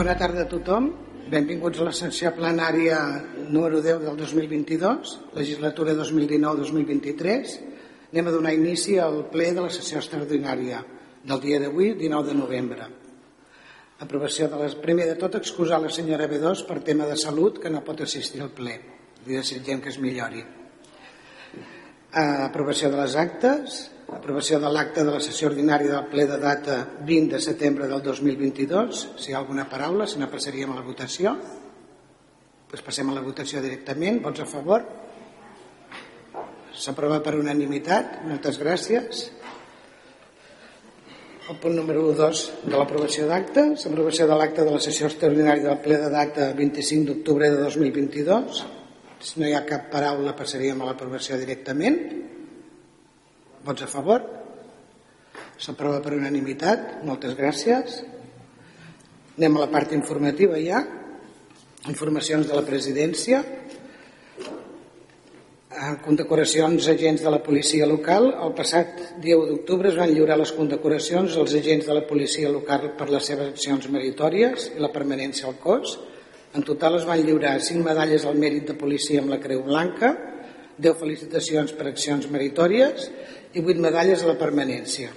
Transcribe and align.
Bona 0.00 0.14
tarda 0.16 0.46
a 0.46 0.48
tothom. 0.48 0.86
Benvinguts 1.28 1.82
a 1.82 1.84
la 1.84 1.90
sessió 1.92 2.30
plenària 2.32 3.02
número 3.52 3.82
10 3.84 3.98
del 4.06 4.14
2022, 4.16 5.10
legislatura 5.36 5.92
2019-2023. 5.98 7.50
Anem 8.08 8.30
a 8.30 8.32
donar 8.32 8.54
inici 8.56 8.96
al 8.96 9.26
ple 9.28 9.50
de 9.52 9.66
la 9.66 9.68
sessió 9.68 10.00
extraordinària 10.00 10.80
del 11.28 11.42
dia 11.44 11.58
d'avui, 11.60 11.90
19 12.00 12.32
de 12.32 12.38
novembre. 12.38 12.88
Aprovació 14.00 14.48
de 14.48 14.62
les... 14.62 14.78
Primer 14.80 15.04
de 15.10 15.18
tot, 15.20 15.36
excusar 15.36 15.82
la 15.84 15.92
senyora 15.92 16.30
B2 16.32 16.64
per 16.70 16.80
tema 16.80 17.04
de 17.04 17.20
salut, 17.20 17.60
que 17.60 17.68
no 17.68 17.84
pot 17.84 18.00
assistir 18.00 18.40
al 18.40 18.54
ple. 18.56 18.78
Li 19.26 19.36
desitgem 19.36 19.84
que 19.84 19.92
es 19.92 20.00
millori. 20.00 20.40
Aprovació 22.24 22.88
de 22.88 23.02
les 23.04 23.20
actes, 23.20 23.82
aprovació 24.16 24.58
de 24.60 24.70
l'acte 24.72 25.04
de 25.06 25.12
la 25.14 25.20
sessió 25.22 25.48
ordinària 25.50 25.92
del 25.92 26.08
ple 26.10 26.26
de 26.28 26.38
data 26.42 26.76
20 27.06 27.36
de 27.36 27.40
setembre 27.42 27.88
del 27.90 28.02
2022. 28.02 29.02
Si 29.16 29.30
hi 29.30 29.34
ha 29.34 29.40
alguna 29.40 29.68
paraula, 29.70 30.06
si 30.06 30.18
no 30.18 30.30
passaríem 30.30 30.72
a 30.72 30.78
la 30.78 30.86
votació. 30.86 31.34
Pues 32.70 32.82
passem 32.86 33.10
a 33.10 33.14
la 33.16 33.24
votació 33.24 33.62
directament. 33.62 34.20
Vots 34.22 34.42
a 34.42 34.48
favor? 34.50 34.86
S'aprova 36.70 37.20
per 37.22 37.36
unanimitat. 37.38 38.20
Moltes 38.30 38.60
gràcies. 38.62 39.28
El 41.50 41.58
punt 41.58 41.74
número 41.74 42.12
2 42.14 42.42
de 42.62 42.76
l'aprovació 42.76 43.26
d'actes. 43.26 43.86
Aprovació 43.90 44.26
de 44.30 44.38
l'acte 44.38 44.66
de 44.66 44.74
la 44.74 44.82
sessió 44.82 45.08
extraordinària 45.10 45.66
del 45.66 45.80
ple 45.82 45.98
de 45.98 46.10
data 46.12 46.52
25 46.58 47.08
d'octubre 47.10 47.50
de 47.50 47.62
2022. 47.64 48.64
Si 49.20 49.40
no 49.42 49.48
hi 49.48 49.54
ha 49.58 49.66
cap 49.66 49.90
paraula, 49.92 50.36
passaríem 50.38 50.78
a 50.80 50.92
l'aprovació 50.92 51.36
directament. 51.40 52.29
Vots 53.60 53.82
a 53.84 53.86
favor? 53.92 54.22
S'aprova 55.60 55.98
per 56.00 56.14
unanimitat. 56.16 57.02
Moltes 57.04 57.34
gràcies. 57.36 57.98
Anem 59.36 59.58
a 59.58 59.66
la 59.66 59.72
part 59.72 59.92
informativa 59.92 60.56
ja. 60.56 60.80
Informacions 61.92 62.48
de 62.48 62.56
la 62.56 62.64
presidència. 62.64 63.42
En 65.80 65.98
condecoracions 66.06 66.88
agents 66.88 67.20
de 67.20 67.32
la 67.34 67.42
policia 67.44 67.88
local. 67.88 68.30
El 68.46 68.54
passat 68.56 69.20
dia 69.20 69.36
1 69.36 69.50
d'octubre 69.52 69.92
es 69.92 69.98
van 70.00 70.08
lliurar 70.08 70.38
les 70.40 70.54
condecoracions 70.56 71.36
als 71.36 71.52
agents 71.60 71.84
de 71.90 71.98
la 71.98 72.06
policia 72.08 72.48
local 72.48 72.94
per 72.96 73.10
les 73.12 73.28
seves 73.28 73.52
accions 73.52 73.90
meritòries 73.92 74.70
i 74.72 74.80
la 74.80 74.92
permanència 74.94 75.50
al 75.50 75.60
cos. 75.60 75.98
En 76.56 76.64
total 76.64 76.96
es 76.96 77.04
van 77.04 77.20
lliurar 77.20 77.58
5 77.60 77.84
medalles 77.84 78.24
al 78.24 78.40
mèrit 78.40 78.72
de 78.72 78.80
policia 78.80 79.20
amb 79.20 79.36
la 79.36 79.38
Creu 79.38 79.60
Blanca, 79.68 80.14
10 80.80 80.96
felicitacions 80.96 81.76
per 81.76 81.90
accions 81.90 82.24
meritòries 82.32 83.10
i 83.54 83.62
8 83.62 83.82
medalles 83.82 84.22
a 84.22 84.30
la 84.30 84.38
permanència. 84.38 85.10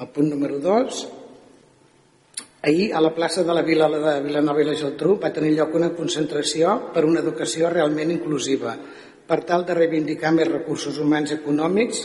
El 0.00 0.10
punt 0.10 0.30
número 0.32 0.58
2. 0.62 1.02
Ahir 2.64 2.88
a 2.96 3.02
la 3.04 3.12
plaça 3.14 3.44
de 3.44 3.54
la 3.54 3.62
Vila 3.62 3.86
de 3.92 4.14
Vilanova 4.24 4.62
i 4.62 4.66
la 4.66 4.74
Geltrú 4.78 5.18
va 5.22 5.32
tenir 5.34 5.52
lloc 5.54 5.76
una 5.76 5.92
concentració 5.94 6.78
per 6.94 7.04
una 7.04 7.20
educació 7.20 7.70
realment 7.70 8.10
inclusiva 8.14 8.74
per 9.28 9.42
tal 9.48 9.64
de 9.68 9.76
reivindicar 9.76 10.32
més 10.36 10.50
recursos 10.50 10.98
humans 11.00 11.30
i 11.30 11.38
econòmics 11.38 12.02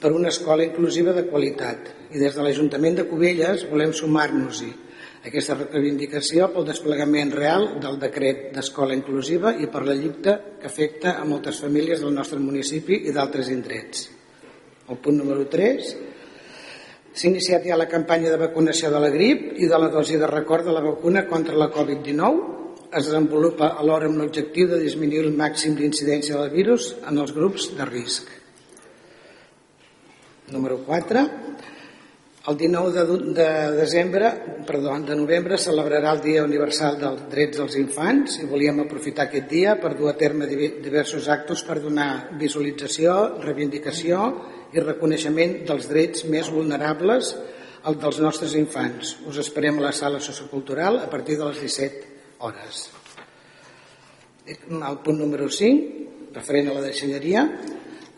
per 0.00 0.12
una 0.14 0.32
escola 0.32 0.64
inclusiva 0.64 1.12
de 1.12 1.26
qualitat. 1.28 1.94
I 2.14 2.18
des 2.18 2.34
de 2.34 2.44
l'Ajuntament 2.44 2.98
de 2.98 3.06
Cubelles 3.10 3.66
volem 3.70 3.92
sumar-nos-hi 3.92 4.72
aquesta 5.28 5.56
reivindicació 5.58 6.48
pel 6.52 6.66
desplegament 6.68 7.32
real 7.34 7.66
del 7.82 7.98
decret 8.00 8.48
d'escola 8.54 8.96
inclusiva 8.96 9.54
i 9.60 9.68
per 9.70 9.84
la 9.86 9.96
lluita 9.96 10.34
que 10.60 10.68
afecta 10.68 11.16
a 11.18 11.24
moltes 11.28 11.60
famílies 11.64 12.02
del 12.04 12.14
nostre 12.16 12.38
municipi 12.42 13.02
i 13.08 13.14
d'altres 13.14 13.50
indrets. 13.52 14.08
El 14.88 15.00
punt 15.04 15.18
número 15.20 15.44
3. 15.52 15.90
S'ha 17.12 17.28
iniciat 17.28 17.66
ja 17.66 17.76
la 17.76 17.88
campanya 17.90 18.30
de 18.32 18.40
vacunació 18.40 18.92
de 18.92 19.02
la 19.02 19.10
grip 19.12 19.50
i 19.58 19.68
de 19.68 19.80
la 19.80 19.90
dosi 19.92 20.16
de 20.20 20.30
record 20.30 20.68
de 20.68 20.76
la 20.76 20.84
vacuna 20.84 21.26
contra 21.26 21.58
la 21.58 21.68
Covid-19. 21.74 22.56
Es 22.88 23.10
desenvolupa 23.10 23.74
alhora 23.80 24.08
amb 24.08 24.20
l'objectiu 24.22 24.70
de 24.70 24.80
disminuir 24.80 25.26
el 25.26 25.36
màxim 25.36 25.76
d'incidència 25.76 26.38
del 26.38 26.54
virus 26.54 26.94
en 27.04 27.20
els 27.20 27.34
grups 27.36 27.72
de 27.76 27.88
risc. 27.90 28.30
Número 30.54 30.80
4 30.86 31.47
el 32.48 32.56
19 32.56 32.92
de, 32.92 33.34
de 33.34 33.76
desembre, 33.76 34.30
perdó, 34.66 34.94
de 35.04 35.16
novembre 35.16 35.58
celebrarà 35.60 36.14
el 36.16 36.22
Dia 36.24 36.44
Universal 36.46 36.96
dels 36.96 37.26
Drets 37.28 37.58
dels 37.60 37.76
Infants 37.76 38.38
i 38.40 38.46
volíem 38.48 38.80
aprofitar 38.80 39.26
aquest 39.26 39.50
dia 39.50 39.74
per 39.76 39.92
dur 39.98 40.08
a 40.08 40.16
terme 40.16 40.48
diversos 40.48 41.28
actes 41.28 41.60
per 41.66 41.76
donar 41.84 42.30
visualització, 42.40 43.40
reivindicació 43.44 44.22
i 44.72 44.80
reconeixement 44.80 45.58
dels 45.68 45.88
drets 45.92 46.24
més 46.32 46.48
vulnerables 46.52 47.34
el 47.88 47.98
dels 48.00 48.20
nostres 48.24 48.54
infants. 48.56 49.18
Us 49.28 49.40
esperem 49.44 49.78
a 49.78 49.88
la 49.88 49.92
sala 49.92 50.20
sociocultural 50.20 51.02
a 51.02 51.10
partir 51.12 51.36
de 51.36 51.50
les 51.50 51.60
17 51.60 52.40
hores. 52.48 52.88
El 54.48 55.02
punt 55.04 55.20
número 55.20 55.50
5, 55.52 56.32
referent 56.32 56.72
a 56.72 56.78
la 56.78 56.86
deixalleria, 56.88 57.44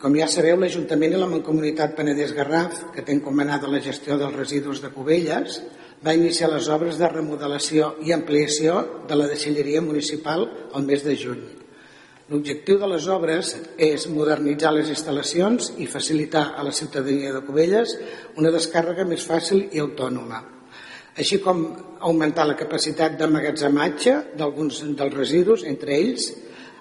com 0.01 0.15
ja 0.17 0.25
sabeu, 0.25 0.57
l'Ajuntament 0.57 1.13
i 1.13 1.17
la 1.21 1.29
Mancomunitat 1.29 1.91
Penedès 1.93 2.31
Garraf, 2.33 2.87
que 2.95 3.03
té 3.05 3.13
encomanada 3.13 3.69
la 3.69 3.83
gestió 3.85 4.15
dels 4.17 4.33
residus 4.33 4.81
de 4.81 4.89
Cubelles, 4.89 5.59
va 6.01 6.15
iniciar 6.17 6.49
les 6.49 6.69
obres 6.73 6.97
de 6.97 7.09
remodelació 7.11 7.91
i 8.01 8.15
ampliació 8.15 8.79
de 9.07 9.19
la 9.19 9.29
deixalleria 9.29 9.83
municipal 9.85 10.47
al 10.73 10.89
mes 10.89 11.05
de 11.05 11.13
juny. 11.13 11.45
L'objectiu 12.33 12.81
de 12.81 12.89
les 12.89 13.05
obres 13.13 13.53
és 13.77 14.09
modernitzar 14.09 14.73
les 14.73 14.89
instal·lacions 14.89 15.75
i 15.77 15.85
facilitar 15.85 16.47
a 16.57 16.65
la 16.65 16.73
ciutadania 16.73 17.35
de 17.37 17.45
Cubelles 17.45 17.93
una 18.41 18.49
descàrrega 18.49 19.05
més 19.05 19.27
fàcil 19.27 19.67
i 19.69 19.85
autònoma, 19.85 20.41
així 21.13 21.43
com 21.45 21.67
augmentar 21.99 22.49
la 22.49 22.57
capacitat 22.57 23.19
d'emmagatzematge 23.19 24.21
d'alguns 24.33 24.81
dels 24.97 25.13
residus, 25.13 25.67
entre 25.67 25.93
ells 25.93 26.31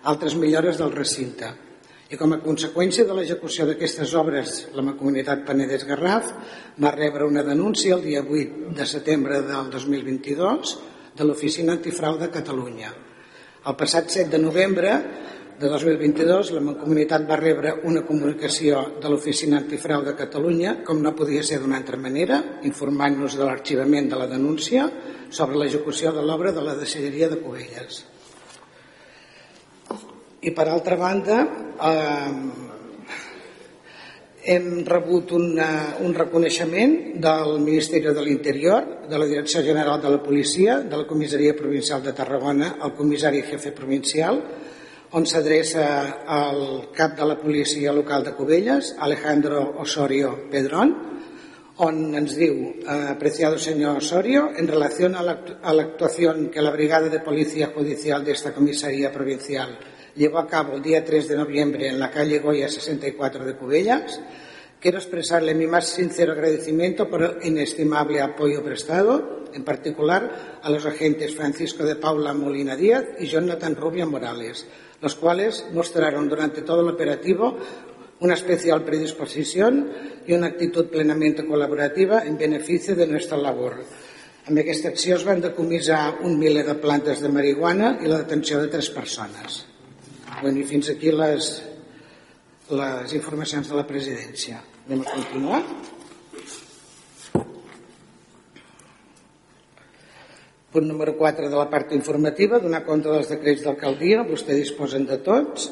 altres 0.09 0.39
millores 0.41 0.81
del 0.81 0.97
recinte 0.97 1.59
i 2.11 2.19
com 2.19 2.33
a 2.35 2.41
conseqüència 2.43 3.05
de 3.07 3.15
l'execució 3.15 3.69
d'aquestes 3.69 4.13
obres, 4.19 4.57
la 4.75 4.83
Comunitat 4.99 5.45
Penedès 5.47 5.85
Garraf 5.87 6.33
va 6.83 6.91
rebre 6.97 7.29
una 7.29 7.45
denúncia 7.47 7.95
el 7.95 8.03
dia 8.03 8.25
8 8.25 8.75
de 8.75 8.87
setembre 8.87 9.39
del 9.47 9.71
2022 9.71 10.75
de 11.15 11.27
l'Oficina 11.27 11.77
Antifrau 11.79 12.19
de 12.19 12.31
Catalunya. 12.35 12.91
El 13.63 13.79
passat 13.79 14.11
7 14.11 14.35
de 14.35 14.43
novembre 14.43 14.97
de 15.61 15.71
2022 15.71 16.51
la 16.57 16.65
Mancomunitat 16.67 17.31
va 17.31 17.39
rebre 17.39 17.77
una 17.87 18.03
comunicació 18.09 18.83
de 18.99 19.11
l'Oficina 19.13 19.61
Antifrau 19.61 20.03
de 20.03 20.17
Catalunya, 20.19 20.81
com 20.83 20.99
no 21.05 21.15
podia 21.15 21.47
ser 21.47 21.61
d'una 21.63 21.79
altra 21.79 22.01
manera, 22.01 22.41
informant-nos 22.67 23.39
de 23.39 23.47
l'arxivament 23.47 24.11
de 24.11 24.19
la 24.19 24.27
denúncia 24.31 24.91
sobre 25.31 25.63
l'execució 25.63 26.11
de 26.17 26.27
l'obra 26.27 26.51
de 26.57 26.65
la 26.65 26.75
deixalleria 26.81 27.31
de 27.31 27.39
Covelles. 27.45 28.07
I 30.41 30.55
per 30.57 30.69
altra 30.73 30.97
banda, 30.97 31.43
eh, 31.77 32.33
hem 34.49 34.69
rebut 34.89 35.35
una, 35.37 35.99
un 36.01 36.15
reconeixement 36.17 36.95
del 37.21 37.59
Ministeri 37.61 38.15
de 38.17 38.25
l'Interior, 38.25 38.87
de 39.11 39.19
la 39.21 39.29
Direcció 39.29 39.61
General 39.63 40.01
de 40.01 40.15
la 40.15 40.23
Policia, 40.23 40.79
de 40.81 40.97
la 40.97 41.07
Comissaria 41.07 41.53
Provincial 41.57 42.03
de 42.03 42.15
Tarragona, 42.17 42.79
el 42.81 42.95
comissari 42.97 43.43
jefe 43.45 43.75
provincial, 43.77 44.41
on 45.13 45.27
s'adreça 45.29 45.85
al 46.25 46.89
cap 46.97 47.19
de 47.19 47.27
la 47.27 47.37
policia 47.37 47.93
local 47.93 48.25
de 48.25 48.33
Cubelles, 48.33 48.95
Alejandro 48.99 49.75
Osorio 49.85 50.47
Pedrón, 50.51 50.97
on 51.85 52.15
ens 52.15 52.33
diu, 52.37 52.81
eh, 52.81 53.13
apreciado 53.13 53.59
señor 53.59 53.99
Osorio, 53.99 54.53
en 54.57 54.69
relación 54.69 55.17
a 55.17 55.23
la, 55.23 55.41
actuación 55.83 56.49
que 56.49 56.63
la 56.63 56.71
Brigada 56.71 57.09
de 57.09 57.21
Policía 57.21 57.73
Judicial 57.75 58.25
de 58.25 58.33
esta 58.33 58.55
Comisaría 58.55 59.13
Provincial 59.13 59.79
llevó 60.15 60.39
a 60.39 60.47
cabo 60.47 60.75
el 60.75 60.83
día 60.83 61.05
3 61.05 61.29
de 61.29 61.37
noviembre 61.37 61.89
en 61.89 61.99
la 61.99 62.11
calle 62.11 62.39
Goya 62.39 62.69
64 62.69 63.45
de 63.45 63.57
Cubellas. 63.57 64.21
Quiero 64.81 64.99
expresarle 64.99 65.55
mi 65.55 65.67
más 65.67 65.89
sincero 65.89 66.33
agradecimiento 66.33 67.09
por 67.09 67.23
el 67.23 67.47
inestimable 67.47 68.21
apoyo 68.21 68.63
prestado, 68.63 69.45
en 69.53 69.65
particular 69.65 70.61
a 70.63 70.71
los 70.71 70.87
agentes 70.87 71.35
Francisco 71.35 71.85
de 71.85 71.97
Paula 71.97 72.33
Molina 72.33 72.77
Díaz 72.77 73.05
y 73.19 73.27
Jonathan 73.27 73.77
Rubio 73.77 74.07
Morales, 74.07 74.67
los 75.03 75.17
cuales 75.17 75.67
mostraron 75.73 76.29
durante 76.29 76.63
todo 76.63 76.81
el 76.81 76.89
operativo 76.89 77.59
una 78.21 78.35
especial 78.35 78.85
predisposición 78.85 79.93
y 80.27 80.33
una 80.33 80.49
actitud 80.49 80.87
plenamente 80.87 81.45
colaborativa 81.47 82.25
en 82.25 82.39
beneficio 82.39 82.95
de 82.95 83.07
nuestra 83.07 83.37
labor. 83.37 83.85
Amb 84.49 84.59
aquesta 84.59 84.91
acció 84.91 85.15
es 85.15 85.25
van 85.29 85.43
decomissar 85.45 86.25
un 86.27 86.39
miler 86.41 86.65
de 86.67 86.75
plantes 86.83 87.21
de 87.23 87.31
marihuana 87.31 87.99
i 88.03 88.09
la 88.11 88.23
detenció 88.25 88.59
de 88.63 88.73
tres 88.73 88.89
persones. 88.91 89.70
Bueno, 90.41 90.57
I 90.57 90.65
fins 90.65 90.89
aquí 90.89 91.11
les, 91.13 91.47
les 92.73 93.13
informacions 93.13 93.67
de 93.69 93.75
la 93.77 93.83
presidència. 93.85 94.63
Anem 94.87 95.03
a 95.05 95.11
continuar. 95.13 95.59
Punt 100.73 100.89
número 100.89 101.13
4 101.19 101.51
de 101.53 101.59
la 101.61 101.67
part 101.69 101.93
informativa, 101.93 102.63
donar 102.63 102.87
compte 102.87 103.13
dels 103.13 103.29
decrets 103.29 103.67
d'alcaldia, 103.67 104.25
vostè 104.25 104.57
disposen 104.57 105.05
de 105.11 105.21
tots. 105.27 105.69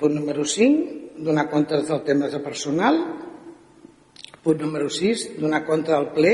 Punt 0.00 0.16
número 0.16 0.48
5, 0.48 1.20
donar 1.28 1.50
compte 1.52 1.76
dels 1.76 2.06
temes 2.08 2.32
de 2.32 2.40
personal. 2.40 3.02
Punt 4.46 4.60
número 4.62 4.86
6. 4.86 5.40
Donar 5.42 5.64
compte 5.66 5.90
del 5.90 6.12
ple 6.14 6.32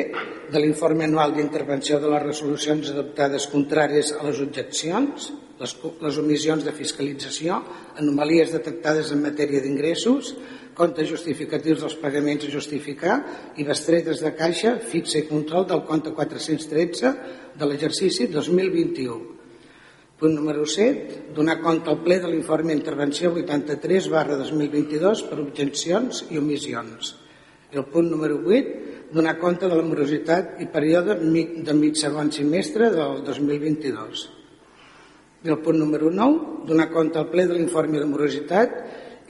de 0.52 0.60
l'informe 0.60 1.06
anual 1.06 1.32
d'intervenció 1.32 1.96
de 1.96 2.10
les 2.12 2.20
resolucions 2.20 2.90
adoptades 2.92 3.46
contràries 3.48 4.10
a 4.12 4.26
les 4.26 4.42
objeccions, 4.44 5.30
les, 5.56 5.72
les 6.04 6.18
omissions 6.20 6.66
de 6.66 6.74
fiscalització, 6.76 7.62
anomalies 8.02 8.52
detectades 8.52 9.14
en 9.16 9.22
matèria 9.24 9.62
d'ingressos, 9.64 10.34
comptes 10.76 11.08
justificatius 11.08 11.80
dels 11.80 11.96
pagaments 12.02 12.44
a 12.44 12.52
justificar 12.52 13.16
i 13.56 13.64
bestretes 13.64 14.20
de 14.20 14.34
caixa 14.36 14.74
fixa 14.92 15.22
i 15.22 15.26
control 15.32 15.64
del 15.72 15.80
compte 15.88 16.12
413 16.12 17.14
de 17.56 17.70
l'exercici 17.70 18.28
2021. 18.28 19.18
Punt 20.20 20.36
número 20.36 20.68
7. 20.68 21.32
Donar 21.32 21.62
compte 21.64 21.88
al 21.88 22.04
ple 22.04 22.20
de 22.20 22.28
l'informe 22.28 22.76
Intervenció 22.76 23.32
83 23.32 24.12
barra 24.12 24.36
2022 24.44 25.24
per 25.32 25.40
objeccions 25.40 26.26
i 26.28 26.44
omissions. 26.44 27.21
El 27.72 27.86
punt 27.88 28.10
número 28.10 28.36
8. 28.44 28.90
Donar 29.12 29.38
compte 29.40 29.68
de 29.68 29.76
la 29.76 29.84
morositat 29.84 30.58
i 30.60 30.66
període 30.72 31.16
de 31.16 31.74
mig 31.76 31.96
segon 31.96 32.28
semestre 32.32 32.90
del 32.92 33.22
2022. 33.24 34.24
I 35.44 35.52
el 35.52 35.58
punt 35.64 35.80
número 35.80 36.10
9. 36.12 36.66
Donar 36.68 36.90
compte 36.92 37.20
al 37.20 37.30
ple 37.32 37.46
de 37.48 37.56
l'informe 37.56 38.00
de 38.00 38.08
morositat 38.08 38.76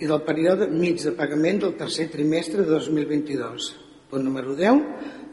i 0.02 0.10
del 0.10 0.24
període 0.26 0.66
mig 0.74 0.98
de 1.02 1.14
pagament 1.14 1.62
del 1.62 1.76
tercer 1.78 2.08
trimestre 2.10 2.66
de 2.66 2.74
2022. 2.74 3.70
Punt 4.10 4.26
número 4.26 4.58
10. 4.58 4.82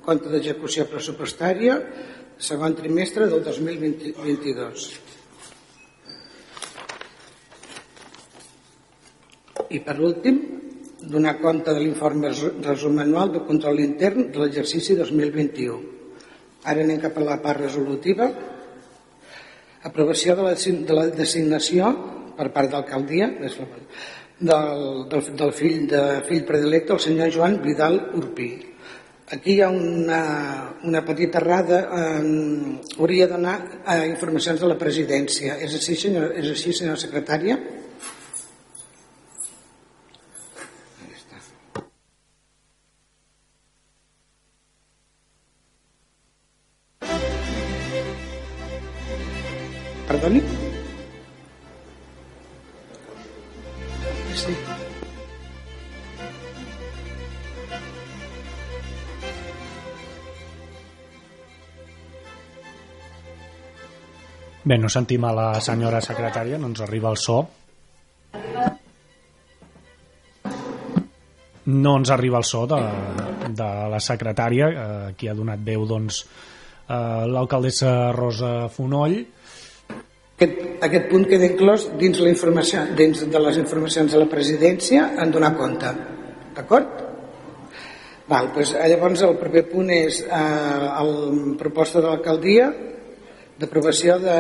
Compte 0.05 0.29
d'execució 0.29 0.85
pressupostària 0.89 1.81
segon 2.37 2.77
trimestre 2.77 3.25
del 3.25 3.41
2022. 3.43 4.89
I 9.69 9.81
per 9.85 9.97
últim, 10.01 10.37
donar 11.01 11.39
compte 11.39 11.73
de 11.73 11.79
l'informe 11.79 12.31
resum 12.65 12.99
anual 12.99 13.31
de 13.31 13.43
control 13.47 13.79
intern 13.79 14.31
de 14.31 14.39
l'exercici 14.41 14.95
2021. 14.95 15.79
Ara 16.67 16.83
anem 16.83 16.99
cap 16.99 17.17
a 17.17 17.25
la 17.25 17.37
part 17.43 17.61
resolutiva. 17.61 18.29
Aprovació 19.87 20.35
de 20.35 20.47
la, 20.47 20.55
de 20.55 20.97
la 20.97 21.05
designació 21.15 21.91
per 22.35 22.49
part 22.55 22.71
d'alcaldia 22.71 23.29
del, 23.39 25.05
del, 25.11 25.29
del 25.39 25.53
fill, 25.55 25.85
de, 25.91 26.03
fill 26.27 26.43
predilecte, 26.47 26.95
el 26.95 27.03
senyor 27.03 27.31
Joan 27.31 27.61
Vidal 27.63 27.99
Urpí. 28.19 28.49
Aquí 29.29 29.55
hi 29.55 29.61
ha 29.61 29.69
una, 29.69 30.21
una 30.89 31.03
petita 31.05 31.37
errada. 31.37 31.83
Eh, 31.85 32.95
hauria 32.97 33.27
d'anar 33.29 33.55
a 33.85 33.99
informacions 34.07 34.59
de 34.59 34.69
la 34.71 34.77
presidència. 34.79 35.59
És 35.61 35.75
així, 35.77 35.95
senyor, 36.07 36.31
és 36.39 36.49
així, 36.49 36.73
senyora 36.73 36.97
secretària? 36.97 37.59
Sí. 54.39 54.53
Bé, 64.63 64.77
no 64.77 64.89
sentim 64.91 65.23
a 65.25 65.31
la 65.33 65.47
senyora 65.65 65.99
secretària, 66.03 66.59
no 66.61 66.69
ens 66.69 66.83
arriba 66.85 67.09
el 67.09 67.17
so. 67.17 67.39
No 71.69 71.95
ens 71.99 72.11
arriba 72.13 72.39
el 72.39 72.45
so 72.47 72.65
de, 72.69 72.79
de 73.59 73.69
la 73.91 73.99
secretària, 74.03 74.69
eh, 74.69 75.09
qui 75.17 75.27
ha 75.27 75.35
donat 75.35 75.63
veu 75.65 75.83
doncs, 75.89 76.21
eh, 76.85 77.25
l'alcaldessa 77.33 78.13
Rosa 78.15 78.53
Fonoll. 78.71 79.19
Aquest, 80.39 80.59
aquest 80.87 81.09
punt 81.11 81.25
queda 81.27 81.43
inclòs 81.49 81.89
dins, 81.99 82.21
la 82.23 82.31
informació, 82.31 82.85
dins 82.95 83.25
de 83.27 83.39
les 83.43 83.57
informacions 83.59 84.13
de 84.15 84.21
la 84.21 84.27
presidència 84.31 85.09
en 85.19 85.33
donar 85.35 85.49
compte. 85.59 85.89
D'acord? 86.55 87.01
Val, 88.29 88.47
doncs, 88.55 88.71
llavors 88.87 89.25
el 89.27 89.35
proper 89.41 89.65
punt 89.67 89.91
és 89.91 90.21
eh, 90.23 90.87
el 91.01 91.11
proposta 91.59 91.99
de 91.99 92.07
l'alcaldia 92.07 92.69
d'aprovació 93.59 94.15
de, 94.23 94.37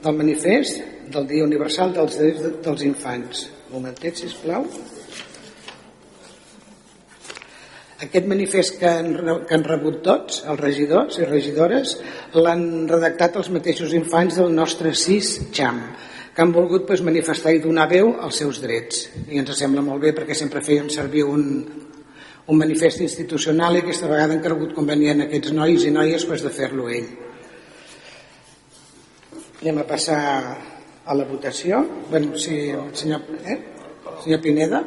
del 0.00 0.16
manifest 0.16 0.80
del 1.12 1.28
Dia 1.28 1.44
Universal 1.44 1.92
dels 1.98 2.16
Drets 2.22 2.46
de, 2.46 2.54
dels 2.64 2.86
Infants. 2.88 3.44
Un 3.68 3.82
momentet, 3.82 4.16
sisplau. 4.24 4.64
Aquest 7.98 8.28
manifest 8.30 8.76
que 8.78 8.86
han, 8.86 9.08
que 9.48 9.56
han 9.56 9.64
rebut 9.66 10.04
tots, 10.06 10.44
els 10.46 10.60
regidors 10.60 11.16
i 11.18 11.26
regidores, 11.26 11.96
l'han 12.38 12.62
redactat 12.86 13.40
els 13.40 13.50
mateixos 13.50 13.90
infants 13.98 14.38
del 14.38 14.54
nostre 14.54 14.92
sis 14.94 15.32
XAM, 15.50 15.80
que 16.30 16.44
han 16.44 16.54
volgut 16.54 16.86
pues, 16.86 17.02
manifestar 17.02 17.56
i 17.56 17.58
donar 17.64 17.88
veu 17.90 18.12
als 18.22 18.38
seus 18.38 18.62
drets. 18.62 19.08
I 19.26 19.42
ens 19.42 19.50
sembla 19.58 19.82
molt 19.82 20.04
bé 20.06 20.14
perquè 20.14 20.36
sempre 20.38 20.62
fèiem 20.62 20.86
servir 20.94 21.26
un, 21.26 21.42
un 22.46 22.62
manifest 22.62 23.02
institucional 23.02 23.74
i 23.74 23.82
aquesta 23.82 24.06
vegada 24.06 24.36
han 24.36 24.46
cregut 24.46 24.78
convenient 24.78 25.26
aquests 25.26 25.50
nois 25.58 25.82
i 25.82 25.90
noies 25.90 26.30
pues, 26.30 26.46
de 26.46 26.54
fer-lo 26.54 26.86
ell. 26.94 27.10
Anem 29.58 29.82
a 29.82 29.88
passar 29.90 30.22
a 31.02 31.18
la 31.18 31.26
votació. 31.26 31.82
Bueno, 32.12 32.38
si, 32.38 32.68
senyor, 32.94 33.26
eh? 33.42 33.58
senyor 34.22 34.44
Pineda, 34.46 34.86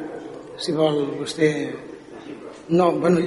si 0.56 0.72
vol 0.72 1.02
vostè... 1.20 1.50
No, 2.68 2.92
bueno, 2.92 3.20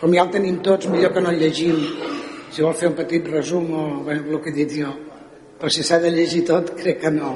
com 0.00 0.14
ja 0.14 0.24
el 0.24 0.32
tenim 0.34 0.58
tots, 0.64 0.88
millor 0.90 1.12
que 1.14 1.22
no 1.22 1.30
el 1.30 1.38
llegim. 1.42 1.78
Si 2.50 2.64
vol 2.64 2.74
fer 2.74 2.90
un 2.90 2.98
petit 2.98 3.28
resum 3.30 3.70
o 3.70 3.86
bueno, 4.04 4.26
el 4.26 4.42
que 4.42 4.50
he 4.50 4.56
dit 4.56 4.76
jo. 4.80 4.92
Però 5.58 5.70
si 5.70 5.82
s'ha 5.82 5.98
de 6.02 6.10
llegir 6.14 6.44
tot, 6.46 6.74
crec 6.78 7.00
que 7.02 7.10
no. 7.10 7.32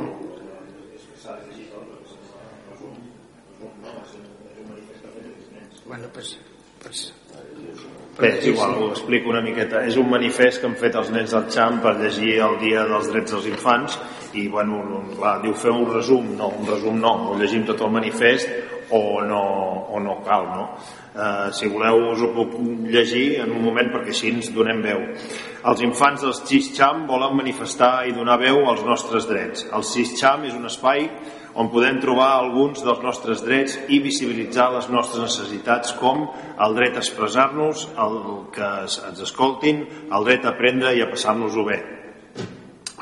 Bueno, 5.87 6.09
pues, 6.15 6.39
pues, 6.83 7.13
Bé, 8.19 8.29
és 8.39 8.47
igual, 8.47 8.75
ho 8.77 8.91
explico 8.93 9.31
una 9.33 9.41
miqueta. 9.41 9.81
És 9.89 9.97
un 9.97 10.11
manifest 10.11 10.61
que 10.61 10.69
han 10.69 10.75
fet 10.77 10.97
els 11.01 11.09
nens 11.15 11.33
del 11.33 11.47
Xamp 11.51 11.81
per 11.85 11.95
llegir 11.97 12.35
el 12.45 12.59
Dia 12.61 12.85
dels 12.91 13.09
Drets 13.09 13.33
dels 13.33 13.47
Infants 13.49 13.97
i, 14.37 14.45
bueno, 14.53 14.83
clar, 15.17 15.39
diu 15.43 15.55
fer 15.57 15.73
un 15.73 15.87
resum. 15.89 16.35
No, 16.37 16.51
un 16.61 16.69
resum 16.69 17.01
no, 17.01 17.13
o 17.33 17.39
llegim 17.41 17.65
tot 17.69 17.81
el 17.81 17.95
manifest 17.95 18.53
o 18.93 19.23
no, 19.25 19.41
o 19.89 20.03
no 20.05 20.19
cal, 20.27 20.45
no? 20.53 20.67
Eh, 21.13 21.53
si 21.53 21.69
voleu 21.69 22.07
us 22.15 22.23
ho 22.25 22.31
puc 22.33 22.55
llegir 22.89 23.43
en 23.43 23.51
un 23.53 23.61
moment 23.61 23.91
perquè 23.93 24.15
així 24.15 24.31
ens 24.33 24.49
donem 24.55 24.81
veu. 24.81 25.03
Els 25.69 25.83
infants 25.85 26.25
dels 26.25 26.41
Xam 26.73 27.05
volen 27.07 27.37
manifestar 27.37 28.07
i 28.09 28.15
donar 28.17 28.39
veu 28.41 28.65
als 28.71 28.81
nostres 28.85 29.29
drets. 29.29 29.67
El 29.69 29.85
Xam 29.85 30.47
és 30.49 30.55
un 30.57 30.65
espai 30.65 31.11
on 31.55 31.69
podem 31.69 32.01
trobar 32.01 32.31
alguns 32.39 32.81
dels 32.81 33.03
nostres 33.05 33.43
drets 33.45 33.77
i 33.93 34.01
visibilitzar 34.01 34.71
les 34.73 34.89
nostres 34.89 35.21
necessitats 35.21 35.93
com 36.01 36.25
el 36.57 36.77
dret 36.81 36.97
a 36.97 37.03
expressar-nos, 37.05 37.91
el 37.93 38.17
que 38.55 38.71
ens 38.87 39.21
escoltin, 39.21 39.85
el 40.09 40.25
dret 40.25 40.47
a 40.47 40.55
aprendre 40.55 40.95
i 40.97 41.03
a 41.05 41.11
passar-nos-ho 41.11 41.67
bé. 41.69 41.83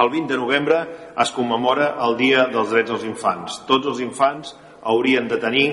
El 0.00 0.10
20 0.10 0.32
de 0.32 0.40
novembre 0.40 0.80
es 1.14 1.30
commemora 1.30 1.92
el 2.02 2.16
Dia 2.16 2.48
dels 2.50 2.72
Drets 2.72 2.90
dels 2.90 3.06
Infants. 3.06 3.60
Tots 3.68 3.86
els 3.86 4.00
infants 4.02 4.56
haurien 4.82 5.28
de 5.28 5.36
tenir 5.38 5.66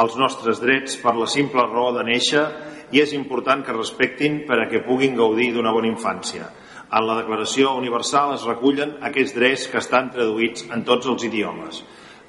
els 0.00 0.16
nostres 0.16 0.60
drets 0.62 0.96
per 1.02 1.14
la 1.18 1.28
simple 1.28 1.64
raó 1.68 1.92
de 1.96 2.04
néixer 2.06 2.44
i 2.92 3.00
és 3.00 3.12
important 3.16 3.64
que 3.64 3.76
respectin 3.76 4.42
per 4.48 4.60
a 4.62 4.68
que 4.70 4.84
puguin 4.86 5.16
gaudir 5.16 5.52
d'una 5.52 5.72
bona 5.72 5.90
infància. 5.90 6.48
En 6.92 7.06
la 7.08 7.16
Declaració 7.22 7.72
Universal 7.78 8.34
es 8.34 8.46
recullen 8.48 8.98
aquests 9.08 9.34
drets 9.36 9.66
que 9.72 9.80
estan 9.80 10.10
traduïts 10.12 10.66
en 10.72 10.84
tots 10.84 11.08
els 11.08 11.24
idiomes. 11.24 11.80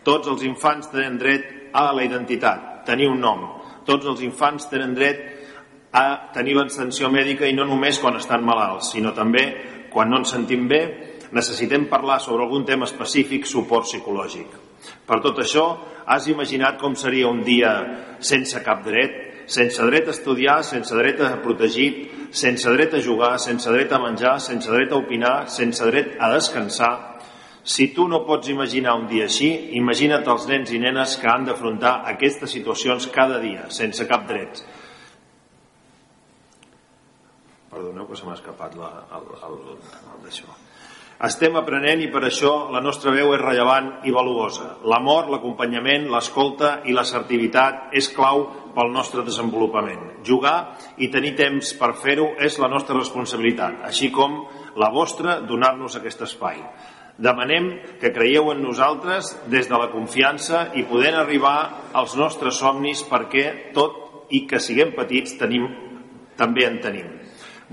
Tots 0.03 0.27
els 0.31 0.43
infants 0.47 0.87
tenen 0.91 1.19
dret 1.19 1.47
a 1.75 1.89
la 1.95 2.03
identitat, 2.03 2.83
tenir 2.87 3.09
un 3.11 3.19
nom. 3.23 3.45
Tots 3.83 4.07
els 4.07 4.23
infants 4.23 4.69
tenen 4.71 4.95
dret 4.95 5.23
a 5.91 6.31
tenir 6.35 6.55
l'extensió 6.57 7.11
mèdica 7.11 7.47
i 7.47 7.55
no 7.55 7.67
només 7.67 7.99
quan 7.99 8.17
estan 8.19 8.43
malalts, 8.43 8.93
sinó 8.95 9.11
també 9.13 9.45
quan 9.93 10.09
no 10.09 10.23
ens 10.23 10.31
sentim 10.33 10.67
bé, 10.67 10.83
necessitem 11.35 11.89
parlar 11.91 12.19
sobre 12.21 12.47
algun 12.47 12.65
tema 12.65 12.87
específic, 12.89 13.45
suport 13.45 13.89
psicològic. 13.89 14.62
Per 15.07 15.19
tot 15.23 15.39
això, 15.43 15.67
has 16.05 16.27
imaginat 16.27 16.79
com 16.81 16.95
seria 16.99 17.29
un 17.29 17.43
dia 17.43 17.71
sense 18.19 18.59
cap 18.63 18.83
dret, 18.85 19.45
sense 19.47 19.83
dret 19.87 20.07
a 20.07 20.15
estudiar, 20.15 20.61
sense 20.63 20.95
dret 20.95 21.21
a 21.23 21.35
protegir, 21.43 21.89
sense 22.31 22.69
dret 22.75 22.93
a 22.95 23.01
jugar, 23.03 23.37
sense 23.39 23.71
dret 23.71 23.91
a 23.91 23.99
menjar, 23.99 24.37
sense 24.41 24.71
dret 24.71 24.91
a 24.91 24.99
opinar, 24.99 25.35
sense 25.51 25.85
dret 25.91 26.15
a 26.19 26.31
descansar, 26.33 26.93
si 27.63 27.93
tu 27.95 28.07
no 28.07 28.25
pots 28.27 28.49
imaginar 28.51 28.97
un 28.99 29.07
dia 29.07 29.23
així, 29.29 29.47
imagina't 29.79 30.27
els 30.27 30.47
nens 30.49 30.73
i 30.75 30.79
nenes 30.83 31.15
que 31.19 31.29
han 31.31 31.45
d'afrontar 31.47 31.93
aquestes 32.11 32.51
situacions 32.51 33.07
cada 33.15 33.39
dia, 33.39 33.69
sense 33.71 34.03
cap 34.09 34.27
dret. 34.27 34.59
Perdoneu 37.71 38.05
que 38.09 38.19
se 38.19 38.27
m'ha 38.27 38.35
escapat 38.35 38.75
la, 38.77 38.91
el, 39.15 39.31
el, 39.47 39.57
el 39.79 40.27
d'això. 40.27 40.62
Estem 41.23 41.55
aprenent 41.55 42.01
i 42.03 42.09
per 42.11 42.25
això 42.27 42.49
la 42.73 42.81
nostra 42.83 43.13
veu 43.15 43.29
és 43.31 43.39
rellevant 43.39 43.85
i 44.03 44.11
valuosa. 44.11 44.73
L'amor, 44.91 45.29
l'acompanyament, 45.31 46.09
l'escolta 46.11 46.81
i 46.83 46.91
l'assertivitat 46.91 47.95
és 47.95 48.09
clau 48.11 48.43
pel 48.75 48.91
nostre 48.91 49.23
desenvolupament. 49.23 50.01
Jugar 50.27 50.57
i 50.99 51.07
tenir 51.13 51.31
temps 51.39 51.71
per 51.79 51.93
fer-ho 52.01 52.33
és 52.43 52.59
la 52.59 52.67
nostra 52.67 52.97
responsabilitat, 52.97 53.79
així 53.87 54.11
com 54.11 54.35
la 54.75 54.91
vostra 54.91 55.37
donar-nos 55.47 55.95
aquest 55.95 56.27
espai. 56.27 56.59
Demanem 57.15 57.71
que 58.01 58.11
creieu 58.11 58.51
en 58.51 58.59
nosaltres 58.59 59.31
des 59.47 59.71
de 59.71 59.79
la 59.79 59.93
confiança 59.95 60.73
i 60.75 60.83
podent 60.83 61.21
arribar 61.21 61.57
als 61.93 62.17
nostres 62.19 62.59
somnis 62.59 63.07
perquè 63.07 63.71
tot 63.71 64.27
i 64.35 64.43
que 64.49 64.59
siguem 64.59 64.91
petits 64.91 65.39
tenim, 65.39 65.71
també 66.35 66.67
en 66.67 66.81
tenim. 66.83 67.22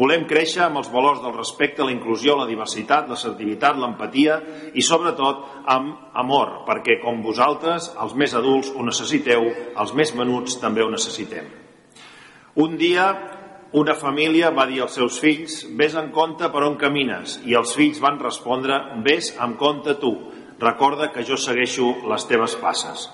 Volem 0.01 0.23
créixer 0.25 0.63
amb 0.65 0.81
els 0.81 0.89
valors 0.89 1.19
del 1.21 1.35
respecte, 1.37 1.85
la 1.85 1.93
inclusió, 1.93 2.33
la 2.39 2.49
diversitat, 2.49 3.11
l'assertivitat, 3.11 3.77
l'empatia 3.77 4.39
i, 4.73 4.81
sobretot, 4.81 5.43
amb 5.69 6.17
amor, 6.23 6.63
perquè, 6.69 6.97
com 7.03 7.21
vosaltres, 7.21 7.91
els 8.01 8.15
més 8.17 8.33
adults 8.39 8.71
ho 8.73 8.87
necessiteu, 8.87 9.45
els 9.77 9.93
més 9.99 10.15
menuts 10.17 10.57
també 10.63 10.81
ho 10.81 10.89
necessitem. 10.89 11.51
Un 12.65 12.79
dia, 12.81 13.11
una 13.77 13.93
família 13.95 14.55
va 14.57 14.65
dir 14.71 14.81
als 14.81 14.97
seus 14.97 15.21
fills 15.21 15.61
«Ves 15.77 15.99
en 16.01 16.09
compte 16.17 16.49
per 16.49 16.65
on 16.65 16.79
camines» 16.81 17.37
i 17.45 17.59
els 17.61 17.77
fills 17.77 18.01
van 18.01 18.17
respondre 18.25 18.81
«Ves 19.05 19.35
amb 19.39 19.61
compte 19.61 19.99
tu, 20.01 20.15
recorda 20.65 21.13
que 21.13 21.27
jo 21.29 21.37
segueixo 21.37 21.93
les 22.09 22.25
teves 22.31 22.57
passes». 22.63 23.11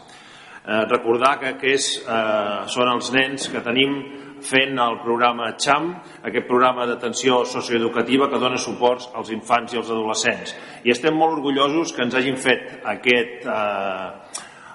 Eh, 0.66 0.85
recordar 0.90 1.37
que 1.38 1.50
aquests 1.52 2.00
eh, 2.02 2.62
són 2.71 2.88
els 2.90 3.11
nens 3.14 3.50
que 3.52 3.61
tenim 3.62 3.99
fent 4.45 4.78
el 4.78 4.99
programa 5.02 5.50
XAM, 5.57 5.90
aquest 6.28 6.49
programa 6.49 6.87
d'atenció 6.88 7.43
socioeducativa 7.49 8.31
que 8.31 8.40
dona 8.43 8.59
suports 8.61 9.11
als 9.14 9.31
infants 9.35 9.75
i 9.75 9.81
als 9.81 9.93
adolescents. 9.93 10.57
I 10.85 10.93
estem 10.95 11.16
molt 11.16 11.38
orgullosos 11.38 11.93
que 11.93 12.05
ens 12.05 12.14
hagin 12.14 12.37
fet 12.37 12.81
aquest, 12.85 13.47
eh, 13.47 14.11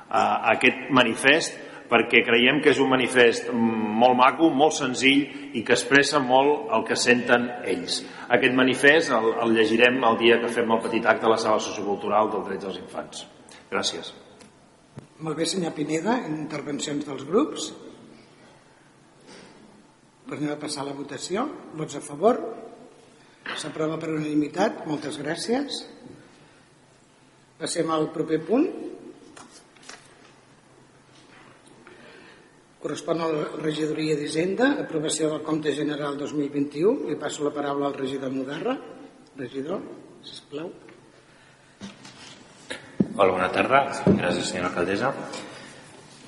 eh, 0.09 0.37
aquest 0.55 0.89
manifest 0.89 1.59
perquè 1.91 2.23
creiem 2.23 2.61
que 2.63 2.71
és 2.71 2.79
un 2.79 2.89
manifest 2.89 3.49
molt 3.51 4.15
maco, 4.15 4.49
molt 4.49 4.77
senzill 4.77 5.25
i 5.59 5.63
que 5.67 5.75
expressa 5.75 6.21
molt 6.23 6.71
el 6.71 6.85
que 6.87 6.95
senten 6.95 7.49
ells. 7.67 7.99
Aquest 8.31 8.55
manifest 8.55 9.11
el, 9.11 9.33
el 9.43 9.55
llegirem 9.57 9.99
el 10.07 10.17
dia 10.21 10.39
que 10.39 10.53
fem 10.55 10.71
el 10.71 10.83
petit 10.85 11.05
acte 11.05 11.27
a 11.27 11.33
la 11.33 11.39
sala 11.41 11.59
sociocultural 11.59 12.31
del 12.31 12.47
Drets 12.47 12.63
dels 12.63 12.79
Infants. 12.79 13.25
Gràcies. 13.71 14.13
Molt 15.21 15.37
bé, 15.37 15.45
senyor 15.45 15.75
Pineda, 15.75 16.15
intervencions 16.31 17.05
dels 17.05 17.27
grups. 17.27 17.73
Anem 20.31 20.53
a 20.53 20.59
passar 20.59 20.85
la 20.87 20.95
votació. 20.95 21.43
Vots 21.75 21.97
a 21.99 22.01
favor? 22.03 22.37
S'aprova 23.59 23.97
per 23.99 24.13
unanimitat. 24.13 24.85
Moltes 24.87 25.17
gràcies. 25.19 25.81
Passem 27.59 27.89
al 27.91 28.07
proper 28.15 28.39
punt. 28.47 28.69
Correspon 32.81 33.19
a 33.21 33.27
la 33.29 33.41
regidoria 33.61 34.15
d'Hisenda, 34.17 34.71
aprovació 34.81 35.27
del 35.29 35.43
compte 35.45 35.73
general 35.77 36.15
2021. 36.17 37.11
Li 37.11 37.17
passo 37.19 37.43
la 37.45 37.51
paraula 37.53 37.91
al 37.91 37.97
regidor 37.99 38.31
Mudarra. 38.33 38.77
Regidor, 39.37 39.83
sisplau. 40.25 40.71
Hola, 43.11 43.29
bona 43.35 43.51
tarda. 43.53 43.83
Gràcies, 44.07 44.47
senyora 44.47 44.71
alcaldessa. 44.71 45.11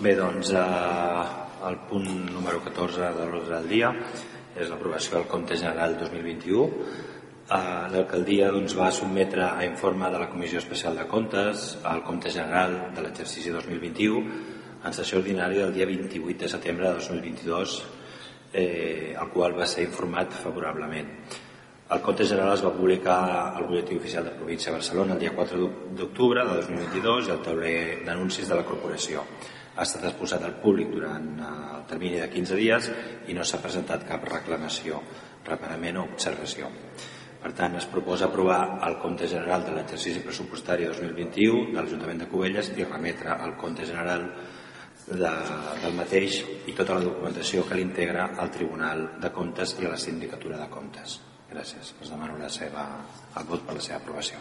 Bé, 0.03 0.13
doncs, 0.19 0.51
eh, 0.51 1.42
el 1.69 1.77
punt 1.87 2.07
número 2.31 2.59
14 2.63 3.09
de 3.17 3.25
l'ordre 3.29 3.55
del 3.55 3.69
dia 3.71 3.91
és 4.53 4.69
l'aprovació 4.69 5.17
del 5.17 5.29
compte 5.31 5.57
general 5.57 5.95
2021. 5.99 6.65
Eh, 7.43 7.59
L'alcaldia 7.93 8.49
doncs, 8.53 8.75
va 8.77 8.91
sotmetre 8.91 9.45
a 9.45 9.63
informe 9.65 10.09
de 10.11 10.19
la 10.21 10.29
Comissió 10.31 10.59
Especial 10.61 10.97
de 10.99 11.07
Comptes 11.07 11.77
el 11.89 12.03
compte 12.07 12.31
general 12.31 12.77
de 12.95 13.05
l'exercici 13.05 13.53
2021 13.53 14.21
en 14.83 14.93
sessió 14.95 15.19
ordinària 15.21 15.65
del 15.65 15.73
dia 15.77 15.87
28 15.87 16.43
de 16.43 16.51
setembre 16.51 16.89
de 16.89 16.99
2022, 16.99 17.77
eh, 18.51 19.15
el 19.15 19.31
qual 19.31 19.55
va 19.57 19.67
ser 19.67 19.87
informat 19.87 20.35
favorablement. 20.35 21.09
El 21.93 22.01
compte 22.01 22.25
general 22.25 22.55
es 22.57 22.63
va 22.65 22.73
publicar 22.73 23.17
al 23.55 23.67
butlletí 23.67 23.95
oficial 23.95 24.25
de 24.25 24.35
província 24.35 24.71
de 24.71 24.79
Barcelona 24.79 25.13
el 25.13 25.19
dia 25.19 25.35
4 25.35 25.69
d'octubre 25.97 26.43
de 26.43 26.55
2022 26.61 27.27
i 27.27 27.31
al 27.31 27.43
tauler 27.43 27.75
d'anuncis 28.05 28.49
de 28.49 28.55
la 28.59 28.65
corporació 28.67 29.23
ha 29.75 29.85
estat 29.85 30.05
exposat 30.09 30.43
al 30.45 30.59
públic 30.61 30.91
durant 30.93 31.27
eh, 31.39 31.51
el 31.77 31.85
termini 31.89 32.21
de 32.21 32.29
15 32.29 32.59
dies 32.59 32.89
i 33.27 33.35
no 33.37 33.45
s'ha 33.45 33.61
presentat 33.63 34.05
cap 34.07 34.25
reclamació, 34.29 35.01
reparament 35.47 35.99
o 35.99 36.07
observació. 36.11 36.69
Per 37.43 37.51
tant, 37.57 37.73
es 37.75 37.87
proposa 37.91 38.29
aprovar 38.29 38.79
el 38.87 38.95
compte 39.01 39.27
general 39.27 39.65
de 39.65 39.73
l'exercici 39.75 40.21
pressupostari 40.23 40.85
2021 40.87 41.73
de 41.73 41.81
l'Ajuntament 41.81 42.21
de 42.23 42.29
Cubelles 42.31 42.69
i 42.77 42.85
remetre 42.87 43.35
el 43.43 43.57
compte 43.59 43.83
general 43.89 44.29
de, 45.07 45.33
del 45.83 45.97
mateix 45.97 46.39
i 46.71 46.75
tota 46.77 46.95
la 46.95 47.03
documentació 47.03 47.65
que 47.67 47.75
l'integra 47.75 48.29
al 48.39 48.51
Tribunal 48.53 49.05
de 49.19 49.33
Comptes 49.35 49.75
i 49.81 49.89
a 49.89 49.91
la 49.91 49.99
Sindicatura 49.99 50.61
de 50.61 50.69
Comptes. 50.71 51.19
Gràcies. 51.51 51.91
Es 52.01 52.09
demano 52.09 52.39
la 52.39 52.49
seva, 52.49 52.85
el 53.37 53.49
vot 53.49 53.67
per 53.67 53.75
la 53.75 53.83
seva 53.83 53.99
aprovació. 53.99 54.39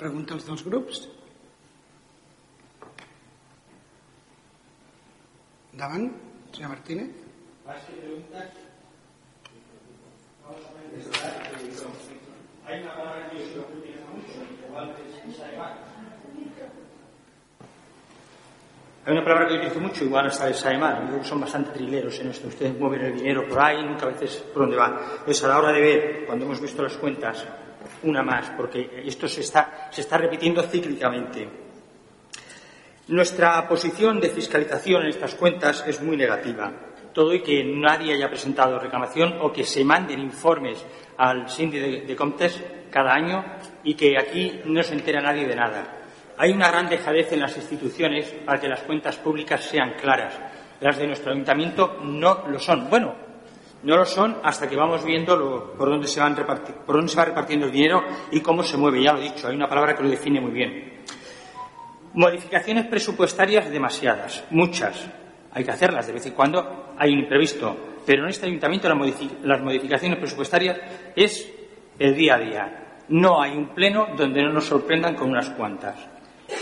Pregunta 0.00 0.34
als 0.36 0.48
dels 0.48 0.64
grups? 0.64 1.04
Davant, 5.76 6.10
senyor 6.52 6.70
Martínez. 6.70 7.10
Hay 12.66 12.80
una 12.80 12.96
palabra 12.96 13.30
que 13.30 13.36
yo 13.38 13.60
utilizo 13.60 14.06
mucho, 14.14 14.40
igual 14.66 14.94
es 14.96 15.36
Saemán. 15.36 15.72
Hay 19.04 19.12
una 19.12 19.22
palabra 19.22 19.48
que 19.48 19.54
yo 19.54 19.58
utilizo 19.58 19.80
mucho, 19.80 20.04
igual 20.04 20.26
hasta 20.26 20.48
el. 20.48 21.10
Yo 21.10 21.24
son 21.24 21.40
bastante 21.40 21.72
trileros 21.72 22.18
en 22.20 22.28
esto. 22.28 22.48
Ustedes 22.48 22.78
mueven 22.78 23.02
el 23.02 23.14
dinero 23.14 23.46
por 23.46 23.60
ahí, 23.60 23.84
nunca 23.84 24.06
a 24.06 24.08
veces 24.08 24.36
por 24.54 24.62
dónde 24.62 24.76
va. 24.78 25.18
Entonces, 25.18 25.44
a 25.44 25.48
la 25.48 25.58
hora 25.58 25.72
de 25.72 25.80
ver, 25.82 26.26
cuando 26.26 26.46
hemos 26.46 26.60
visto 26.60 26.82
las 26.82 26.96
cuentas, 26.96 27.44
una 28.02 28.22
más, 28.22 28.50
porque 28.56 29.02
esto 29.04 29.28
se 29.28 29.42
está, 29.42 29.88
se 29.90 30.00
está 30.00 30.16
repitiendo 30.16 30.62
cíclicamente. 30.62 31.65
Nuestra 33.08 33.68
posición 33.68 34.18
de 34.18 34.30
fiscalización 34.30 35.02
en 35.02 35.10
estas 35.10 35.36
cuentas 35.36 35.84
es 35.86 36.02
muy 36.02 36.16
negativa. 36.16 36.72
Todo 37.12 37.32
y 37.32 37.40
que 37.40 37.62
nadie 37.62 38.14
haya 38.14 38.28
presentado 38.28 38.80
reclamación 38.80 39.38
o 39.42 39.52
que 39.52 39.62
se 39.62 39.84
manden 39.84 40.18
informes 40.18 40.84
al 41.16 41.48
síndico 41.48 41.86
de, 41.86 42.16
Comtes 42.16 42.60
cada 42.90 43.14
año 43.14 43.44
y 43.84 43.94
que 43.94 44.18
aquí 44.18 44.60
no 44.64 44.82
se 44.82 44.94
entera 44.94 45.20
nadie 45.20 45.46
de 45.46 45.54
nada. 45.54 45.84
Hay 46.36 46.50
una 46.50 46.68
gran 46.68 46.88
dejadez 46.88 47.32
en 47.32 47.42
las 47.42 47.56
instituciones 47.56 48.26
para 48.44 48.58
que 48.58 48.66
las 48.66 48.82
cuentas 48.82 49.16
públicas 49.18 49.62
sean 49.62 49.94
claras. 49.94 50.36
Las 50.80 50.98
de 50.98 51.06
nuestro 51.06 51.30
ayuntamiento 51.30 51.98
no 52.02 52.48
lo 52.48 52.58
son. 52.58 52.90
Bueno, 52.90 53.14
no 53.84 53.96
lo 53.96 54.04
son 54.04 54.38
hasta 54.42 54.68
que 54.68 54.74
vamos 54.74 55.04
viendo 55.04 55.74
por, 55.78 55.90
dónde 55.90 56.08
se 56.08 56.20
por 56.20 56.96
dónde 56.96 57.08
se 57.08 57.16
va 57.16 57.24
repartiendo 57.24 57.66
el 57.66 57.72
dinero 57.72 58.02
y 58.32 58.40
cómo 58.40 58.64
se 58.64 58.76
mueve. 58.76 59.00
Ya 59.00 59.12
lo 59.12 59.20
he 59.20 59.30
dicho, 59.30 59.46
hay 59.46 59.54
una 59.54 59.68
palabra 59.68 59.94
que 59.94 60.02
lo 60.02 60.08
define 60.08 60.40
muy 60.40 60.50
bien. 60.50 60.95
Modificaciones 62.16 62.86
presupuestarias 62.86 63.68
demasiadas, 63.68 64.42
muchas. 64.48 65.06
Hay 65.52 65.64
que 65.64 65.70
hacerlas 65.70 66.06
de 66.06 66.14
vez 66.14 66.24
en 66.24 66.32
cuando, 66.32 66.94
hay 66.96 67.12
un 67.12 67.18
imprevisto. 67.18 67.76
Pero 68.06 68.22
en 68.22 68.30
este 68.30 68.46
ayuntamiento 68.46 68.88
las 68.88 69.60
modificaciones 69.60 70.18
presupuestarias 70.18 70.78
es 71.14 71.46
el 71.98 72.14
día 72.14 72.36
a 72.36 72.38
día. 72.38 72.86
No 73.08 73.42
hay 73.42 73.54
un 73.54 73.74
pleno 73.74 74.06
donde 74.16 74.42
no 74.42 74.50
nos 74.50 74.64
sorprendan 74.64 75.14
con 75.14 75.28
unas 75.28 75.50
cuantas. 75.50 75.94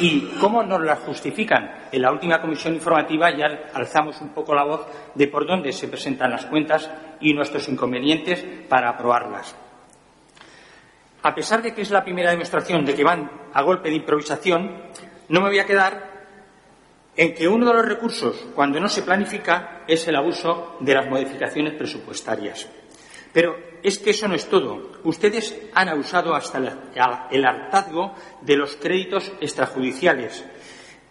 ¿Y 0.01 0.23
cómo 0.41 0.65
nos 0.65 0.83
las 0.83 0.99
justifican? 0.99 1.71
En 1.93 2.03
la 2.03 2.11
última 2.11 2.41
comisión 2.41 2.75
informativa 2.75 3.31
ya 3.31 3.71
alzamos 3.75 4.21
un 4.23 4.31
poco 4.31 4.57
la 4.57 4.65
voz 4.65 4.85
de 5.15 5.29
por 5.29 5.47
dónde 5.47 5.71
se 5.71 5.87
presentan 5.87 6.33
las 6.33 6.47
cuentas 6.47 6.91
y 7.21 7.33
nuestros 7.33 7.69
inconvenientes 7.69 8.45
para 8.69 8.89
aprobarlas. 8.89 9.55
A 11.23 11.35
pesar 11.35 11.63
de 11.63 11.73
que 11.73 11.83
es 11.83 11.91
la 11.91 12.03
primera 12.03 12.33
demostración 12.33 12.85
de 12.85 12.95
que 12.95 13.05
van 13.05 13.31
a 13.53 13.63
golpe 13.63 13.89
de 13.89 13.97
improvisación, 13.97 14.91
no 15.29 15.41
me 15.41 15.49
voy 15.49 15.59
a 15.59 15.67
quedar 15.67 16.15
en 17.17 17.35
que 17.35 17.49
uno 17.49 17.67
de 17.67 17.75
los 17.75 17.87
recursos, 17.87 18.37
cuando 18.55 18.81
no 18.81 18.89
se 18.89 19.03
planifica, 19.03 19.85
es 19.87 20.07
el 20.09 20.17
abuso 20.17 20.77
de 20.81 20.95
las 20.95 21.09
modificaciones 21.09 21.75
presupuestarias. 21.75 22.69
Pero 23.33 23.57
es 23.83 23.99
que 23.99 24.11
eso 24.11 24.29
no 24.29 24.35
es 24.35 24.49
todo. 24.49 24.93
Ustedes 25.05 25.61
han 25.75 25.89
abusado 25.89 26.35
hasta 26.35 26.59
el 27.31 27.45
hartazgo 27.45 28.15
de 28.43 28.57
los 28.57 28.77
créditos 28.77 29.33
extrajudiciales. 29.41 30.45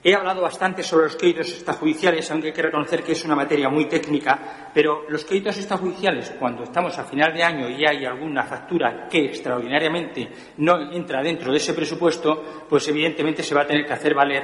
He 0.06 0.14
hablado 0.14 0.42
bastante 0.42 0.84
sobre 0.84 1.06
los 1.06 1.16
créditos 1.16 1.50
extrajudiciales, 1.50 2.30
aunque 2.30 2.48
hay 2.48 2.54
que 2.54 2.62
reconocer 2.62 3.04
que 3.04 3.14
es 3.14 3.24
una 3.24 3.36
materia 3.36 3.70
muy 3.70 3.86
técnica, 3.86 4.70
pero 4.74 5.06
los 5.08 5.24
créditos 5.24 5.58
extrajudiciales, 5.58 6.36
cuando 6.38 6.64
estamos 6.64 6.98
a 7.00 7.06
final 7.06 7.34
de 7.34 7.42
año 7.42 7.70
y 7.70 7.86
hay 7.86 8.04
alguna 8.04 8.44
factura 8.44 9.08
que 9.10 9.26
extraordinariamente 9.26 10.30
no 10.58 10.92
entra 10.92 11.24
dentro 11.24 11.52
de 11.52 11.58
ese 11.58 11.74
presupuesto, 11.74 12.66
pues 12.68 12.86
evidentemente 12.90 13.44
se 13.44 13.56
va 13.56 13.62
a 13.62 13.68
tener 13.68 13.86
que 13.86 13.94
hacer 13.94 14.14
valer 14.14 14.44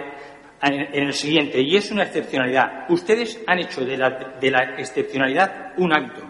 en 0.62 1.04
el 1.04 1.14
siguiente. 1.14 1.60
Y 1.62 1.76
es 1.76 1.92
una 1.92 2.04
excepcionalidad. 2.04 2.90
Ustedes 2.90 3.42
han 3.46 3.60
hecho 3.60 3.84
de 3.84 3.98
la, 3.98 4.38
de 4.40 4.52
la 4.52 4.76
excepcionalidad 4.78 5.74
un 5.76 5.92
hábito. 5.92 6.22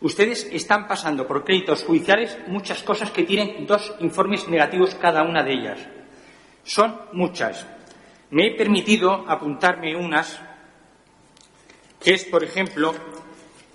Ustedes 0.00 0.48
están 0.50 0.88
pasando 0.88 1.28
por 1.28 1.44
créditos 1.44 1.84
judiciales 1.84 2.36
muchas 2.48 2.82
cosas 2.82 3.12
que 3.12 3.22
tienen 3.22 3.66
dos 3.66 3.94
informes 4.00 4.48
negativos 4.48 4.96
cada 4.96 5.22
una 5.22 5.44
de 5.44 5.52
ellas. 5.52 5.88
Son 6.64 7.02
muchas. 7.12 7.66
Me 8.30 8.46
he 8.46 8.54
permitido 8.54 9.24
apuntarme 9.28 9.96
unas, 9.96 10.40
que 12.00 12.14
es, 12.14 12.24
por 12.24 12.42
ejemplo, 12.44 12.94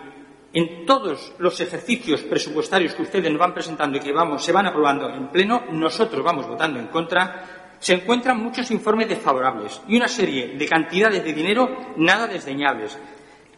en 0.53 0.85
todos 0.85 1.33
los 1.37 1.59
ejercicios 1.59 2.21
presupuestarios 2.21 2.95
que 2.95 3.01
ustedes 3.01 3.29
nos 3.29 3.39
van 3.39 3.53
presentando 3.53 3.97
y 3.97 4.01
que 4.01 4.13
vamos, 4.13 4.43
se 4.43 4.53
van 4.53 4.67
aprobando 4.67 5.09
en 5.09 5.27
pleno, 5.27 5.65
nosotros 5.71 6.23
vamos 6.23 6.47
votando 6.47 6.79
en 6.79 6.87
contra, 6.87 7.75
se 7.79 7.93
encuentran 7.93 8.41
muchos 8.41 8.71
informes 8.71 9.09
desfavorables 9.09 9.81
y 9.87 9.97
una 9.97 10.07
serie 10.07 10.55
de 10.57 10.67
cantidades 10.67 11.23
de 11.23 11.33
dinero 11.33 11.93
nada 11.97 12.27
desdeñables. 12.27 12.97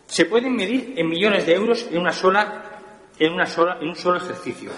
Se 0.08 0.26
pueden 0.26 0.56
medir 0.56 0.96
en 0.98 1.08
millones 1.08 1.46
de 1.46 1.54
euros 1.54 1.88
en 1.92 2.00
una 2.00 2.14
sola, 2.14 2.64
en 3.20 3.32
una 3.32 3.46
sola, 3.46 3.78
en 3.80 3.90
un 3.90 3.96
solo 3.96 4.18
ejercicio. 4.18 4.72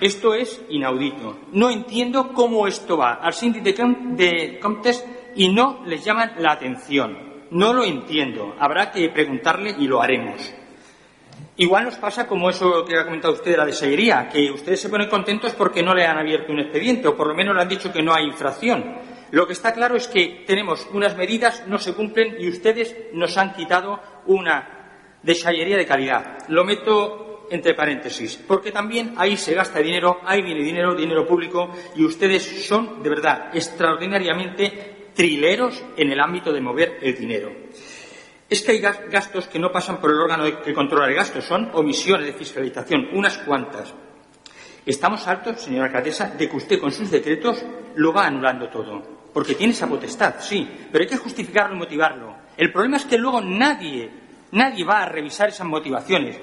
Esto 0.00 0.34
es 0.34 0.60
inaudito. 0.68 1.38
No 1.52 1.70
entiendo 1.70 2.32
cómo 2.32 2.66
esto 2.66 2.96
va 2.96 3.14
al 3.14 3.32
síndico 3.32 3.82
de 4.16 4.58
Comtes 4.60 5.04
y 5.34 5.48
no 5.52 5.82
les 5.86 6.04
llaman 6.04 6.32
la 6.38 6.52
atención. 6.52 7.30
No 7.50 7.72
lo 7.72 7.84
entiendo. 7.84 8.54
Habrá 8.58 8.90
que 8.90 9.08
preguntarle 9.10 9.74
y 9.78 9.86
lo 9.86 10.00
haremos. 10.00 10.54
Igual 11.56 11.84
nos 11.84 11.96
pasa 11.96 12.26
como 12.26 12.48
eso 12.48 12.84
que 12.84 12.96
ha 12.96 13.04
comentado 13.04 13.34
usted 13.34 13.50
de 13.50 13.56
la 13.56 13.66
deseguería, 13.66 14.28
que 14.28 14.50
ustedes 14.50 14.80
se 14.80 14.88
ponen 14.88 15.08
contentos 15.08 15.52
porque 15.52 15.82
no 15.82 15.94
le 15.94 16.06
han 16.06 16.18
abierto 16.18 16.52
un 16.52 16.60
expediente 16.60 17.08
o 17.08 17.16
por 17.16 17.26
lo 17.26 17.34
menos 17.34 17.54
le 17.54 17.62
han 17.62 17.68
dicho 17.68 17.92
que 17.92 18.02
no 18.02 18.14
hay 18.14 18.26
infracción. 18.26 18.96
Lo 19.30 19.46
que 19.46 19.52
está 19.52 19.72
claro 19.72 19.96
es 19.96 20.08
que 20.08 20.44
tenemos 20.46 20.88
unas 20.92 21.16
medidas, 21.16 21.64
no 21.66 21.78
se 21.78 21.94
cumplen 21.94 22.36
y 22.38 22.48
ustedes 22.48 22.96
nos 23.12 23.36
han 23.36 23.52
quitado 23.52 24.00
una 24.26 25.18
desayería 25.22 25.76
de 25.76 25.86
calidad. 25.86 26.38
Lo 26.48 26.64
meto 26.64 27.29
entre 27.50 27.74
paréntesis, 27.74 28.36
porque 28.46 28.72
también 28.72 29.14
ahí 29.16 29.36
se 29.36 29.54
gasta 29.54 29.80
dinero, 29.80 30.20
ahí 30.24 30.42
viene 30.42 30.62
dinero, 30.62 30.94
dinero 30.94 31.26
público 31.26 31.70
y 31.96 32.04
ustedes 32.04 32.66
son 32.66 33.02
de 33.02 33.10
verdad 33.10 33.50
extraordinariamente 33.52 35.10
trileros 35.14 35.84
en 35.96 36.10
el 36.10 36.20
ámbito 36.20 36.52
de 36.52 36.60
mover 36.60 36.98
el 37.02 37.16
dinero 37.16 37.50
es 38.50 38.62
que 38.62 38.72
hay 38.72 38.80
gastos 38.80 39.46
que 39.46 39.60
no 39.60 39.70
pasan 39.70 40.00
por 40.00 40.10
el 40.10 40.18
órgano 40.18 40.60
que 40.60 40.74
controla 40.74 41.06
el 41.06 41.14
gasto, 41.14 41.40
son 41.40 41.70
omisiones 41.72 42.26
de 42.26 42.32
fiscalización, 42.32 43.08
unas 43.12 43.38
cuantas. 43.38 43.94
Estamos 44.84 45.26
hartos, 45.28 45.62
señora 45.62 45.86
alcaldesa, 45.86 46.30
de 46.30 46.48
que 46.48 46.56
usted 46.56 46.80
con 46.80 46.90
sus 46.90 47.12
decretos 47.12 47.64
lo 47.94 48.12
va 48.12 48.26
anulando 48.26 48.68
todo, 48.68 49.28
porque 49.32 49.54
tiene 49.54 49.72
esa 49.72 49.86
potestad, 49.86 50.34
sí, 50.40 50.68
pero 50.90 51.02
hay 51.02 51.08
que 51.08 51.16
justificarlo 51.16 51.76
y 51.76 51.78
motivarlo. 51.78 52.34
El 52.56 52.72
problema 52.72 52.96
es 52.96 53.04
que 53.04 53.18
luego 53.18 53.40
nadie, 53.40 54.10
nadie 54.50 54.84
va 54.84 55.02
a 55.02 55.06
revisar 55.06 55.50
esas 55.50 55.68
motivaciones. 55.68 56.36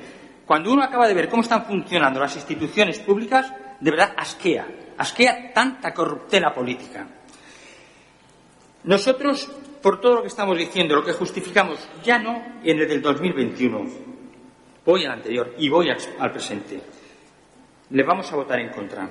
Cuando 0.47 0.71
uno 0.71 0.81
acaba 0.81 1.07
de 1.09 1.13
ver 1.13 1.27
cómo 1.27 1.43
están 1.43 1.65
funcionando 1.65 2.21
las 2.21 2.35
instituciones 2.37 2.99
públicas, 2.99 3.51
de 3.81 3.91
verdad 3.91 4.13
asquea, 4.15 4.65
asquea 4.97 5.51
tanta 5.53 5.93
corruptela 5.93 6.53
política. 6.53 7.05
Nosotros 8.85 9.51
por 9.81 9.99
todo 9.99 10.15
lo 10.15 10.21
que 10.21 10.29
estamos 10.29 10.57
diciendo, 10.57 10.95
lo 10.95 11.03
que 11.03 11.11
justificamos, 11.11 11.79
ya 12.01 12.17
no 12.17 12.59
en 12.63 12.79
el 12.79 12.87
del 12.87 13.01
2021, 13.01 13.89
voy 14.85 15.05
al 15.05 15.11
anterior 15.11 15.53
y 15.57 15.67
voy 15.67 15.89
al 15.89 16.31
presente, 16.31 16.81
le 17.89 18.03
vamos 18.03 18.31
a 18.31 18.37
votar 18.37 18.59
en 18.59 18.69
contra. 18.69 19.09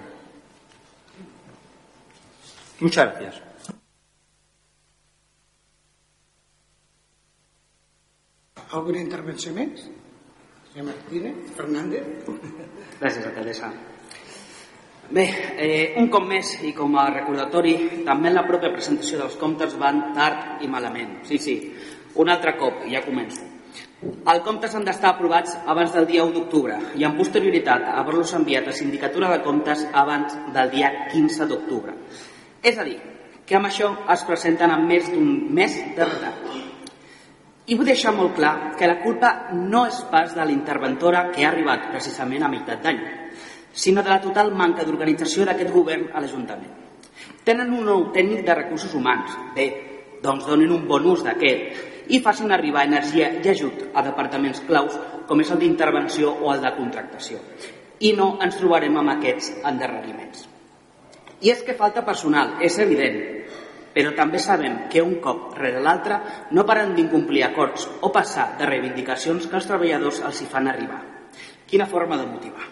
Muchas 2.81 3.13
gracias. 3.13 3.43
¿Alguna 8.73 9.01
intervenció 9.01 9.53
més? 9.55 9.87
Senyor 10.77 10.93
Martínez, 10.93 11.37
Fernández. 11.57 12.05
Gràcies, 13.01 13.25
alcaldessa. 13.25 13.71
Bé, 15.09 15.25
eh, 15.57 15.95
un 15.97 16.11
cop 16.13 16.27
més 16.29 16.51
i 16.69 16.75
com 16.77 16.99
a 17.01 17.07
recordatori, 17.15 18.03
també 18.05 18.29
en 18.29 18.37
la 18.37 18.43
pròpia 18.45 18.75
presentació 18.75 19.23
dels 19.23 19.39
comptes 19.41 19.73
van 19.81 20.13
tard 20.13 20.61
i 20.61 20.69
malament. 20.69 21.23
Sí, 21.25 21.39
sí, 21.39 21.55
un 22.21 22.29
altre 22.29 22.59
cop, 22.61 22.85
ja 22.93 23.01
començo. 23.07 23.49
Els 24.03 24.45
comptes 24.45 24.77
han 24.77 24.85
d'estar 24.85 25.15
aprovats 25.15 25.57
abans 25.65 25.97
del 25.97 26.11
dia 26.13 26.29
1 26.29 26.37
d'octubre 26.37 26.77
i 27.01 27.09
en 27.09 27.17
posterioritat 27.17 27.89
haver-los 27.95 28.37
enviat 28.37 28.69
a 28.69 28.77
Sindicatura 28.77 29.33
de 29.33 29.41
Comptes 29.49 29.89
abans 29.95 30.37
del 30.53 30.71
dia 30.77 30.93
15 31.09 31.49
d'octubre. 31.49 31.97
És 32.61 32.77
a 32.77 32.85
dir, 32.85 33.01
que 33.47 33.57
amb 33.57 33.73
això 33.73 33.95
es 34.13 34.29
presenten 34.29 34.77
amb 34.77 34.93
més 34.93 35.09
d'un 35.09 35.55
mes 35.57 35.81
de 35.97 36.05
retard. 36.05 36.66
I 37.67 37.75
vull 37.75 37.89
deixar 37.89 38.13
molt 38.15 38.37
clar 38.37 38.77
que 38.79 38.87
la 38.87 39.01
culpa 39.03 39.51
no 39.53 39.87
és 39.91 39.99
pas 40.11 40.35
de 40.37 40.45
l'interventora 40.47 41.25
que 41.35 41.43
ha 41.43 41.51
arribat 41.51 41.89
precisament 41.91 42.45
a 42.47 42.51
meitat 42.53 42.83
d'any, 42.85 43.01
sinó 43.73 44.05
de 44.07 44.13
la 44.13 44.21
total 44.23 44.53
manca 44.55 44.85
d'organització 44.87 45.45
d'aquest 45.49 45.73
govern 45.75 46.13
a 46.15 46.23
l'Ajuntament. 46.23 46.71
Tenen 47.45 47.73
un 47.75 47.85
nou 47.89 48.07
tècnic 48.15 48.45
de 48.47 48.55
recursos 48.55 48.95
humans. 48.95 49.35
Bé, 49.57 49.67
doncs 50.23 50.47
donin 50.47 50.73
un 50.79 50.87
bon 50.87 51.11
ús 51.11 51.25
d'aquest 51.27 52.11
i 52.15 52.21
facin 52.23 52.55
arribar 52.55 52.87
energia 52.87 53.33
i 53.35 53.49
ajut 53.51 53.89
a 53.95 54.03
departaments 54.07 54.63
claus 54.69 54.95
com 55.27 55.43
és 55.43 55.51
el 55.51 55.59
d'intervenció 55.59 56.37
o 56.39 56.53
el 56.55 56.63
de 56.63 56.73
contractació. 56.77 57.43
I 57.99 58.13
no 58.15 58.37
ens 58.45 58.61
trobarem 58.61 58.95
amb 59.01 59.17
aquests 59.17 59.57
endarreriments. 59.67 60.47
I 61.43 61.51
és 61.51 61.63
que 61.67 61.75
falta 61.77 62.05
personal, 62.07 62.57
és 62.63 62.79
evident, 62.79 63.19
però 63.97 64.13
també 64.13 64.37
sabem 64.43 64.83
que 64.93 65.01
un 65.01 65.15
cop 65.25 65.55
rere 65.57 65.81
l'altre 65.81 66.19
no 66.53 66.67
paren 66.69 66.93
d'incomplir 66.97 67.47
acords 67.47 67.87
o 68.05 68.11
passar 68.13 68.51
de 68.59 68.69
reivindicacions 68.69 69.47
que 69.49 69.57
els 69.57 69.69
treballadors 69.69 70.21
els 70.29 70.43
hi 70.43 70.49
fan 70.51 70.69
arribar. 70.69 70.99
Quina 71.67 71.89
forma 71.89 72.19
de 72.21 72.27
motivar. 72.29 72.67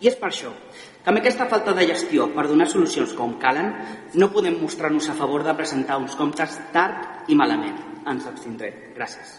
I 0.00 0.08
és 0.08 0.16
per 0.16 0.30
això 0.30 0.54
que 1.02 1.12
amb 1.12 1.20
aquesta 1.20 1.44
falta 1.50 1.74
de 1.76 1.84
gestió 1.90 2.30
per 2.32 2.46
donar 2.48 2.70
solucions 2.72 3.12
com 3.18 3.36
calen 3.42 3.68
no 4.16 4.30
podem 4.32 4.56
mostrar-nos 4.62 5.10
a 5.12 5.16
favor 5.18 5.44
de 5.44 5.54
presentar 5.58 6.00
uns 6.00 6.16
comptes 6.16 6.56
tard 6.72 7.28
i 7.28 7.36
malament. 7.36 7.76
Ens 8.08 8.24
abstindrem. 8.28 8.94
Gràcies. 8.96 9.36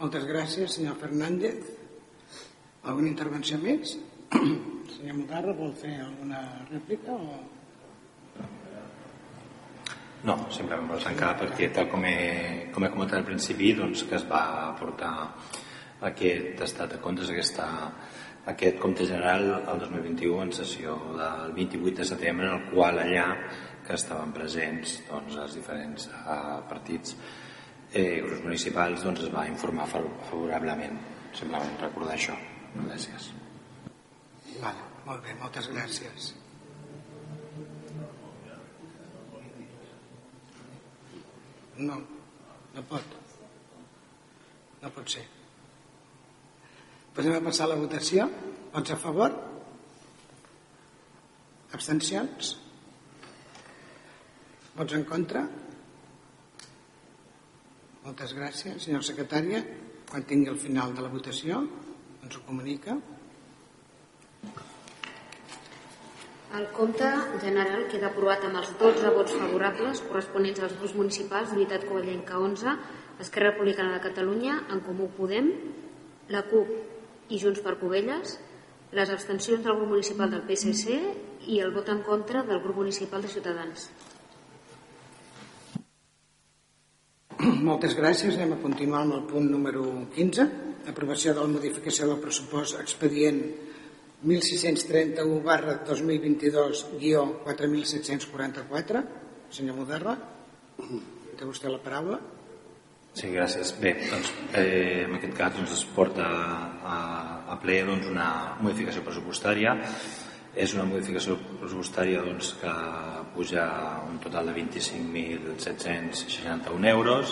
Moltes 0.00 0.24
gràcies, 0.24 0.78
senyor 0.78 0.96
Fernández. 1.00 1.60
Alguna 2.88 3.12
intervenció 3.12 3.60
més? 3.60 3.98
senyor 4.96 5.20
Mugarra, 5.20 5.52
vol 5.60 5.76
fer 5.76 5.98
alguna 6.06 6.40
rèplica 6.72 7.12
o... 7.12 7.42
No, 10.24 10.38
simplement 10.48 10.88
vol 10.88 11.02
tancar 11.04 11.34
perquè 11.36 11.68
tal 11.74 11.90
com 11.92 12.04
he, 12.08 12.70
com 12.72 12.84
he 12.86 12.92
comentat 12.92 13.20
al 13.20 13.26
principi 13.28 13.74
doncs, 13.76 14.06
que 14.08 14.16
es 14.16 14.24
va 14.28 14.72
portar 14.78 15.12
aquest 16.08 16.62
estat 16.64 16.94
de 16.94 17.00
comptes, 17.04 17.32
aquesta 17.32 17.66
aquest 18.52 18.76
compte 18.80 19.06
general 19.08 19.46
el 19.72 19.78
2021 19.80 20.42
en 20.42 20.52
sessió 20.52 20.96
del 21.16 21.54
28 21.56 21.96
de 22.02 22.08
setembre 22.08 22.48
en 22.50 22.58
el 22.58 22.66
qual 22.72 23.00
allà 23.00 23.24
que 23.86 23.96
estaven 23.96 24.32
presents 24.36 24.98
doncs, 25.08 25.38
els 25.44 25.56
diferents 25.56 26.06
uh, 26.12 26.60
partits 26.68 27.16
eh, 27.92 28.20
grups 28.20 28.44
municipals 28.44 29.04
doncs, 29.04 29.24
es 29.24 29.32
va 29.32 29.48
informar 29.48 29.88
favorablement. 29.88 31.00
Simplement 31.34 31.76
recordar 31.80 32.16
això. 32.18 32.36
Gràcies. 32.76 33.32
Vale, 34.60 34.88
molt 35.08 35.24
bé, 35.24 35.36
moltes 35.40 35.72
gràcies 35.72 36.32
no, 41.78 42.00
no 42.74 42.84
pot 42.90 43.16
no 44.82 44.90
pot 44.90 45.08
ser 45.16 45.24
a 47.14 47.40
passar 47.46 47.68
la 47.70 47.78
votació. 47.78 48.26
Vots 48.74 48.90
a 48.90 48.96
favor? 48.98 49.34
Abstencions? 51.74 52.56
Vots 54.74 54.96
en 54.98 55.04
contra? 55.06 55.44
Moltes 58.02 58.34
gràcies. 58.34 58.82
Senyor 58.82 59.06
secretària, 59.06 59.62
quan 60.10 60.26
tingui 60.26 60.50
el 60.50 60.58
final 60.58 60.94
de 60.94 61.06
la 61.06 61.12
votació, 61.12 61.62
ens 62.22 62.34
ho 62.36 62.42
comunica. 62.48 62.98
El 66.54 66.68
compte 66.70 67.08
general 67.42 67.88
queda 67.90 68.12
aprovat 68.12 68.44
amb 68.46 68.60
els 68.60 68.68
12 68.78 69.10
vots 69.16 69.32
favorables 69.34 70.02
corresponents 70.06 70.60
als 70.62 70.76
grups 70.78 70.92
municipals 70.94 71.50
d'Unitat 71.50 71.82
Covellenca 71.88 72.38
11, 72.38 72.74
Esquerra 73.24 73.50
Republicana 73.50 73.96
de 73.96 74.02
Catalunya, 74.04 74.60
En 74.70 74.84
Comú 74.86 75.08
Podem, 75.16 75.50
la 76.30 76.44
CUP 76.46 76.70
i 77.34 77.40
Junts 77.42 77.58
per 77.64 77.74
Covelles, 77.82 78.36
les 78.94 79.10
abstencions 79.10 79.66
del 79.66 79.80
grup 79.80 79.90
municipal 79.96 80.30
del 80.30 80.46
PSC 80.46 81.00
i 81.50 81.58
el 81.58 81.74
vot 81.74 81.90
en 81.90 82.06
contra 82.06 82.44
del 82.46 82.62
grup 82.62 82.78
municipal 82.84 83.26
de 83.26 83.34
Ciutadans. 83.34 83.90
Moltes 87.66 87.98
gràcies. 87.98 88.38
Anem 88.38 88.54
a 88.54 88.62
continuar 88.62 89.02
amb 89.02 89.18
el 89.18 89.26
punt 89.26 89.50
número 89.50 89.82
15. 90.14 90.46
Aprovació 90.86 91.34
de 91.34 91.42
la 91.42 91.50
modificació 91.50 92.06
del 92.12 92.22
pressupost 92.22 92.78
expedient 92.78 93.42
1631 94.24 95.44
barra 95.44 95.84
2022 95.84 96.86
guió 96.98 97.42
4744. 97.44 99.02
Senyor 99.52 99.76
Moderna, 99.76 100.16
té 101.36 101.44
vostè 101.44 101.68
la 101.68 101.82
paraula. 101.84 102.16
Sí, 103.14 103.28
gràcies. 103.30 103.70
Bé, 103.78 103.92
doncs, 104.10 104.32
eh, 104.58 105.04
en 105.04 105.14
aquest 105.18 105.34
cas 105.38 105.52
doncs, 105.54 105.72
es 105.76 105.84
porta 105.94 106.24
a, 106.24 106.96
a 107.52 107.54
ple 107.62 107.76
doncs, 107.86 108.06
una 108.10 108.56
modificació 108.64 109.00
pressupostària. 109.06 109.70
És 110.54 110.74
una 110.74 110.84
modificació 110.88 111.36
pressupostària 111.60 112.22
doncs, 112.24 112.46
que 112.62 112.72
puja 113.34 113.64
un 114.08 114.16
total 114.24 114.44
de 114.50 114.54
25.761 114.62 116.84
euros. 116.90 117.24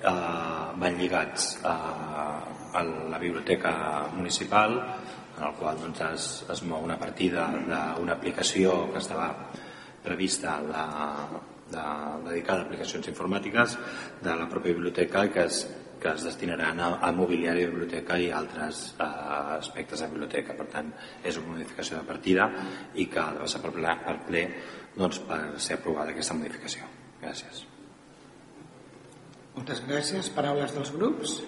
Eh, 0.00 0.08
van 0.80 0.94
lligats 0.96 1.58
a, 1.68 1.74
a 2.72 2.82
la 2.84 3.18
biblioteca 3.18 4.08
municipal, 4.14 4.80
en 5.40 5.46
el 5.48 5.54
qual 5.56 5.78
doncs, 5.80 6.00
es, 6.04 6.24
es 6.52 6.62
mou 6.68 6.84
una 6.84 6.98
partida 7.00 7.48
d'una 7.56 8.12
aplicació 8.12 8.90
que 8.92 9.00
estava 9.00 9.30
prevista 10.04 10.58
de, 10.64 10.82
de, 11.72 11.84
dedicada 12.26 12.60
a 12.60 12.66
aplicacions 12.66 13.08
informàtiques 13.08 13.76
de 14.20 14.34
la 14.36 14.48
pròpia 14.52 14.76
biblioteca 14.76 15.24
que 15.32 15.46
es, 15.48 15.62
que 16.00 16.12
es 16.12 16.26
destinaran 16.28 16.80
a, 16.80 16.90
a 17.00 17.12
mobiliari 17.16 17.64
de 17.64 17.70
biblioteca 17.72 18.18
i 18.20 18.28
altres 18.36 18.82
eh, 18.98 19.08
aspectes 19.56 20.04
de 20.04 20.10
biblioteca. 20.12 20.56
Per 20.58 20.66
tant, 20.72 20.92
és 21.24 21.40
una 21.40 21.54
modificació 21.54 22.00
de 22.00 22.08
partida 22.08 22.50
i 22.94 23.08
que 23.08 23.22
ha 23.22 23.30
de 23.36 23.44
passar 23.46 23.62
per 23.64 23.72
ple, 23.76 23.94
per, 24.04 24.16
ple 24.28 24.44
doncs, 24.96 25.22
per 25.24 25.40
ser 25.56 25.78
aprovada 25.78 26.12
aquesta 26.12 26.36
modificació. 26.36 26.88
Gràcies. 27.24 27.64
Moltes 29.56 29.80
gràcies. 29.88 30.28
Paraules 30.36 30.76
dels 30.76 30.92
grups. 30.96 31.40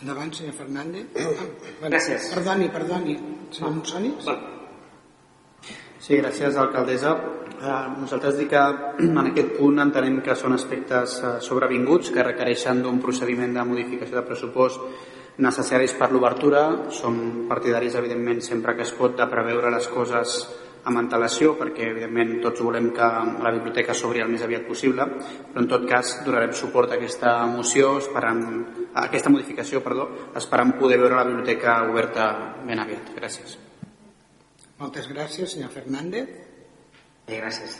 Endavant, 0.00 0.32
senyor 0.32 0.54
Fernández. 0.54 1.06
Ah, 1.82 1.88
Gràcies. 1.88 2.30
Perdoni, 2.34 2.68
perdoni. 2.72 3.14
Senyor 3.52 3.72
Monsonis? 3.74 4.28
Sí, 6.00 6.16
gràcies, 6.16 6.56
alcaldessa. 6.56 7.12
Eh, 7.60 7.86
nosaltres 8.00 8.38
dic 8.40 8.50
que 8.54 8.62
en 9.10 9.20
aquest 9.26 9.54
punt 9.58 9.80
entenem 9.84 10.20
que 10.24 10.36
són 10.36 10.56
aspectes 10.56 11.18
eh, 11.20 11.32
sobrevinguts 11.44 12.12
que 12.14 12.24
requereixen 12.24 12.80
d'un 12.84 13.00
procediment 13.04 13.52
de 13.56 13.64
modificació 13.68 14.20
de 14.20 14.26
pressupost 14.28 14.80
necessaris 15.40 15.92
per 15.96 16.10
l'obertura. 16.12 16.64
Som 16.96 17.46
partidaris, 17.48 17.96
evidentment, 18.00 18.40
sempre 18.44 18.76
que 18.76 18.88
es 18.88 18.94
pot, 18.96 19.16
de 19.16 19.28
preveure 19.28 19.72
les 19.72 19.88
coses 19.92 20.40
amb 20.88 21.00
antelació, 21.00 21.54
perquè, 21.58 21.90
evidentment, 21.92 22.36
tots 22.44 22.62
volem 22.64 22.90
que 22.96 23.08
la 23.44 23.52
biblioteca 23.52 23.94
s'obri 23.96 24.22
el 24.24 24.30
més 24.32 24.44
aviat 24.46 24.66
possible, 24.68 25.06
però, 25.06 25.62
en 25.62 25.68
tot 25.68 25.86
cas, 25.88 26.20
donarem 26.26 26.54
suport 26.56 26.92
a 26.92 26.96
aquesta 26.96 27.34
moció, 27.50 27.96
esperant, 28.00 28.44
a 28.94 29.06
aquesta 29.08 29.32
modificació, 29.32 29.82
perdó, 29.84 30.08
esperant 30.40 30.76
poder 30.80 31.00
veure 31.02 31.18
la 31.20 31.26
biblioteca 31.28 31.82
oberta 31.90 32.30
ben 32.64 32.80
aviat. 32.80 33.12
Gràcies. 33.18 33.58
Moltes 34.80 35.10
gràcies, 35.12 35.52
senyor 35.52 35.74
Fernández. 35.74 36.30
Bé, 37.28 37.36
gràcies. 37.36 37.76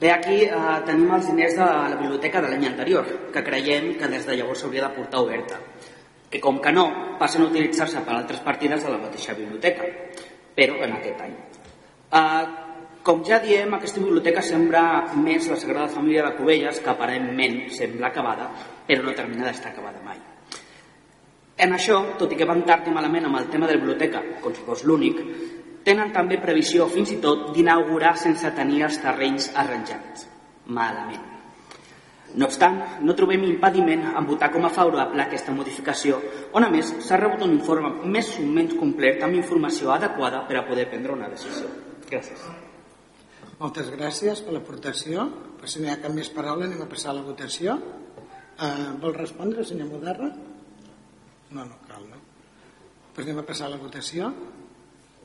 Bé, 0.00 0.08
aquí 0.14 0.38
eh, 0.46 0.76
tenim 0.88 1.10
els 1.12 1.26
diners 1.28 1.58
de 1.58 1.66
la 1.66 1.96
biblioteca 2.00 2.40
de 2.40 2.48
l'any 2.48 2.64
anterior, 2.70 3.04
que 3.34 3.44
creiem 3.44 3.92
que 4.00 4.08
des 4.08 4.24
de 4.24 4.38
llavors 4.38 4.64
s'hauria 4.64 4.86
de 4.86 4.94
portar 4.96 5.20
oberta. 5.20 5.60
Que 6.30 6.40
com 6.40 6.56
que 6.64 6.72
no, 6.72 6.86
passen 7.20 7.44
a 7.44 7.50
utilitzar-se 7.50 8.00
per 8.06 8.16
altres 8.16 8.40
partides 8.40 8.86
de 8.86 8.94
la 8.94 9.02
mateixa 9.02 9.36
biblioteca, 9.36 9.84
però 10.56 10.80
en 10.86 10.96
aquest 10.96 11.20
any. 11.26 11.36
Eh, 12.10 12.46
com 13.02 13.22
ja 13.24 13.38
diem, 13.40 13.70
aquesta 13.74 14.02
biblioteca 14.02 14.42
sembla 14.44 14.82
més 15.16 15.46
la 15.48 15.56
Sagrada 15.56 15.88
Família 15.88 16.24
de 16.26 16.34
Cubelles, 16.36 16.82
que 16.82 16.90
aparentment 16.92 17.62
sembla 17.72 18.10
acabada, 18.10 18.50
però 18.86 19.06
no 19.06 19.14
termina 19.16 19.46
d'estar 19.46 19.70
acabada 19.70 20.02
mai. 20.04 20.18
En 21.60 21.72
això, 21.76 22.00
tot 22.20 22.32
i 22.32 22.36
que 22.36 22.48
van 22.48 22.62
tard 22.68 22.88
i 22.88 22.92
malament 22.92 23.28
amb 23.28 23.38
el 23.40 23.48
tema 23.52 23.68
de 23.68 23.76
la 23.76 23.80
biblioteca, 23.80 24.20
com 24.42 24.52
si 24.56 24.66
fos 24.66 24.84
l'únic, 24.88 25.20
tenen 25.84 26.12
també 26.12 26.40
previsió 26.42 26.86
fins 26.92 27.12
i 27.14 27.18
tot 27.24 27.50
d'inaugurar 27.54 28.16
sense 28.20 28.52
tenir 28.56 28.84
els 28.88 28.98
terrenys 29.00 29.50
arranjats. 29.54 30.26
Malament. 30.66 31.26
No 32.36 32.46
obstant, 32.46 32.78
no 33.02 33.16
trobem 33.18 33.44
impediment 33.48 34.04
en 34.12 34.26
votar 34.26 34.50
com 34.54 34.66
a 34.66 34.70
favorable 34.70 35.24
aquesta 35.24 35.54
modificació, 35.56 36.20
on 36.54 36.66
a 36.66 36.70
més 36.70 36.92
s'ha 37.06 37.18
rebut 37.18 37.46
un 37.46 37.56
informe 37.56 37.94
més 38.06 38.36
o 38.38 38.46
menys 38.46 38.76
complet 38.78 39.22
amb 39.24 39.40
informació 39.40 39.94
adequada 39.96 40.44
per 40.46 40.60
a 40.60 40.66
poder 40.68 40.86
prendre 40.92 41.16
una 41.16 41.32
decisió. 41.32 41.89
Gràcies. 42.10 42.42
Moltes 43.60 43.90
gràcies 43.94 44.40
per 44.42 44.54
l'aportació. 44.56 45.28
Per 45.60 45.68
si 45.70 45.78
no 45.80 45.86
hi 45.86 45.92
ha 45.92 46.00
cap 46.02 46.14
més 46.16 46.30
paraula, 46.34 46.66
anem 46.66 46.82
a 46.82 46.88
passar 46.90 47.12
a 47.12 47.18
la 47.20 47.22
votació. 47.26 47.76
Uh, 48.60 48.96
vol 49.02 49.14
respondre, 49.14 49.62
senyor 49.64 49.92
Moderna? 49.92 50.30
No, 51.54 51.64
no 51.68 51.78
cal, 51.86 52.02
no? 52.10 52.18
Pues 53.14 53.26
anem 53.26 53.42
a 53.42 53.46
passar 53.46 53.68
a 53.68 53.74
la 53.76 53.78
votació. 53.80 54.32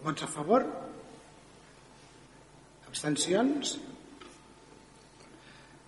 Vots 0.06 0.28
a 0.28 0.30
favor? 0.30 0.68
Abstencions? 2.92 3.76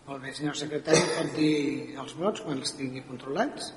Molt 0.08 0.24
bé, 0.24 0.34
senyor 0.34 0.58
secretari, 0.58 1.04
pot 1.14 1.34
dir 1.38 1.54
els 2.00 2.16
vots 2.18 2.42
quan 2.42 2.64
els 2.64 2.74
tingui 2.80 3.06
controlats? 3.06 3.74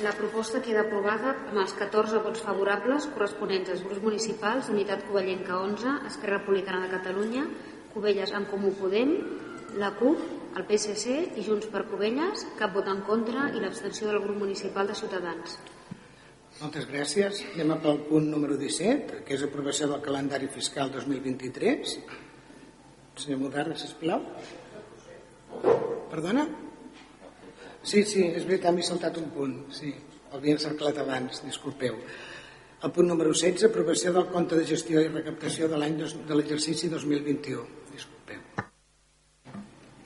La 0.00 0.14
proposta 0.16 0.62
queda 0.64 0.86
aprovada 0.86 1.34
amb 1.50 1.58
els 1.60 1.74
14 1.76 2.22
vots 2.24 2.40
favorables 2.40 3.04
corresponents 3.12 3.68
als 3.68 3.82
grups 3.84 4.00
municipals 4.00 4.70
Unitat 4.72 5.02
Covellenca 5.04 5.58
11, 5.60 5.92
Esquerra 6.08 6.38
Republicana 6.38 6.86
de 6.86 6.92
Catalunya, 6.94 7.42
Covelles 7.92 8.32
en 8.32 8.46
Comú 8.48 8.70
Podem, 8.78 9.12
la 9.82 9.90
CUP, 9.98 10.22
el 10.56 10.64
PSC 10.70 11.36
i 11.36 11.44
Junts 11.44 11.68
per 11.68 11.84
Covelles, 11.90 12.46
cap 12.56 12.72
vot 12.78 12.88
en 12.88 13.02
contra 13.04 13.50
i 13.52 13.60
l'abstenció 13.60 14.08
del 14.08 14.22
grup 14.24 14.40
municipal 14.40 14.88
de 14.88 14.96
Ciutadans. 14.96 15.58
Moltes 16.62 16.88
gràcies. 16.88 17.44
Anem 17.52 17.76
pel 17.84 18.00
punt 18.08 18.32
número 18.32 18.56
17, 18.56 19.20
que 19.28 19.36
és 19.36 19.44
aprovació 19.44 19.90
del 19.92 20.00
calendari 20.06 20.48
fiscal 20.48 20.88
2023. 20.96 21.94
Senyor 23.20 23.44
Moderna, 23.44 23.76
sisplau. 23.76 24.24
Perdona? 26.08 26.48
Sí, 27.82 28.04
sí, 28.04 28.26
és 28.28 28.44
veritat, 28.44 28.74
m'he 28.76 28.84
saltat 28.84 29.16
un 29.20 29.30
punt. 29.32 29.54
Sí, 29.72 29.94
l'havia 30.32 30.56
encerclat 30.58 31.00
abans, 31.00 31.40
disculpeu. 31.46 31.96
El 32.80 32.92
punt 32.96 33.08
número 33.08 33.32
16, 33.32 33.66
aprovació 33.68 34.12
del 34.16 34.28
compte 34.32 34.56
de 34.56 34.66
gestió 34.68 35.02
i 35.04 35.08
recaptació 35.08 35.68
de 35.68 35.80
l'any 35.80 35.98
de 36.00 36.36
l'exercici 36.36 36.88
2021. 36.92 37.64
Disculpeu. 37.92 38.40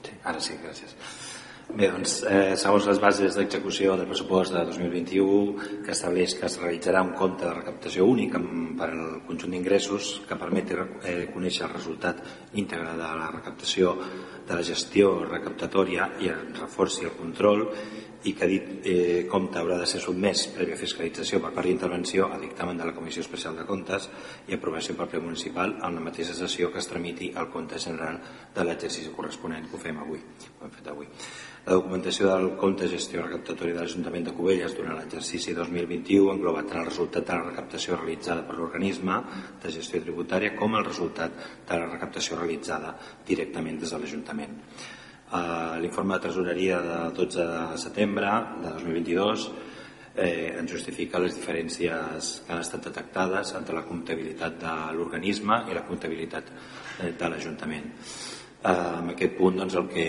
Sí, 0.06 0.16
ara 0.22 0.40
sí, 0.42 0.58
gràcies. 0.62 0.96
Bé, 1.74 1.88
doncs, 1.90 2.20
eh, 2.30 2.54
segons 2.54 2.84
les 2.86 3.00
bases 3.02 3.34
d'execució 3.34 3.96
del 3.98 4.06
pressupost 4.06 4.52
de 4.54 4.60
2021, 4.68 5.80
que 5.82 5.90
estableix 5.90 6.36
que 6.38 6.46
es 6.46 6.54
realitzarà 6.60 7.00
un 7.02 7.10
compte 7.18 7.42
de 7.42 7.54
recaptació 7.56 8.06
únic 8.06 8.36
amb, 8.38 8.76
per 8.78 8.92
al 8.92 9.16
conjunt 9.26 9.56
d'ingressos 9.56 10.12
que 10.28 10.38
permeti 10.38 10.78
eh, 10.78 11.26
conèixer 11.34 11.66
el 11.66 11.72
resultat 11.72 12.22
íntegre 12.62 12.94
de 12.94 13.10
la 13.18 13.26
recaptació, 13.32 13.96
de 14.46 14.54
la 14.54 14.62
gestió 14.62 15.16
recaptatòria 15.24 16.12
i 16.22 16.30
el 16.30 16.54
reforci 16.60 17.08
el 17.08 17.16
control 17.18 17.66
i 18.24 18.32
que 18.38 18.46
dit 18.48 18.86
eh, 18.88 19.26
compte 19.28 19.58
haurà 19.58 19.80
de 19.80 19.88
ser 19.88 19.98
sotmès 20.00 20.46
prèvia 20.54 20.78
fiscalització 20.80 21.40
per 21.42 21.50
part 21.56 21.66
d'intervenció 21.68 22.30
a 22.32 22.38
dictamen 22.40 22.78
de 22.78 22.86
la 22.86 22.94
Comissió 22.96 23.24
Especial 23.24 23.58
de 23.58 23.66
Comptes 23.68 24.06
i 24.46 24.54
aprovació 24.56 24.94
per 24.96 25.08
ple 25.10 25.20
municipal 25.26 25.74
en 25.74 25.98
la 25.98 26.06
mateixa 26.06 26.38
sessió 26.38 26.70
que 26.70 26.80
es 26.80 26.88
tramiti 26.88 27.32
el 27.34 27.50
compte 27.52 27.82
general 27.82 28.22
de 28.54 28.64
l'exercici 28.64 29.12
corresponent 29.16 29.66
que 29.68 29.76
ho 29.76 29.82
fem 29.82 30.00
avui, 30.06 30.22
ho 30.22 30.64
hem 30.64 30.72
fet 30.78 30.94
avui. 30.94 31.10
La 31.64 31.78
documentació 31.78 32.26
del 32.28 32.50
compte 32.60 32.84
gestió 32.92 33.22
recaptatòria 33.22 33.72
de 33.78 33.84
l'Ajuntament 33.86 34.26
de 34.26 34.32
Cubelles 34.36 34.74
durant 34.76 34.98
l'exercici 34.98 35.54
2021 35.56 36.34
engloba 36.34 36.60
tant 36.68 36.82
el 36.82 36.90
resultat 36.90 37.24
de 37.24 37.38
la 37.38 37.46
recaptació 37.46 37.96
realitzada 37.96 38.42
per 38.44 38.58
l'organisme 38.58 39.16
de 39.62 39.72
gestió 39.72 40.02
tributària 40.04 40.52
com 40.58 40.76
el 40.76 40.84
resultat 40.84 41.38
de 41.70 41.78
la 41.80 41.88
recaptació 41.88 42.36
realitzada 42.36 42.92
directament 43.30 43.80
des 43.80 43.94
de 43.96 44.02
l'Ajuntament. 44.02 44.60
Uh, 45.32 45.80
L'informe 45.80 46.18
de 46.18 46.26
tresoreria 46.26 46.82
de 46.84 47.00
12 47.16 47.48
de 47.54 47.80
setembre 47.86 48.36
de 48.60 48.76
2022 48.76 49.48
eh, 50.14 50.52
ens 50.60 50.70
justifica 50.70 51.18
les 51.18 51.40
diferències 51.40 52.32
que 52.44 52.52
han 52.52 52.60
estat 52.60 52.92
detectades 52.92 53.56
entre 53.56 53.80
la 53.80 53.88
comptabilitat 53.88 54.60
de 54.60 54.78
l'organisme 55.00 55.64
i 55.70 55.80
la 55.80 55.88
comptabilitat 55.88 56.52
eh, 56.52 57.14
de 57.16 57.28
l'Ajuntament. 57.32 57.92
Eh, 58.64 58.72
en 58.72 59.10
aquest 59.12 59.34
punt 59.36 59.58
doncs, 59.60 59.74
el 59.76 59.88
que 59.92 60.04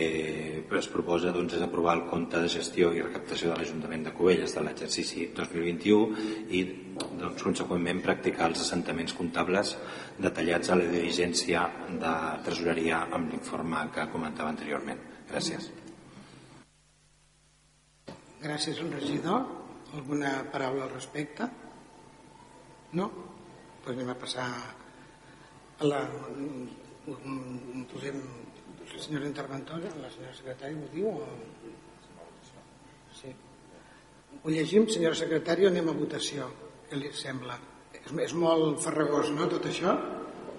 es 0.79 0.87
proposa 0.87 1.33
doncs, 1.35 1.57
és 1.57 1.63
aprovar 1.65 1.97
el 1.97 2.05
compte 2.07 2.39
de 2.39 2.47
gestió 2.53 2.93
i 2.95 3.01
recaptació 3.03 3.49
de 3.49 3.57
l'Ajuntament 3.59 4.05
de 4.05 4.13
Cubelles 4.15 4.53
de 4.55 4.61
l'exercici 4.63 5.25
2021 5.35 6.21
i 6.55 6.61
doncs, 6.95 7.43
conseqüentment 7.43 7.99
practicar 8.05 8.47
els 8.47 8.61
assentaments 8.63 9.15
comptables 9.17 9.73
detallats 10.23 10.71
a 10.71 10.77
la 10.79 10.87
diligència 10.87 11.65
de 12.05 12.13
tresoreria 12.47 13.01
amb 13.17 13.33
l'informe 13.33 13.83
que 13.91 14.07
comentava 14.13 14.53
anteriorment. 14.55 15.03
Gràcies. 15.33 15.67
Gràcies, 18.39 18.79
regidor. 18.95 19.43
Alguna 19.99 20.31
paraula 20.55 20.87
al 20.87 20.95
respecte? 20.95 21.49
No? 22.95 23.11
Doncs 23.11 23.83
pues 23.83 23.97
anem 23.99 24.15
a 24.15 24.19
passar 24.23 24.47
a 24.55 25.91
la... 25.91 26.01
Posem 27.05 28.23
senyora 29.01 29.27
interventora, 29.29 29.91
la 30.01 30.09
senyora 30.13 30.35
secretària, 30.37 30.77
ho 30.77 30.89
diu? 30.93 31.09
O... 31.09 31.27
Sí. 33.19 33.31
Ho 34.41 34.51
llegim, 34.53 34.87
senyora 34.91 35.17
secretària, 35.17 35.71
anem 35.71 35.89
a 35.91 35.95
votació. 35.97 36.49
Què 36.89 36.99
li 36.99 37.11
sembla? 37.15 37.57
És, 37.95 38.11
és 38.27 38.35
molt 38.37 38.81
farragós, 38.83 39.31
no, 39.35 39.47
tot 39.51 39.67
això? 39.69 39.95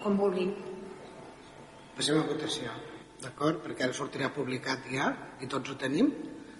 Com 0.02 0.18
vulguin. 0.20 0.54
Passem 1.96 2.18
a 2.20 2.24
votació, 2.28 2.72
d'acord? 3.22 3.62
Perquè 3.64 3.86
ara 3.86 3.96
sortirà 3.96 4.30
publicat 4.34 4.88
ja 4.92 5.12
i 5.40 5.48
tots 5.50 5.72
ho 5.72 5.76
tenim. 5.80 6.10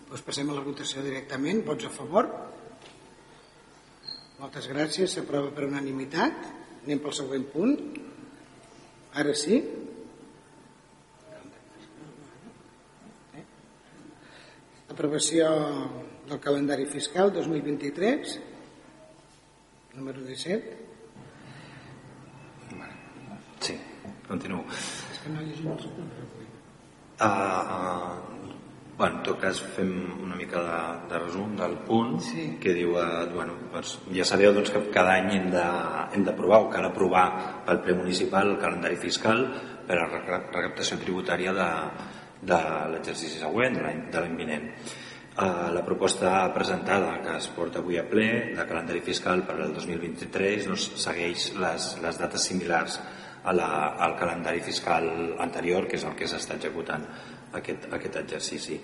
Doncs 0.07 0.23
passem 0.25 0.51
a 0.51 0.57
la 0.57 0.65
votació 0.65 1.03
directament. 1.05 1.65
Vots 1.67 1.89
a 1.89 1.93
favor? 1.93 2.31
Moltes 4.39 4.69
gràcies, 4.71 5.17
s'aprova 5.17 5.51
per 5.57 5.67
unanimitat. 5.67 6.47
Anem 6.85 7.03
pel 7.03 7.15
següent 7.17 7.47
punt. 7.53 7.77
Ara 9.17 9.35
sí. 9.37 9.61
Aprovació 14.97 15.49
del 16.25 16.39
calendari 16.41 16.87
fiscal 16.89 17.29
2023, 17.31 18.39
número 19.99 20.23
17. 20.25 20.73
Sí, 23.61 23.77
continuo. 24.25 24.65
És 25.13 25.21
que 25.21 25.35
no 25.35 25.45
llegim 25.45 25.69
els 25.75 25.85
punts. 25.99 26.25
Uh, 27.21 27.29
uh, 27.29 28.17
bueno, 28.97 29.19
en 29.19 29.23
tot 29.29 29.39
cas 29.45 29.61
fem 29.77 29.93
una 30.25 30.37
mica 30.41 30.65
de, 30.65 30.81
de 31.13 31.21
resum 31.27 31.53
del 31.61 31.77
punt 31.85 32.17
Sí. 32.25 32.49
que 32.61 32.73
diu, 32.77 32.97
uh, 32.97 33.29
bueno, 33.37 33.53
doncs, 33.77 33.99
ja 34.17 34.25
sabeu 34.25 34.55
doncs, 34.57 34.73
que 34.73 34.81
cada 34.97 35.19
any 35.21 35.35
hem 35.37 35.51
de- 35.53 35.71
hem 36.17 36.25
d'aprovar 36.25 36.63
o 36.65 36.71
cal 36.73 36.89
aprovar 36.89 37.27
pel 37.69 37.83
ple 37.85 37.95
municipal 38.01 38.49
el 38.55 38.59
calendari 38.65 38.97
fiscal 38.97 39.45
per 39.87 39.99
a 40.01 40.07
la 40.09 40.21
re- 40.25 40.47
recaptació 40.53 40.97
tributària 41.05 41.53
de, 41.53 41.69
de 42.47 42.61
l'exercici 42.93 43.41
següent, 43.43 43.77
de 43.77 44.21
l'any 44.23 44.39
vinent. 44.39 44.71
Uh, 45.37 45.69
la 45.75 45.83
proposta 45.85 46.31
presentada 46.55 47.19
que 47.21 47.35
es 47.37 47.51
porta 47.53 47.83
avui 47.83 47.99
a 48.01 48.07
ple 48.09 48.55
de 48.57 48.65
calendari 48.65 49.03
fiscal 49.05 49.43
per 49.45 49.59
al 49.61 49.75
2023 49.77 50.65
doncs, 50.71 50.87
segueix 51.03 51.51
les, 51.61 51.91
les 52.01 52.21
dates 52.23 52.47
similars 52.49 52.97
a 53.45 53.53
la, 53.53 53.69
al 54.01 54.17
calendari 54.17 54.63
fiscal 54.65 55.37
anterior, 55.45 55.85
que 55.87 56.01
és 56.01 56.07
el 56.09 56.17
que 56.17 56.31
s'està 56.31 56.57
executant 56.57 57.05
aquest, 57.61 57.85
aquest 57.93 58.17
exercici. 58.23 58.81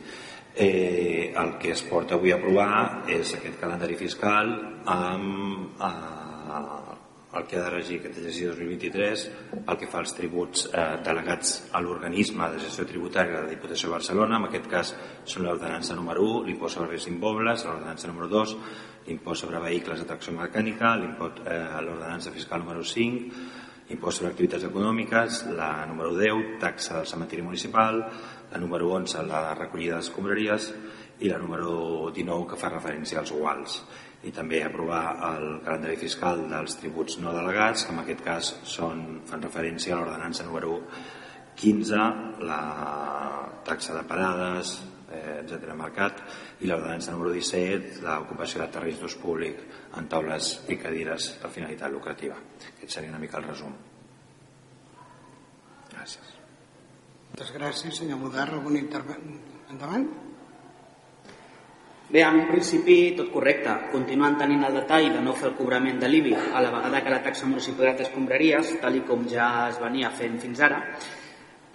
Eh, 0.53 1.33
el 1.33 1.57
que 1.57 1.73
es 1.73 1.81
porta 1.89 2.19
avui 2.19 2.35
a 2.35 2.37
aprovar 2.37 3.09
és 3.09 3.33
aquest 3.39 3.57
calendari 3.57 3.97
fiscal 3.97 4.53
amb 4.93 5.81
eh, 5.81 6.82
el 7.33 7.47
que 7.49 7.57
ha 7.57 7.65
de 7.65 7.71
regir 7.71 7.99
aquest 7.99 8.19
exercici 8.19 8.49
2023 8.51 9.25
pel 9.67 9.79
que 9.81 9.89
fa 9.89 10.03
als 10.03 10.13
tributs 10.17 10.67
eh, 10.69 10.85
delegats 11.07 11.55
a 11.73 11.81
l'organisme 11.81 12.51
de 12.53 12.61
gestió 12.61 12.85
tributària 12.89 13.39
de 13.39 13.47
la 13.47 13.55
Diputació 13.55 13.89
de 13.89 13.97
Barcelona, 13.97 14.37
en 14.37 14.49
aquest 14.51 14.69
cas 14.73 14.93
són 15.25 15.47
l'ordenança 15.49 15.97
número 15.97 16.27
1, 16.43 16.45
l'impost 16.51 16.77
sobre 16.77 16.93
béns 16.93 17.09
immobles, 17.09 17.65
l'ordenança 17.65 18.11
número 18.11 18.29
2, 18.35 18.55
l'impost 19.09 19.47
sobre 19.47 19.65
vehicles 19.65 20.03
de 20.03 20.09
tracció 20.13 20.37
mecànica, 20.37 20.95
eh, 21.01 21.59
l'ordenança 21.81 22.35
fiscal 22.37 22.65
número 22.67 22.85
5, 22.85 23.33
impost 23.93 24.21
sobre 24.21 24.33
activitats 24.33 24.69
econòmiques, 24.69 25.43
la 25.57 25.87
número 25.89 26.15
10, 26.17 26.59
taxa 26.61 27.01
del 27.01 27.09
cementiri 27.09 27.43
municipal, 27.43 28.05
la 28.53 28.61
número 28.61 28.93
11, 28.93 29.25
la 29.27 29.55
recollida 29.57 29.99
d'escombraries 29.99 30.73
i 31.21 31.31
la 31.31 31.39
número 31.41 32.11
19, 32.15 32.49
que 32.51 32.61
fa 32.61 32.73
referència 32.73 33.21
als 33.21 33.33
guals. 33.33 33.83
I 34.23 34.31
també 34.31 34.61
aprovar 34.63 35.03
el 35.33 35.47
calendari 35.65 35.97
fiscal 35.99 36.45
dels 36.51 36.77
tributs 36.79 37.19
no 37.19 37.33
delegats, 37.35 37.85
que 37.87 37.95
en 37.95 38.03
aquest 38.05 38.23
cas 38.23 38.53
són, 38.71 39.23
fan 39.27 39.43
referència 39.43 39.97
a 39.97 39.99
l'ordenança 39.99 40.47
número 40.47 40.79
15, 41.59 42.03
la 42.47 42.63
taxa 43.67 43.97
de 43.99 44.05
parades, 44.09 44.77
eh, 45.11 45.43
etc. 45.43 45.75
mercat, 45.79 46.23
i 46.61 46.71
l'ordenança 46.71 47.13
número 47.13 47.33
17, 47.35 48.01
l'ocupació 48.07 48.63
de 48.63 48.71
terrenys 48.73 49.01
d'ús 49.03 49.19
públic 49.21 49.59
en 49.99 50.09
taules 50.09 50.53
i 50.69 50.79
cadires 50.81 51.33
de 51.43 51.51
finalitat 51.53 51.93
lucrativa. 51.93 52.39
Aquest 52.77 52.99
seria 52.99 53.11
una 53.11 53.21
mica 53.23 53.43
el 53.43 53.49
resum. 53.51 53.75
Gràcies. 55.93 56.37
Moltes 57.33 57.53
gràcies, 57.57 57.99
senyor 57.99 58.19
Mudarra. 58.21 58.59
Alguna 58.59 58.79
intervenció? 58.79 59.41
Endavant? 59.73 60.32
Bé, 62.13 62.21
en 62.21 62.43
un 62.43 62.49
principi 62.51 63.15
tot 63.17 63.31
correcte. 63.33 63.73
Continuant 63.89 64.35
tenint 64.37 64.67
el 64.67 64.75
detall 64.77 65.07
de 65.15 65.21
no 65.25 65.33
fer 65.33 65.47
el 65.49 65.55
cobrament 65.57 65.97
de 66.03 66.11
l'IBI 66.11 66.35
a 66.53 66.61
la 66.61 66.73
vegada 66.75 67.01
que 67.01 67.15
la 67.15 67.23
taxa 67.25 67.49
municipal 67.49 67.95
d'escombraries, 67.97 68.75
tal 68.83 68.99
i 68.99 69.01
com 69.09 69.23
ja 69.31 69.47
es 69.71 69.79
venia 69.81 70.11
fent 70.19 70.37
fins 70.43 70.61
ara, 70.61 70.83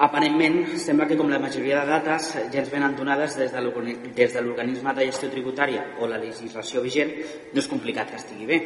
aparentment 0.05 0.59
sembla 0.77 1.07
que 1.09 1.17
com 1.17 1.33
la 1.33 1.41
majoria 1.41 1.81
de 1.81 1.89
dates 1.89 2.29
ja 2.53 2.61
ens 2.61 2.69
venen 2.69 2.93
donades 2.99 3.39
des 3.39 3.55
de 3.55 3.65
l'organisme 3.65 4.93
de 4.93 5.09
gestió 5.09 5.31
tributària 5.33 5.87
o 5.97 6.11
la 6.13 6.21
legislació 6.21 6.85
vigent, 6.85 7.15
no 7.49 7.65
és 7.65 7.71
complicat 7.73 8.13
que 8.13 8.21
estigui 8.21 8.45
bé. 8.45 8.61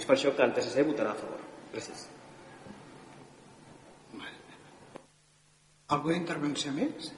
És 0.00 0.08
per 0.08 0.16
això 0.16 0.32
que 0.32 0.48
el 0.48 0.56
PSC 0.56 0.88
votarà 0.88 1.12
a 1.12 1.20
favor. 1.20 1.44
Gràcies. 1.76 2.08
Alguna 5.92 6.16
intervenció 6.16 6.72
més? 6.72 7.12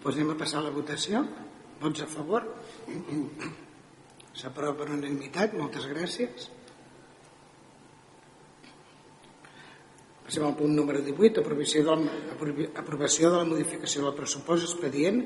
Doncs 0.00 0.16
anem 0.16 0.32
a 0.32 0.40
passar 0.40 0.62
a 0.62 0.70
la 0.70 0.72
votació. 0.72 1.26
Vots 1.82 2.02
a 2.04 2.06
favor? 2.06 2.44
S'aprova 4.38 4.74
per 4.78 4.88
unanimitat. 4.94 5.54
Moltes 5.58 5.86
gràcies. 5.90 6.48
Passem 10.22 10.44
al 10.46 10.54
punt 10.56 10.70
número 10.72 11.02
18, 11.04 11.42
aprovació, 11.42 11.82
del, 11.88 12.04
aprovi- 12.32 12.68
aprovació 12.78 13.32
de 13.32 13.40
la 13.42 13.48
modificació 13.48 14.04
del 14.06 14.14
pressupost 14.16 14.64
expedient 14.68 15.18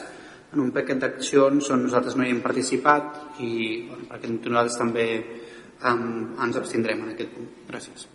en 0.52 0.62
un 0.62 0.70
paquet 0.76 1.00
d'accions 1.02 1.72
on 1.74 1.82
nosaltres 1.88 2.14
no 2.16 2.24
hi 2.26 2.30
hem 2.36 2.42
participat 2.44 3.40
i 3.42 3.52
bueno, 3.88 4.06
perquè 4.12 4.30
nosaltres 4.30 4.78
també 4.78 5.08
um, 5.18 6.36
ens 6.46 6.60
abstindrem 6.60 7.02
en 7.02 7.16
aquest 7.16 7.34
punt. 7.34 7.50
Gràcies. 7.72 8.06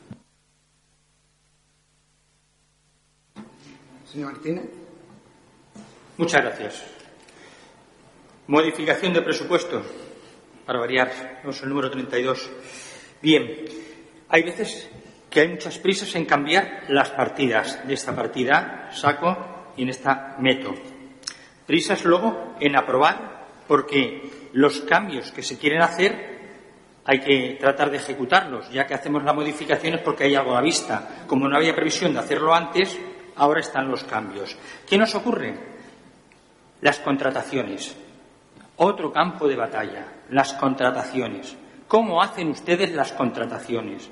Señor 4.12 4.34
Martínez. 4.34 4.70
Muchas 6.18 6.42
gracias. 6.42 6.84
Modificación 8.48 9.14
de 9.14 9.22
presupuesto, 9.22 9.84
para 10.66 10.80
variar, 10.80 11.42
es 11.46 11.62
el 11.62 11.70
número 11.70 11.92
32. 11.92 12.50
Bien, 13.22 13.66
hay 14.30 14.44
veces 14.44 14.90
que 15.30 15.42
hay 15.42 15.50
muchas 15.50 15.78
prisas 15.80 16.16
en 16.16 16.26
cambiar 16.26 16.86
las 16.88 17.10
partidas. 17.10 17.86
De 17.86 17.94
esta 17.94 18.16
partida 18.16 18.90
saco 18.94 19.74
y 19.76 19.84
en 19.84 19.90
esta 19.90 20.38
meto. 20.40 20.74
Prisas 21.66 22.06
luego 22.06 22.56
en 22.62 22.78
aprobar 22.78 23.46
porque 23.68 24.50
los 24.54 24.80
cambios 24.82 25.32
que 25.32 25.44
se 25.44 25.58
quieren 25.58 25.82
hacer 25.82 26.38
hay 27.04 27.20
que 27.20 27.58
tratar 27.60 27.92
de 27.92 27.98
ejecutarlos. 27.98 28.72
Ya 28.72 28.88
que 28.88 28.94
hacemos 28.94 29.24
la 29.26 29.34
modificación 29.34 29.96
es 29.96 30.02
porque 30.02 30.24
hay 30.24 30.36
algo 30.36 30.56
a 30.56 30.62
vista. 30.62 31.26
Como 31.28 31.50
no 31.50 31.58
había 31.58 31.76
previsión 31.76 32.14
de 32.14 32.20
hacerlo 32.20 32.54
antes, 32.54 32.98
ahora 33.38 33.62
están 33.62 33.90
los 33.90 34.04
cambios. 34.04 34.56
¿Qué 34.88 34.98
nos 34.98 35.16
ocurre? 35.16 35.56
Las 36.82 37.00
contrataciones. 37.00 37.96
Otro 38.78 39.12
campo 39.12 39.48
de 39.48 39.56
batalla, 39.56 40.06
las 40.30 40.54
contrataciones. 40.54 41.56
¿Cómo 41.88 42.22
hacen 42.22 42.50
ustedes 42.50 42.92
las 42.92 43.14
contrataciones? 43.14 44.10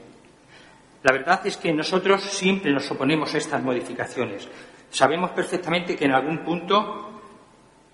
La 1.03 1.13
verdad 1.13 1.45
es 1.45 1.57
que 1.57 1.71
nosotros 1.71 2.23
siempre 2.23 2.71
nos 2.71 2.89
oponemos 2.89 3.33
a 3.35 3.37
estas 3.37 3.61
modificaciones. 3.61 4.47
Sabemos 4.89 5.31
perfectamente 5.31 5.95
que 5.95 6.05
en 6.05 6.13
algún 6.13 6.43
punto 6.43 7.21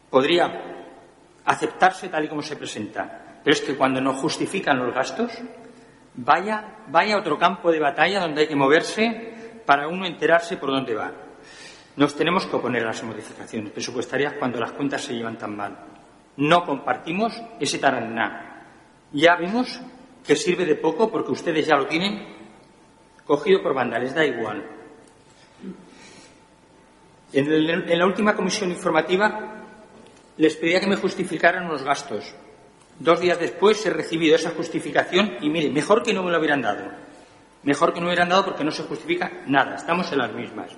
podría 0.09 0.49
aceptarse 1.43 2.09
tal 2.09 2.25
y 2.25 2.29
como 2.29 2.41
se 2.41 2.55
presenta, 2.55 3.39
pero 3.43 3.53
es 3.53 3.61
que 3.61 3.75
cuando 3.75 3.99
nos 3.99 4.17
justifican 4.17 4.77
los 4.79 4.93
gastos, 4.93 5.31
vaya, 6.13 6.83
vaya 6.87 7.17
otro 7.17 7.37
campo 7.37 7.71
de 7.71 7.79
batalla 7.79 8.21
donde 8.21 8.41
hay 8.41 8.47
que 8.47 8.55
moverse 8.55 9.40
para 9.65 9.87
uno 9.87 10.05
enterarse 10.05 10.57
por 10.57 10.69
dónde 10.69 10.95
va. 10.95 11.11
Nos 11.95 12.15
tenemos 12.15 12.45
que 12.45 12.55
oponer 12.55 12.83
a 12.83 12.87
las 12.87 13.03
modificaciones 13.03 13.71
presupuestarias 13.71 14.33
cuando 14.39 14.59
las 14.59 14.71
cuentas 14.71 15.01
se 15.03 15.13
llevan 15.13 15.37
tan 15.37 15.55
mal. 15.55 15.77
No 16.37 16.65
compartimos 16.65 17.39
ese 17.59 17.77
taraná 17.77 18.51
ya 19.13 19.35
vemos 19.35 19.79
que 20.25 20.35
sirve 20.35 20.65
de 20.65 20.75
poco 20.75 21.11
porque 21.11 21.31
ustedes 21.31 21.67
ya 21.67 21.75
lo 21.75 21.87
tienen 21.87 22.25
cogido 23.25 23.61
por 23.61 23.73
banda, 23.73 23.99
les 23.99 24.13
da 24.13 24.25
igual. 24.25 24.63
En, 27.33 27.99
la 27.99 28.05
última 28.05 28.35
comisión 28.35 28.71
informativa 28.71 29.65
les 30.37 30.55
pedía 30.57 30.79
que 30.79 30.87
me 30.87 30.95
justificaran 30.95 31.67
los 31.67 31.83
gastos. 31.83 32.33
Dos 32.99 33.19
días 33.19 33.39
después 33.39 33.85
he 33.85 33.89
recibido 33.89 34.35
esa 34.35 34.51
justificación 34.51 35.37
y 35.41 35.49
mire, 35.49 35.69
mejor 35.69 36.03
que 36.03 36.13
no 36.13 36.23
me 36.23 36.31
lo 36.31 36.39
hubieran 36.39 36.61
dado. 36.61 36.91
Mejor 37.63 37.93
que 37.93 38.01
no 38.01 38.07
hubieran 38.07 38.29
dado 38.29 38.45
porque 38.45 38.63
no 38.63 38.71
se 38.71 38.83
justifica 38.83 39.43
nada, 39.47 39.75
estamos 39.75 40.11
en 40.11 40.17
las 40.17 40.33
mismas. 40.33 40.75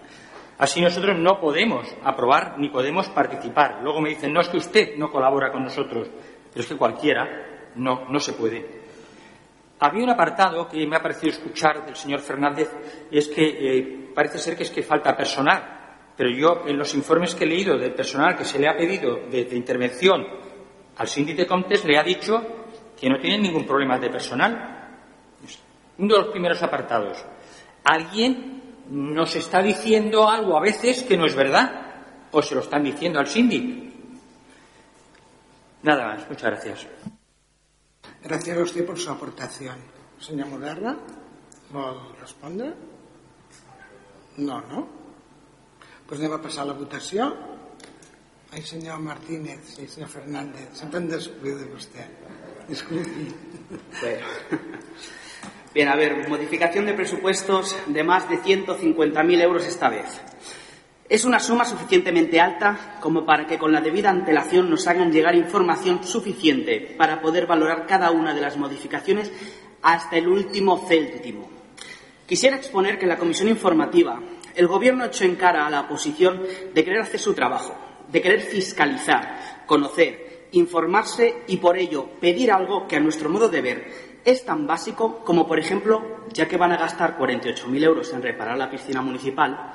Así 0.57 0.81
nosotros 0.81 1.17
no 1.17 1.39
podemos 1.39 1.87
aprobar 2.03 2.55
ni 2.57 2.69
podemos 2.69 3.09
participar. 3.09 3.79
Luego 3.81 4.01
me 4.01 4.09
dicen, 4.09 4.31
no 4.31 4.41
es 4.41 4.49
que 4.49 4.57
usted 4.57 4.95
no 4.97 5.11
colabora 5.11 5.51
con 5.51 5.63
nosotros, 5.63 6.09
pero 6.51 6.61
es 6.61 6.67
que 6.67 6.77
cualquiera 6.77 7.71
no, 7.75 8.05
no 8.09 8.19
se 8.19 8.33
puede. 8.33 8.83
Había 9.79 10.03
un 10.03 10.09
apartado 10.11 10.67
que 10.67 10.85
me 10.87 10.95
ha 10.95 11.01
parecido 11.01 11.31
escuchar 11.31 11.85
del 11.85 11.95
señor 11.95 12.21
Fernández, 12.21 12.71
y 13.11 13.17
es 13.17 13.27
que 13.27 13.43
eh, 13.43 14.11
parece 14.13 14.37
ser 14.37 14.55
que 14.55 14.63
es 14.63 14.71
que 14.71 14.83
falta 14.83 15.15
personal. 15.15 15.83
Pero 16.15 16.29
yo, 16.29 16.63
en 16.67 16.77
los 16.77 16.93
informes 16.93 17.33
que 17.33 17.43
he 17.43 17.47
leído 17.47 17.77
del 17.77 17.93
personal 17.93 18.37
que 18.37 18.45
se 18.45 18.59
le 18.59 18.69
ha 18.69 18.77
pedido 18.77 19.27
de, 19.29 19.47
intervención 19.51 20.25
al 20.95 21.07
síndico 21.07 21.39
de 21.39 21.47
Comtes, 21.47 21.83
le 21.85 21.97
ha 21.97 22.03
dicho 22.03 22.41
que 22.97 23.09
no 23.09 23.17
tiene 23.19 23.39
ningún 23.39 23.65
problema 23.65 23.97
de 23.97 24.09
personal. 24.09 24.72
Uno 25.97 26.15
de 26.15 26.21
los 26.21 26.31
primeros 26.31 26.61
apartados. 26.63 27.23
Alguien 27.83 28.61
nos 28.89 29.35
está 29.35 29.61
diciendo 29.61 30.29
algo 30.29 30.57
a 30.57 30.61
veces 30.61 31.03
que 31.03 31.17
no 31.17 31.25
es 31.25 31.35
verdad, 31.35 31.93
o 32.31 32.41
se 32.41 32.55
lo 32.55 32.61
están 32.61 32.83
diciendo 32.83 33.19
al 33.19 33.27
síndico. 33.27 33.91
Nada 35.83 36.07
más. 36.07 36.29
Muchas 36.29 36.51
gracias. 36.51 36.87
Gracias 38.23 38.57
a 38.57 38.61
usted 38.61 38.85
por 38.85 38.97
su 38.97 39.11
aportación. 39.11 39.77
Señor 40.19 40.47
Moderna, 40.47 40.97
¿vol 41.71 42.15
respondre? 42.19 42.73
No, 44.37 44.61
no? 44.61 44.87
Pues 46.07 46.19
anem 46.19 46.33
a 46.35 46.41
passar 46.41 46.63
a 46.63 46.71
la 46.71 46.77
votació. 46.77 47.25
Ai, 48.53 48.61
senyor 48.61 48.99
Martínez 49.01 49.79
i 49.81 49.87
senyor 49.87 50.09
Fernández, 50.11 50.75
sempre 50.77 50.99
em 51.01 51.07
descuido 51.09 51.57
de 51.57 51.69
vostè. 51.71 52.03
Disculpi. 52.67 53.31
Bueno. 53.99 54.27
Bien, 55.73 55.89
a 55.89 55.95
ver, 55.95 56.29
modificación 56.29 56.85
de 56.85 56.93
presupuestos 56.93 57.75
de 57.87 58.03
más 58.03 58.29
de 58.29 58.37
150.000 58.37 59.41
euros 59.41 59.65
esta 59.65 59.89
vez. 59.89 60.21
Es 61.09 61.25
una 61.25 61.39
suma 61.39 61.65
suficientemente 61.65 62.39
alta 62.39 62.97
como 63.01 63.25
para 63.25 63.47
que 63.47 63.57
con 63.57 63.71
la 63.71 63.81
debida 63.81 64.11
antelación 64.11 64.69
nos 64.69 64.85
hagan 64.87 65.11
llegar 65.11 65.33
información 65.33 66.03
suficiente 66.03 66.93
para 66.95 67.21
poder 67.21 67.47
valorar 67.47 67.87
cada 67.87 68.11
una 68.11 68.35
de 68.35 68.41
las 68.41 68.55
modificaciones 68.55 69.31
hasta 69.81 70.15
el 70.15 70.27
último 70.27 70.85
céntimo. 70.87 71.49
Quisiera 72.27 72.57
exponer 72.57 72.99
que 72.99 73.05
en 73.05 73.09
la 73.09 73.17
comisión 73.17 73.49
informativa 73.49 74.21
el 74.53 74.67
Gobierno 74.67 75.03
ha 75.03 75.07
hecho 75.07 75.25
en 75.25 75.37
cara 75.37 75.65
a 75.65 75.71
la 75.71 75.81
oposición 75.81 76.43
de 76.71 76.83
querer 76.83 77.01
hacer 77.01 77.19
su 77.19 77.33
trabajo, 77.33 77.75
de 78.09 78.21
querer 78.21 78.41
fiscalizar, 78.41 79.65
conocer, 79.65 80.49
informarse 80.51 81.41
y 81.47 81.57
por 81.57 81.79
ello 81.79 82.11
pedir 82.21 82.51
algo 82.51 82.87
que 82.87 82.95
a 82.95 82.99
nuestro 82.99 83.27
modo 83.27 83.49
de 83.49 83.61
ver 83.61 84.12
es 84.25 84.45
tan 84.45 84.67
básico 84.67 85.23
como, 85.23 85.47
por 85.47 85.59
ejemplo, 85.59 86.01
ya 86.31 86.47
que 86.47 86.57
van 86.57 86.71
a 86.71 86.77
gastar 86.77 87.17
48.000 87.17 87.83
euros 87.83 88.13
en 88.13 88.21
reparar 88.21 88.57
la 88.57 88.69
piscina 88.69 89.01
municipal, 89.01 89.73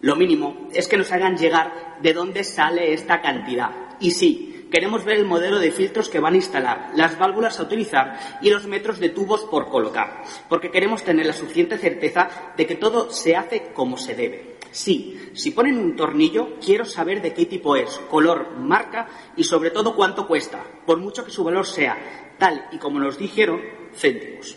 lo 0.00 0.16
mínimo 0.16 0.68
es 0.72 0.88
que 0.88 0.96
nos 0.96 1.12
hagan 1.12 1.36
llegar 1.36 1.98
de 2.00 2.14
dónde 2.14 2.44
sale 2.44 2.94
esta 2.94 3.20
cantidad. 3.20 3.70
Y 4.00 4.12
sí, 4.12 4.68
queremos 4.70 5.04
ver 5.04 5.18
el 5.18 5.26
modelo 5.26 5.58
de 5.58 5.70
filtros 5.70 6.08
que 6.08 6.20
van 6.20 6.34
a 6.34 6.38
instalar, 6.38 6.92
las 6.94 7.18
válvulas 7.18 7.60
a 7.60 7.64
utilizar 7.64 8.18
y 8.40 8.48
los 8.48 8.66
metros 8.66 8.98
de 8.98 9.10
tubos 9.10 9.42
por 9.42 9.68
colocar, 9.68 10.22
porque 10.48 10.70
queremos 10.70 11.02
tener 11.02 11.26
la 11.26 11.34
suficiente 11.34 11.76
certeza 11.76 12.28
de 12.56 12.66
que 12.66 12.76
todo 12.76 13.10
se 13.10 13.36
hace 13.36 13.72
como 13.74 13.98
se 13.98 14.14
debe. 14.14 14.56
Sí, 14.70 15.30
si 15.34 15.50
ponen 15.50 15.78
un 15.78 15.96
tornillo, 15.96 16.56
quiero 16.64 16.84
saber 16.84 17.20
de 17.20 17.34
qué 17.34 17.44
tipo 17.44 17.74
es, 17.76 17.90
color, 18.08 18.56
marca 18.56 19.08
y 19.36 19.44
sobre 19.44 19.70
todo 19.70 19.96
cuánto 19.96 20.26
cuesta, 20.28 20.64
por 20.86 20.98
mucho 20.98 21.24
que 21.24 21.32
su 21.32 21.42
valor 21.42 21.66
sea 21.66 22.36
tal 22.38 22.68
y 22.70 22.78
como 22.78 23.00
nos 23.00 23.18
dijeron, 23.18 23.60
céntimos. 23.94 24.56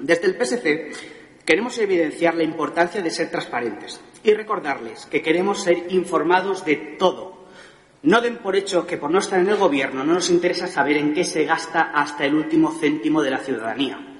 Desde 0.00 0.26
el 0.26 0.34
PSC 0.34 1.14
Queremos 1.44 1.76
evidenciar 1.78 2.34
la 2.34 2.42
importancia 2.42 3.02
de 3.02 3.10
ser 3.10 3.30
transparentes 3.30 4.00
y 4.22 4.32
recordarles 4.32 5.04
que 5.04 5.20
queremos 5.20 5.62
ser 5.62 5.92
informados 5.92 6.64
de 6.64 6.96
todo. 6.98 7.44
No 8.02 8.22
den 8.22 8.38
por 8.38 8.56
hecho 8.56 8.86
que 8.86 8.96
por 8.96 9.10
no 9.10 9.18
estar 9.18 9.38
en 9.38 9.48
el 9.48 9.56
Gobierno 9.56 10.04
no 10.04 10.14
nos 10.14 10.30
interesa 10.30 10.66
saber 10.66 10.96
en 10.96 11.12
qué 11.12 11.22
se 11.24 11.44
gasta 11.44 11.92
hasta 11.94 12.24
el 12.24 12.34
último 12.34 12.70
céntimo 12.72 13.20
de 13.20 13.30
la 13.30 13.40
ciudadanía. 13.40 14.18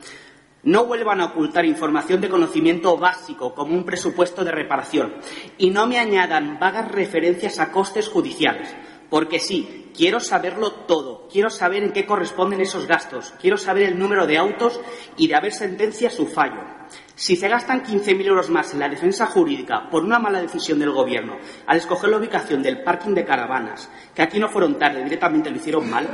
No 0.64 0.84
vuelvan 0.84 1.22
a 1.22 1.26
ocultar 1.26 1.64
información 1.64 2.20
de 2.20 2.28
conocimiento 2.28 2.98
básico 2.98 3.54
como 3.54 3.74
un 3.74 3.84
presupuesto 3.84 4.44
de 4.44 4.52
reparación 4.52 5.14
y 5.56 5.70
no 5.70 5.86
me 5.86 5.98
añadan 5.98 6.58
vagas 6.58 6.92
referencias 6.92 7.58
a 7.58 7.72
costes 7.72 8.08
judiciales, 8.08 8.74
porque 9.14 9.38
sí, 9.38 9.92
quiero 9.96 10.18
saberlo 10.18 10.72
todo, 10.72 11.28
quiero 11.30 11.48
saber 11.48 11.84
en 11.84 11.92
qué 11.92 12.04
corresponden 12.04 12.60
esos 12.60 12.88
gastos, 12.88 13.32
quiero 13.40 13.56
saber 13.56 13.84
el 13.84 13.96
número 13.96 14.26
de 14.26 14.36
autos 14.36 14.80
y 15.16 15.28
de 15.28 15.36
haber 15.36 15.52
sentencia 15.52 16.10
su 16.10 16.26
fallo. 16.26 16.60
Si 17.16 17.36
se 17.36 17.48
gastan 17.48 17.84
15.000 17.84 18.26
euros 18.26 18.50
más 18.50 18.74
en 18.74 18.80
la 18.80 18.88
defensa 18.88 19.26
jurídica 19.26 19.88
por 19.88 20.02
una 20.02 20.18
mala 20.18 20.42
decisión 20.42 20.80
del 20.80 20.90
Gobierno 20.90 21.36
al 21.64 21.76
escoger 21.76 22.10
la 22.10 22.16
ubicación 22.16 22.60
del 22.60 22.82
parking 22.82 23.14
de 23.14 23.24
caravanas, 23.24 23.88
que 24.12 24.22
aquí 24.22 24.40
no 24.40 24.48
fueron 24.48 24.80
tarde, 24.80 25.04
directamente 25.04 25.48
lo 25.48 25.56
hicieron 25.56 25.88
mal, 25.88 26.08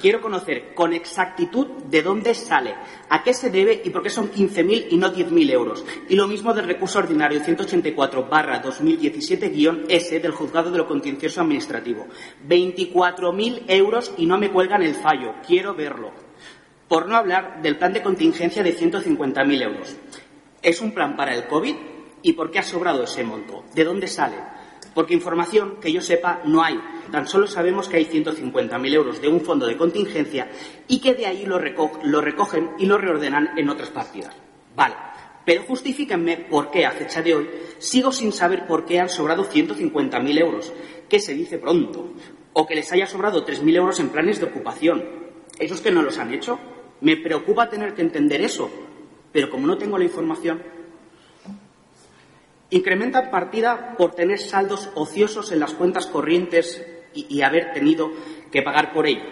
quiero 0.00 0.22
conocer 0.22 0.72
con 0.74 0.94
exactitud 0.94 1.66
de 1.90 2.00
dónde 2.00 2.34
sale, 2.34 2.76
a 3.10 3.22
qué 3.22 3.34
se 3.34 3.50
debe 3.50 3.82
y 3.84 3.90
por 3.90 4.02
qué 4.02 4.08
son 4.08 4.32
15.000 4.32 4.86
y 4.90 4.96
no 4.96 5.12
10.000 5.12 5.50
euros. 5.50 5.84
Y 6.08 6.16
lo 6.16 6.26
mismo 6.26 6.54
del 6.54 6.66
recurso 6.66 7.00
ordinario 7.00 7.42
184-2017-S 7.42 10.18
del 10.18 10.32
Juzgado 10.32 10.70
de 10.70 10.78
lo 10.78 10.86
Contencioso 10.86 11.42
Administrativo. 11.42 12.06
24.000 12.48 13.64
euros 13.68 14.14
y 14.16 14.24
no 14.24 14.38
me 14.38 14.50
cuelgan 14.50 14.82
el 14.82 14.94
fallo. 14.94 15.34
Quiero 15.46 15.74
verlo. 15.74 16.10
Por 16.88 17.06
no 17.06 17.16
hablar 17.16 17.60
del 17.60 17.76
plan 17.76 17.92
de 17.92 18.02
contingencia 18.02 18.62
de 18.62 18.74
150.000 18.74 19.62
euros. 19.62 19.94
¿Es 20.62 20.80
un 20.80 20.92
plan 20.92 21.16
para 21.16 21.34
el 21.34 21.46
COVID? 21.46 21.74
¿Y 22.22 22.32
por 22.32 22.50
qué 22.50 22.58
ha 22.58 22.64
sobrado 22.64 23.04
ese 23.04 23.22
monto? 23.22 23.64
¿De 23.74 23.84
dónde 23.84 24.08
sale? 24.08 24.36
Porque 24.92 25.14
información 25.14 25.76
que 25.80 25.92
yo 25.92 26.00
sepa 26.00 26.40
no 26.44 26.64
hay. 26.64 26.80
Tan 27.12 27.28
solo 27.28 27.46
sabemos 27.46 27.88
que 27.88 27.98
hay 27.98 28.06
150.000 28.06 28.92
euros 28.92 29.22
de 29.22 29.28
un 29.28 29.40
fondo 29.40 29.66
de 29.66 29.76
contingencia 29.76 30.50
y 30.88 31.00
que 31.00 31.14
de 31.14 31.26
ahí 31.26 31.46
lo, 31.46 31.58
recogen 31.58 32.70
y 32.78 32.86
lo 32.86 32.98
reordenan 32.98 33.50
en 33.56 33.68
otras 33.68 33.90
partidas. 33.90 34.34
Vale. 34.74 34.94
Pero 35.44 35.62
justifíquenme 35.62 36.36
por 36.50 36.70
qué, 36.70 36.84
a 36.84 36.90
fecha 36.90 37.22
de 37.22 37.34
hoy, 37.34 37.48
sigo 37.78 38.12
sin 38.12 38.32
saber 38.32 38.66
por 38.66 38.84
qué 38.84 39.00
han 39.00 39.08
sobrado 39.08 39.48
150.000 39.48 40.40
euros, 40.40 40.72
que 41.08 41.20
se 41.20 41.32
dice 41.32 41.58
pronto, 41.58 42.12
o 42.52 42.66
que 42.66 42.74
les 42.74 42.92
haya 42.92 43.06
sobrado 43.06 43.46
3.000 43.46 43.76
euros 43.76 43.98
en 44.00 44.10
planes 44.10 44.40
de 44.40 44.46
ocupación. 44.46 45.02
¿Esos 45.58 45.80
que 45.80 45.90
no 45.90 46.02
los 46.02 46.18
han 46.18 46.34
hecho? 46.34 46.58
Me 47.00 47.16
preocupa 47.16 47.70
tener 47.70 47.94
que 47.94 48.02
entender 48.02 48.42
eso, 48.42 48.70
pero 49.32 49.50
como 49.50 49.66
no 49.66 49.78
tengo 49.78 49.98
la 49.98 50.04
información, 50.04 50.62
incrementa 52.70 53.30
partida 53.30 53.94
por 53.96 54.14
tener 54.14 54.38
saldos 54.38 54.90
ociosos 54.94 55.52
en 55.52 55.60
las 55.60 55.74
cuentas 55.74 56.06
corrientes 56.06 56.84
y, 57.14 57.26
y, 57.28 57.42
haber 57.42 57.72
tenido 57.72 58.10
que 58.52 58.62
pagar 58.62 58.92
por 58.92 59.06
ello. 59.06 59.24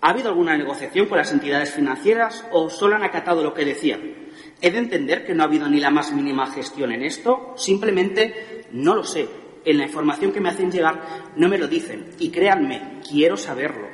¿Ha 0.00 0.10
habido 0.10 0.28
alguna 0.28 0.56
negociación 0.56 1.06
con 1.06 1.18
las 1.18 1.32
entidades 1.32 1.72
financieras 1.72 2.44
o 2.52 2.70
solo 2.70 2.96
han 2.96 3.04
acatado 3.04 3.42
lo 3.42 3.54
que 3.54 3.64
decían? 3.64 4.28
¿He 4.60 4.70
de 4.70 4.78
entender 4.78 5.26
que 5.26 5.34
no 5.34 5.42
ha 5.42 5.46
habido 5.46 5.68
ni 5.68 5.80
la 5.80 5.90
más 5.90 6.12
mínima 6.12 6.46
gestión 6.46 6.92
en 6.92 7.02
esto? 7.02 7.54
Simplemente 7.56 8.66
no 8.72 8.94
lo 8.94 9.04
sé. 9.04 9.28
En 9.64 9.78
la 9.78 9.84
información 9.84 10.32
que 10.32 10.40
me 10.40 10.48
hacen 10.48 10.70
llegar 10.70 11.32
no 11.36 11.48
me 11.48 11.58
lo 11.58 11.66
dicen. 11.66 12.10
Y 12.18 12.30
créanme, 12.30 13.00
quiero 13.06 13.36
saberlo. 13.36 13.88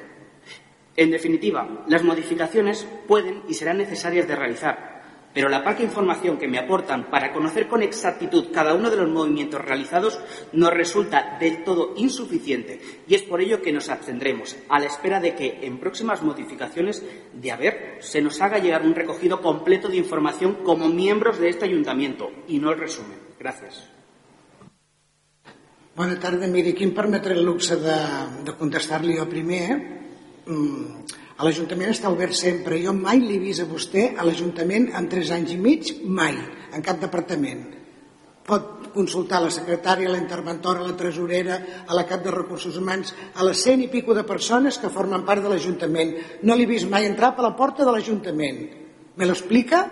En 0.95 1.11
definitiva, 1.11 1.85
las 1.89 2.05
modificaciones 2.05 2.87
pueden 3.09 3.43
y 3.49 3.55
serán 3.55 3.79
necesarias 3.79 4.29
de 4.29 4.37
realizar, 4.37 4.92
pero 5.35 5.49
la 5.49 5.65
poca 5.65 5.83
información 5.83 6.39
que 6.39 6.49
me 6.49 6.59
aportan 6.59 7.11
para 7.11 7.33
conocer 7.33 7.69
con 7.69 7.83
exactitud 7.83 8.49
cada 8.53 8.75
uno 8.75 8.91
de 8.91 8.97
los 8.97 9.09
movimientos 9.09 9.65
realizados 9.65 10.21
nos 10.53 10.73
resulta 10.73 11.37
del 11.41 11.65
todo 11.65 11.95
insuficiente 11.97 12.81
y 13.07 13.15
es 13.15 13.23
por 13.23 13.41
ello 13.41 13.63
que 13.63 13.73
nos 13.73 13.89
abstendremos 13.89 14.57
a 14.69 14.79
la 14.79 14.87
espera 14.87 15.21
de 15.21 15.35
que 15.35 15.61
en 15.63 15.79
próximas 15.79 16.23
modificaciones 16.23 17.03
de 17.33 17.53
haber 17.53 17.99
se 18.01 18.21
nos 18.21 18.41
haga 18.41 18.59
llegar 18.59 18.83
un 18.83 18.95
recogido 18.95 19.41
completo 19.41 19.89
de 19.89 19.97
información 19.97 20.59
como 20.65 20.89
miembros 20.89 21.39
de 21.39 21.49
este 21.49 21.65
ayuntamiento 21.65 22.31
y 22.49 22.59
no 22.59 22.71
el 22.71 22.79
resumen. 22.79 23.19
Gracias. 23.39 23.89
Bona 25.95 26.19
tarda. 26.19 26.47
Miri, 26.47 26.71
aquí 26.71 26.85
em 26.85 26.95
el 26.97 27.45
luxe 27.45 27.77
de, 27.77 27.97
de 28.45 28.53
contestar-li 28.57 29.19
jo 29.19 29.29
primer. 29.29 29.77
Mm, 30.47 31.05
a 31.37 31.47
l'Ajuntament 31.47 31.93
està 31.93 32.11
obert 32.13 32.37
sempre. 32.37 32.81
Jo 32.83 32.95
mai 32.97 33.23
l'he 33.23 33.39
vist 33.43 33.63
a 33.63 33.69
vostè 33.69 34.13
a 34.17 34.27
l'Ajuntament 34.27 34.91
en 34.99 35.09
tres 35.13 35.33
anys 35.35 35.55
i 35.55 35.59
mig, 35.61 35.93
mai, 36.05 36.37
en 36.73 36.85
cap 36.85 37.01
departament. 37.03 37.65
Pot 38.47 38.91
consultar 38.93 39.41
la 39.41 39.53
secretària, 39.55 40.11
la 40.13 40.21
interventora, 40.21 40.83
la 40.85 40.97
tresorera, 40.99 41.59
a 41.87 41.97
la 41.97 42.05
cap 42.09 42.25
de 42.25 42.35
recursos 42.35 42.77
humans, 42.77 43.15
a 43.35 43.47
les 43.47 43.63
cent 43.65 43.81
i 43.81 43.89
pico 43.93 44.17
de 44.19 44.27
persones 44.29 44.79
que 44.83 44.93
formen 44.93 45.25
part 45.29 45.45
de 45.45 45.53
l'Ajuntament. 45.53 46.17
No 46.43 46.59
l'he 46.59 46.69
vist 46.69 46.91
mai 46.91 47.09
entrar 47.09 47.33
per 47.37 47.47
la 47.47 47.55
porta 47.57 47.87
de 47.87 47.95
l'Ajuntament. 47.95 48.67
Me 49.17 49.29
lo 49.29 49.39
explica? 49.39 49.87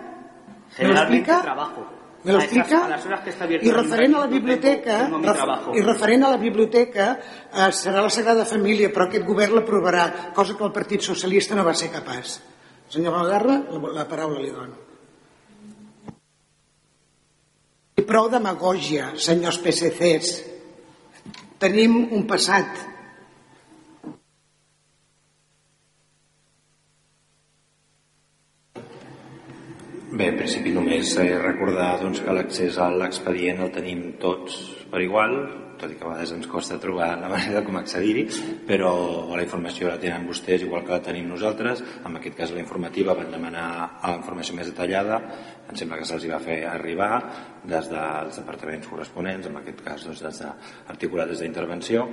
Me 0.77 0.93
lo 0.93 0.99
explica? 0.99 1.41
trabajo. 1.41 2.00
¿Me 2.23 2.33
lo 2.33 2.39
explica? 2.39 2.87
I 3.61 3.71
referent 3.71 4.13
a 4.13 4.19
la 4.19 4.27
biblioteca, 4.29 4.97
i 5.73 5.81
referent 5.81 6.23
a 6.23 6.29
la 6.29 6.37
biblioteca 6.37 7.07
eh, 7.17 7.71
serà 7.73 8.03
la 8.05 8.11
Sagrada 8.13 8.45
Família, 8.45 8.91
però 8.93 9.07
aquest 9.07 9.25
govern 9.25 9.57
l'aprovarà, 9.57 10.05
cosa 10.37 10.53
que 10.53 10.63
el 10.67 10.73
Partit 10.75 11.01
Socialista 11.01 11.57
no 11.57 11.65
va 11.65 11.73
ser 11.73 11.89
capaç. 11.93 12.37
Senyor 12.93 13.15
Malgarra, 13.15 13.57
la, 13.71 13.93
la 13.97 14.05
paraula 14.05 14.37
li 14.43 14.53
dono. 14.53 14.77
I 17.97 18.05
prou 18.05 18.29
demagògia, 18.29 19.11
senyors 19.17 19.57
PSCs. 19.63 20.37
Tenim 21.61 21.97
un 22.13 22.27
passat 22.29 22.85
Bé, 30.11 30.25
en 30.27 30.35
principi 30.35 30.73
només 30.75 31.13
recordar 31.39 31.93
doncs, 32.01 32.19
que 32.19 32.33
l'accés 32.35 32.75
a 32.83 32.89
l'expedient 32.91 33.61
el 33.63 33.69
tenim 33.71 34.01
tots 34.19 34.57
per 34.91 34.99
igual, 35.05 35.37
tot 35.79 35.93
i 35.93 35.95
que 35.95 36.03
a 36.03 36.09
vegades 36.09 36.33
ens 36.35 36.49
costa 36.51 36.79
trobar 36.83 37.13
la 37.21 37.29
manera 37.31 37.61
de 37.61 37.61
com 37.63 37.79
accedir-hi, 37.79 38.25
però 38.67 38.91
la 39.31 39.45
informació 39.45 39.87
la 39.87 39.95
tenen 40.03 40.27
vostès 40.27 40.65
igual 40.67 40.83
que 40.83 40.97
la 40.97 40.99
tenim 41.05 41.31
nosaltres. 41.31 41.79
En 42.03 42.19
aquest 42.19 42.35
cas 42.41 42.51
la 42.51 42.59
informativa 42.59 43.15
van 43.15 43.31
demanar 43.31 43.65
la 44.03 44.17
informació 44.17 44.59
més 44.59 44.67
detallada, 44.73 45.21
em 45.71 45.79
sembla 45.79 46.01
que 46.01 46.11
se'ls 46.11 46.27
va 46.33 46.43
fer 46.43 46.59
arribar 46.67 47.13
des 47.63 47.87
dels 47.95 48.43
departaments 48.43 48.91
corresponents, 48.91 49.47
en 49.47 49.63
aquest 49.63 49.79
cas 49.87 50.09
doncs, 50.09 50.27
des 50.27 50.43
d'articulats 50.43 51.39
d'intervenció, 51.39 52.09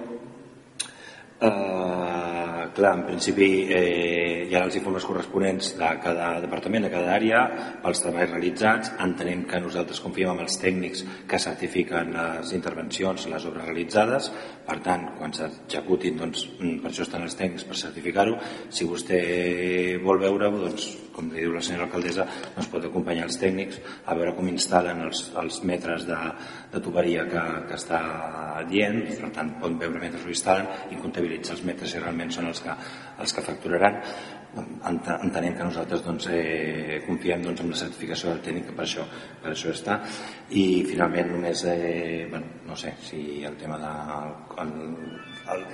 Eh, 1.40 2.68
clar, 2.74 2.96
en 2.96 3.04
principi 3.06 3.46
eh, 3.70 4.46
hi 4.50 4.56
ha 4.58 4.64
els 4.66 4.74
informes 4.80 5.04
corresponents 5.06 5.68
de 5.78 5.90
cada 6.02 6.32
departament, 6.42 6.82
de 6.88 6.90
cada 6.90 7.12
àrea, 7.14 7.42
pels 7.84 8.02
treballs 8.02 8.32
realitzats. 8.32 8.90
Entenem 9.04 9.44
que 9.50 9.60
nosaltres 9.62 10.02
confiem 10.02 10.32
en 10.34 10.42
els 10.42 10.58
tècnics 10.58 11.04
que 11.30 11.38
certifiquen 11.42 12.10
les 12.16 12.52
intervencions, 12.58 13.28
les 13.30 13.46
obres 13.50 13.68
realitzades. 13.70 14.32
Per 14.66 14.80
tant, 14.82 15.12
quan 15.20 15.34
s'executin, 15.36 16.18
doncs, 16.18 16.48
mm, 16.58 16.80
per 16.82 16.90
això 16.90 17.06
estan 17.06 17.22
els 17.22 17.38
tècnics, 17.38 17.68
per 17.68 17.78
certificar-ho. 17.86 18.34
Si 18.68 18.84
vostè 18.84 19.22
vol 20.02 20.18
veure-ho, 20.18 20.58
doncs, 20.66 20.90
com 21.18 21.32
li 21.34 21.42
diu 21.42 21.54
la 21.56 21.62
senyora 21.64 21.88
alcaldessa, 21.88 22.26
ens 22.54 22.70
pot 22.70 22.84
acompanyar 22.86 23.26
els 23.26 23.38
tècnics 23.42 23.80
a 24.06 24.14
veure 24.14 24.36
com 24.36 24.46
instal·len 24.52 25.02
els, 25.08 25.24
els 25.42 25.60
metres 25.66 26.06
de, 26.06 26.18
de 26.70 26.82
tuberia 26.84 27.26
que, 27.26 27.44
que 27.66 27.78
està 27.78 28.00
dient, 28.70 29.00
per 29.18 29.32
tant, 29.34 29.50
pot 29.62 29.74
veure 29.80 29.98
mentre 29.98 30.22
ho 30.22 30.30
instal·len 30.30 30.94
i 30.94 31.00
comptabilitzar 31.02 31.56
els 31.56 31.64
metres 31.66 31.90
si 31.90 32.02
realment 32.02 32.30
són 32.34 32.52
els 32.52 32.62
que, 32.62 32.76
els 33.24 33.34
que 33.34 33.46
facturaran. 33.48 33.98
Entenem 34.88 35.58
que 35.58 35.66
nosaltres 35.66 36.04
doncs, 36.06 36.30
eh, 36.32 37.02
confiem 37.06 37.42
doncs, 37.44 37.60
en 37.62 37.74
la 37.74 37.80
certificació 37.82 38.30
del 38.32 38.40
tècnic 38.46 38.70
que 38.70 38.78
per 38.78 38.86
això, 38.86 39.04
per 39.42 39.52
això 39.52 39.74
està. 39.74 39.98
I 40.56 40.64
finalment 40.88 41.34
només 41.34 41.66
eh, 41.68 42.26
bueno, 42.30 42.62
no 42.70 42.78
sé 42.78 42.94
si 43.10 43.42
el 43.44 43.58
tema 43.60 43.78
de 43.82 43.92
el, 44.62 44.72
el 45.54 45.68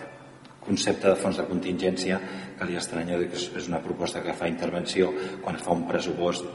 concepte 0.67 1.11
de 1.11 1.19
fons 1.21 1.39
de 1.41 1.47
contingència 1.49 2.21
que 2.59 2.69
li 2.69 2.79
estranya 2.79 3.19
que 3.21 3.39
és 3.39 3.69
una 3.69 3.83
proposta 3.85 4.23
que 4.25 4.37
fa 4.37 4.49
intervenció 4.51 5.13
quan 5.43 5.61
fa 5.61 5.77
un 5.77 5.87
pressupost 5.91 6.47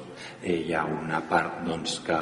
eh, 0.43 0.59
hi 0.65 0.73
ha 0.73 0.85
una 0.85 1.21
part 1.29 1.63
doncs, 1.67 1.99
que 2.05 2.19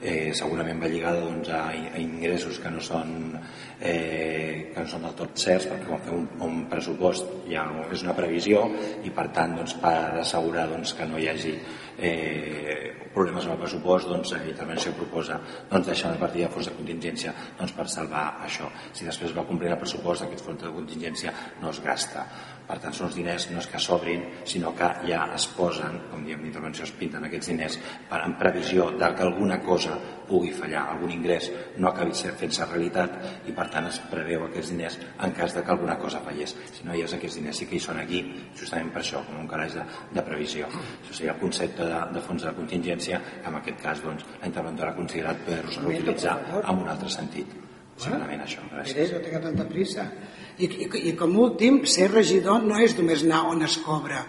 eh, 0.00 0.32
segurament 0.36 0.82
va 0.82 0.90
lligada 0.92 1.22
doncs, 1.24 1.48
a, 1.48 1.62
a 1.70 2.00
ingressos 2.02 2.60
que 2.60 2.72
no 2.72 2.82
són 2.84 3.36
eh, 3.80 4.72
que 4.74 4.82
no 4.82 4.90
són 4.90 5.06
del 5.06 5.16
tot 5.22 5.40
certs 5.40 5.68
perquè 5.70 5.88
quan 5.88 6.04
fem 6.04 6.20
un, 6.20 6.28
un 6.48 6.62
pressupost 6.70 7.32
ja 7.48 7.64
és 7.92 8.04
una 8.04 8.16
previsió 8.18 8.66
i 9.04 9.12
per 9.14 9.28
tant 9.36 9.56
doncs, 9.60 9.76
per 9.82 10.20
assegurar 10.22 10.68
doncs, 10.72 10.94
que 10.98 11.08
no 11.08 11.20
hi 11.20 11.30
hagi 11.32 11.56
eh, 11.98 13.08
problemes 13.14 13.46
amb 13.46 13.54
el 13.56 13.62
pressupost 13.62 14.10
doncs 14.10 14.34
la 14.34 14.42
intervenció 14.44 14.92
proposa 14.96 15.38
doncs, 15.70 15.86
deixar 15.88 16.12
una 16.12 16.20
partida 16.20 16.48
de 16.48 16.54
fons 16.54 16.68
de 16.68 16.74
contingència 16.76 17.32
doncs, 17.58 17.72
per 17.76 17.88
salvar 17.88 18.26
això. 18.44 18.68
Si 18.92 19.08
després 19.08 19.34
va 19.36 19.46
complir 19.48 19.72
el 19.72 19.80
pressupost 19.80 20.26
aquest 20.26 20.44
fons 20.44 20.62
de 20.62 20.74
contingència 20.74 21.32
no 21.62 21.72
es 21.72 21.80
gasta 21.84 22.26
per 22.66 22.78
tant, 22.82 22.94
són 22.96 23.12
diners 23.14 23.48
no 23.52 23.60
és 23.62 23.68
que 23.70 23.80
s'obrin, 23.82 24.24
sinó 24.48 24.72
que 24.76 24.88
ja 25.06 25.22
es 25.36 25.46
posen, 25.56 26.00
com 26.10 26.24
diem 26.26 26.42
d'intervenció, 26.42 26.86
es 26.86 26.94
pinten 26.98 27.24
aquests 27.28 27.50
diners 27.52 27.78
per, 28.10 28.20
en 28.26 28.36
previsió 28.40 28.88
de 28.98 29.10
que 29.14 29.26
alguna 29.26 29.60
cosa 29.62 29.96
pugui 30.26 30.50
fallar, 30.50 30.82
algun 30.90 31.12
ingrés 31.14 31.50
no 31.78 31.92
acabi 31.92 32.14
fent-se 32.40 32.66
realitat 32.66 33.46
i 33.46 33.54
per 33.54 33.68
tant 33.70 33.86
es 33.86 34.00
preveu 34.10 34.48
aquests 34.48 34.72
diners 34.74 34.98
en 35.22 35.34
cas 35.36 35.54
de 35.54 35.62
que 35.62 35.74
alguna 35.74 35.96
cosa 36.02 36.22
fallés. 36.24 36.56
Si 36.74 36.86
no 36.86 36.94
hi 36.94 37.04
ha 37.04 37.10
aquests 37.18 37.38
diners 37.38 37.60
sí 37.62 37.68
que 37.70 37.78
hi 37.78 37.82
són 37.82 38.00
aquí, 38.02 38.22
justament 38.58 38.90
per 38.94 39.02
això, 39.04 39.22
com 39.28 39.38
un 39.44 39.50
calaix 39.50 39.76
de, 39.78 39.84
de 40.16 40.24
previsió. 40.26 40.70
Això 40.72 41.20
seria 41.20 41.36
el 41.36 41.42
concepte 41.42 41.86
de, 41.86 42.00
de 42.16 42.24
fons 42.26 42.48
de 42.48 42.54
contingència, 42.56 43.20
que 43.42 43.52
en 43.52 43.60
aquest 43.60 43.78
cas 43.84 44.02
doncs, 44.02 44.26
la 44.40 44.50
interventora 44.50 44.90
ha 44.90 44.98
considerat 44.98 45.46
poder-los 45.46 45.78
reutilitzar 45.84 46.36
en 46.64 46.82
un 46.82 46.90
altre 46.90 47.12
sentit. 47.12 47.54
Simplement 47.96 48.42
això. 48.44 48.64
Gràcies. 48.72 49.12
no 49.14 49.22
tinc 49.24 49.38
tanta 49.46 49.64
prisa. 49.70 50.10
I, 50.58 50.64
i, 50.66 50.86
I 51.10 51.12
com 51.18 51.34
últim, 51.38 51.82
ser 51.84 52.08
regidor 52.12 52.62
no 52.64 52.78
és 52.80 52.94
només 52.98 53.22
anar 53.26 53.42
on 53.50 53.62
es 53.66 53.76
cobra. 53.84 54.22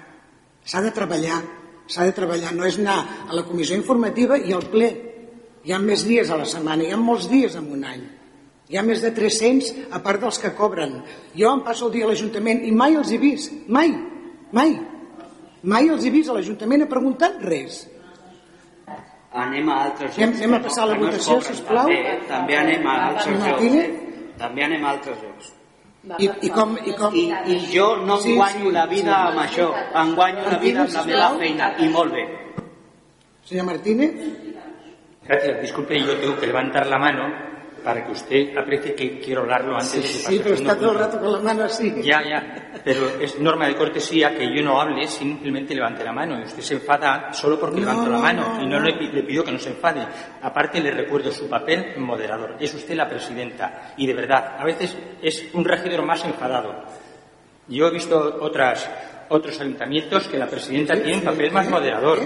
S'ha 0.67 0.81
de 0.83 0.91
treballar. 0.91 1.41
S'ha 1.87 2.03
de 2.03 2.11
treballar, 2.11 2.51
no 2.53 2.65
és 2.67 2.75
anar 2.81 2.97
a 3.29 3.35
la 3.37 3.45
comissió 3.47 3.77
informativa 3.79 4.35
i 4.37 4.51
al 4.51 4.65
ple. 4.67 4.89
Hi 5.63 5.71
ha 5.71 5.79
més 5.79 6.03
dies 6.07 6.29
a 6.31 6.35
la 6.39 6.45
setmana, 6.47 6.83
hi 6.83 6.91
ha 6.91 6.97
molts 6.99 7.29
dies 7.31 7.55
en 7.55 7.69
un 7.71 7.85
any. 7.87 8.01
Hi 8.67 8.75
ha 8.75 8.83
més 8.83 8.99
de 9.01 9.13
300, 9.15 9.69
a 9.95 10.01
part 10.03 10.19
dels 10.19 10.37
que 10.43 10.51
cobren. 10.57 10.97
Jo 11.39 11.53
em 11.55 11.61
passo 11.63 11.87
el 11.87 11.93
dia 11.93 12.03
a 12.03 12.09
l'Ajuntament 12.11 12.65
i 12.67 12.73
mai 12.75 12.95
els 12.99 13.11
he 13.15 13.17
vist, 13.21 13.53
mai, 13.71 13.93
mai. 14.51 14.75
Mai 15.63 15.87
els 15.87 16.03
he 16.03 16.11
vist 16.11 16.29
a 16.29 16.35
l'Ajuntament 16.35 16.83
a 16.83 16.89
preguntar 16.91 17.31
res. 17.39 17.85
Anem 19.37 19.69
a 19.69 19.77
altres 19.85 20.17
Anem- 20.17 20.31
llocs. 20.33 20.41
anem 20.43 20.53
a 20.57 20.61
passar 20.63 20.87
la 20.87 20.95
no 20.95 21.05
votació, 21.05 21.35
cobren. 21.37 21.55
sisplau. 21.55 21.87
També, 21.87 22.19
també 22.27 22.55
anem 22.57 22.87
a 22.87 22.93
altres 23.07 23.27
llocs. 23.27 23.45
Martínez? 23.47 23.89
També 24.43 24.63
anem 24.67 24.83
a 24.85 24.89
altres 24.91 25.17
llocs. 25.23 25.53
I, 26.19 26.29
i 26.41 26.49
com, 26.49 26.77
i 26.85 26.93
com... 26.95 27.15
I, 27.15 27.25
I 27.51 27.57
jo 27.73 27.95
no 27.97 28.17
em 28.17 28.23
Sí, 28.23 28.35
guanyo 28.35 28.69
sí, 28.69 28.71
la 28.71 28.85
vida 28.87 29.13
sí. 29.13 29.27
amb 29.27 29.39
això. 29.43 29.67
Em 30.01 30.15
guanyo 30.15 30.43
la 30.51 30.57
vida 30.57 30.81
amb 30.85 30.93
la 30.93 31.03
meva 31.03 31.29
feina. 31.39 31.71
I 31.79 31.89
molt 31.89 32.13
bé. 32.13 32.25
Senyor 33.47 33.65
Martínez, 33.65 34.13
Gracias. 35.27 35.61
Disculpe, 35.61 35.99
yo 35.99 36.15
tengo 36.17 36.37
que 36.39 36.47
levantar 36.47 36.87
la 36.87 36.97
mano 36.97 37.23
para 37.87 38.03
que 38.05 38.11
usted 38.11 38.57
aprecie 38.57 38.93
que 38.93 39.17
quiero 39.17 39.43
hablarlo 39.43 39.75
antes 39.75 39.93
de 39.93 40.01
que 40.01 40.07
pase 40.07 40.19
sí, 40.27 40.39
pero 40.43 40.55
está 40.55 40.75
todo 40.77 40.91
el 40.91 40.99
rato 40.99 41.19
con 41.21 41.31
la 41.31 41.39
mano 41.39 41.63
así. 41.63 41.93
Ya, 42.03 42.21
ya, 42.21 42.71
pero 42.83 42.99
es 43.21 43.39
norma 43.39 43.65
de 43.65 43.77
cortesía 43.77 44.35
que 44.35 44.53
yo 44.53 44.61
no 44.61 44.81
hable, 44.81 45.07
simplemente 45.07 45.73
levante 45.73 46.03
la 46.03 46.11
mano. 46.11 46.37
Y 46.37 46.43
usted 46.43 46.61
se 46.61 46.73
enfada 46.73 47.31
solo 47.31 47.57
porque 47.57 47.79
No, 47.79 47.87
levanto 47.87 48.09
la 48.09 48.17
no, 48.17 48.21
mano 48.21 48.55
no, 48.57 48.61
y 48.63 48.67
no. 48.67 48.79
Le, 48.81 48.97
pi- 48.97 49.07
le 49.13 49.23
pido 49.23 49.41
que 49.45 49.53
no 49.53 49.57
se 49.59 49.69
enfade. 49.69 50.05
Aparte 50.41 50.81
le 50.81 50.91
recuerdo 50.91 51.31
su 51.31 51.47
papel 51.47 51.93
moderador. 51.97 52.57
Es 52.59 52.73
usted 52.73 52.93
la 52.93 53.07
presidenta 53.07 53.93
y 53.95 54.05
de 54.05 54.13
verdad, 54.13 54.57
a 54.59 54.65
veces 54.65 54.93
es 55.21 55.45
un 55.53 55.63
regidor 55.63 56.03
más 56.05 56.25
enfadado. 56.25 56.83
Yo 57.69 57.87
he 57.87 57.91
visto 57.91 58.37
otras, 58.41 58.89
otros 59.29 59.61
ayuntamientos 59.61 60.27
que 60.27 60.37
la 60.37 60.47
presidenta 60.47 60.93
tiene 60.95 61.19
un 61.19 61.23
papel 61.23 61.51
más 61.53 61.69
moderador. 61.69 62.19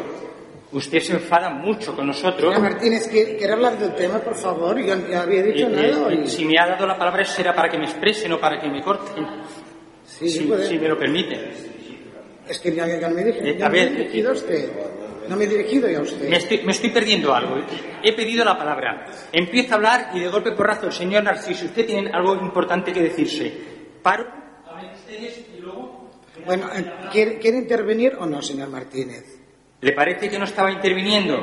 Usted 0.74 1.00
se 1.02 1.14
enfada 1.14 1.50
mucho 1.50 1.94
con 1.96 2.08
nosotros. 2.08 2.54
Señor 2.56 2.72
Martínez, 2.72 3.08
¿quiere, 3.10 3.52
hablar 3.52 3.78
del 3.78 3.94
tema, 3.94 4.20
por 4.20 4.36
favor? 4.36 4.80
Yo 4.80 4.96
ya 5.10 5.22
había 5.24 5.44
dicho 5.44 5.68
Eh, 5.68 5.70
nada. 5.70 6.14
eh, 6.14 6.22
y- 6.24 6.28
si 6.28 6.46
me 6.46 6.58
ha 6.58 6.66
dado 6.68 6.88
la 6.88 6.98
palabra 6.98 7.26
será 7.26 7.54
para 7.54 7.70
que 7.70 7.78
me 7.78 7.86
exprese, 7.86 8.30
no 8.30 8.40
para 8.40 8.60
que 8.60 8.70
me 8.70 8.82
corten. 8.82 9.26
Sí, 10.06 10.30
si, 10.30 10.40
puede. 10.46 10.66
si 10.68 10.78
me 10.80 10.88
lo 10.88 10.98
permite. 10.98 11.52
Es 12.48 12.60
que 12.60 12.74
ya, 12.74 12.88
ya 12.88 13.10
no 13.10 13.16
me 13.16 13.22
he 13.22 13.26
dirigido, 13.26 13.48
Eh, 13.50 13.58
ya 13.58 13.66
a 13.66 13.70
me 13.70 13.82
he 13.82 13.86
ver, 13.86 13.98
dirigido 13.98 14.30
a 14.30 14.34
usted. 14.34 14.70
No 15.28 15.36
me 15.36 15.44
he 15.44 15.48
dirigido 15.48 15.90
ya 15.90 16.00
a 16.00 16.02
usted. 16.02 16.30
Me 16.30 16.38
estoy, 16.38 16.62
me 16.64 16.72
estoy 16.72 16.90
perdiendo 16.90 17.34
algo. 17.34 17.58
He 18.02 18.14
pedido 18.14 18.46
la 18.46 18.58
palabra. 18.58 19.06
Empiezo 19.32 19.74
a 19.74 19.76
hablar 19.76 20.10
y 20.14 20.20
de 20.22 20.30
golpe 20.30 20.52
porrazo, 20.54 20.88
el 20.88 20.94
señor 20.94 21.24
Narciso, 21.24 21.66
usted 21.66 21.86
tiene 21.86 22.12
algo 22.14 22.36
importante 22.36 22.94
que 22.94 23.02
decirse. 23.02 23.52
Paro. 24.02 24.26
hablen 24.68 24.92
ustedes 24.94 25.46
y 25.58 25.60
luego- 25.62 26.10
Bueno, 26.46 26.70
¿quiere, 27.12 27.38
¿quiere 27.40 27.58
intervenir 27.58 28.16
o 28.18 28.26
no, 28.26 28.42
señor 28.42 28.70
Martínez? 28.70 29.41
¿Le 29.82 29.94
parece 29.94 30.30
que 30.30 30.40
no 30.40 30.46
estaba 30.46 30.72
interviniendo? 30.72 31.38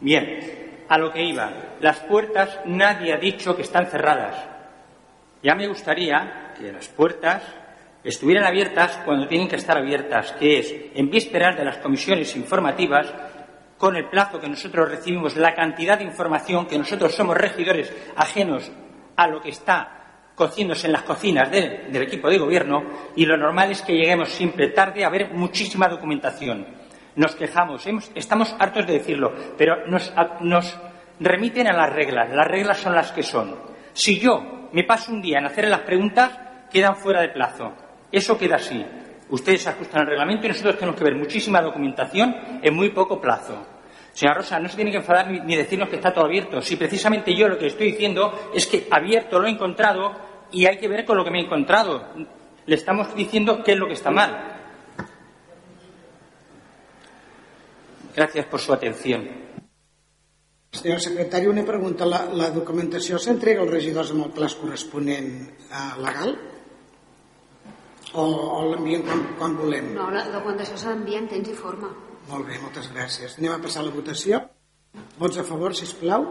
Bien, 0.00 0.84
a 0.88 0.98
lo 0.98 1.12
que 1.12 1.22
iba. 1.24 1.52
Las 1.80 2.00
puertas 2.00 2.60
nadie 2.66 3.14
ha 3.14 3.18
dicho 3.18 3.54
que 3.54 3.62
están 3.62 3.86
cerradas. 3.86 4.36
Ya 5.42 5.54
me 5.54 5.68
gustaría 5.68 6.52
que 6.58 6.72
las 6.72 6.88
puertas 6.88 7.42
estuvieran 8.04 8.44
abiertas 8.44 9.00
cuando 9.04 9.28
tienen 9.28 9.48
que 9.48 9.56
estar 9.56 9.78
abiertas, 9.78 10.32
que 10.32 10.58
es 10.58 10.74
en 10.94 11.10
vísperas 11.10 11.56
de 11.56 11.64
las 11.64 11.78
comisiones 11.78 12.34
informativas, 12.36 13.12
con 13.78 13.96
el 13.96 14.08
plazo 14.08 14.40
que 14.40 14.48
nosotros 14.48 14.88
recibimos, 14.88 15.36
la 15.36 15.54
cantidad 15.54 15.98
de 15.98 16.04
información 16.04 16.66
que 16.66 16.78
nosotros 16.78 17.14
somos 17.14 17.36
regidores 17.36 17.92
ajenos 18.16 18.70
a 19.16 19.26
lo 19.26 19.40
que 19.40 19.50
está 19.50 20.02
cociéndose 20.34 20.86
en 20.86 20.92
las 20.92 21.02
cocinas 21.02 21.50
del, 21.50 21.96
equipo 21.96 22.28
de 22.28 22.38
gobierno 22.38 22.82
y 23.16 23.26
lo 23.26 23.36
normal 23.36 23.70
es 23.70 23.82
que 23.82 23.94
lleguemos 23.94 24.28
siempre 24.30 24.68
tarde 24.68 25.04
a 25.04 25.10
ver 25.10 25.32
muchísima 25.32 25.88
documentación. 25.88 26.81
Nos 27.14 27.34
quejamos, 27.34 27.86
estamos 28.14 28.54
hartos 28.58 28.86
de 28.86 28.94
decirlo, 28.94 29.32
pero 29.58 29.86
nos, 29.86 30.78
remiten 31.20 31.68
a 31.68 31.72
las 31.72 31.92
reglas. 31.92 32.30
Las 32.30 32.48
reglas 32.48 32.78
son 32.78 32.94
las 32.94 33.12
que 33.12 33.22
son. 33.22 33.54
Si 33.92 34.18
yo 34.18 34.68
me 34.72 34.84
paso 34.84 35.12
un 35.12 35.20
día 35.20 35.38
en 35.38 35.46
hacer 35.46 35.68
las 35.68 35.80
preguntas, 35.80 36.30
quedan 36.70 36.96
fuera 36.96 37.20
de 37.20 37.28
plazo. 37.28 37.72
Eso 38.10 38.38
queda 38.38 38.56
así. 38.56 38.84
Ustedes 39.28 39.66
ajustan 39.66 40.02
el 40.02 40.08
reglamento 40.08 40.46
y 40.46 40.48
nosotros 40.48 40.76
tenemos 40.76 40.98
que 40.98 41.04
ver 41.04 41.16
muchísima 41.16 41.60
documentación 41.60 42.34
en 42.62 42.74
muy 42.74 42.90
poco 42.90 43.20
plazo. 43.20 43.66
Señora 44.12 44.38
Rosa, 44.38 44.58
no 44.58 44.68
se 44.68 44.76
tiene 44.76 44.90
que 44.90 44.98
enfadar 44.98 45.30
ni 45.30 45.56
decirnos 45.56 45.88
que 45.88 45.96
está 45.96 46.12
todo 46.12 46.26
abierto. 46.26 46.60
Si 46.60 46.76
precisamente 46.76 47.34
yo 47.34 47.48
lo 47.48 47.56
que 47.56 47.66
estoy 47.66 47.92
diciendo 47.92 48.50
es 48.54 48.66
que 48.66 48.86
abierto 48.90 49.38
lo 49.38 49.46
he 49.46 49.50
encontrado 49.50 50.12
y 50.50 50.66
hay 50.66 50.76
que 50.78 50.88
ver 50.88 51.04
con 51.04 51.16
lo 51.16 51.24
que 51.24 51.30
me 51.30 51.40
he 51.40 51.44
encontrado. 51.44 52.08
Le 52.66 52.74
estamos 52.74 53.14
diciendo 53.14 53.62
qué 53.64 53.72
es 53.72 53.78
lo 53.78 53.86
que 53.86 53.94
está 53.94 54.10
mal. 54.10 54.61
Gracias 58.14 58.46
por 58.46 58.60
su 58.60 58.72
atención. 58.72 59.28
Senyor 60.72 61.00
secretari, 61.00 61.46
una 61.46 61.64
pregunta. 61.64 62.06
La, 62.06 62.24
la 62.32 62.50
documentació 62.50 63.18
s'entrega 63.20 63.60
als 63.64 63.70
regidors 63.72 64.10
amb 64.14 64.24
el 64.26 64.32
plaç 64.32 64.54
corresponent 64.60 65.28
eh, 65.44 65.94
legal? 66.00 66.32
O, 68.12 68.24
o 68.24 68.62
l'envien 68.70 69.04
quan, 69.04 69.20
quan 69.36 69.56
volem? 69.56 69.92
No, 69.96 70.10
la 70.12 70.24
documentació 70.32 70.76
d'enviar 70.80 71.20
en 71.24 71.28
temps 71.32 71.48
i 71.52 71.56
forma. 71.56 71.88
Molt 72.30 72.48
bé, 72.48 72.56
moltes 72.62 72.88
gràcies. 72.92 73.36
Anem 73.40 73.52
a 73.52 73.60
passar 73.64 73.80
a 73.82 73.86
la 73.88 73.94
votació. 73.94 74.40
Vots 75.20 75.36
a 75.40 75.44
favor, 75.48 75.76
si 75.76 75.88
plau. 76.00 76.24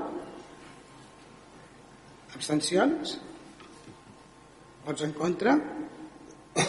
Abstencions? 2.34 3.18
Vots 4.86 5.02
en 5.06 5.14
contra? 5.18 5.58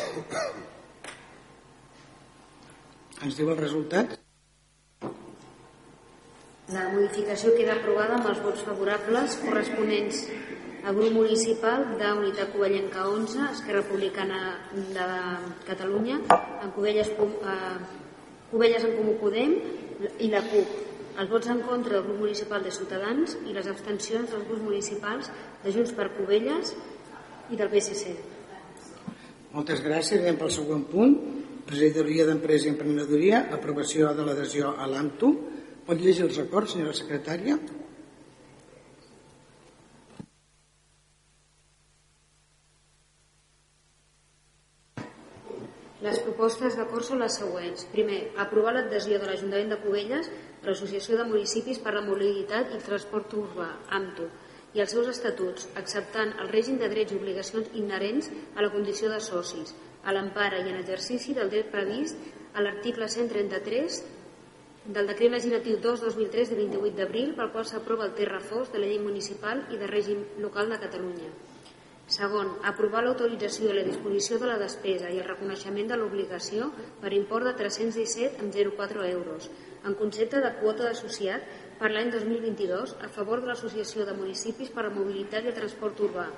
Ens 3.25 3.37
diu 3.39 3.49
el 3.53 3.61
resultat? 3.61 4.22
La 6.71 6.85
modificació 6.93 7.57
queda 7.57 7.75
aprovada 7.75 8.15
amb 8.21 8.29
els 8.31 8.39
vots 8.45 8.61
favorables 8.63 9.35
corresponents 9.43 10.21
al 10.87 10.95
grup 10.95 11.17
municipal 11.17 11.89
d'Unitat 11.99 12.53
Covellenca 12.55 13.09
11, 13.11 13.49
Esquerra 13.49 13.81
Republicana 13.81 14.39
de 14.95 15.07
Catalunya, 15.67 16.21
en 16.63 16.71
Covelles, 16.77 17.11
eh, 17.11 17.59
Covelles 18.53 18.85
en 18.85 18.97
Comú 18.97 19.17
Podem 19.19 19.57
i 20.21 20.31
la 20.31 20.43
CUP. 20.47 20.79
Els 21.19 21.31
vots 21.31 21.51
en 21.51 21.61
contra 21.67 21.99
del 21.99 22.07
grup 22.07 22.21
municipal 22.21 22.63
de 22.63 22.71
Ciutadans 22.71 23.37
i 23.45 23.53
les 23.53 23.67
abstencions 23.67 24.31
dels 24.31 24.47
grups 24.47 24.63
municipals 24.63 25.31
de 25.65 25.73
Junts 25.73 25.93
per 25.93 26.13
Covelles 26.15 26.75
i 27.51 27.57
del 27.57 27.69
PSC. 27.69 28.15
Moltes 29.53 29.83
gràcies. 29.83 30.23
Anem 30.23 30.39
pel 30.39 30.51
següent 30.51 30.87
punt. 30.89 31.19
Regidoria 31.67 32.25
d'Empresa 32.27 32.67
i 32.67 32.73
Emprenedoria, 32.73 33.49
aprovació 33.51 34.15
de 34.15 34.25
l'adhesió 34.25 34.77
a 34.79 34.87
l'AMTU. 34.87 35.52
Pot 35.87 35.99
llegir 35.99 36.29
els 36.29 36.37
acords, 36.39 36.77
senyora 36.77 36.95
secretària? 36.95 37.57
Les 46.03 46.19
propostes 46.23 46.77
d'acord 46.79 47.07
són 47.07 47.21
les 47.23 47.35
següents. 47.39 47.83
Primer, 47.91 48.21
aprovar 48.45 48.77
l'adhesió 48.77 49.19
de 49.19 49.27
l'Ajuntament 49.27 49.75
de 49.75 49.81
Cubelles 49.83 50.31
a 50.31 50.71
l'Associació 50.71 51.19
de 51.19 51.27
Municipis 51.33 51.83
per 51.83 51.97
la 51.97 52.07
Mobilitat 52.07 52.73
i 52.75 52.81
Transport 52.87 53.35
Urbà, 53.43 53.69
AMTU, 53.99 54.31
i 54.75 54.83
els 54.83 54.95
seus 54.95 55.11
estatuts, 55.11 55.69
acceptant 55.79 56.33
el 56.43 56.51
règim 56.55 56.79
de 56.79 56.89
drets 56.95 57.15
i 57.15 57.19
obligacions 57.19 57.75
inherents 57.79 58.31
a 58.55 58.63
la 58.63 58.71
condició 58.75 59.11
de 59.11 59.21
socis, 59.23 59.75
a 60.07 60.15
l'empara 60.15 60.63
i 60.63 60.71
en 60.71 60.79
exercici 60.81 61.35
del 61.39 61.51
dret 61.51 61.71
previst 61.75 62.19
a 62.55 62.63
l'article 62.63 63.07
133 63.11 64.03
del 64.85 65.07
decret 65.07 65.31
legislatiu 65.31 65.79
2-2003 65.79 66.51
de 66.51 66.57
28 66.59 66.97
d'abril 66.99 67.35
pel 67.39 67.51
qual 67.55 67.67
s'aprova 67.67 68.09
el 68.11 68.27
reforç 68.27 68.73
de 68.73 68.81
la 68.83 68.89
llei 68.91 68.99
municipal 68.99 69.63
i 69.71 69.79
de 69.79 69.87
règim 69.87 70.25
local 70.43 70.71
de 70.71 70.79
Catalunya. 70.83 71.31
Segon, 72.11 72.49
aprovar 72.67 73.05
l'autorització 73.05 73.71
i 73.71 73.77
la 73.77 73.87
disposició 73.87 74.41
de 74.43 74.49
la 74.51 74.59
despesa 74.59 75.09
i 75.09 75.21
el 75.23 75.29
reconeixement 75.29 75.87
de 75.89 75.97
l'obligació 75.97 76.73
per 77.01 77.13
import 77.15 77.47
de 77.47 77.55
317,04 77.63 79.07
euros 79.13 79.49
en 79.87 79.95
concepte 79.95 80.43
de 80.43 80.51
quota 80.59 80.85
d'associat 80.89 81.47
per 81.79 81.93
l'any 81.93 82.11
2022 82.11 82.99
a 83.07 83.09
favor 83.09 83.41
de 83.41 83.51
l'Associació 83.51 84.05
de 84.05 84.19
Municipis 84.19 84.75
per 84.75 84.87
a 84.87 84.93
Mobilitat 84.99 85.47
i 85.47 85.55
el 85.55 85.59
Transport 85.63 86.05
Urbà 86.11 86.29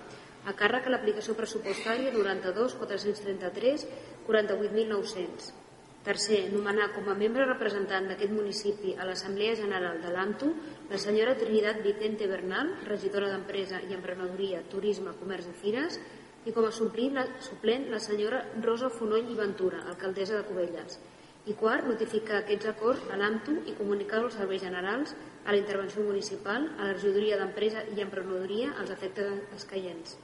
a 0.44 0.52
càrrec 0.52 0.86
a 0.86 0.92
l'aplicació 0.92 1.34
pressupostària 1.34 2.12
92 2.12 2.76
433 2.80 3.86
48.900. 4.28 5.63
Tercer, 6.04 6.50
nomenar 6.52 6.90
com 6.92 7.06
a 7.08 7.14
membre 7.16 7.46
representant 7.48 8.04
d'aquest 8.10 8.32
municipi 8.36 8.90
a 9.00 9.06
l'Assemblea 9.08 9.54
General 9.56 10.02
de 10.02 10.10
l'AMTU 10.12 10.50
la 10.90 10.98
senyora 11.00 11.32
Trinidad 11.40 11.80
Vicente 11.80 12.26
Bernal, 12.28 12.74
regidora 12.84 13.30
d'Empresa 13.32 13.80
i 13.88 13.96
Emprenedoria, 13.96 14.60
Turisme, 14.68 15.14
Comerç 15.16 15.48
i 15.48 15.54
Fires, 15.62 15.96
i 16.44 16.52
com 16.52 16.68
a 16.68 16.72
suplent 16.76 17.16
la, 17.16 17.24
suplent 17.46 17.88
la 17.88 18.02
senyora 18.04 18.42
Rosa 18.66 18.90
Fonoll 18.92 19.30
i 19.32 19.38
Ventura, 19.38 19.80
alcaldessa 19.94 20.36
de 20.36 20.44
Cubelles. 20.50 20.98
I 21.48 21.56
quart, 21.56 21.88
notificar 21.88 22.42
aquests 22.42 22.68
acords 22.74 23.08
a 23.08 23.16
l'AMTU 23.20 23.56
i 23.64 23.76
comunicar 23.80 24.20
als 24.20 24.36
serveis 24.36 24.60
generals, 24.60 25.16
a 25.44 25.56
la 25.56 25.62
intervenció 25.62 26.04
municipal, 26.04 26.68
a 26.76 26.90
la 26.90 26.92
regidoria 26.98 27.40
d'Empresa 27.40 27.86
i 27.96 28.04
Emprenedoria, 28.04 28.76
als 28.76 28.92
efectes 28.92 29.56
escaients. 29.56 30.18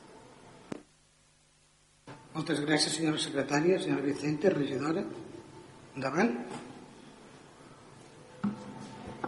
Moltes 2.36 2.60
gràcies, 2.68 3.00
senyora 3.00 3.18
secretària. 3.18 3.80
Senyora 3.80 4.04
Vicente, 4.04 4.52
regidora. 4.52 5.08
Endavant. 5.96 6.34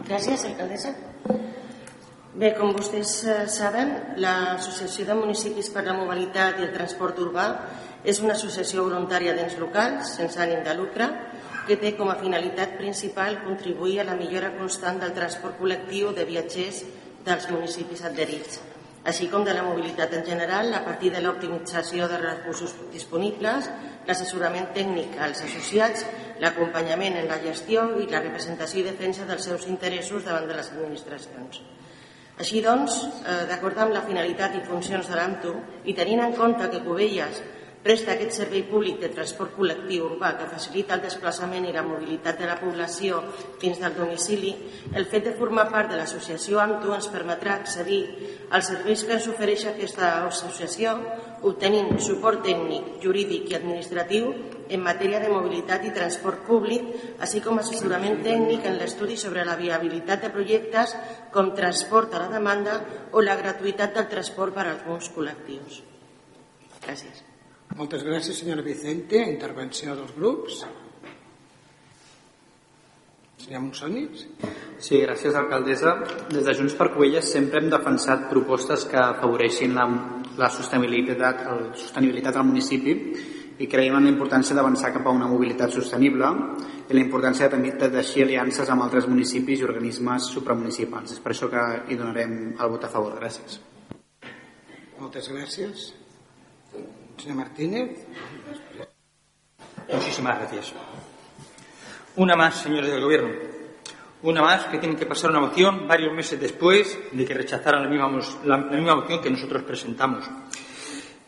Gràcies, 0.03 0.45
alcaldessa. 0.47 0.93
Bé, 2.33 2.49
com 2.57 2.71
vostès 2.73 3.11
eh, 3.29 3.35
saben, 3.51 3.91
l'Associació 4.17 5.05
de 5.05 5.17
Municipis 5.19 5.69
per 5.69 5.83
la 5.85 5.93
Mobilitat 5.97 6.57
i 6.59 6.65
el 6.65 6.73
Transport 6.73 7.19
Urbà 7.21 7.45
és 8.03 8.19
una 8.23 8.33
associació 8.33 8.87
voluntària 8.87 9.35
d'ens 9.37 9.55
locals, 9.61 10.15
sense 10.17 10.41
ànim 10.41 10.63
de 10.65 10.73
lucre, 10.79 11.07
que 11.67 11.77
té 11.79 11.93
com 11.95 12.09
a 12.11 12.17
finalitat 12.19 12.73
principal 12.79 13.37
contribuir 13.45 13.99
a 14.01 14.07
la 14.09 14.17
millora 14.19 14.51
constant 14.57 14.99
del 14.99 15.13
transport 15.15 15.59
col·lectiu 15.61 16.11
de 16.17 16.25
viatgers 16.27 16.81
dels 17.23 17.47
municipis 17.53 18.03
adherits, 18.09 18.59
així 19.03 19.27
com 19.27 19.43
de 19.43 19.53
la 19.53 19.63
mobilitat 19.65 20.13
en 20.15 20.23
general 20.25 20.73
a 20.73 20.83
partir 20.85 21.11
de 21.11 21.21
l'optimització 21.21 22.07
de 22.07 22.19
recursos 22.21 22.75
disponibles, 22.93 23.67
l'assessorament 24.07 24.69
tècnic 24.75 25.17
als 25.19 25.43
associats, 25.43 26.05
l'acompanyament 26.39 27.19
en 27.19 27.27
la 27.27 27.39
gestió 27.43 27.89
i 27.99 28.07
la 28.11 28.23
representació 28.23 28.81
i 28.81 28.87
defensa 28.87 29.27
dels 29.27 29.43
seus 29.49 29.67
interessos 29.67 30.23
davant 30.23 30.47
de 30.47 30.55
les 30.55 30.71
administracions. 30.71 31.59
Així 32.39 32.63
doncs, 32.65 33.03
eh, 33.03 33.43
d'acord 33.49 33.77
amb 33.77 33.93
la 33.93 34.05
finalitat 34.07 34.55
i 34.55 34.63
funcions 34.65 35.09
de 35.09 35.19
l'AMTU 35.19 35.53
i 35.85 35.93
tenint 35.93 36.23
en 36.23 36.33
compte 36.33 36.69
que 36.71 36.81
Cubelles 36.81 37.43
presta 37.83 38.13
aquest 38.13 38.37
servei 38.39 38.63
públic 38.63 39.01
de 39.01 39.09
transport 39.11 39.57
col·lectiu 39.57 40.05
urbà 40.07 40.31
que 40.39 40.47
facilita 40.47 40.95
el 40.95 41.03
desplaçament 41.03 41.67
i 41.67 41.73
la 41.75 41.83
mobilitat 41.83 42.39
de 42.39 42.47
la 42.47 42.55
població 42.61 43.19
fins 43.61 43.81
del 43.83 43.97
domicili, 43.97 44.53
el 44.95 45.05
fet 45.11 45.27
de 45.27 45.35
formar 45.35 45.67
part 45.71 45.91
de 45.91 45.99
l'associació 45.99 46.61
AMTU 46.63 46.93
ens 46.95 47.09
permetrà 47.11 47.57
accedir 47.59 47.99
als 48.55 48.71
serveis 48.71 49.03
que 49.03 49.17
ens 49.17 49.27
ofereix 49.27 49.65
aquesta 49.67 50.13
associació, 50.29 50.95
obtenint 51.43 51.99
suport 51.99 52.39
tècnic, 52.47 53.01
jurídic 53.03 53.51
i 53.51 53.57
administratiu 53.59 54.31
en 54.69 54.85
matèria 54.85 55.19
de 55.19 55.33
mobilitat 55.33 55.83
i 55.83 55.91
transport 55.91 56.45
públic, 56.47 56.87
així 57.19 57.43
com 57.43 57.59
assessorament 57.59 58.23
tècnic 58.23 58.63
en 58.69 58.79
l'estudi 58.79 59.19
sobre 59.19 59.43
la 59.43 59.57
viabilitat 59.59 60.23
de 60.23 60.31
projectes 60.31 60.95
com 61.35 61.51
transport 61.51 62.15
a 62.15 62.23
la 62.23 62.31
demanda 62.31 62.79
o 63.11 63.21
la 63.21 63.35
gratuïtat 63.35 63.99
del 63.99 64.09
transport 64.15 64.55
per 64.55 64.69
a 64.69 64.71
alguns 64.77 65.11
col·lectius. 65.11 65.83
Gràcies. 66.79 67.32
Moltes 67.73 68.03
gràcies, 68.05 68.37
senyora 68.37 68.61
Vicente. 68.61 69.17
Intervenció 69.17 69.95
dels 69.97 70.13
grups. 70.13 70.59
Senyor 73.43 73.63
Monsonits. 73.65 74.27
Sí, 74.77 74.99
gràcies, 75.01 75.33
alcaldessa. 75.35 75.95
Des 76.29 76.45
de 76.45 76.53
Junts 76.53 76.75
per 76.77 76.91
Cuelles 76.93 77.31
sempre 77.33 77.59
hem 77.59 77.71
defensat 77.73 78.27
propostes 78.29 78.85
que 78.89 78.99
afavoreixin 79.01 79.73
la, 79.75 79.87
la 80.37 80.49
sostenibilitat, 80.53 81.41
el, 81.49 81.65
sostenibilitat 81.79 82.37
al 82.37 82.45
municipi 82.47 82.93
i 83.63 83.67
creiem 83.69 83.97
en 83.97 84.07
la 84.07 84.13
importància 84.13 84.55
d'avançar 84.57 84.93
cap 84.93 85.09
a 85.09 85.13
una 85.13 85.27
mobilitat 85.29 85.73
sostenible 85.73 86.29
i 86.89 86.93
la 86.93 87.01
importància 87.01 87.49
de, 87.49 87.59
de 87.81 87.89
teixir 87.97 88.27
aliances 88.27 88.69
amb 88.69 88.85
altres 88.85 89.09
municipis 89.09 89.61
i 89.61 89.67
organismes 89.67 90.29
supramunicipals. 90.35 91.17
És 91.17 91.25
per 91.25 91.33
això 91.33 91.49
que 91.49 91.65
hi 91.89 91.97
donarem 91.97 92.37
el 92.53 92.73
vot 92.77 92.85
a 92.85 92.93
favor. 92.93 93.17
Gràcies. 93.17 93.59
Moltes 95.01 95.33
gràcies. 95.33 95.89
Senyor 97.17 97.37
Martínez. 97.37 98.05
Muchísimas 99.91 100.39
gracias. 100.39 100.73
Una 102.15 102.35
más, 102.35 102.61
señores 102.61 102.91
del 102.91 103.01
Gobierno. 103.01 103.29
Una 104.23 104.41
más 104.41 104.65
que 104.65 104.77
tienen 104.77 104.97
que 104.97 105.05
pasar 105.05 105.31
una 105.31 105.41
moción 105.41 105.87
varios 105.87 106.13
meses 106.13 106.39
después 106.39 106.97
de 107.11 107.25
que 107.25 107.33
rechazaran 107.33 107.83
la 107.83 107.89
misma, 107.89 108.09
la, 108.45 108.57
la 108.57 108.77
misma 108.77 108.95
moción 108.95 109.21
que 109.21 109.29
nosotros 109.29 109.63
presentamos. 109.63 110.29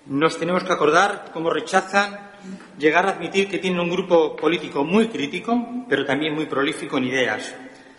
Nos 0.08 0.38
tenemos 0.38 0.64
que 0.64 0.72
acordar 0.72 1.32
cómo 1.34 1.50
rechazan 1.50 2.32
llegar 2.78 3.06
a 3.08 3.12
admitir 3.12 3.50
que 3.50 3.58
tienen 3.58 3.80
un 3.80 3.90
grupo 3.90 4.36
político 4.36 4.84
muy 4.84 5.08
crítico, 5.08 5.86
pero 5.90 6.06
también 6.06 6.36
muy 6.36 6.46
prolífico 6.46 6.98
en 6.98 7.06
ideas. 7.06 7.54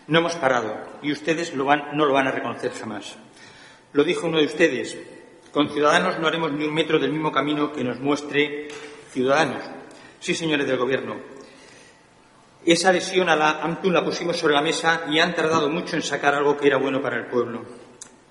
No 0.06 0.20
hemos 0.20 0.36
parado 0.36 0.76
y 1.02 1.12
ustedes 1.12 1.54
lo 1.54 1.64
van, 1.64 1.96
no 1.96 2.06
lo 2.06 2.14
van 2.14 2.28
a 2.28 2.32
reconocer 2.32 2.72
jamás. 2.72 3.16
Lo 3.92 4.04
dijo 4.04 4.26
uno 4.26 4.38
de 4.38 4.46
ustedes. 4.46 4.96
Con 5.56 5.70
Ciudadanos 5.70 6.18
no 6.18 6.26
haremos 6.26 6.52
ni 6.52 6.66
un 6.66 6.74
metro 6.74 6.98
del 6.98 7.10
mismo 7.10 7.32
camino 7.32 7.72
que 7.72 7.82
nos 7.82 7.98
muestre 7.98 8.68
Ciudadanos. 9.08 9.62
Sí, 10.20 10.34
señores 10.34 10.66
del 10.66 10.76
Gobierno. 10.76 11.16
Esa 12.66 12.90
adhesión 12.90 13.30
a 13.30 13.36
la 13.36 13.62
AMTUN 13.62 13.94
la 13.94 14.04
pusimos 14.04 14.36
sobre 14.36 14.52
la 14.52 14.60
mesa 14.60 15.06
y 15.08 15.18
han 15.18 15.34
tardado 15.34 15.70
mucho 15.70 15.96
en 15.96 16.02
sacar 16.02 16.34
algo 16.34 16.58
que 16.58 16.66
era 16.66 16.76
bueno 16.76 17.00
para 17.00 17.16
el 17.16 17.28
pueblo. 17.28 17.64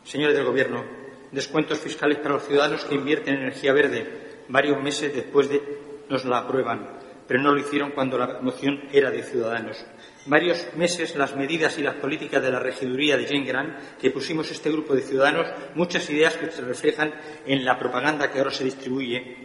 Señores 0.03 0.35
del 0.35 0.45
Gobierno, 0.45 0.83
descuentos 1.31 1.79
fiscales 1.79 2.19
para 2.19 2.35
los 2.35 2.45
ciudadanos 2.45 2.85
que 2.85 2.93
invierten 2.93 3.33
en 3.33 3.41
energía 3.41 3.73
verde. 3.73 4.43
Varios 4.47 4.79
meses 4.83 5.11
después 5.11 5.49
de 5.49 5.79
nos 6.07 6.25
la 6.25 6.37
aprueban, 6.37 6.87
pero 7.27 7.41
no 7.41 7.51
lo 7.51 7.59
hicieron 7.59 7.89
cuando 7.89 8.19
la 8.19 8.39
moción 8.39 8.83
era 8.91 9.09
de 9.09 9.23
ciudadanos. 9.23 9.83
Varios 10.25 10.65
meses 10.75 11.15
las 11.15 11.35
medidas 11.35 11.77
y 11.77 11.83
las 11.83 11.95
políticas 11.95 12.41
de 12.41 12.51
la 12.51 12.59
regiduría 12.59 13.15
de 13.15 13.27
Jane 13.27 13.75
que 14.01 14.09
pusimos 14.09 14.49
este 14.49 14.71
grupo 14.71 14.95
de 14.95 15.03
ciudadanos, 15.03 15.47
muchas 15.75 16.09
ideas 16.09 16.35
que 16.35 16.49
se 16.49 16.61
reflejan 16.61 17.13
en 17.45 17.63
la 17.63 17.77
propaganda 17.77 18.31
que 18.31 18.39
ahora 18.39 18.51
se 18.51 18.63
distribuye 18.63 19.37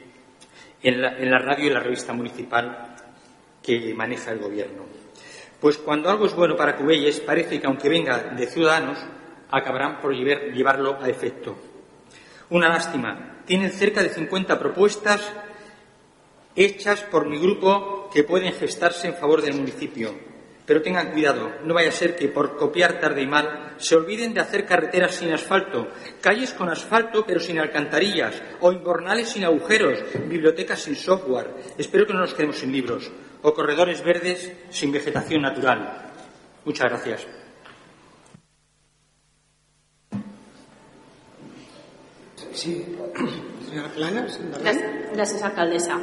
en 0.82 1.02
la, 1.02 1.18
en 1.18 1.30
la 1.30 1.38
radio 1.38 1.66
y 1.66 1.70
la 1.70 1.80
revista 1.80 2.14
municipal 2.14 2.96
que 3.62 3.92
maneja 3.94 4.30
el 4.32 4.38
gobierno. 4.38 4.86
Pues 5.60 5.76
cuando 5.76 6.08
algo 6.08 6.24
es 6.24 6.34
bueno 6.34 6.56
para 6.56 6.76
Cubelles, 6.76 7.20
parece 7.20 7.60
que 7.60 7.66
aunque 7.66 7.90
venga 7.90 8.18
de 8.34 8.46
ciudadanos, 8.46 8.98
acabarán 9.50 10.00
por 10.00 10.14
llevarlo 10.14 10.98
a 11.00 11.08
efecto. 11.08 11.56
Una 12.48 12.68
lástima. 12.68 13.42
Tienen 13.44 13.70
cerca 13.70 14.02
de 14.02 14.08
50 14.08 14.58
propuestas 14.58 15.20
hechas 16.56 17.02
por 17.02 17.28
mi 17.28 17.38
grupo 17.38 18.08
que 18.12 18.24
pueden 18.24 18.52
gestarse 18.54 19.08
en 19.08 19.14
favor 19.14 19.42
del 19.42 19.54
municipio. 19.54 20.29
Pero 20.70 20.82
tengan 20.82 21.10
cuidado, 21.10 21.50
no 21.64 21.74
vaya 21.74 21.88
a 21.88 21.92
ser 21.92 22.14
que 22.14 22.28
por 22.28 22.54
copiar 22.54 23.00
tarde 23.00 23.22
y 23.22 23.26
mal 23.26 23.74
se 23.78 23.96
olviden 23.96 24.32
de 24.32 24.38
hacer 24.38 24.64
carreteras 24.64 25.16
sin 25.16 25.32
asfalto, 25.32 25.88
calles 26.20 26.54
con 26.54 26.68
asfalto 26.68 27.26
pero 27.26 27.40
sin 27.40 27.58
alcantarillas, 27.58 28.40
o 28.60 28.70
inbornales 28.70 29.30
sin 29.30 29.42
agujeros, 29.42 29.98
bibliotecas 30.28 30.78
sin 30.82 30.94
software. 30.94 31.56
Espero 31.76 32.06
que 32.06 32.12
no 32.12 32.20
nos 32.20 32.34
quedemos 32.34 32.58
sin 32.58 32.70
libros, 32.70 33.10
o 33.42 33.52
corredores 33.52 34.04
verdes 34.04 34.52
sin 34.70 34.92
vegetación 34.92 35.42
natural. 35.42 36.12
Muchas 36.64 36.88
gracias. 36.88 37.26
Sí, 42.52 42.86
senyora 43.66 43.88
Planes. 43.88 44.38
Gràcies, 44.38 45.10
gràcies, 45.18 45.42
alcaldessa. 45.42 45.98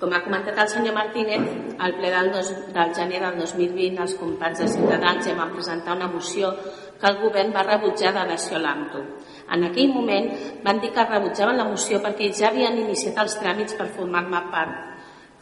Com 0.00 0.14
ha 0.16 0.22
comentat 0.24 0.56
el 0.62 0.68
senyor 0.72 0.94
Martínez, 0.96 1.42
al 1.84 1.92
ple 1.98 2.10
del, 2.12 2.30
dos, 2.32 2.46
del 2.72 2.92
gener 2.96 3.18
del 3.20 3.34
2020 3.42 4.00
els 4.00 4.14
companys 4.16 4.62
de 4.62 4.68
Ciutadans 4.72 5.26
ja 5.28 5.34
van 5.36 5.50
presentar 5.52 5.96
una 5.98 6.08
moció 6.08 6.54
que 7.00 7.08
el 7.08 7.18
govern 7.20 7.52
va 7.52 7.66
rebutjar 7.66 8.14
d'adhesió 8.14 8.56
a 8.56 8.62
l'AMTO. 8.64 9.02
En 9.52 9.66
aquell 9.68 9.90
moment 9.92 10.30
van 10.64 10.80
dir 10.80 10.92
que 10.94 11.04
rebutjaven 11.04 11.60
la 11.60 11.66
moció 11.68 12.00
perquè 12.00 12.30
ja 12.32 12.48
havien 12.48 12.78
iniciat 12.80 13.20
els 13.20 13.36
tràmits 13.42 13.76
per 13.76 13.90
formar-me 13.96 14.40
part. 14.54 14.78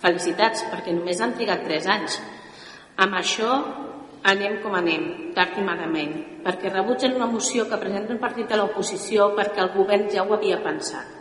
Felicitats, 0.02 0.64
perquè 0.72 0.94
només 0.96 1.20
han 1.22 1.36
trigat 1.38 1.62
3 1.66 1.86
anys. 1.94 2.18
Amb 2.98 3.14
això 3.18 3.52
anem 4.32 4.58
com 4.64 4.74
anem, 4.74 5.04
tard 5.38 5.54
i 5.58 5.66
malament, 5.66 6.16
perquè 6.42 6.74
rebutgen 6.74 7.14
una 7.14 7.30
moció 7.30 7.68
que 7.70 7.78
presenta 7.78 8.14
un 8.14 8.18
partit 8.22 8.50
de 8.50 8.58
l'oposició 8.58 9.30
perquè 9.38 9.62
el 9.62 9.72
govern 9.78 10.10
ja 10.10 10.26
ho 10.26 10.34
havia 10.34 10.58
pensat. 10.66 11.17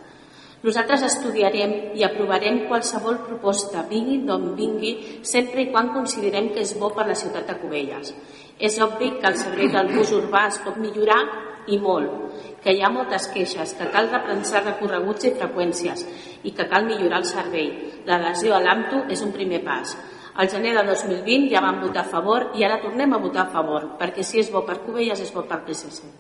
Nosaltres 0.66 1.04
estudiarem 1.06 1.74
i 1.98 2.04
aprovarem 2.06 2.64
qualsevol 2.70 3.20
proposta, 3.28 3.84
vingui 3.90 4.24
d'on 4.26 4.56
vingui, 4.58 4.94
sempre 5.22 5.62
i 5.62 5.70
quan 5.70 5.92
considerem 5.94 6.50
que 6.56 6.64
és 6.66 6.74
bo 6.80 6.90
per 6.96 7.06
la 7.06 7.18
ciutat 7.20 7.46
de 7.46 7.58
Cubelles. 7.62 8.14
És 8.58 8.80
obvi 8.82 9.12
que 9.20 9.30
el 9.30 9.38
servei 9.38 9.70
del 9.70 9.92
bus 9.94 10.16
urbà 10.18 10.48
es 10.50 10.58
pot 10.66 10.80
millorar 10.82 11.22
i 11.70 11.78
molt, 11.78 12.42
que 12.64 12.74
hi 12.74 12.82
ha 12.82 12.90
moltes 12.90 13.30
queixes, 13.36 13.76
que 13.78 13.90
cal 13.94 14.10
repensar 14.10 14.64
recorreguts 14.66 15.30
i 15.30 15.36
freqüències 15.38 16.06
i 16.44 16.56
que 16.58 16.68
cal 16.72 16.90
millorar 16.90 17.22
el 17.22 17.30
servei. 17.30 17.72
L'adhesió 18.10 18.58
a 18.58 18.64
l'AMTO 18.64 19.06
és 19.14 19.22
un 19.22 19.36
primer 19.36 19.62
pas. 19.68 19.94
Al 20.38 20.50
gener 20.50 20.74
de 20.78 20.86
2020 20.90 21.50
ja 21.54 21.62
vam 21.62 21.82
votar 21.86 22.06
a 22.06 22.12
favor 22.12 22.52
i 22.58 22.66
ara 22.66 22.82
tornem 22.82 23.14
a 23.14 23.22
votar 23.22 23.46
a 23.46 23.54
favor, 23.54 23.92
perquè 24.02 24.26
si 24.26 24.42
és 24.42 24.54
bo 24.54 24.66
per 24.66 24.82
Cubelles 24.86 25.22
és 25.22 25.34
bo 25.34 25.46
per 25.46 25.62
PSC. 25.70 26.14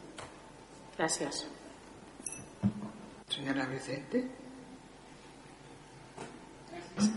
Gràcies. 0.98 1.57
Senyora 3.28 3.66
Vicente. 3.68 4.24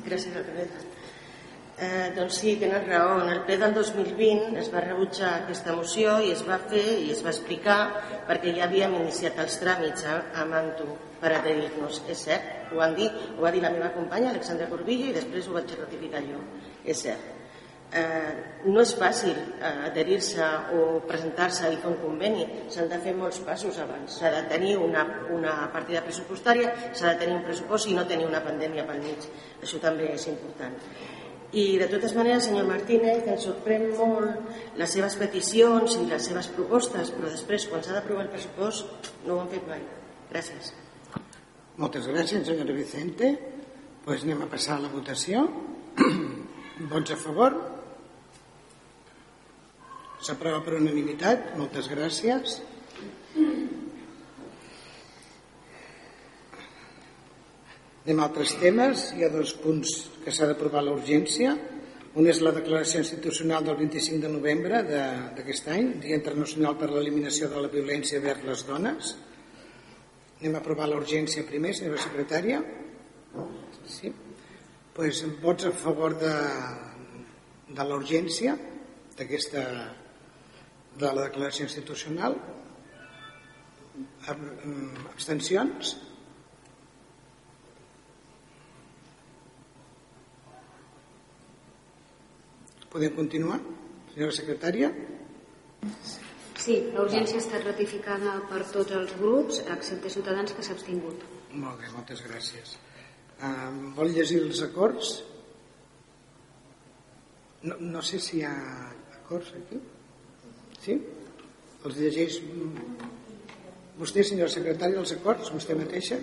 Gràcies, 0.04 0.34
alcaldessa. 0.36 0.82
Eh, 1.80 2.10
doncs 2.16 2.40
sí, 2.42 2.56
tenen 2.60 2.84
raó. 2.88 3.20
En 3.22 3.30
el 3.32 3.44
ple 3.46 3.56
del 3.62 3.72
2020 3.76 4.58
es 4.60 4.68
va 4.74 4.82
rebutjar 4.84 5.30
aquesta 5.36 5.72
moció 5.78 6.18
i 6.20 6.34
es 6.34 6.42
va 6.44 6.58
fer 6.72 6.84
i 7.06 7.08
es 7.14 7.22
va 7.24 7.32
explicar 7.32 7.78
perquè 8.28 8.52
ja 8.58 8.66
havíem 8.66 8.98
iniciat 8.98 9.38
els 9.40 9.56
tràmits 9.62 10.04
a, 10.04 10.18
a 10.42 10.44
Manto 10.50 10.90
per 11.22 11.32
adherir-nos. 11.38 12.02
És 12.12 12.26
cert, 12.28 12.50
ho 12.74 12.82
han 12.84 12.98
dit, 12.98 13.22
ho 13.36 13.46
va 13.46 13.54
dir 13.54 13.64
la 13.64 13.72
meva 13.72 13.94
companya, 13.96 14.34
Alexandra 14.34 14.68
Corbillo, 14.68 15.08
i 15.08 15.16
després 15.16 15.48
ho 15.48 15.56
vaig 15.56 15.72
ratificar 15.78 16.26
jo. 16.26 16.42
És 16.84 17.06
cert. 17.06 17.39
Eh, 17.90 18.32
no 18.70 18.84
és 18.84 18.92
fàcil 18.94 19.34
eh, 19.34 19.70
adherir-se 19.88 20.46
o 20.78 20.82
presentar-se 21.08 21.66
i 21.72 21.78
fer 21.82 21.88
un 21.90 21.96
conveni, 21.98 22.44
s'han 22.70 22.86
de 22.90 23.00
fer 23.02 23.16
molts 23.18 23.40
passos 23.42 23.80
abans. 23.82 24.20
S'ha 24.20 24.30
de 24.30 24.42
tenir 24.52 24.76
una, 24.78 25.02
una 25.34 25.54
partida 25.74 26.04
pressupostària, 26.04 26.70
s'ha 26.94 27.14
de 27.14 27.24
tenir 27.24 27.40
un 27.40 27.46
pressupost 27.48 27.90
i 27.90 27.96
no 27.96 28.04
tenir 28.06 28.28
una 28.28 28.42
pandèmia 28.44 28.84
pel 28.86 29.02
mig. 29.02 29.26
Això 29.58 29.80
també 29.82 30.12
és 30.14 30.28
important. 30.30 30.76
I 31.50 31.64
de 31.80 31.88
totes 31.90 32.14
maneres, 32.14 32.44
senyor 32.46 32.68
Martínez, 32.68 33.24
ens 33.26 33.48
sorprèn 33.48 33.88
molt 33.98 34.78
les 34.78 34.94
seves 34.94 35.18
peticions 35.18 35.98
i 35.98 36.04
les 36.06 36.30
seves 36.30 36.46
propostes, 36.54 37.10
però 37.16 37.26
després, 37.26 37.66
quan 37.66 37.82
s'ha 37.82 37.96
d'aprovar 37.96 38.28
el 38.28 38.30
pressupost, 38.30 39.10
no 39.26 39.34
ho 39.34 39.40
han 39.42 39.50
fet 39.50 39.66
mai. 39.66 39.82
Gràcies. 40.30 40.70
Moltes 41.80 42.06
gràcies, 42.06 42.46
senyora 42.46 42.76
Vicente. 42.76 43.34
Pues 44.04 44.22
anem 44.22 44.46
a 44.46 44.48
passar 44.52 44.78
a 44.78 44.84
la 44.86 44.94
votació. 44.94 45.42
Vots 46.92 47.10
a 47.10 47.18
favor? 47.18 47.79
S'aprova 50.20 50.60
per 50.60 50.76
unanimitat. 50.76 51.54
Moltes 51.56 51.86
gràcies. 51.88 52.58
Anem 58.04 58.20
a 58.20 58.26
altres 58.26 58.52
temes. 58.60 59.06
Hi 59.16 59.24
ha 59.24 59.30
dos 59.32 59.54
punts 59.62 59.94
que 60.24 60.34
s'ha 60.34 60.48
d'aprovar 60.50 60.82
l'urgència. 60.84 61.54
Un 62.20 62.26
és 62.28 62.40
la 62.44 62.52
declaració 62.52 63.00
institucional 63.00 63.64
del 63.64 63.78
25 63.78 64.20
de 64.20 64.32
novembre 64.32 64.82
d'aquest 64.90 65.70
any, 65.72 65.92
Dia 66.02 66.18
Internacional 66.18 66.76
per 66.76 66.90
l'Eliminació 66.90 67.48
de 67.48 67.62
la 67.62 67.70
Violència 67.72 68.20
vers 68.20 68.44
les 68.44 68.66
Dones. 68.66 69.14
Anem 70.40 70.58
a 70.58 70.60
aprovar 70.60 70.90
l'urgència 70.90 71.46
primer, 71.48 71.72
senyora 71.78 72.02
secretària. 72.02 72.60
Sí. 73.88 74.12
Pues, 74.96 75.22
vots 75.40 75.70
a 75.70 75.72
favor 75.72 76.18
de, 76.18 76.34
de 77.72 77.88
l'urgència 77.88 78.58
d'aquesta 79.16 79.64
de 81.00 81.10
la 81.16 81.26
declaració 81.26 81.66
institucional 81.68 82.36
abstencions 84.28 85.96
Podem 92.90 93.12
continuar, 93.14 93.60
senyora 94.10 94.34
secretària? 94.34 94.88
Sí, 96.58 96.74
l'urgència 96.90 97.38
ha 97.38 97.42
estat 97.44 97.62
ratificada 97.62 98.32
per 98.50 98.64
tots 98.74 98.96
els 98.98 99.12
grups, 99.20 99.60
excepte 99.76 100.10
Ciutadans, 100.10 100.50
que 100.56 100.64
s'ha 100.66 100.74
abstingut. 100.74 101.22
Molt 101.52 101.78
bé, 101.78 101.92
moltes 101.94 102.24
gràcies. 102.26 102.74
Um, 103.46 103.92
vol 103.94 104.10
llegir 104.16 104.40
els 104.42 104.64
acords? 104.66 105.12
No, 107.62 107.78
no 107.94 108.02
sé 108.02 108.18
si 108.18 108.40
hi 108.40 108.44
ha 108.48 108.56
acords 109.20 109.54
aquí. 109.62 109.78
Sí? 110.80 110.96
Els 111.84 111.96
llegeix 111.96 112.40
vostè, 114.00 114.24
senyora 114.24 114.52
secretària, 114.52 115.00
els 115.00 115.12
acords, 115.16 115.52
vostè 115.52 115.76
mateixa? 115.76 116.20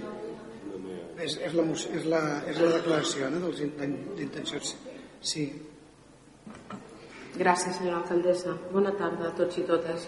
És, 1.17 1.37
és, 1.41 1.53
la, 1.57 1.63
és, 1.97 2.05
la, 2.05 2.21
és 2.45 2.59
la 2.61 2.71
declaració 2.75 3.29
no, 3.33 3.49
d'intencions. 3.49 4.75
Sí. 5.21 5.47
Gràcies, 7.37 7.77
senyora 7.77 8.01
alcaldessa. 8.03 8.53
Bona 8.73 8.93
tarda 8.97 9.29
a 9.29 9.35
tots 9.37 9.57
i 9.61 9.65
totes. 9.65 10.05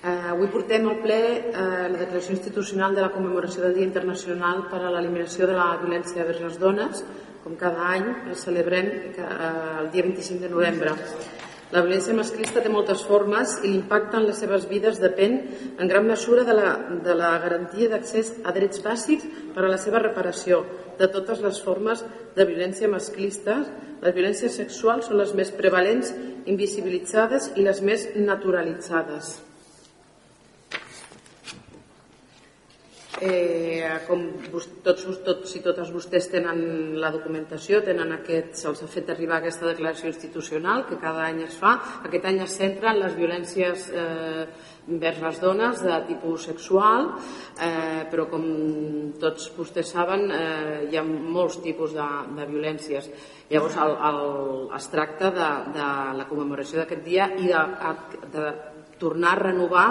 Eh, 0.00 0.30
avui 0.32 0.48
portem 0.48 0.86
al 0.88 0.98
ple 1.02 1.18
eh, 1.20 1.52
la 1.52 1.98
declaració 1.98 2.32
institucional 2.32 2.94
de 2.96 3.04
la 3.04 3.10
commemoració 3.14 3.66
del 3.66 3.76
Dia 3.76 3.88
Internacional 3.88 4.64
per 4.70 4.80
a 4.80 4.94
l'eliminació 4.94 5.50
de 5.50 5.58
la 5.58 5.74
violència 5.82 6.24
vers 6.24 6.40
les 6.40 6.56
dones, 6.62 7.04
com 7.44 7.58
cada 7.60 7.90
any 7.98 8.06
el 8.30 8.38
celebrem 8.38 8.90
eh, 9.10 9.28
el 9.82 9.92
dia 9.92 10.06
25 10.06 10.46
de 10.46 10.52
novembre. 10.54 10.96
La 11.70 11.84
violència 11.84 12.16
masclista 12.18 12.62
té 12.64 12.70
moltes 12.72 13.04
formes 13.06 13.52
i 13.62 13.68
l'impacte 13.68 14.18
en 14.18 14.24
les 14.26 14.40
seves 14.42 14.64
vides 14.66 14.98
depèn 14.98 15.36
en 15.78 15.90
gran 15.90 16.08
mesura 16.08 16.42
de 16.48 16.56
la, 16.58 16.70
de 17.04 17.14
la 17.14 17.36
garantia 17.44 17.86
d'accés 17.92 18.32
a 18.42 18.54
drets 18.56 18.82
bàsics 18.82 19.28
per 19.54 19.62
a 19.62 19.70
la 19.70 19.78
seva 19.78 20.00
reparació 20.02 20.64
de 20.98 21.06
totes 21.14 21.38
les 21.44 21.60
formes 21.62 22.02
de 22.34 22.46
violència 22.48 22.90
masclista. 22.90 23.60
Les 24.02 24.16
violències 24.16 24.58
sexuals 24.58 25.06
són 25.06 25.20
les 25.20 25.30
més 25.38 25.54
prevalents, 25.54 26.10
invisibilitzades 26.50 27.52
i 27.54 27.68
les 27.68 27.84
més 27.86 28.08
naturalitzades. 28.18 29.36
Eh, 33.20 33.84
com 34.08 34.22
tots, 34.80 35.04
tots 35.26 35.50
i 35.58 35.60
totes 35.60 35.90
vostès 35.92 36.30
tenen 36.32 36.94
la 37.02 37.10
documentació, 37.12 37.82
tenen 37.84 38.14
aquest, 38.14 38.54
se'ls 38.62 38.80
ha 38.80 38.88
fet 38.88 39.10
arribar 39.12 39.36
aquesta 39.38 39.66
declaració 39.68 40.08
institucional 40.08 40.86
que 40.88 40.96
cada 41.02 41.26
any 41.26 41.42
es 41.44 41.58
fa. 41.60 41.74
Aquest 42.08 42.24
any 42.30 42.40
es 42.46 42.56
centra 42.56 42.94
en 42.94 43.02
les 43.02 43.18
violències 43.18 43.90
eh, 43.92 44.46
vers 45.04 45.20
les 45.20 45.42
dones 45.42 45.84
de 45.84 45.98
tipus 46.08 46.48
sexual, 46.48 47.10
eh, 47.60 48.08
però 48.08 48.24
com 48.32 48.48
tots 49.20 49.50
vostès 49.58 49.92
saben 49.92 50.24
eh, 50.32 50.88
hi 50.88 50.96
ha 50.96 51.04
molts 51.04 51.60
tipus 51.60 51.92
de, 51.92 52.08
de 52.40 52.48
violències. 52.48 53.12
Llavors 53.52 53.76
el, 53.84 53.96
el, 54.08 54.20
es 54.80 54.88
tracta 54.88 55.34
de, 55.36 55.52
de 55.76 55.92
la 56.16 56.28
commemoració 56.30 56.80
d'aquest 56.80 57.04
dia 57.04 57.28
i 57.36 57.52
de, 57.52 57.94
de 58.32 58.50
tornar 59.00 59.32
a 59.34 59.40
renovar 59.40 59.86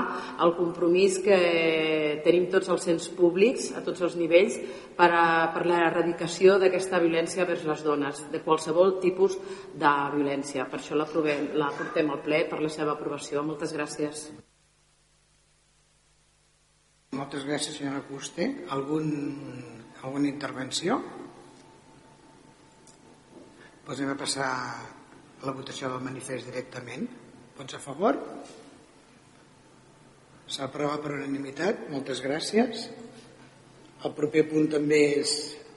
el 0.45 0.53
compromís 0.57 1.17
que 1.25 1.39
tenim 2.23 2.47
tots 2.53 2.69
els 2.71 2.85
cents 2.85 3.09
públics 3.17 3.71
a 3.75 3.83
tots 3.85 4.05
els 4.05 4.15
nivells 4.19 4.59
per, 4.97 5.09
a, 5.09 5.49
per 5.53 5.65
l'erradicació 5.65 6.59
d'aquesta 6.61 7.01
violència 7.03 7.47
vers 7.49 7.65
les 7.67 7.83
dones, 7.85 8.21
de 8.31 8.43
qualsevol 8.45 8.99
tipus 9.03 9.37
de 9.73 9.95
violència. 10.15 10.67
Per 10.69 10.79
això 10.79 10.97
la, 10.99 11.09
la 11.57 11.71
portem 11.77 12.13
al 12.13 12.21
ple 12.25 12.45
per 12.51 12.61
la 12.61 12.71
seva 12.71 12.95
aprovació. 12.95 13.43
Moltes 13.43 13.73
gràcies. 13.75 14.29
Moltes 17.17 17.43
gràcies, 17.47 17.79
senyora 17.79 18.03
Custer. 18.05 18.51
Algun, 18.75 19.09
alguna 20.03 20.29
intervenció? 20.29 20.99
Doncs 23.87 23.97
anem 23.97 24.13
a 24.13 24.19
passar 24.19 24.49
la 25.41 25.55
votació 25.57 25.89
del 25.89 26.03
manifest 26.05 26.45
directament. 26.51 27.07
Vots 27.57 27.75
a 27.75 27.81
favor? 27.81 28.19
S'aprova 30.49 30.97
per 30.97 31.13
unanimitat, 31.13 31.85
moltes 31.93 32.23
gràcies. 32.25 32.87
El 34.05 34.13
proper 34.17 34.47
punt 34.49 34.69
també 34.71 35.01
és 35.19 35.33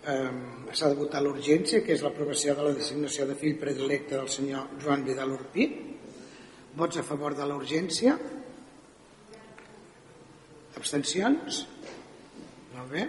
eh, 0.08 0.30
s'ha 0.72 0.88
de 0.88 0.96
votar 0.96 1.20
l'urgència, 1.22 1.82
que 1.84 1.92
és 1.92 2.04
l'aprovació 2.04 2.54
de 2.56 2.64
la 2.68 2.76
designació 2.76 3.26
de 3.28 3.36
fill 3.38 3.58
predilecte 3.60 4.16
del 4.16 4.30
senyor 4.32 4.72
Joan 4.82 5.04
Vidal 5.04 5.34
Urpí. 5.34 5.68
Vots 6.78 6.96
a 6.96 7.04
favor 7.04 7.36
de 7.36 7.48
l'urgència? 7.48 8.16
Abstencions? 10.80 11.66
Molt 12.72 12.96
bé. 12.96 13.06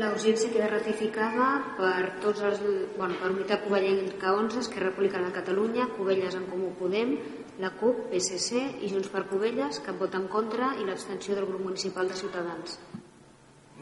La 0.00 0.08
urgència 0.14 0.48
queda 0.48 0.68
ratificada 0.70 1.46
per 1.76 2.20
tots 2.22 2.40
els, 2.48 2.60
bueno, 2.96 3.18
per 3.20 3.28
Unitat 3.34 3.66
Covellenca 3.66 4.30
11, 4.32 4.62
Esquerra 4.62 4.86
Republicana 4.88 5.28
de 5.28 5.34
Catalunya, 5.36 5.88
Covelles 5.92 6.36
en 6.38 6.46
Comú 6.48 6.70
Podem, 6.78 7.10
la 7.60 7.74
CUP, 7.76 8.06
PSC 8.08 8.62
i 8.80 8.88
Junts 8.88 9.10
per 9.12 9.26
Covelles, 9.28 9.82
que 9.84 9.92
vota 9.98 10.16
en 10.16 10.24
contra, 10.32 10.70
i 10.80 10.86
l'abstenció 10.88 11.36
del 11.36 11.48
grup 11.50 11.66
municipal 11.66 12.08
de 12.08 12.16
Ciutadans. 12.16 12.78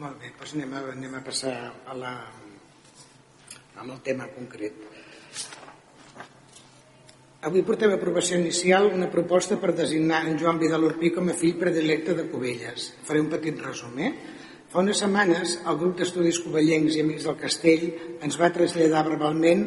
Molt 0.01 0.19
bé, 0.19 0.33
doncs 0.33 0.57
anem 0.57 0.73
a, 0.75 0.81
anem 0.91 1.15
a 1.15 1.21
passar 1.23 1.53
a 1.87 1.95
la, 1.95 2.11
amb 3.77 3.93
el 3.95 4.01
tema 4.09 4.27
concret. 4.33 4.83
Avui 7.47 7.63
portem 7.63 7.93
a 7.93 7.95
aprovació 7.95 8.41
inicial 8.41 8.89
una 8.91 9.07
proposta 9.07 9.55
per 9.61 9.71
designar 9.77 10.25
en 10.27 10.35
Joan 10.41 10.59
Vidal 10.59 10.83
Urpí 10.89 11.13
com 11.15 11.31
a 11.31 11.37
fill 11.39 11.55
predilecte 11.63 12.17
de 12.17 12.27
Covelles. 12.27 12.89
Faré 13.07 13.23
un 13.23 13.31
petit 13.31 13.63
resum, 13.63 13.95
eh? 14.03 14.11
Fa 14.69 14.83
unes 14.83 14.99
setmanes, 15.01 15.55
el 15.65 15.77
grup 15.81 15.95
d'estudis 15.97 16.37
covellencs 16.43 16.93
i 16.93 16.99
amics 17.01 17.23
del 17.25 17.37
Castell 17.39 17.85
ens 18.21 18.35
va 18.37 18.51
traslladar 18.53 18.99
verbalment 19.07 19.63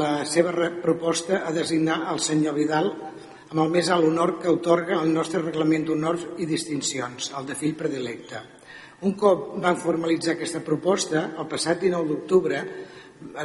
la 0.00 0.22
seva 0.24 0.70
proposta 0.80 1.42
a 1.44 1.50
designar 1.52 1.98
el 2.14 2.20
senyor 2.24 2.54
Vidal 2.56 2.88
amb 2.88 3.60
el 3.60 3.74
més 3.74 3.90
alt 3.92 4.06
honor 4.08 4.38
que 4.40 4.48
otorga 4.48 5.02
el 5.02 5.12
nostre 5.12 5.42
reglament 5.42 5.84
d'honors 5.84 6.24
i 6.40 6.48
distincions, 6.48 7.28
el 7.36 7.44
de 7.50 7.56
fill 7.60 7.74
predilecte. 7.76 8.40
Un 9.04 9.12
cop 9.20 9.50
van 9.60 9.76
formalitzar 9.82 10.38
aquesta 10.38 10.64
proposta, 10.64 11.26
el 11.36 11.50
passat 11.52 11.84
19 11.84 12.08
d'octubre, 12.08 12.62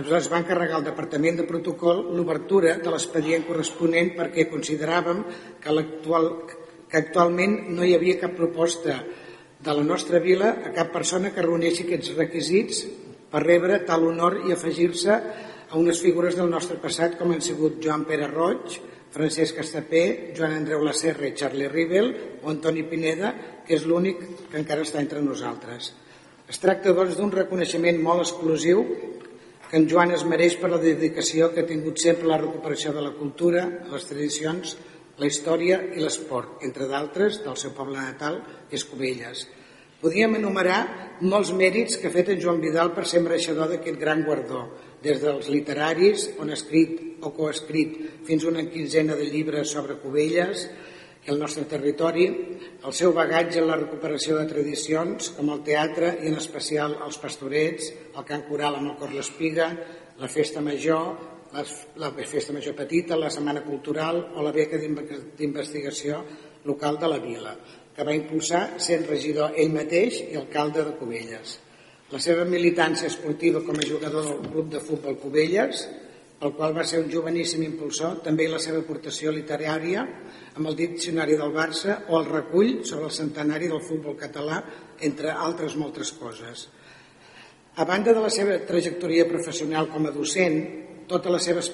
es 0.08 0.32
va 0.32 0.40
encarregar 0.40 0.80
al 0.80 0.88
Departament 0.88 1.42
de 1.42 1.50
Protocol 1.50 2.00
l'obertura 2.16 2.78
de 2.80 2.96
l'expedient 2.96 3.44
corresponent 3.50 4.14
perquè 4.16 4.48
consideràvem 4.48 5.20
que, 5.60 5.76
actual, 5.84 6.32
que 6.88 7.04
actualment 7.04 7.60
no 7.76 7.84
hi 7.84 7.92
havia 8.00 8.22
cap 8.24 8.40
proposta 8.40 9.02
de 9.64 9.74
la 9.74 9.84
nostra 9.84 10.20
vila 10.20 10.50
a 10.68 10.74
cap 10.76 10.92
persona 10.92 11.32
que 11.32 11.44
reuneixi 11.46 11.86
aquests 11.86 12.12
requisits 12.18 12.84
per 13.32 13.46
rebre 13.46 13.80
tal 13.88 14.04
honor 14.10 14.42
i 14.44 14.52
afegir-se 14.52 15.14
a 15.16 15.80
unes 15.80 16.02
figures 16.04 16.36
del 16.38 16.52
nostre 16.52 16.78
passat 16.84 17.16
com 17.18 17.32
han 17.32 17.42
sigut 17.42 17.80
Joan 17.82 18.04
Pere 18.10 18.28
Roig, 18.28 18.76
Francesc 19.14 19.62
Estapé, 19.64 20.34
Joan 20.36 20.58
Andreu 20.58 20.84
Lacerra 20.84 21.30
i 21.30 21.36
Charlie 21.38 21.70
Rivel 21.72 22.12
o 22.44 22.52
Antoni 22.52 22.84
Pineda, 22.90 23.32
que 23.66 23.78
és 23.78 23.88
l'únic 23.88 24.20
que 24.52 24.60
encara 24.60 24.84
està 24.84 25.00
entre 25.00 25.22
nosaltres. 25.24 25.94
Es 26.50 26.60
tracta, 26.60 26.92
doncs, 26.94 27.16
d'un 27.18 27.32
reconeixement 27.32 28.02
molt 28.04 28.26
exclusiu 28.26 28.84
que 29.70 29.80
en 29.80 29.88
Joan 29.90 30.12
es 30.14 30.26
mereix 30.28 30.60
per 30.62 30.70
la 30.74 30.82
dedicació 30.82 31.54
que 31.54 31.64
ha 31.64 31.70
tingut 31.70 32.02
sempre 32.02 32.28
a 32.28 32.34
la 32.36 32.42
recuperació 32.44 32.92
de 32.94 33.06
la 33.06 33.14
cultura, 33.16 33.64
les 33.94 34.06
tradicions 34.10 34.76
la 35.20 35.30
història 35.30 35.80
i 35.94 36.02
l'esport, 36.02 36.62
entre 36.66 36.88
d'altres 36.90 37.42
del 37.44 37.58
seu 37.60 37.74
poble 37.78 38.00
natal, 38.02 38.42
Cubelles. 38.90 39.46
Podríem 40.02 40.40
enumerar 40.40 40.80
molts 41.22 41.54
mèrits 41.56 41.96
que 42.00 42.10
ha 42.10 42.14
fet 42.14 42.34
en 42.34 42.42
Joan 42.42 42.60
Vidal 42.60 42.90
per 42.96 43.06
ser 43.08 43.22
mereixedor 43.24 43.70
d'aquest 43.70 44.00
gran 44.02 44.24
guardó, 44.26 44.66
des 45.04 45.22
dels 45.22 45.48
literaris, 45.52 46.26
on 46.42 46.50
ha 46.50 46.58
escrit 46.58 47.24
o 47.24 47.32
coescrit 47.36 47.96
fins 48.28 48.44
a 48.44 48.50
una 48.50 48.66
quinzena 48.72 49.16
de 49.20 49.30
llibres 49.30 49.72
sobre 49.72 50.00
Cubelles 50.02 50.66
i 51.24 51.32
el 51.32 51.40
nostre 51.40 51.64
territori, 51.72 52.26
el 52.84 52.96
seu 52.96 53.14
bagatge 53.16 53.62
en 53.62 53.70
la 53.70 53.78
recuperació 53.80 54.40
de 54.40 54.48
tradicions, 54.50 55.30
com 55.38 55.54
el 55.54 55.62
teatre 55.64 56.18
i 56.24 56.32
en 56.32 56.40
especial 56.40 56.98
els 57.06 57.20
pastorets, 57.22 57.94
el 58.12 58.26
cant 58.28 58.44
coral 58.50 58.80
amb 58.80 58.92
el 58.92 58.98
cor 59.00 59.14
l'espiga, 59.16 59.70
la 60.20 60.32
festa 60.32 60.62
major, 60.62 61.14
la 61.54 62.12
festa 62.26 62.54
major 62.54 62.76
petita, 62.76 63.16
la 63.16 63.30
setmana 63.30 63.62
cultural 63.64 64.20
o 64.36 64.44
la 64.44 64.52
beca 64.52 64.80
d'investigació 64.80 66.24
local 66.66 67.00
de 67.00 67.10
la 67.12 67.20
vila 67.22 67.56
que 67.94 68.06
va 68.06 68.16
impulsar 68.18 68.80
sent 68.82 69.06
regidor 69.10 69.54
ell 69.60 69.74
mateix 69.74 70.24
i 70.26 70.38
alcalde 70.40 70.82
de 70.86 70.96
Cubelles. 70.98 71.60
La 72.14 72.22
seva 72.22 72.46
militància 72.46 73.10
esportiva 73.10 73.62
com 73.66 73.78
a 73.78 73.86
jugador 73.86 74.26
del 74.26 74.50
club 74.50 74.72
de 74.74 74.82
futbol 74.82 75.18
Cubelles, 75.22 75.86
el 76.44 76.54
qual 76.58 76.74
va 76.76 76.84
ser 76.86 77.00
un 77.04 77.10
joveníssim 77.12 77.64
impulsor, 77.64 78.20
també 78.26 78.50
la 78.50 78.60
seva 78.60 78.82
aportació 78.82 79.32
literària 79.32 80.04
amb 80.58 80.70
el 80.70 80.76
diccionari 80.76 81.38
del 81.40 81.54
Barça 81.56 82.02
o 82.10 82.20
el 82.20 82.30
recull 82.30 82.82
sobre 82.84 83.08
el 83.08 83.16
centenari 83.16 83.70
del 83.72 83.82
futbol 83.86 84.18
català, 84.20 84.60
entre 85.02 85.32
altres 85.32 85.78
moltes 85.80 86.12
coses. 86.18 86.68
A 87.78 87.86
banda 87.90 88.14
de 88.14 88.22
la 88.22 88.30
seva 88.30 88.60
trajectòria 88.68 89.26
professional 89.30 89.88
com 89.90 90.06
a 90.06 90.14
docent, 90.14 90.60
totes 91.10 91.32
les 91.34 91.46
seves 91.50 91.70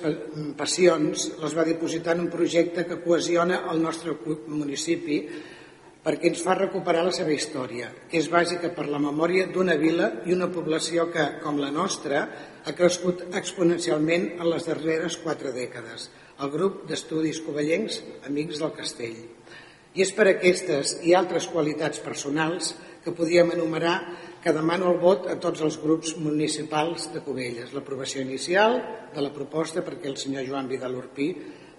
passions 0.57 1.29
les 1.41 1.55
va 1.55 1.67
dipositar 1.67 2.15
en 2.15 2.25
un 2.25 2.33
projecte 2.33 2.85
que 2.87 2.99
cohesiona 3.03 3.63
el 3.71 3.81
nostre 3.81 4.15
municipi 4.47 5.23
perquè 6.03 6.29
ens 6.31 6.41
fa 6.41 6.55
recuperar 6.55 7.03
la 7.05 7.13
seva 7.15 7.33
història, 7.35 7.89
que 8.09 8.17
és 8.21 8.29
bàsica 8.31 8.71
per 8.75 8.87
la 8.87 9.01
memòria 9.03 9.49
d'una 9.51 9.75
vila 9.77 10.07
i 10.25 10.33
una 10.33 10.47
població 10.51 11.09
que, 11.11 11.25
com 11.43 11.59
la 11.59 11.71
nostra, 11.75 12.21
ha 12.63 12.73
crescut 12.75 13.25
exponencialment 13.35 14.29
en 14.39 14.47
les 14.47 14.65
darreres 14.69 15.19
quatre 15.19 15.51
dècades, 15.55 16.07
el 16.39 16.53
grup 16.53 16.85
d'estudis 16.87 17.41
covellencs 17.43 17.99
Amics 18.29 18.63
del 18.63 18.73
Castell. 18.77 19.19
I 19.95 20.05
és 20.05 20.13
per 20.15 20.29
aquestes 20.31 20.99
i 21.03 21.15
altres 21.17 21.49
qualitats 21.51 21.99
personals 21.99 22.73
que 23.03 23.15
podíem 23.15 23.51
enumerar 23.57 23.97
que 24.43 24.53
demano 24.55 24.91
el 24.93 24.99
vot 25.01 25.27
a 25.27 25.35
tots 25.41 25.61
els 25.65 25.77
grups 25.81 26.15
municipals 26.17 27.09
de 27.13 27.21
Cubelles, 27.25 27.73
l'aprovació 27.75 28.23
inicial 28.23 28.77
de 29.13 29.23
la 29.23 29.33
proposta 29.35 29.83
perquè 29.83 30.07
el 30.07 30.19
senyor 30.19 30.47
Joan 30.47 30.69
Vidal 30.71 30.95
Urpí 30.95 31.33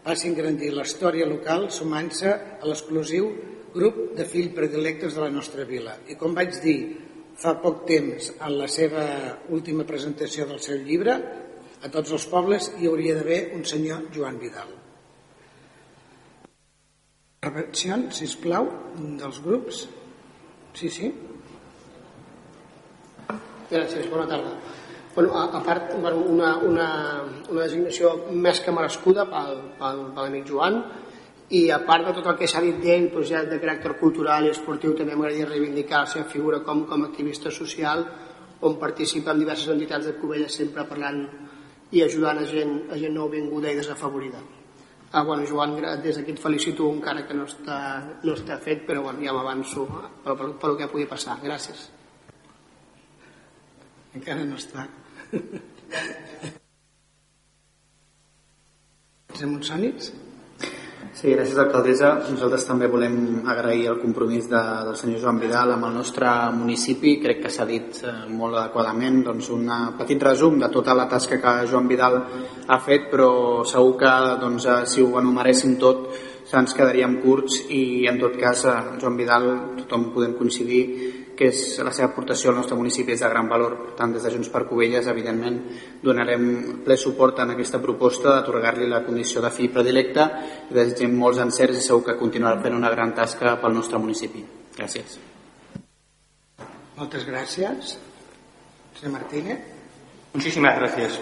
passi 0.04 0.28
a 0.28 0.30
engrandir 0.32 0.72
la 0.74 0.84
història 0.88 1.28
local 1.28 1.68
sumant-se 1.72 2.32
a 2.32 2.68
l'exclusiu 2.68 3.30
grup 3.74 4.00
de 4.16 4.26
fills 4.26 4.54
predilectes 4.56 5.14
de 5.14 5.24
la 5.24 5.30
nostra 5.32 5.64
vila. 5.64 5.96
I 6.10 6.18
com 6.20 6.34
vaig 6.36 6.56
dir 6.64 6.78
fa 7.40 7.54
poc 7.62 7.86
temps 7.88 8.32
en 8.36 8.56
la 8.58 8.68
seva 8.68 9.04
última 9.48 9.86
presentació 9.88 10.46
del 10.48 10.60
seu 10.60 10.82
llibre, 10.84 11.16
a 11.80 11.88
tots 11.88 12.12
els 12.12 12.26
pobles 12.28 12.68
hi 12.76 12.90
hauria 12.90 13.16
d'haver 13.16 13.40
un 13.56 13.64
senyor 13.64 14.10
Joan 14.12 14.36
Vidal. 14.42 14.74
Intervencions, 17.40 18.18
si 18.20 18.28
plau, 18.42 18.66
dels 19.16 19.40
grups. 19.40 19.86
Sí, 20.76 20.90
sí. 20.92 21.08
Gràcies, 23.70 24.08
bona 24.10 24.26
tarda. 24.26 24.56
Bueno, 25.14 25.34
a, 25.38 25.44
a 25.58 25.60
part, 25.62 25.92
una, 25.94 26.56
una, 26.66 26.86
una 27.50 27.62
designació 27.62 28.12
més 28.30 28.58
que 28.64 28.74
merescuda 28.74 29.26
pel, 29.30 29.60
pel, 29.78 30.00
pel 30.16 30.26
amic 30.26 30.48
Joan, 30.50 30.80
i 31.54 31.60
a 31.74 31.80
part 31.86 32.08
de 32.08 32.14
tot 32.16 32.26
el 32.32 32.38
que 32.38 32.48
s'ha 32.50 32.62
dit 32.62 32.80
d'ell, 32.82 33.08
projecte 33.14 33.52
de 33.52 33.60
caràcter 33.62 33.96
cultural 33.98 34.46
i 34.46 34.50
esportiu, 34.50 34.94
també 34.98 35.14
m'agradaria 35.14 35.48
reivindicar 35.50 36.04
la 36.04 36.10
seva 36.10 36.26
figura 36.30 36.60
com, 36.66 36.82
com 36.90 37.06
a 37.06 37.10
activista 37.10 37.50
social, 37.54 38.02
on 38.66 38.74
participa 38.82 39.34
en 39.34 39.44
diverses 39.44 39.70
entitats 39.72 40.10
de 40.10 40.16
Covella 40.18 40.50
sempre 40.50 40.86
parlant 40.90 41.22
i 41.94 42.02
ajudant 42.06 42.42
a 42.42 42.46
gent, 42.50 42.74
a 42.90 42.98
gent 42.98 43.14
nouvinguda 43.14 43.70
i 43.70 43.78
desafavorida. 43.78 44.42
Ah, 45.12 45.22
bueno, 45.26 45.46
Joan, 45.46 45.78
des 46.02 46.18
d'aquí 46.18 46.34
et 46.34 46.42
felicito 46.42 46.90
encara 46.90 47.22
que 47.26 47.38
no 47.38 47.46
està, 47.50 47.78
no 48.22 48.34
està 48.34 48.58
fet, 48.62 48.82
però 48.86 49.06
bueno, 49.06 49.22
ja 49.22 49.34
m'avanço 49.34 49.86
pel, 49.86 50.36
pel, 50.36 50.54
pel 50.58 50.78
que 50.78 50.90
pugui 50.92 51.10
passar. 51.10 51.38
Gràcies. 51.42 51.88
Encara 54.16 54.42
no 54.42 54.56
està. 54.58 54.86
Som 59.38 59.60
sònics? 59.62 60.10
Sí, 61.14 61.32
gràcies 61.34 61.58
alcaldessa. 61.58 62.10
Nosaltres 62.30 62.64
també 62.68 62.88
volem 62.90 63.42
agrair 63.50 63.86
el 63.90 63.98
compromís 64.00 64.48
de, 64.50 64.60
del 64.86 64.96
senyor 64.98 65.20
Joan 65.22 65.40
Vidal 65.42 65.74
amb 65.74 65.86
el 65.88 65.94
nostre 65.98 66.28
municipi. 66.56 67.16
Crec 67.22 67.42
que 67.44 67.52
s'ha 67.52 67.66
dit 67.68 68.02
eh, 68.06 68.14
molt 68.30 68.56
adequadament 68.56 69.22
doncs, 69.26 69.50
un 69.54 69.68
petit 69.98 70.22
resum 70.22 70.58
de 70.60 70.70
tota 70.72 70.96
la 70.96 71.06
tasca 71.10 71.40
que 71.42 71.54
Joan 71.70 71.88
Vidal 71.90 72.18
ha 72.66 72.78
fet, 72.84 73.08
però 73.12 73.30
segur 73.68 73.96
que 74.00 74.12
doncs, 74.42 74.66
eh, 74.66 74.82
si 74.90 75.04
ho 75.04 75.10
enumeréssim 75.20 75.76
tot 75.82 76.08
ens 76.58 76.74
quedaríem 76.74 77.20
curts 77.22 77.60
i 77.70 78.08
en 78.10 78.18
tot 78.18 78.34
cas 78.40 78.64
eh, 78.66 78.78
Joan 79.02 79.18
Vidal 79.18 79.50
tothom 79.82 80.10
podem 80.14 80.34
coincidir 80.38 80.82
que 81.40 81.48
és 81.48 81.60
la 81.80 81.88
seva 81.96 82.10
aportació 82.10 82.50
al 82.50 82.58
nostre 82.58 82.76
municipi 82.76 83.14
és 83.14 83.22
de 83.24 83.28
gran 83.32 83.46
valor. 83.48 83.78
Per 83.80 83.94
tant, 83.96 84.10
des 84.12 84.26
de 84.26 84.32
Junts 84.34 84.50
per 84.52 84.66
Covelles, 84.68 85.06
evidentment, 85.08 85.54
donarem 86.02 86.42
ple 86.84 86.96
suport 87.00 87.38
en 87.40 87.54
aquesta 87.54 87.78
proposta 87.80 88.34
d'atorgar-li 88.34 88.88
la 88.90 89.00
condició 89.06 89.40
de 89.40 89.48
fill 89.54 89.70
predilecte 89.72 90.26
i 90.68 90.76
desitgem 90.76 91.14
molts 91.16 91.40
encerts 91.40 91.78
i 91.78 91.84
segur 91.86 92.02
que 92.10 92.18
continuarà 92.20 92.60
fent 92.60 92.76
una 92.76 92.90
gran 92.92 93.14
tasca 93.16 93.54
pel 93.62 93.72
nostre 93.72 93.96
municipi. 94.02 94.44
Gràcies. 94.76 95.16
Moltes 96.98 97.24
gràcies. 97.24 97.94
Senyor 98.98 99.14
Martínez. 99.14 99.64
Muchísimas 100.34 100.76
gracias. 100.76 101.16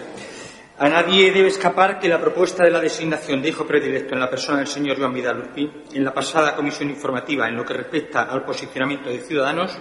A 0.78 0.88
nadie 0.88 1.30
debe 1.30 1.46
escapar 1.46 2.00
que 2.00 2.08
la 2.08 2.20
propuesta 2.20 2.64
de 2.64 2.72
la 2.72 2.80
designación 2.80 3.40
de 3.40 3.50
hijo 3.50 3.64
predilecto 3.68 4.14
en 4.14 4.20
la 4.20 4.30
persona 4.30 4.58
del 4.58 4.66
señor 4.66 4.98
Joan 4.98 5.14
Vidal 5.14 5.38
Urpí 5.38 5.70
en 5.94 6.04
la 6.04 6.12
pasada 6.12 6.56
comisión 6.56 6.90
informativa 6.90 7.46
en 7.46 7.56
lo 7.56 7.64
que 7.64 7.74
respecta 7.74 8.22
al 8.22 8.44
posicionamiento 8.44 9.10
de 9.10 9.20
Ciudadanos 9.20 9.78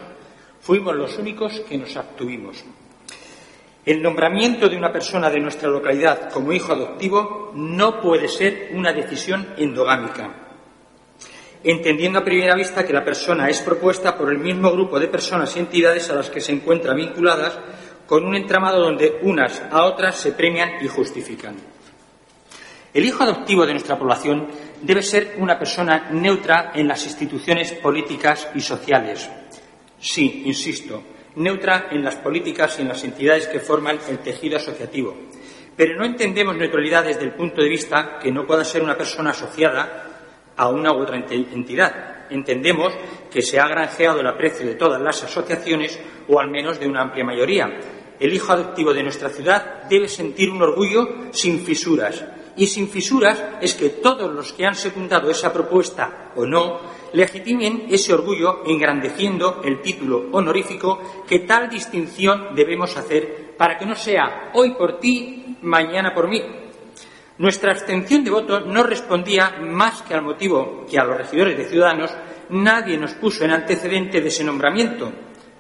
Fuimos 0.68 0.97
los 0.97 1.18
únicos 1.18 1.61
que 1.61 1.78
nos 1.78 1.95
abstuvimos. 1.95 2.61
El 3.86 4.03
nombramiento 4.03 4.68
de 4.68 4.76
una 4.76 4.91
persona 4.91 5.30
de 5.30 5.39
nuestra 5.39 5.70
localidad 5.70 6.30
como 6.30 6.51
hijo 6.51 6.74
adoptivo 6.74 7.53
no 7.55 8.01
puede 8.01 8.28
ser 8.28 8.72
una 8.74 8.91
decisión 8.91 9.47
endogámica, 9.55 10.30
entendiendo 11.63 12.20
a 12.20 12.26
primera 12.26 12.53
vista 12.53 12.86
que 12.86 12.91
la 12.91 13.05
persona 13.05 13.47
es 13.47 13.61
propuesta 13.61 14.18
por 14.18 14.30
el 14.30 14.39
mismo 14.39 14.70
grupo 14.70 14.99
de 14.99 15.07
personas 15.07 15.55
y 15.55 15.59
entidades 15.59 16.09
a 16.09 16.15
las 16.15 16.30
que 16.30 16.41
se 16.41 16.51
encuentra 16.51 16.93
vinculadas 16.93 17.57
con 18.05 18.26
un 18.26 18.36
entramado 18.36 18.82
donde 18.82 19.20
unas 19.22 19.63
a 19.72 19.86
otras 19.86 20.20
se 20.20 20.34
premian 20.34 20.84
y 20.84 20.89
justifican. 20.89 21.55
El 22.93 23.05
hijo 23.05 23.24
adoptivo 23.24 23.65
de 23.65 23.72
nuestra 23.72 23.97
población 23.97 24.47
debe 24.82 25.01
ser 25.01 25.36
una 25.38 25.57
persona 25.57 26.09
neutra 26.11 26.74
en 26.76 26.89
las 26.89 27.05
instituciones 27.05 27.72
políticas 27.72 28.49
y 28.53 28.59
sociales, 28.59 29.30
Sí, 30.00 30.43
insisto, 30.45 31.04
neutra 31.36 31.88
en 31.91 32.04
las 32.04 32.16
políticas 32.16 32.78
y 32.78 32.82
en 32.82 32.89
las 32.89 33.04
entidades 33.04 33.48
que 33.48 33.60
forman 33.60 34.00
el 34.10 34.20
tejido 34.20 34.58
asociativo. 34.58 35.16
Pero 35.76 35.95
no 35.95 36.06
entendemos 36.06 36.56
neutralidad 36.56 37.04
desde 37.06 37.24
el 37.24 37.34
punto 37.34 37.62
de 37.62 37.70
vista 37.70 38.18
que 38.20 38.32
no 38.32 38.45
pueda 38.45 38.64
ser 38.64 38.82
una 38.82 38.98
persona 38.98 39.30
asociada 39.30 40.08
a 40.56 40.70
una 40.70 40.91
u 40.91 41.02
otra 41.02 41.18
entidad. 41.18 42.26
Entendemos 42.30 42.93
que 43.32 43.41
se 43.41 43.60
ha 43.60 43.68
granjeado 43.68 44.20
el 44.20 44.28
aprecio 44.28 44.66
de 44.66 44.76
todas 44.76 45.02
las 45.02 45.24
asociaciones 45.24 46.00
o 46.28 46.39
al 46.39 46.50
menos 46.50 46.80
de 46.80 46.88
una 46.88 47.02
amplia 47.02 47.24
mayoría. 47.24 47.80
El 48.20 48.34
hijo 48.34 48.52
adoptivo 48.52 48.93
de 48.93 49.04
nuestra 49.04 49.30
ciudad 49.30 49.84
debe 49.88 50.08
sentir 50.08 50.50
un 50.50 50.64
orgullo 50.64 51.32
sin 51.32 51.64
fisuras. 51.64 52.26
Y 52.56 52.66
sin 52.66 52.89
fisuras 52.89 53.39
es 53.62 53.76
que 53.76 53.89
todos 53.89 54.34
los 54.34 54.52
que 54.54 54.66
han 54.66 54.74
secundado 54.74 55.30
esa 55.30 55.54
propuesta 55.54 56.32
o 56.36 56.45
no 56.45 56.82
legitimen 57.14 57.86
ese 57.89 58.14
orgullo 58.14 58.64
engrandeciendo 58.66 59.62
el 59.64 59.82
título 59.82 60.30
honorífico 60.32 61.26
que 61.28 61.39
tal 61.39 61.70
distinción 61.70 62.55
debemos 62.55 62.95
hacer 62.97 63.55
para 63.58 63.78
que 63.78 63.86
no 63.86 63.95
sea 63.95 64.51
hoy 64.53 64.72
por 64.72 64.99
ti, 64.99 65.58
mañana 65.62 66.14
por 66.14 66.28
mí. 66.28 66.41
Nuestra 67.39 67.72
abstención 67.72 68.24
de 68.24 68.32
voto 68.32 68.62
no 68.62 68.84
respondía 68.84 69.58
más 69.62 70.01
que 70.01 70.14
al 70.14 70.24
motivo 70.24 70.86
que 70.89 70.97
a 70.97 71.03
los 71.03 71.18
regidores 71.18 71.58
de 71.58 71.66
Ciudadanos 71.66 72.12
nadie 72.49 72.97
nos 72.97 73.14
puso 73.14 73.45
en 73.45 73.51
antecedente 73.51 74.22
de 74.22 74.28
ese 74.30 74.43
nombramiento 74.43 75.12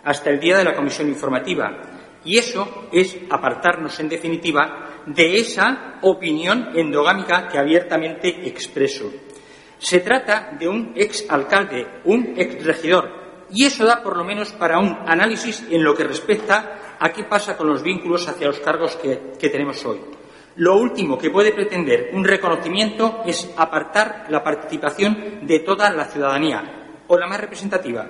hasta 0.03 0.29
el 0.29 0.39
día 0.39 0.57
de 0.57 0.63
la 0.63 0.73
comisión 0.73 1.07
informativa. 1.09 1.81
Y 2.25 2.37
eso 2.37 2.87
es 2.91 3.17
apartarnos, 3.29 3.99
en 3.99 4.09
definitiva, 4.09 5.03
de 5.05 5.37
esa 5.37 5.99
opinión 6.01 6.71
endogámica 6.75 7.47
que 7.47 7.57
abiertamente 7.57 8.47
expreso. 8.47 9.11
Se 9.79 9.99
trata 9.99 10.55
de 10.59 10.67
un 10.67 10.93
ex 10.95 11.25
alcalde, 11.29 11.87
un 12.05 12.33
ex 12.35 12.63
regidor, 12.65 13.45
y 13.51 13.65
eso 13.65 13.85
da 13.85 14.03
por 14.03 14.17
lo 14.17 14.23
menos 14.23 14.51
para 14.53 14.79
un 14.79 14.97
análisis 15.05 15.63
en 15.69 15.83
lo 15.83 15.95
que 15.95 16.03
respecta 16.03 16.97
a 16.99 17.09
qué 17.11 17.23
pasa 17.23 17.55
con 17.55 17.67
los 17.67 17.83
vínculos 17.83 18.27
hacia 18.27 18.47
los 18.47 18.59
cargos 18.59 18.95
que, 18.95 19.33
que 19.39 19.49
tenemos 19.49 19.85
hoy. 19.85 19.99
Lo 20.55 20.75
último 20.77 21.17
que 21.17 21.29
puede 21.29 21.51
pretender 21.51 22.09
un 22.13 22.23
reconocimiento 22.23 23.21
es 23.25 23.49
apartar 23.55 24.25
la 24.29 24.43
participación 24.43 25.45
de 25.45 25.59
toda 25.59 25.91
la 25.91 26.05
ciudadanía, 26.05 26.77
o 27.07 27.17
la 27.17 27.27
más 27.27 27.39
representativa. 27.39 28.07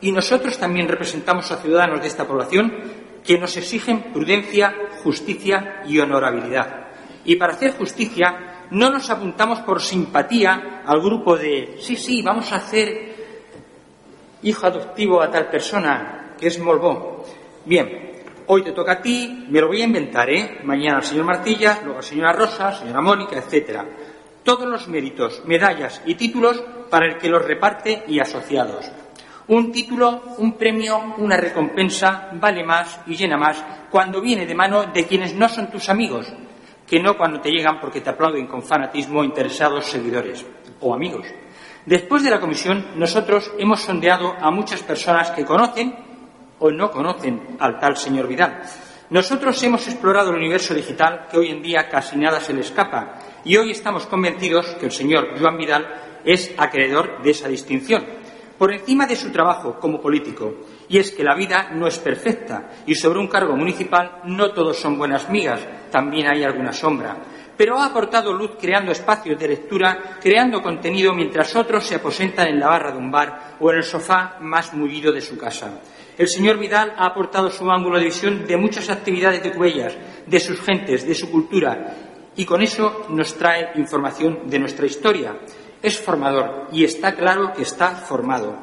Y 0.00 0.10
nosotros 0.12 0.58
también 0.58 0.88
representamos 0.88 1.50
a 1.52 1.58
ciudadanos 1.58 2.00
de 2.00 2.08
esta 2.08 2.26
población 2.26 2.72
que 3.24 3.38
nos 3.38 3.56
exigen 3.56 4.12
prudencia, 4.12 4.74
justicia 5.02 5.82
y 5.86 5.98
honorabilidad. 5.98 6.88
Y 7.24 7.36
para 7.36 7.52
hacer 7.52 7.72
justicia 7.72 8.51
no 8.70 8.90
nos 8.90 9.10
apuntamos 9.10 9.60
por 9.60 9.80
simpatía 9.82 10.82
al 10.86 11.00
grupo 11.00 11.36
de 11.36 11.76
sí, 11.80 11.96
sí, 11.96 12.22
vamos 12.22 12.52
a 12.52 12.56
hacer 12.56 13.12
hijo 14.42 14.66
adoptivo 14.66 15.22
a 15.22 15.30
tal 15.30 15.48
persona, 15.48 16.34
que 16.38 16.48
es 16.48 16.58
Molbó. 16.58 17.24
Bien, 17.64 18.12
Hoy 18.46 18.62
te 18.62 18.72
toca 18.72 18.92
a 18.92 19.00
ti, 19.00 19.46
me 19.48 19.60
lo 19.60 19.68
voy 19.68 19.82
a 19.82 19.84
inventar, 19.84 20.28
¿eh? 20.28 20.58
Mañana 20.64 20.96
al 20.96 21.04
señor 21.04 21.24
Martilla, 21.24 21.78
luego 21.84 22.00
a 22.00 22.02
señora 22.02 22.32
Rosa, 22.32 22.74
señora 22.74 23.00
Mónica, 23.00 23.38
etcétera. 23.38 23.86
Todos 24.42 24.68
los 24.68 24.88
méritos, 24.88 25.42
medallas 25.46 26.02
y 26.04 26.16
títulos 26.16 26.62
para 26.90 27.06
el 27.06 27.18
que 27.18 27.28
los 27.28 27.44
reparte 27.44 28.02
y 28.08 28.18
asociados. 28.18 28.90
Un 29.46 29.70
título, 29.70 30.34
un 30.38 30.54
premio, 30.54 31.14
una 31.18 31.36
recompensa 31.36 32.30
vale 32.34 32.64
más 32.64 33.00
y 33.06 33.14
llena 33.16 33.36
más 33.36 33.64
cuando 33.90 34.20
viene 34.20 34.44
de 34.44 34.54
mano 34.54 34.86
de 34.86 35.06
quienes 35.06 35.34
no 35.34 35.48
son 35.48 35.70
tus 35.70 35.88
amigos, 35.88 36.26
que 36.92 37.00
no 37.00 37.16
cuando 37.16 37.40
te 37.40 37.50
llegan 37.50 37.80
porque 37.80 38.02
te 38.02 38.10
aplauden 38.10 38.46
con 38.46 38.62
fanatismo 38.62 39.24
interesados 39.24 39.86
seguidores 39.86 40.44
o 40.78 40.92
amigos. 40.92 41.26
Después 41.86 42.22
de 42.22 42.28
la 42.28 42.38
comisión, 42.38 42.86
nosotros 42.96 43.50
hemos 43.56 43.80
sondeado 43.80 44.34
a 44.38 44.50
muchas 44.50 44.82
personas 44.82 45.30
que 45.30 45.46
conocen 45.46 45.96
o 46.58 46.70
no 46.70 46.90
conocen 46.90 47.56
al 47.60 47.78
tal 47.80 47.96
señor 47.96 48.28
Vidal. 48.28 48.60
Nosotros 49.08 49.62
hemos 49.62 49.88
explorado 49.88 50.32
el 50.32 50.36
universo 50.36 50.74
digital 50.74 51.28
que 51.30 51.38
hoy 51.38 51.48
en 51.48 51.62
día 51.62 51.88
casi 51.88 52.18
nada 52.18 52.40
se 52.40 52.52
le 52.52 52.60
escapa 52.60 53.14
y 53.42 53.56
hoy 53.56 53.70
estamos 53.70 54.04
convencidos 54.04 54.66
que 54.78 54.84
el 54.84 54.92
señor 54.92 55.28
Joan 55.40 55.56
Vidal 55.56 56.20
es 56.26 56.52
acreedor 56.58 57.22
de 57.22 57.30
esa 57.30 57.48
distinción, 57.48 58.04
por 58.58 58.70
encima 58.70 59.06
de 59.06 59.16
su 59.16 59.32
trabajo 59.32 59.80
como 59.80 59.98
político. 59.98 60.56
Y 60.88 60.98
es 60.98 61.10
que 61.12 61.24
la 61.24 61.34
vida 61.34 61.70
no 61.72 61.86
es 61.86 61.98
perfecta 61.98 62.70
y 62.86 62.94
sobre 62.94 63.18
un 63.18 63.28
cargo 63.28 63.56
municipal 63.56 64.20
no 64.24 64.52
todos 64.52 64.78
son 64.78 64.98
buenas 64.98 65.28
migas, 65.30 65.60
también 65.90 66.28
hay 66.28 66.44
alguna 66.44 66.72
sombra. 66.72 67.16
Pero 67.56 67.78
ha 67.78 67.86
aportado 67.86 68.32
luz 68.32 68.52
creando 68.60 68.92
espacios 68.92 69.38
de 69.38 69.48
lectura, 69.48 70.18
creando 70.20 70.62
contenido 70.62 71.12
mientras 71.14 71.54
otros 71.54 71.86
se 71.86 71.96
aposentan 71.96 72.48
en 72.48 72.58
la 72.58 72.68
barra 72.68 72.92
de 72.92 72.98
un 72.98 73.10
bar 73.10 73.56
o 73.60 73.70
en 73.70 73.76
el 73.76 73.84
sofá 73.84 74.36
más 74.40 74.72
mullido 74.74 75.12
de 75.12 75.20
su 75.20 75.38
casa. 75.38 75.80
El 76.16 76.28
señor 76.28 76.58
Vidal 76.58 76.94
ha 76.96 77.06
aportado 77.06 77.50
su 77.50 77.70
ángulo 77.70 77.98
de 77.98 78.06
visión 78.06 78.46
de 78.46 78.56
muchas 78.56 78.90
actividades 78.90 79.42
de 79.42 79.52
Cuellas, 79.52 79.96
de 80.26 80.40
sus 80.40 80.60
gentes, 80.60 81.06
de 81.06 81.14
su 81.14 81.30
cultura, 81.30 81.94
y 82.36 82.44
con 82.44 82.62
eso 82.62 83.06
nos 83.10 83.34
trae 83.34 83.72
información 83.76 84.40
de 84.46 84.58
nuestra 84.58 84.86
historia. 84.86 85.36
Es 85.82 85.98
formador 85.98 86.68
y 86.72 86.84
está 86.84 87.14
claro 87.14 87.52
que 87.52 87.62
está 87.62 87.90
formado. 87.90 88.56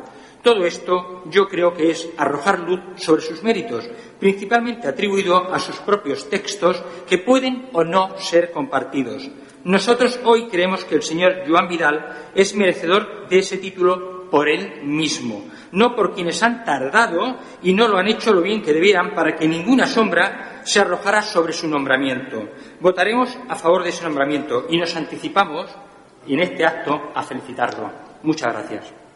Todo 0.44 0.66
esto 0.66 1.24
yo 1.30 1.48
creo 1.48 1.74
que 1.74 1.92
es 1.92 2.10
arrojar 2.18 2.60
luz 2.60 2.80
sobre 2.96 3.22
sus 3.22 3.44
méritos, 3.44 3.90
principalmente 4.20 4.88
atribuido 4.88 5.54
a 5.54 5.60
sus 5.60 5.78
propios 5.78 6.30
textos 6.30 6.82
que 7.08 7.18
pueden 7.18 7.70
o 7.74 7.84
no 7.84 8.18
ser 8.18 8.52
compartidos. 8.52 9.30
Nosotros 9.64 10.20
hoy 10.24 10.48
creemos 10.48 10.86
que 10.86 10.96
el 10.96 11.04
señor 11.04 11.44
Joan 11.48 11.68
Vidal 11.68 12.32
es 12.34 12.56
merecedor 12.56 13.28
de 13.28 13.40
ese 13.40 13.58
título 13.58 14.30
por 14.30 14.48
él 14.48 14.84
mismo 14.84 15.44
no 15.72 15.96
por 15.96 16.14
quienes 16.14 16.42
han 16.44 16.64
tardado 16.64 17.38
y 17.62 17.74
no 17.74 17.88
lo 17.88 17.98
han 17.98 18.08
hecho 18.08 18.34
lo 18.34 18.42
bien 18.42 18.62
que 18.62 18.74
debieran 18.74 19.14
para 19.14 19.36
que 19.36 19.48
ninguna 19.48 19.86
sombra 19.86 20.62
se 20.64 20.80
arrojara 20.80 21.22
sobre 21.22 21.54
su 21.54 21.68
nombramiento. 21.68 22.50
Votaremos 22.80 23.38
a 23.48 23.56
favor 23.56 23.84
de 23.84 23.90
ese 23.90 24.04
nombramiento 24.04 24.66
y 24.70 24.78
nos 24.78 24.96
anticipamos, 24.96 25.70
en 26.28 26.40
este 26.40 26.66
acto, 26.66 27.12
a 27.14 27.24
felicitarlo. 27.24 27.90
Muchas 28.24 28.54
gracias. 28.54 29.09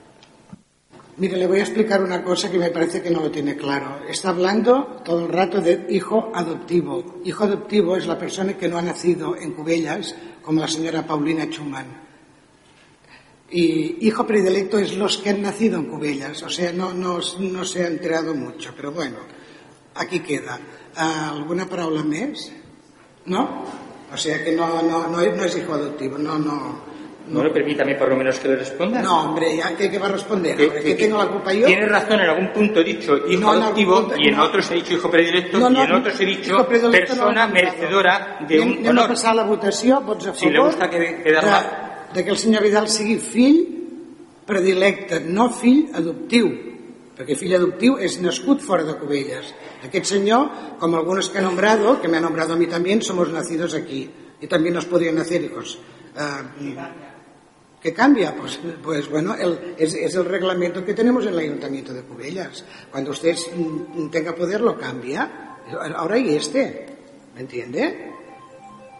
Mire, 1.16 1.38
le 1.38 1.45
voy 1.45 1.59
a 1.59 1.64
explicar 1.64 2.03
una 2.03 2.24
cosa 2.24 2.49
que 2.49 2.57
me 2.57 2.72
parece 2.72 3.01
que 3.01 3.11
no 3.11 3.22
lo 3.22 3.30
tiene 3.30 3.55
claro. 3.55 3.99
Está 4.09 4.30
hablando 4.30 5.01
todo 5.05 5.26
el 5.26 5.32
rato 5.32 5.61
de 5.61 5.86
hijo 5.89 6.32
adoptivo. 6.34 7.22
Hijo 7.24 7.43
adoptivo 7.43 7.95
es 7.95 8.07
la 8.07 8.18
persona 8.18 8.57
que 8.57 8.68
no 8.68 8.80
ha 8.80 8.82
nacido 8.82 9.36
en 9.38 9.51
Cubellas, 9.51 10.16
como 10.41 10.59
la 10.59 10.68
señora 10.68 11.05
Paulina 11.05 11.45
Schumann. 11.45 12.01
Y 13.51 14.07
hijo 14.07 14.26
predilecto 14.26 14.80
es 14.80 14.97
los 14.97 15.20
que 15.20 15.30
han 15.30 15.43
nacido 15.43 15.78
en 15.78 15.86
Cubellas, 15.86 16.41
o 16.41 16.49
sea, 16.49 16.74
no, 16.74 16.91
no, 16.91 17.22
se 17.22 17.84
ha 17.84 17.88
enterado 17.88 18.34
mucho, 18.34 18.74
pero 18.76 18.91
bueno, 18.91 19.18
aquí 19.93 20.22
queda. 20.22 20.59
¿Alguna 20.95 21.70
palabra 21.70 22.03
más? 22.03 22.51
¿No? 23.28 23.64
O 24.11 24.18
sea 24.18 24.43
que 24.43 24.53
no, 24.53 24.82
no, 24.82 25.07
no, 25.07 25.22
es 25.22 25.55
hijo 25.55 25.74
adoptivo, 25.74 26.18
no, 26.18 26.39
no. 26.39 26.93
No, 27.28 27.42
no 27.42 27.54
permítame 27.54 27.96
por 27.96 28.10
lo 28.10 28.18
menos 28.18 28.38
que 28.38 28.50
le 28.50 28.58
responda. 28.58 29.02
No, 29.02 29.24
hombre, 29.24 29.56
¿ya 29.56 29.74
qué, 29.78 29.98
va 29.98 30.08
a 30.08 30.12
responder? 30.12 30.58
¿Que, 30.58 30.96
tengo 30.96 31.18
la 31.18 31.28
culpa 31.28 31.54
yo? 31.54 31.66
Tiene 31.68 31.86
razón, 31.86 32.20
en 32.20 32.30
algún 32.30 32.52
punto 32.52 32.82
he 32.82 32.84
dicho 32.84 33.16
hijo 33.30 33.50
adoptivo 33.50 34.12
y 34.18 34.28
en 34.28 34.40
otros 34.40 34.70
he 34.72 34.76
dicho 34.76 34.94
hijo 34.94 35.10
predilecto 35.10 35.58
y 35.72 35.78
en 35.78 35.92
otros 35.94 36.20
he 36.20 36.26
dicho 36.26 36.68
persona 36.68 37.48
merecedora 37.48 38.40
de 38.48 38.60
un 38.60 38.72
honor. 38.72 38.90
Anem 38.90 39.06
a 39.06 39.08
passar 39.08 39.36
la 39.36 39.46
votació, 39.48 40.02
vots 40.02 40.28
a 40.28 40.34
favor. 40.34 40.40
Si 40.40 40.50
le 40.50 40.60
gusta 40.60 40.90
que, 40.90 41.24
quedar 41.24 42.10
de 42.14 42.24
que 42.26 42.30
el 42.30 42.38
senyor 42.38 42.62
Vidal 42.62 42.90
sigui 42.90 43.16
fill 43.18 43.58
predilecte, 44.46 45.22
no 45.24 45.48
fill 45.50 45.96
adoptiu, 45.96 46.52
perquè 47.16 47.40
fill 47.40 47.56
adoptiu 47.56 47.96
és 48.04 48.20
nascut 48.20 48.60
fora 48.62 48.84
de 48.84 48.98
Cubelles. 49.00 49.54
Aquest 49.88 50.12
senyor, 50.12 50.76
com 50.80 51.00
algunos 51.00 51.32
que 51.32 51.40
ha 51.40 51.46
nombrado, 51.48 52.02
que 52.02 52.12
me 52.12 52.18
ha 52.18 52.22
nombrado 52.22 52.54
a 52.54 52.58
mí 52.58 52.68
también, 52.68 53.02
somos 53.02 53.32
nacidos 53.32 53.74
aquí 53.74 54.10
y 54.42 54.48
también 54.48 54.76
nos 54.76 54.86
podrían 54.86 55.16
nacer 55.16 55.42
hijos. 55.42 55.80
Uh, 56.16 57.12
¿Qué 57.84 57.94
cambia? 57.94 58.34
Pues, 58.34 58.62
pues 58.82 59.10
bueno, 59.10 59.36
es, 59.78 59.94
el 59.94 60.24
reglamento 60.24 60.86
que 60.86 60.94
tenemos 60.94 61.26
en 61.26 61.34
el 61.34 61.40
Ayuntamiento 61.40 61.94
de 61.94 62.04
Cubellas. 62.04 62.64
Cuando 62.90 63.12
usted 63.12 63.36
tenga 64.10 64.34
poder 64.34 64.62
lo 64.62 64.78
cambia. 64.78 65.58
Ahora 65.94 66.16
hay 66.16 66.34
este, 66.34 66.86
¿me 67.36 67.42
entiende? 67.42 68.10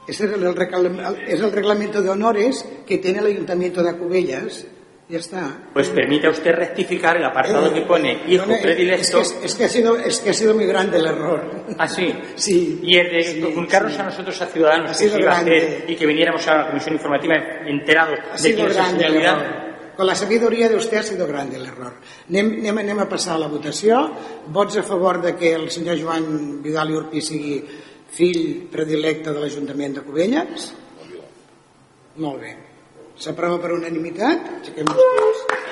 Ese 0.06 0.26
es 0.26 0.34
el, 0.34 0.44
es 0.46 1.40
el 1.40 1.52
reglamento 1.54 2.02
de 2.02 2.10
honores 2.10 2.66
que 2.86 2.98
tiene 2.98 3.20
el 3.20 3.28
Ayuntamiento 3.28 3.82
de 3.82 3.90
Acubellas. 3.90 4.66
Ya 5.14 5.20
está. 5.20 5.60
Pues 5.72 5.90
permita 5.90 6.28
usted 6.28 6.54
rectificar 6.54 7.16
el 7.18 7.24
apartado 7.24 7.72
que 7.72 7.82
pone 7.82 8.24
hijo 8.28 8.48
no, 8.48 8.56
predilecto. 8.60 9.22
Es 9.22 9.32
que, 9.32 9.46
es, 9.46 9.54
que 9.54 9.66
ha 9.66 9.70
sido, 9.70 9.96
es 9.96 10.20
que 10.20 10.32
ha 10.32 10.34
sido 10.34 10.56
muy 10.56 10.66
grande 10.66 10.98
el 10.98 11.06
error. 11.06 11.66
¿Ah, 11.78 11.88
sí? 11.88 12.12
Sí. 12.36 12.80
Y 12.82 12.98
el 12.98 13.12
de 13.12 13.42
comunicarnos 13.42 14.00
a 14.00 14.06
nosotros, 14.06 14.42
a 14.42 14.48
Ciudadanos, 14.48 14.90
ha 14.90 15.04
que 15.04 15.10
se 15.12 15.20
iba 15.20 15.34
a 15.34 15.42
hacer 15.42 15.86
y 15.88 15.96
que 15.96 16.08
viniéramos 16.08 16.48
a 16.48 16.58
la 16.58 16.68
comisión 16.68 16.96
informativa 16.96 17.36
enterados 17.68 18.18
ha 18.34 18.42
de 18.42 18.56
quién 18.56 18.72
es 18.72 19.28
Con 19.96 20.08
la 20.08 20.16
sabiduria 20.16 20.68
de 20.68 20.78
usted 20.78 20.98
ha 20.98 21.04
sido 21.04 21.28
grande 21.28 21.58
el 21.58 21.68
error. 21.68 21.94
Anem, 22.28 22.66
anem, 22.66 22.82
anem 22.82 23.06
a 23.06 23.08
passar 23.08 23.36
a 23.36 23.44
la 23.46 23.54
votació. 23.54 24.02
Vots 24.50 24.82
a 24.82 24.84
favor 24.84 25.22
de 25.22 25.36
que 25.36 25.54
el 25.54 25.70
senyor 25.70 26.02
Joan 26.02 26.64
Vidal 26.64 26.90
i 26.90 26.98
Urpi 26.98 27.22
sigui 27.22 27.62
fill 28.10 28.66
predilecte 28.74 29.30
de 29.30 29.46
l'Ajuntament 29.46 30.02
de 30.02 30.08
Cubelles? 30.10 30.72
Molt 32.18 32.42
bé. 32.42 32.63
S'aprova 33.20 33.60
per 33.62 33.76
unanimitat? 33.76 34.48
Aixequem 34.60 34.90
els 34.90 34.98
peus. 34.98 35.64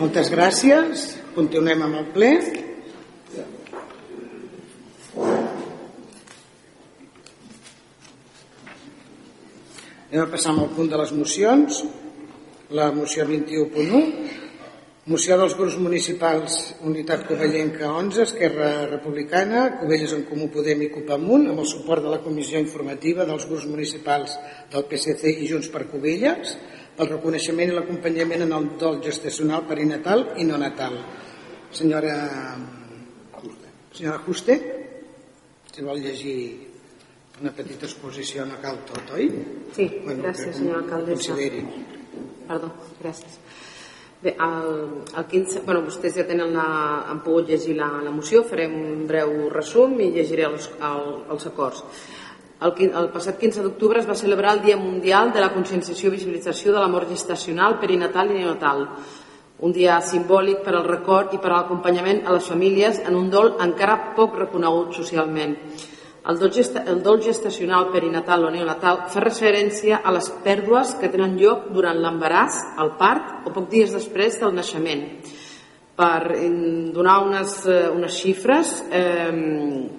Moltes 0.00 0.30
gràcies. 0.32 1.06
Continuem 1.36 1.86
amb 1.86 2.00
el 2.00 2.06
ple. 2.10 2.32
Anem 10.10 10.24
a 10.24 10.30
passar 10.32 10.56
al 10.56 10.72
punt 10.74 10.90
de 10.90 10.98
les 10.98 11.12
mocions. 11.14 11.84
La 12.70 12.92
moció 12.94 13.24
21.1, 13.26 14.00
moció 15.10 15.34
dels 15.40 15.56
grups 15.58 15.74
municipals 15.82 16.58
Unitat 16.86 17.24
Covellenca 17.26 17.88
11, 17.98 18.22
Esquerra 18.22 18.86
Republicana, 18.86 19.64
Covelles 19.80 20.14
en 20.14 20.22
Comú 20.28 20.46
Podem 20.54 20.84
i 20.86 20.90
Copamunt, 20.92 21.48
amb 21.50 21.64
el 21.64 21.66
suport 21.66 22.06
de 22.06 22.14
la 22.14 22.20
Comissió 22.22 22.62
Informativa 22.62 23.26
dels 23.26 23.48
grups 23.50 23.66
municipals 23.66 24.38
del 24.70 24.86
PSC 24.86 25.34
i 25.42 25.50
Junts 25.50 25.66
per 25.74 25.88
Covelles, 25.90 26.54
el 26.94 27.10
reconeixement 27.10 27.72
i 27.72 27.74
l'acompanyament 27.74 28.46
en 28.46 28.54
el 28.54 28.72
dol 28.78 29.02
gestacional 29.02 29.66
perinatal 29.66 30.28
i 30.38 30.46
no 30.46 30.62
natal. 30.62 30.94
Senyora, 31.74 32.16
senyora 33.90 34.22
Juste, 34.28 34.60
si 35.74 35.82
vol 35.82 36.06
llegir 36.06 36.40
una 37.42 37.50
petita 37.50 37.90
exposició 37.90 38.46
no 38.46 38.62
cal 38.62 38.84
tot, 38.86 39.16
oi? 39.18 39.26
Sí, 39.74 39.90
bueno, 40.04 40.22
gràcies, 40.28 40.60
senyora 40.60 40.84
alcaldessa. 40.84 41.34
Consideri. 41.34 41.98
Perdó, 42.50 42.72
gràcies. 42.98 43.36
Bé, 44.20 44.32
el, 44.42 44.72
el 45.16 45.26
15, 45.30 45.60
bueno, 45.64 45.84
vostès 45.86 46.16
ja 46.18 46.24
tenen 46.26 46.50
la, 46.52 46.64
han 47.08 47.20
pogut 47.22 47.46
llegir 47.48 47.76
la, 47.78 47.86
la 48.02 48.10
moció, 48.10 48.42
farem 48.48 48.74
un 48.74 49.04
breu 49.06 49.46
resum 49.52 49.94
i 50.02 50.10
llegiré 50.16 50.48
els, 50.48 50.66
el, 50.88 51.06
els 51.30 51.46
acords. 51.46 51.84
El, 52.60 52.74
el 52.90 53.06
passat 53.14 53.38
15 53.38 53.62
d'octubre 53.64 54.02
es 54.02 54.08
va 54.10 54.18
celebrar 54.18 54.56
el 54.56 54.64
Dia 54.66 54.76
Mundial 54.76 55.30
de 55.32 55.40
la 55.40 55.52
Conscienciació 55.54 56.10
i 56.10 56.16
Visibilització 56.18 56.74
de 56.74 56.82
la 56.82 56.90
Mort 56.90 57.14
Gestacional, 57.14 57.78
Perinatal 57.80 58.34
i 58.34 58.40
Neonatal, 58.40 58.84
un 59.60 59.72
dia 59.76 60.00
simbòlic 60.02 60.60
per 60.66 60.74
al 60.74 60.90
record 60.90 61.32
i 61.36 61.40
per 61.40 61.52
a 61.52 61.60
l'acompanyament 61.60 62.24
a 62.26 62.34
les 62.34 62.50
famílies 62.50 63.00
en 63.06 63.14
un 63.14 63.30
dol 63.30 63.54
encara 63.62 64.14
poc 64.18 64.34
reconegut 64.42 64.98
socialment. 64.98 65.54
El 66.28 66.38
dol, 66.38 66.50
gesta, 66.52 66.82
el 66.84 67.02
dol 67.02 67.22
gestacional 67.24 67.88
perinatal 67.88 68.44
o 68.44 68.50
neonatal 68.52 69.06
fa 69.08 69.22
referència 69.24 70.02
a 70.04 70.12
les 70.12 70.28
pèrdues 70.44 70.92
que 71.00 71.08
tenen 71.08 71.38
lloc 71.40 71.70
durant 71.72 71.96
l'embaràs, 71.96 72.58
el 72.82 72.92
part 73.00 73.48
o 73.48 73.54
poc 73.54 73.70
dies 73.72 73.94
després 73.96 74.36
del 74.40 74.52
naixement. 74.52 75.06
Per 75.96 76.20
donar 76.92 77.18
unes, 77.24 77.54
eh, 77.68 77.88
unes 77.92 78.12
xifres 78.20 78.76
eh, 78.92 79.32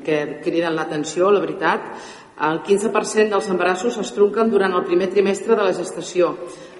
que 0.05 0.17
criden 0.45 0.77
l'atenció, 0.77 1.29
la 1.33 1.41
veritat, 1.41 1.89
el 2.41 2.63
15% 2.65 3.29
dels 3.29 3.49
embarassos 3.53 3.97
es 4.01 4.13
trunquen 4.15 4.49
durant 4.49 4.73
el 4.73 4.85
primer 4.85 5.11
trimestre 5.13 5.53
de 5.53 5.65
la 5.67 5.75
gestació. 5.77 6.31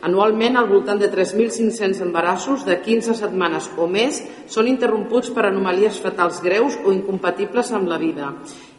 Anualment, 0.02 0.58
al 0.58 0.70
voltant 0.70 0.98
de 0.98 1.12
3.500 1.12 2.02
embarassos 2.02 2.66
de 2.66 2.80
15 2.82 3.14
setmanes 3.20 3.70
o 3.78 3.86
més 3.86 4.24
són 4.50 4.70
interromputs 4.72 5.30
per 5.30 5.46
anomalies 5.46 6.02
fetals 6.02 6.42
greus 6.42 6.80
o 6.82 6.94
incompatibles 6.94 7.70
amb 7.78 7.90
la 7.94 8.02
vida. 8.02 8.32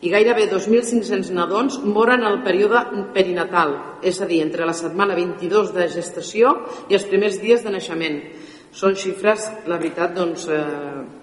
I 0.02 0.10
gairebé 0.10 0.48
2.500 0.50 1.30
nadons 1.30 1.76
moren 1.86 2.24
al 2.26 2.40
període 2.42 2.80
perinatal, 3.14 3.76
és 4.02 4.18
a 4.18 4.26
dir, 4.26 4.40
entre 4.42 4.66
la 4.66 4.74
setmana 4.74 5.14
22 5.14 5.70
de 5.76 5.86
gestació 5.92 6.56
i 6.90 6.98
els 6.98 7.06
primers 7.06 7.38
dies 7.38 7.62
de 7.62 7.70
naixement. 7.70 8.18
Són 8.74 8.96
xifres, 8.98 9.46
la 9.70 9.78
veritat, 9.78 10.14
doncs, 10.16 10.48
eh, 10.50 10.58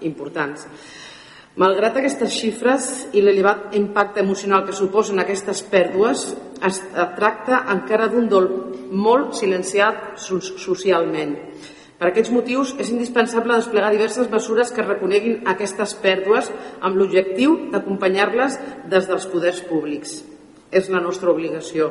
importants. 0.08 0.64
Malgrat 1.60 1.98
aquestes 1.98 2.32
xifres 2.32 2.84
i 3.12 3.20
l'elevat 3.20 3.74
impacte 3.76 4.22
emocional 4.22 4.64
que 4.64 4.72
suposen 4.72 5.18
aquestes 5.18 5.60
pèrdues, 5.68 6.22
es 6.64 6.80
tracta 7.18 7.64
encara 7.74 8.06
d'un 8.08 8.28
dol 8.30 8.48
molt 8.92 9.34
silenciat 9.34 10.16
socialment. 10.16 11.36
Per 12.00 12.08
aquests 12.08 12.32
motius 12.32 12.72
és 12.80 12.88
indispensable 12.88 13.58
desplegar 13.60 13.90
diverses 13.92 14.30
mesures 14.32 14.70
que 14.72 14.86
reconeguin 14.86 15.42
aquestes 15.52 15.92
pèrdues 16.00 16.48
amb 16.80 16.96
l'objectiu 16.96 17.58
d'acompanyar-les 17.74 18.56
des 18.88 19.08
dels 19.10 19.26
poders 19.28 19.60
públics. 19.68 20.22
És 20.72 20.88
la 20.88 21.02
nostra 21.04 21.28
obligació. 21.28 21.90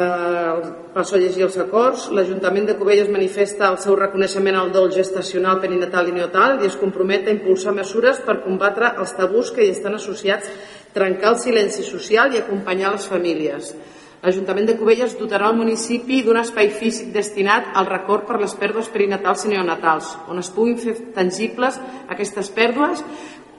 Eh, 0.00 0.54
passo 0.94 1.16
a 1.16 1.18
llegir 1.18 1.42
els 1.48 1.58
acords. 1.58 2.06
L'Ajuntament 2.14 2.70
de 2.70 2.76
Cubelles 2.78 3.10
manifesta 3.10 3.66
el 3.66 3.80
seu 3.82 3.98
reconeixement 3.98 4.56
al 4.56 4.70
dol 4.70 4.92
gestacional, 4.94 5.58
perinatal 5.58 6.08
i 6.08 6.14
neotal 6.14 6.60
i 6.62 6.70
es 6.70 6.78
compromet 6.78 7.26
a 7.26 7.34
impulsar 7.34 7.74
mesures 7.74 8.22
per 8.22 8.44
combatre 8.44 8.94
els 9.02 9.16
tabús 9.18 9.50
que 9.50 9.66
hi 9.66 9.74
estan 9.74 9.98
associats, 9.98 10.46
trencar 10.94 11.34
el 11.34 11.40
silenci 11.42 11.82
social 11.82 12.30
i 12.30 12.38
acompanyar 12.38 12.94
les 12.94 13.10
famílies. 13.10 13.74
L'Ajuntament 14.20 14.66
de 14.68 14.74
Cubelles 14.76 15.14
dotarà 15.16 15.48
el 15.48 15.56
municipi 15.56 16.18
d'un 16.20 16.36
espai 16.36 16.68
físic 16.76 17.08
destinat 17.14 17.70
al 17.80 17.86
record 17.88 18.26
per 18.28 18.36
les 18.42 18.52
pèrdues 18.52 18.90
perinatals 18.92 19.46
i 19.46 19.52
neonatals, 19.54 20.10
on 20.28 20.42
es 20.42 20.50
puguin 20.52 20.76
fer 20.82 20.92
tangibles 21.16 21.78
aquestes 22.12 22.50
pèrdues 22.52 23.00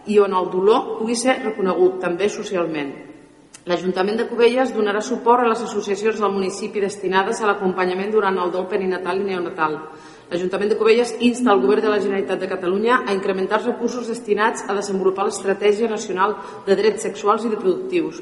i 0.06 0.20
on 0.22 0.36
el 0.38 0.52
dolor 0.54 1.00
pugui 1.00 1.18
ser 1.18 1.40
reconegut 1.40 1.98
també 2.04 2.30
socialment. 2.30 2.92
L'Ajuntament 3.66 4.22
de 4.22 4.28
Cubelles 4.30 4.74
donarà 4.74 5.02
suport 5.06 5.42
a 5.42 5.50
les 5.50 5.66
associacions 5.66 6.22
del 6.22 6.34
municipi 6.34 6.82
destinades 6.82 7.42
a 7.42 7.50
l'acompanyament 7.50 8.14
durant 8.14 8.38
el 8.38 8.54
dol 8.54 8.70
perinatal 8.70 9.18
i 9.18 9.26
neonatal. 9.32 9.80
L'Ajuntament 10.30 10.70
de 10.70 10.78
Cubelles 10.78 11.16
insta 11.26 11.56
el 11.56 11.66
Govern 11.66 11.88
de 11.88 11.96
la 11.96 12.00
Generalitat 12.06 12.42
de 12.42 12.50
Catalunya 12.54 13.02
a 13.02 13.18
incrementar 13.18 13.60
els 13.60 13.68
recursos 13.74 14.14
destinats 14.14 14.70
a 14.70 14.78
desenvolupar 14.78 15.26
l'Estratègia 15.26 15.90
Nacional 15.90 16.38
de 16.70 16.78
Drets 16.78 17.10
Sexuals 17.10 17.50
i 17.50 17.54
Reproductius 17.54 18.22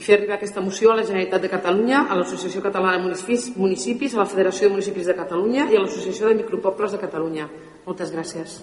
i 0.00 0.02
fer 0.02 0.16
arribar 0.16 0.38
aquesta 0.38 0.62
moció 0.64 0.94
a 0.94 0.96
la 0.96 1.04
Generalitat 1.04 1.42
de 1.44 1.50
Catalunya, 1.52 2.06
a 2.08 2.16
l'Associació 2.16 2.62
Catalana 2.64 2.96
de 2.96 3.36
Municipis, 3.60 4.14
a 4.14 4.22
la 4.22 4.28
Federació 4.30 4.70
de 4.70 4.72
Municipis 4.78 5.10
de 5.10 5.16
Catalunya 5.18 5.66
i 5.68 5.76
a 5.76 5.82
l'Associació 5.82 6.30
de 6.30 6.38
Micropobles 6.38 6.96
de 6.96 7.02
Catalunya. 7.02 7.50
Moltes 7.84 8.14
gràcies. 8.14 8.62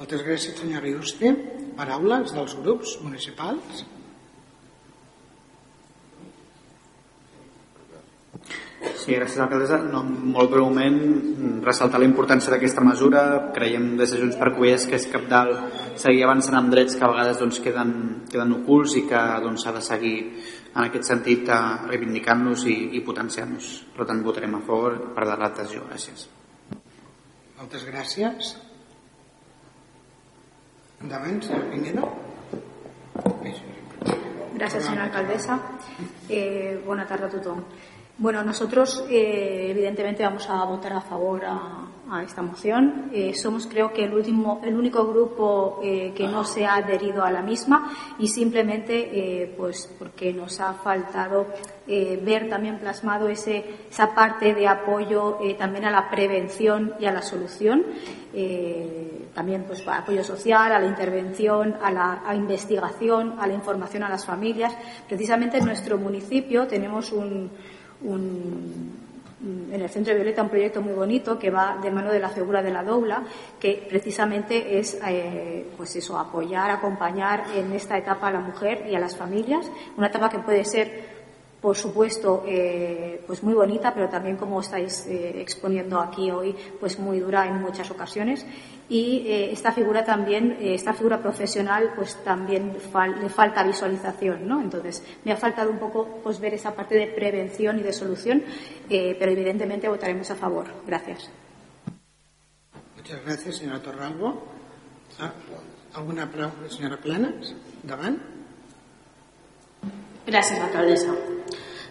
Moltes 0.00 0.26
gràcies, 0.26 0.58
senyora 0.58 0.90
Iuste. 0.90 1.30
Paraules 1.78 2.34
dels 2.34 2.58
grups 2.64 2.96
municipals. 3.04 3.84
Sí, 8.80 9.12
gràcies, 9.12 9.36
alcaldessa. 9.42 9.78
No, 9.92 10.00
molt 10.04 10.50
breument, 10.52 10.96
ressaltar 11.64 12.00
la 12.00 12.06
importància 12.08 12.52
d'aquesta 12.54 12.84
mesura. 12.84 13.22
Creiem 13.56 13.92
des 14.00 14.14
de 14.14 14.20
Junts 14.22 14.38
per 14.40 14.54
Covelles 14.54 14.86
que 14.88 14.96
és 14.96 15.06
capdalt 15.12 15.98
seguir 16.00 16.24
avançant 16.24 16.56
amb 16.56 16.72
drets 16.72 16.96
que 16.96 17.04
a 17.04 17.10
vegades 17.12 17.40
doncs, 17.40 17.60
queden, 17.64 17.92
queden 18.30 18.56
ocults 18.56 18.96
i 18.96 19.04
que 19.10 19.20
doncs, 19.44 19.66
s'ha 19.66 19.74
doncs, 19.74 19.82
de 19.82 19.84
seguir 19.84 20.16
en 20.70 20.82
aquest 20.86 21.10
sentit 21.10 21.48
eh, 21.52 21.60
reivindicant-los 21.90 22.64
i, 22.72 22.78
i 22.96 23.04
potenciant-los. 23.04 23.70
Per 23.96 24.08
tant, 24.08 24.24
votarem 24.24 24.56
a 24.56 24.64
favor 24.64 24.98
per 25.16 25.28
la 25.28 25.36
l'adhesió. 25.40 25.84
Gràcies. 25.90 26.26
Moltes 27.60 27.84
gràcies. 27.84 28.56
Endavant, 31.00 31.40
senyora 31.44 31.70
Pinguero. 31.72 32.08
Gràcies, 34.60 34.84
senyora 34.84 35.08
alcaldessa. 35.08 35.56
Eh, 36.28 36.80
bona 36.84 37.06
tarda 37.08 37.28
a 37.28 37.36
tothom. 37.36 37.64
Bueno, 38.20 38.44
nosotros 38.44 39.02
eh, 39.08 39.68
evidentemente 39.70 40.22
vamos 40.22 40.46
a 40.50 40.62
votar 40.66 40.92
a 40.92 41.00
favor 41.00 41.42
a, 41.42 41.86
esta 42.22 42.42
moción. 42.42 43.08
Eh, 43.14 43.32
somos, 43.34 43.66
creo 43.66 43.94
que, 43.94 44.04
el 44.04 44.12
último, 44.12 44.60
el 44.62 44.76
único 44.76 45.06
grupo 45.06 45.80
eh, 45.82 46.12
que 46.14 46.26
no 46.26 46.44
se 46.44 46.66
ha 46.66 46.74
adherido 46.74 47.24
a 47.24 47.30
la 47.30 47.40
misma 47.40 47.92
y 48.18 48.26
simplemente, 48.28 49.54
pues, 49.56 49.88
porque 49.96 50.32
nos 50.32 50.60
ha 50.60 50.74
faltado 50.74 51.46
ver 51.86 52.48
también 52.50 52.78
plasmado 52.78 53.28
ese, 53.28 53.64
esa 53.88 54.12
parte 54.12 54.54
de 54.54 54.66
apoyo 54.66 55.38
también 55.56 55.84
a 55.84 55.90
la 55.92 56.10
prevención 56.10 56.94
y 56.98 57.06
a 57.06 57.12
la 57.12 57.22
solución. 57.22 57.86
también, 59.32 59.64
pues, 59.64 59.86
apoyo 59.86 60.24
social, 60.24 60.72
a 60.72 60.80
la 60.80 60.86
intervención, 60.86 61.76
a 61.80 61.92
la 61.92 62.34
investigación, 62.34 63.36
a 63.38 63.46
la 63.46 63.54
información 63.54 64.02
a 64.02 64.08
las 64.08 64.26
familias. 64.26 64.76
Precisamente 65.08 65.58
en 65.58 65.64
nuestro 65.64 65.96
municipio 65.96 66.66
tenemos 66.66 67.12
un 67.12 67.52
en 68.02 69.80
el 69.80 69.88
Centro 69.88 70.12
de 70.12 70.20
Violeta 70.20 70.42
un 70.42 70.50
proyecto 70.50 70.82
muy 70.82 70.92
bonito 70.92 71.38
que 71.38 71.50
va 71.50 71.78
de 71.82 71.90
mano 71.90 72.12
de 72.12 72.18
la 72.18 72.28
figura 72.28 72.62
de 72.62 72.70
la 72.70 72.82
dobla, 72.82 73.24
que 73.58 73.86
precisamente 73.88 74.78
es 74.78 74.98
eh, 75.06 75.66
pues 75.76 75.96
eso, 75.96 76.18
apoyar, 76.18 76.70
acompañar 76.70 77.44
en 77.54 77.72
esta 77.72 77.96
etapa 77.96 78.28
a 78.28 78.32
la 78.32 78.40
mujer 78.40 78.86
y 78.90 78.94
a 78.94 79.00
las 79.00 79.16
familias, 79.16 79.70
una 79.96 80.08
etapa 80.08 80.28
que 80.28 80.40
puede 80.40 80.64
ser 80.64 81.19
por 81.60 81.76
supuesto, 81.76 82.42
eh, 82.46 83.22
pues 83.26 83.42
muy 83.42 83.52
bonita, 83.52 83.92
pero 83.92 84.08
también, 84.08 84.36
como 84.36 84.60
estáis 84.60 85.06
eh, 85.06 85.40
exponiendo 85.40 86.00
aquí 86.00 86.30
hoy, 86.30 86.56
pues 86.80 86.98
muy 86.98 87.20
dura 87.20 87.46
en 87.46 87.60
muchas 87.60 87.90
ocasiones. 87.90 88.46
Y 88.88 89.26
eh, 89.26 89.52
esta 89.52 89.70
figura 89.70 90.04
también, 90.04 90.56
esta 90.60 90.94
figura 90.94 91.20
profesional, 91.20 91.92
pues 91.94 92.16
también 92.24 92.76
le 93.20 93.28
falta 93.28 93.62
visualización, 93.62 94.48
¿no? 94.48 94.60
Entonces, 94.60 95.02
me 95.24 95.32
ha 95.32 95.36
faltado 95.36 95.70
un 95.70 95.78
poco, 95.78 96.20
pues 96.22 96.40
ver 96.40 96.54
esa 96.54 96.74
parte 96.74 96.94
de 96.94 97.06
prevención 97.08 97.78
y 97.78 97.82
de 97.82 97.92
solución, 97.92 98.42
pero 98.88 99.30
evidentemente 99.30 99.88
votaremos 99.88 100.30
a 100.30 100.34
favor. 100.34 100.66
Gracias. 100.86 101.30
Muchas 102.96 103.24
gracias, 103.24 103.56
señora 103.56 103.80
Torralbo. 103.80 104.42
Ah, 105.20 105.32
¿Alguna 105.94 106.30
pregunta, 106.30 106.68
señora 106.68 106.96
Planas? 106.96 107.54
Gràcies, 110.26 110.60
alcaldessa. 110.60 111.39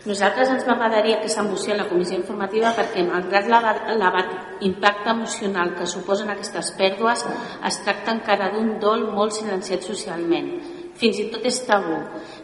Nosaltres 0.08 0.48
ens 0.48 0.64
va 0.64 0.78
agradaria 0.78 1.18
aquesta 1.18 1.44
moció 1.44 1.74
en 1.74 1.82
la 1.82 1.88
comissió 1.90 2.16
informativa 2.16 2.70
perquè, 2.78 3.02
malgrat 3.04 3.50
l'elevat 3.52 4.64
impacte 4.64 5.12
emocional 5.12 5.74
que 5.76 5.88
suposen 5.92 6.32
aquestes 6.32 6.72
pèrdues, 6.80 7.26
es 7.68 7.80
tracta 7.84 8.14
encara 8.16 8.48
d'un 8.54 8.78
dol 8.80 9.10
molt 9.18 9.36
silenciat 9.36 9.84
socialment. 9.84 10.54
Fins 11.00 11.20
i 11.20 11.28
tot 11.34 11.44
és 11.48 11.60
tabú, 11.68 12.00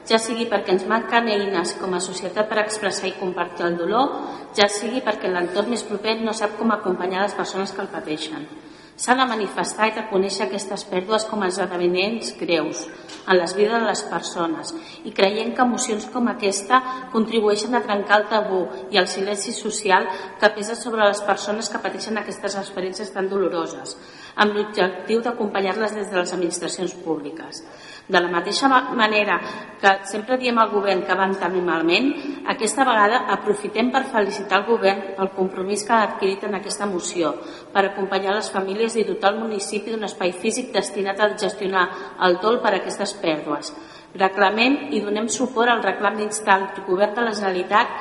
ja 0.08 0.20
sigui 0.20 0.50
perquè 0.52 0.76
ens 0.76 0.86
manquen 0.88 1.32
eines 1.32 1.74
com 1.80 1.96
a 1.96 2.04
societat 2.04 2.52
per 2.52 2.60
expressar 2.66 3.08
i 3.08 3.16
compartir 3.22 3.70
el 3.70 3.80
dolor, 3.80 4.12
ja 4.56 4.68
sigui 4.72 5.00
perquè 5.04 5.32
l'entorn 5.32 5.72
més 5.72 5.88
proper 5.88 6.20
no 6.22 6.36
sap 6.36 6.60
com 6.60 6.76
acompanyar 6.76 7.24
les 7.24 7.40
persones 7.40 7.72
que 7.72 7.84
el 7.84 7.92
pateixen. 7.92 8.48
S'ha 8.96 9.12
de 9.20 9.26
manifestar 9.28 9.90
i 9.90 9.94
reconèixer 9.98 10.46
aquestes 10.46 10.86
pèrdues 10.88 11.26
com 11.28 11.42
a 11.44 11.50
esdeveniments 11.52 12.30
greus 12.40 12.86
en 13.28 13.36
les 13.36 13.56
vides 13.58 13.74
de 13.74 13.90
les 13.90 14.04
persones 14.08 14.72
i 15.04 15.12
creient 15.18 15.52
que 15.58 15.66
emocions 15.66 16.06
com 16.14 16.30
aquesta 16.32 16.80
contribueixen 17.12 17.76
a 17.76 17.82
trencar 17.84 18.22
el 18.22 18.28
tabú 18.32 18.62
i 18.96 19.02
el 19.02 19.10
silenci 19.12 19.52
social 19.58 20.08
que 20.40 20.52
pesa 20.56 20.78
sobre 20.80 21.04
les 21.10 21.20
persones 21.28 21.68
que 21.70 21.82
pateixen 21.84 22.22
aquestes 22.22 22.56
experiències 22.62 23.12
tan 23.12 23.28
doloroses, 23.28 23.98
amb 24.36 24.56
l'objectiu 24.56 25.20
d'acompanyar-les 25.26 25.98
des 26.00 26.08
de 26.12 26.22
les 26.22 26.34
administracions 26.38 26.96
públiques. 27.04 27.66
De 28.08 28.20
la 28.22 28.30
mateixa 28.30 28.68
manera 28.70 29.40
que 29.82 29.92
sempre 30.06 30.38
diem 30.38 30.60
al 30.62 30.70
govern 30.70 31.02
que 31.08 31.16
van 31.18 31.32
tan 31.42 31.56
malament, 31.66 32.12
aquesta 32.54 32.86
vegada 32.86 33.24
aprofitem 33.34 33.90
per 33.94 34.04
felicitar 34.12 34.60
el 34.60 34.68
govern 34.68 35.00
pel 35.18 35.32
compromís 35.34 35.82
que 35.88 35.94
ha 35.96 36.04
adquirit 36.06 36.44
en 36.46 36.54
aquesta 36.54 36.86
moció 36.86 37.34
per 37.74 37.88
acompanyar 37.88 38.36
les 38.36 38.52
famílies 38.54 38.96
i 38.96 39.08
dotar 39.08 39.32
el 39.34 39.40
municipi 39.42 39.90
d'un 39.92 40.06
espai 40.06 40.36
físic 40.38 40.70
destinat 40.76 41.20
a 41.20 41.32
gestionar 41.34 41.88
el 42.28 42.38
tol 42.44 42.60
per 42.62 42.76
a 42.76 42.80
aquestes 42.84 43.16
pèrdues. 43.24 43.74
Reclamem 44.14 44.94
i 44.94 45.02
donem 45.02 45.26
suport 45.28 45.74
al 45.74 45.82
reclam 45.84 46.22
d'instar 46.22 46.60
el 46.62 46.68
govern 46.86 47.16
de 47.18 47.26
la 47.26 47.34
Generalitat 47.34 47.96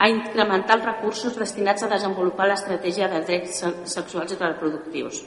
a 0.00 0.08
incrementar 0.08 0.78
els 0.78 0.86
recursos 0.88 1.36
destinats 1.36 1.84
a 1.84 1.90
desenvolupar 1.92 2.48
l'estratègia 2.48 3.10
de 3.12 3.20
drets 3.28 3.60
sexuals 3.92 4.32
i 4.32 4.40
reproductius. 4.40 5.20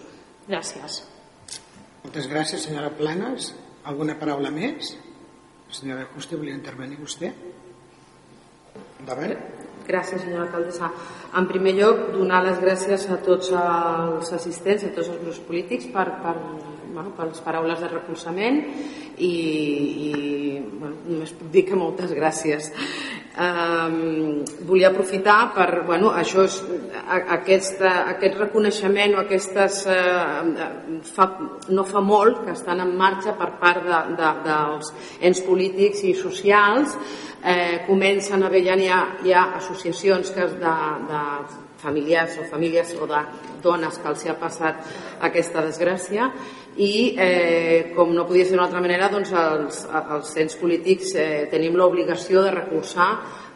Gràcies. 0.50 1.04
Moltes 2.02 2.26
gràcies, 2.28 2.66
senyora 2.66 2.90
Planes. 2.98 3.54
Alguna 3.84 4.16
paraula 4.16 4.48
més? 4.54 4.94
Senyora 5.74 6.06
Juste, 6.14 6.38
volia 6.40 6.56
intervenir 6.56 7.00
vostè? 7.02 7.34
Endavant. 9.02 9.34
Gràcies, 9.84 10.22
senyora 10.24 10.46
alcaldessa. 10.46 10.88
En 11.36 11.48
primer 11.50 11.74
lloc, 11.76 12.06
donar 12.14 12.40
les 12.46 12.62
gràcies 12.64 13.04
a 13.12 13.18
tots 13.26 13.52
els 13.52 14.32
assistents, 14.38 14.86
a 14.88 14.94
tots 14.96 15.10
els 15.12 15.20
grups 15.26 15.42
polítics 15.44 15.90
per, 15.92 16.06
per, 16.24 16.38
bueno, 16.94 17.12
per 17.18 17.28
les 17.30 17.42
paraules 17.44 17.82
de 17.82 17.90
recolzament 17.92 18.62
i, 19.18 19.28
i 19.28 20.14
bueno, 20.62 20.96
només 21.10 21.34
puc 21.38 21.52
dir 21.54 21.66
que 21.68 21.80
moltes 21.80 22.14
gràcies. 22.16 22.70
Um, 23.34 24.44
volia 24.70 24.92
aprofitar 24.92 25.56
per, 25.56 25.68
bueno, 25.88 26.12
això 26.14 26.44
és, 26.46 26.60
aquest, 27.10 27.82
aquest 27.82 28.38
reconeixement 28.38 29.16
o 29.18 29.24
aquestes 29.24 29.80
uh, 29.90 31.02
fa, 31.16 31.28
no 31.74 31.86
fa 31.90 32.04
molt 32.06 32.44
que 32.46 32.54
estan 32.54 32.84
en 32.86 32.94
marxa 33.00 33.34
per 33.40 33.56
part 33.58 33.82
de, 33.90 34.04
de, 34.20 34.32
dels 34.46 34.94
ens 35.32 35.42
polítics 35.48 36.06
i 36.06 36.14
socials 36.14 36.94
eh, 37.44 37.82
comencen 37.88 38.44
a 38.44 38.48
haver 38.48 38.64
ja, 38.70 38.78
hi 38.78 38.90
hi 39.26 39.34
ha 39.34 39.44
associacions 39.58 40.30
que 40.30 40.48
de, 40.48 40.78
de 41.10 41.24
familiars 41.84 42.38
o 42.40 42.48
famílies 42.48 42.96
o 43.02 43.08
de 43.08 43.22
dones 43.64 43.98
que 44.00 44.10
els 44.12 44.26
ha 44.30 44.38
passat 44.40 44.86
aquesta 45.22 45.64
desgràcia 45.66 46.30
i 46.78 47.14
eh, 47.20 47.94
com 47.96 48.14
no 48.16 48.26
podia 48.26 48.46
ser 48.46 48.56
d'una 48.56 48.68
altra 48.68 48.82
manera 48.82 49.10
doncs 49.14 49.34
els, 49.38 49.84
els 50.02 50.32
cens 50.34 50.56
polítics 50.58 51.14
eh, 51.16 51.46
tenim 51.52 51.78
l'obligació 51.78 52.42
de 52.46 52.54
recursar 52.56 53.10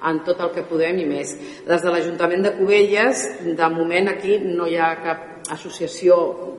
en 0.08 0.22
tot 0.26 0.42
el 0.46 0.52
que 0.54 0.66
podem 0.70 1.00
i 1.02 1.08
més. 1.10 1.34
Des 1.66 1.82
de 1.82 1.94
l'Ajuntament 1.94 2.46
de 2.46 2.54
Cubelles, 2.60 3.24
de 3.58 3.70
moment 3.74 4.12
aquí 4.12 4.38
no 4.44 4.68
hi 4.70 4.78
ha 4.78 4.92
cap 5.02 5.37
associació 5.54 6.18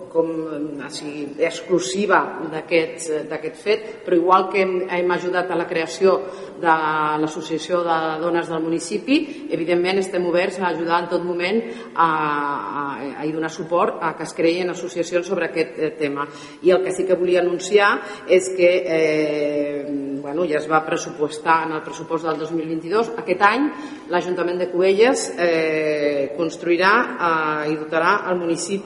com 0.09 0.29
o 0.29 0.91
sigui, 0.91 1.27
exclusiva 1.45 2.21
d'aquest 2.51 3.59
fet, 3.61 3.89
però 4.05 4.17
igual 4.17 4.49
que 4.53 4.63
hem, 4.65 4.75
hem 4.89 5.11
ajudat 5.15 5.51
a 5.53 5.59
la 5.59 5.67
creació 5.69 6.17
de 6.59 6.75
l'Associació 7.23 7.83
de 7.87 7.99
Dones 8.23 8.49
del 8.51 8.63
municipi, 8.65 9.19
evidentment 9.55 10.01
estem 10.03 10.25
oberts 10.27 10.59
a 10.59 10.73
ajudar 10.73 11.03
en 11.05 11.11
tot 11.13 11.25
moment 11.25 11.61
a, 11.95 12.09
a, 12.09 12.85
a, 13.21 13.27
donar 13.29 13.51
suport 13.53 14.03
a 14.03 14.15
que 14.19 14.27
es 14.27 14.35
creïn 14.35 14.73
associacions 14.73 15.29
sobre 15.29 15.51
aquest 15.53 15.79
eh, 15.79 15.93
tema. 16.01 16.27
I 16.67 16.73
el 16.75 16.83
que 16.83 16.95
sí 16.97 17.07
que 17.07 17.19
volia 17.19 17.45
anunciar 17.45 17.93
és 18.27 18.51
que 18.57 18.73
eh, 18.83 20.19
bueno, 20.23 20.45
ja 20.49 20.59
es 20.59 20.67
va 20.71 20.83
pressupostar 20.87 21.63
en 21.69 21.77
el 21.79 21.85
pressupost 21.87 22.27
del 22.27 22.41
2022. 22.41 23.13
Aquest 23.23 23.45
any 23.47 23.69
l'Ajuntament 24.11 24.59
de 24.59 24.71
Cubelles 24.73 25.29
eh, 25.37 26.33
construirà 26.37 26.93
eh, 27.07 27.71
i 27.73 27.79
dotarà 27.79 28.25
el 28.33 28.41
municipi 28.41 28.78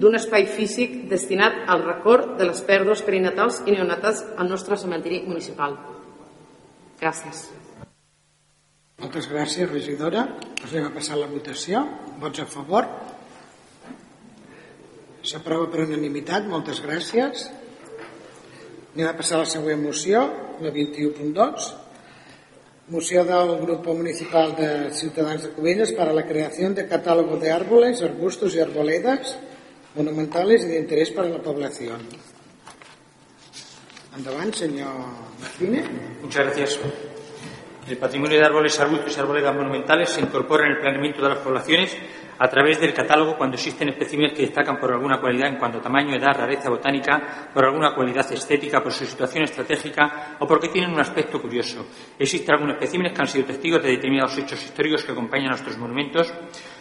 d'un 0.00 0.14
espai 0.18 0.46
físic 0.46 1.04
destinat 1.10 1.64
al 1.68 1.84
record 1.84 2.38
de 2.38 2.48
les 2.48 2.62
pèrdues 2.66 3.02
perinatals 3.02 3.62
i 3.66 3.74
neonatals 3.74 4.24
al 4.36 4.48
nostre 4.48 4.78
cementiri 4.80 5.22
municipal. 5.26 5.76
Gràcies. 7.00 7.50
Moltes 9.02 9.26
gràcies, 9.28 9.68
regidora. 9.68 10.28
Anem 10.64 10.86
a 10.88 10.94
passar 10.94 11.18
la 11.18 11.28
votació. 11.28 11.82
Vots 12.22 12.40
a 12.40 12.46
favor? 12.48 12.86
S'aprova 15.24 15.68
per 15.72 15.84
unanimitat. 15.84 16.46
Moltes 16.48 16.80
gràcies. 16.84 17.48
Anem 18.94 19.08
a 19.10 19.16
passar 19.18 19.40
a 19.40 19.42
la 19.42 19.50
següent 19.50 19.82
moció, 19.82 20.22
la 20.62 20.70
21.2. 20.70 21.83
Moció 22.88 23.24
del 23.24 23.60
Grupo 23.62 23.94
Municipal 23.94 24.54
de 24.54 24.90
Ciutadans 24.90 25.42
de 25.42 25.50
Cubelles 25.50 25.92
para 25.92 26.12
la 26.12 26.26
creación 26.26 26.74
de 26.74 26.86
catálogo 26.86 27.38
de 27.38 27.50
árboles, 27.50 28.02
arbustos 28.02 28.54
y 28.54 28.60
arboledas 28.60 29.38
monumentales 29.94 30.64
y 30.64 30.68
de 30.68 30.80
interés 30.80 31.10
para 31.10 31.28
la 31.28 31.40
población. 31.40 32.00
Andavant, 34.12 34.54
señor 34.54 34.94
Martínez. 35.40 35.86
Muchas 36.22 36.44
gracias. 36.44 36.78
El 37.86 37.98
patrimonio 37.98 38.38
de 38.38 38.44
árboles, 38.44 38.80
arbustos 38.80 39.14
y 39.14 39.20
arboledas 39.20 39.54
monumentales 39.54 40.08
se 40.08 40.22
incorpora 40.22 40.64
en 40.64 40.72
el 40.72 40.78
planeamiento 40.78 41.22
de 41.22 41.28
las 41.28 41.38
poblaciones 41.38 41.94
a 42.38 42.48
través 42.48 42.80
del 42.80 42.94
catálogo 42.94 43.36
cuando 43.36 43.56
existen 43.56 43.90
especímenes 43.90 44.32
que 44.32 44.42
destacan 44.42 44.78
por 44.78 44.90
alguna 44.90 45.20
cualidad 45.20 45.48
en 45.50 45.58
cuanto 45.58 45.78
a 45.78 45.82
tamaño, 45.82 46.16
edad, 46.16 46.34
rareza 46.34 46.70
botánica, 46.70 47.50
por 47.52 47.64
alguna 47.64 47.94
cualidad 47.94 48.30
estética, 48.32 48.82
por 48.82 48.92
su 48.92 49.04
situación 49.04 49.44
estratégica 49.44 50.36
o 50.40 50.46
porque 50.46 50.68
tienen 50.68 50.92
un 50.92 51.00
aspecto 51.00 51.40
curioso. 51.40 51.86
Existen 52.18 52.54
algunos 52.54 52.76
especímenes 52.76 53.12
que 53.12 53.20
han 53.20 53.28
sido 53.28 53.44
testigos 53.44 53.82
de 53.82 53.90
determinados 53.90 54.36
hechos 54.38 54.64
históricos 54.64 55.04
que 55.04 55.12
acompañan 55.12 55.48
a 55.48 55.50
nuestros 55.50 55.76
monumentos, 55.76 56.32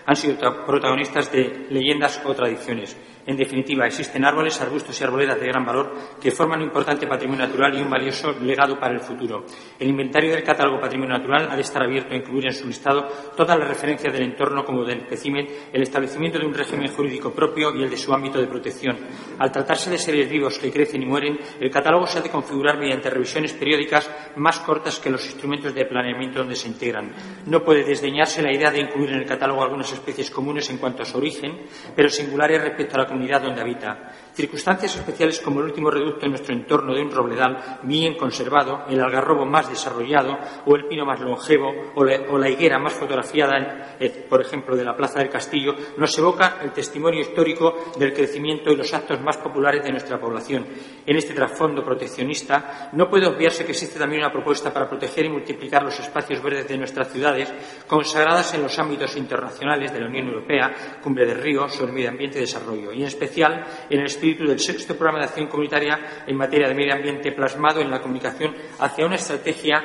han 0.06 0.16
sido 0.16 0.66
protagonistas 0.66 1.32
de 1.32 1.68
leyendas 1.70 2.22
o 2.26 2.34
tradiciones. 2.34 2.98
En 3.26 3.38
definitiva, 3.38 3.86
existen 3.86 4.26
árboles, 4.26 4.60
arbustos 4.60 5.00
y 5.00 5.04
arboledas 5.04 5.40
de 5.40 5.48
gran 5.48 5.66
valor 5.66 5.94
que 6.22 6.32
forman 6.32 6.60
un 6.60 6.68
importante 6.68 7.08
patrimonio 7.08 7.46
natural 7.46 7.74
y 7.74 7.82
un 7.82 7.90
valioso 7.90 8.34
legado 8.42 8.78
para 8.78 8.94
el 8.94 9.00
futuro. 9.00 9.46
El 9.80 9.88
inventario 9.88 10.32
del 10.32 10.44
catálogo 10.44 10.82
patrimonio 10.82 11.18
natural 11.18 11.48
ha 11.50 11.56
de 11.56 11.62
estar 11.62 11.82
abierto 11.82 12.14
a 12.14 12.18
incluir 12.18 12.48
en 12.48 12.54
su 12.54 12.68
listado 12.68 13.08
todas 13.36 13.58
las 13.58 13.68
referencias 13.68 14.12
del 14.12 14.24
entorno 14.24 14.66
como 14.66 14.84
del 14.84 15.00
espécimen, 15.00 15.48
el 15.72 15.82
establecimiento 15.82 16.38
de 16.38 16.46
un 16.46 16.54
régimen 16.54 16.92
jurídico 16.92 17.32
propio 17.32 17.74
y 17.74 17.84
el 17.84 17.90
de 17.90 17.98
su 17.98 18.14
ámbito 18.14 18.42
de 18.42 18.48
protección. 18.48 18.98
Al 19.40 19.52
tratarse 19.52 19.90
de 19.90 19.98
seres 19.98 20.30
vivos 20.30 20.60
que 20.60 20.72
crecen 20.72 21.04
y 21.04 21.06
mueren, 21.06 21.40
el 21.62 21.72
catálogo 21.72 22.06
se 22.08 22.20
ha 22.20 22.22
de 22.22 22.30
configurar 22.30 22.78
mediante 22.78 23.10
revisiones 23.10 23.54
periódicas 23.54 24.10
más 24.36 24.60
cortas 24.60 25.00
que 25.00 25.10
los 25.10 25.26
instrumentos 25.26 25.74
de 25.74 25.86
planeamiento 25.86 26.40
donde 26.40 26.56
se 26.56 26.68
integran. 26.68 27.14
No 27.46 27.64
puede 27.64 27.86
desdeñarse 27.86 28.42
la 28.42 28.54
idea 28.54 28.70
de 28.70 28.82
incluir 28.82 29.12
en 29.12 29.20
el 29.20 29.26
catálogo 29.26 29.64
algunas 29.64 29.93
especies 29.94 30.30
comunes 30.30 30.70
en 30.70 30.78
cuanto 30.78 31.04
a 31.04 31.06
su 31.06 31.18
origen, 31.18 31.62
pero 31.96 32.10
singulares 32.10 32.62
respecto 32.62 32.96
a 32.96 33.02
la 33.04 33.08
comunidad 33.08 33.42
donde 33.42 33.62
habita. 33.62 34.12
Circunstancias 34.34 34.96
especiales 34.96 35.40
como 35.42 35.60
el 35.60 35.68
último 35.68 35.92
reducto 35.92 36.26
en 36.26 36.32
nuestro 36.32 36.56
entorno 36.56 36.96
de 36.96 37.04
un 37.04 37.12
robledal 37.12 37.80
bien 37.84 38.16
conservado, 38.16 38.84
el 38.90 39.00
algarrobo 39.00 39.46
más 39.46 39.70
desarrollado 39.70 40.36
o 40.66 40.76
el 40.76 40.88
pino 40.88 41.06
más 41.06 41.20
longevo 41.20 41.72
o 41.94 42.04
la, 42.04 42.50
higuera 42.50 42.80
más 42.80 42.94
fotografiada, 42.94 43.96
eh, 44.00 44.26
por 44.28 44.42
ejemplo, 44.42 44.76
de 44.76 44.84
la 44.84 44.96
Plaza 44.96 45.20
del 45.20 45.30
Castillo, 45.30 45.76
nos 45.98 46.18
evoca 46.18 46.58
el 46.64 46.72
testimonio 46.72 47.22
histórico 47.22 47.92
del 48.00 48.12
crecimiento 48.12 48.72
y 48.72 48.76
los 48.76 48.92
actos 48.94 49.22
más 49.22 49.38
populares 49.38 49.84
de 49.84 49.92
nuestra 49.92 50.20
población. 50.20 50.66
En 51.06 51.16
este 51.16 51.36
trasfondo 51.36 51.84
proteccionista 51.84 52.90
no 52.94 53.10
puede 53.10 53.28
obviarse 53.28 53.66
que 53.66 53.74
existe 53.74 54.00
también 54.00 54.24
una 54.24 54.32
propuesta 54.32 54.74
para 54.74 54.90
proteger 54.90 55.26
y 55.26 55.30
multiplicar 55.30 55.84
los 55.84 56.00
espacios 56.00 56.42
verdes 56.42 56.68
de 56.68 56.78
nuestras 56.78 57.12
ciudades, 57.12 57.54
consagradas 57.86 58.52
en 58.56 58.64
los 58.64 58.80
ámbitos 58.80 59.16
internacionales 59.16 59.94
de 59.94 60.00
la 60.00 60.08
Unión 60.08 60.28
Europea, 60.28 60.74
Cumbre 61.04 61.28
de 61.28 61.36
Río, 61.36 61.70
sobre 61.70 61.92
medio 61.92 62.10
ambiente 62.10 62.40
y 62.40 62.42
desarrollo, 62.42 62.92
y 62.92 63.02
en 63.02 63.08
especial 63.08 63.64
en 63.90 64.00
el 64.00 64.10
espíritu 64.24 64.48
del 64.48 64.60
sexto 64.60 64.96
programa 64.96 65.20
de 65.20 65.26
acción 65.26 65.48
comunitaria 65.48 66.24
en 66.26 66.38
materia 66.38 66.70
de 66.70 66.74
medio 66.74 66.94
ambiente 66.94 67.34
plasmado 67.34 67.82
en 67.82 67.92
la 67.92 68.00
comunicación 68.00 68.56
hacia 68.80 69.06
una 69.06 69.16
estrategia 69.16 69.84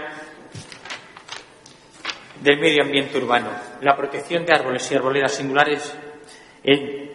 del 2.40 2.60
medio 2.60 2.84
ambiente 2.84 3.18
urbano. 3.18 3.50
La 3.82 3.96
protección 3.96 4.46
de 4.46 4.54
árboles 4.54 4.88
y 4.92 4.94
arboledas 4.94 5.34
singulares 5.34 5.92
en, 6.62 7.08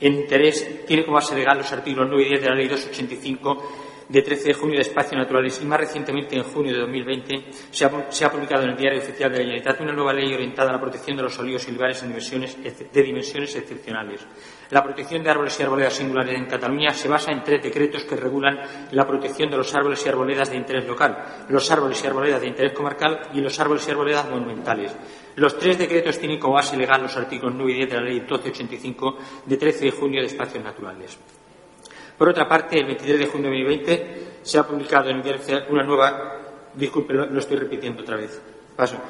interés 0.00 0.86
tiene 0.86 1.04
como 1.04 1.16
base 1.16 1.34
legal 1.34 1.58
los 1.58 1.70
artículos 1.70 2.08
9 2.08 2.24
y 2.24 2.28
10 2.30 2.40
de 2.40 2.48
la 2.48 2.54
Ley 2.54 2.68
285 2.68 3.72
de 4.08 4.22
13 4.22 4.48
de 4.48 4.54
junio 4.54 4.76
de 4.76 4.82
Espacios 4.82 5.16
Naturales 5.18 5.60
y 5.62 5.66
más 5.66 5.80
recientemente 5.80 6.36
en 6.36 6.44
junio 6.44 6.72
de 6.72 6.78
2020 6.80 7.44
se 7.70 7.84
ha, 7.84 8.10
se 8.10 8.24
ha, 8.24 8.30
publicado 8.30 8.64
en 8.64 8.70
el 8.70 8.76
Diario 8.76 9.00
Oficial 9.00 9.30
de 9.30 9.38
la 9.38 9.44
Generalitat 9.44 9.80
una 9.80 9.92
nueva 9.92 10.14
ley 10.14 10.32
orientada 10.32 10.70
a 10.70 10.72
la 10.74 10.80
protección 10.80 11.16
de 11.16 11.24
los 11.24 11.38
olivos 11.38 11.62
silvares 11.62 12.02
en 12.02 12.12
de 12.12 13.02
dimensiones 13.02 13.54
excepcionales. 13.54 14.26
La 14.70 14.82
protección 14.82 15.22
de 15.22 15.30
árboles 15.30 15.58
y 15.58 15.62
arboledas 15.62 15.94
singulares 15.94 16.38
en 16.38 16.46
Cataluña 16.46 16.90
se 16.90 17.08
basa 17.08 17.30
en 17.30 17.42
tres 17.42 17.62
decretos 17.62 18.04
que 18.04 18.16
regulan 18.16 18.58
la 18.92 19.06
protección 19.06 19.50
de 19.50 19.56
los 19.56 19.74
árboles 19.74 20.04
y 20.04 20.08
arboledas 20.08 20.50
de 20.50 20.56
interés 20.56 20.86
local, 20.86 21.44
los 21.48 21.70
árboles 21.70 22.02
y 22.02 22.06
arboledas 22.06 22.40
de 22.40 22.48
interés 22.48 22.72
comarcal 22.72 23.28
y 23.34 23.40
los 23.40 23.58
árboles 23.60 23.86
y 23.86 23.90
arboledas 23.90 24.28
monumentales. 24.28 24.96
Los 25.36 25.58
tres 25.58 25.76
decretos 25.78 26.18
tienen 26.18 26.38
como 26.38 26.54
base 26.54 26.76
legal 26.76 27.02
los 27.02 27.16
artículos 27.16 27.54
9 27.56 27.72
y 27.72 27.74
10 27.76 27.90
de 27.90 27.96
la 27.96 28.02
Ley 28.02 28.20
1285 28.20 29.18
de 29.46 29.56
13 29.56 29.84
de 29.84 29.90
junio 29.90 30.20
de 30.20 30.26
Espacios 30.26 30.62
Naturales. 30.62 31.18
Por 32.16 32.28
otra 32.28 32.48
parte, 32.48 32.78
el 32.78 32.86
23 32.86 33.18
de 33.18 33.26
junio 33.26 33.50
de 33.50 33.58
2020 33.58 34.38
se 34.42 34.58
ha 34.58 34.62
publicado 34.62 35.10
en 35.10 35.22
una 35.70 35.82
nueva. 35.82 36.40
Disculpe, 36.74 37.14
lo 37.14 37.38
estoy 37.38 37.56
repitiendo 37.56 38.02
otra 38.02 38.16
vez. 38.16 38.53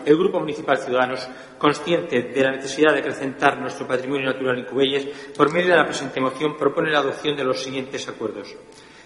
El 0.05 0.19
Grupo 0.19 0.41
Municipal 0.41 0.77
Ciudadanos, 0.77 1.27
consciente 1.59 2.23
de 2.23 2.43
la 2.43 2.53
necesidad 2.53 2.93
de 2.93 3.01
acrecentar 3.01 3.59
nuestro 3.59 3.87
patrimonio 3.87 4.27
natural 4.27 4.59
en 4.59 4.67
Cubelles, 4.67 5.33
por 5.37 5.51
medio 5.51 5.71
de 5.71 5.77
la 5.79 5.87
presente 5.87 6.21
moción 6.21 6.57
propone 6.57 6.91
la 6.91 6.99
adopción 6.99 7.35
de 7.35 7.45
los 7.45 7.63
siguientes 7.63 8.07
acuerdos. 8.07 8.55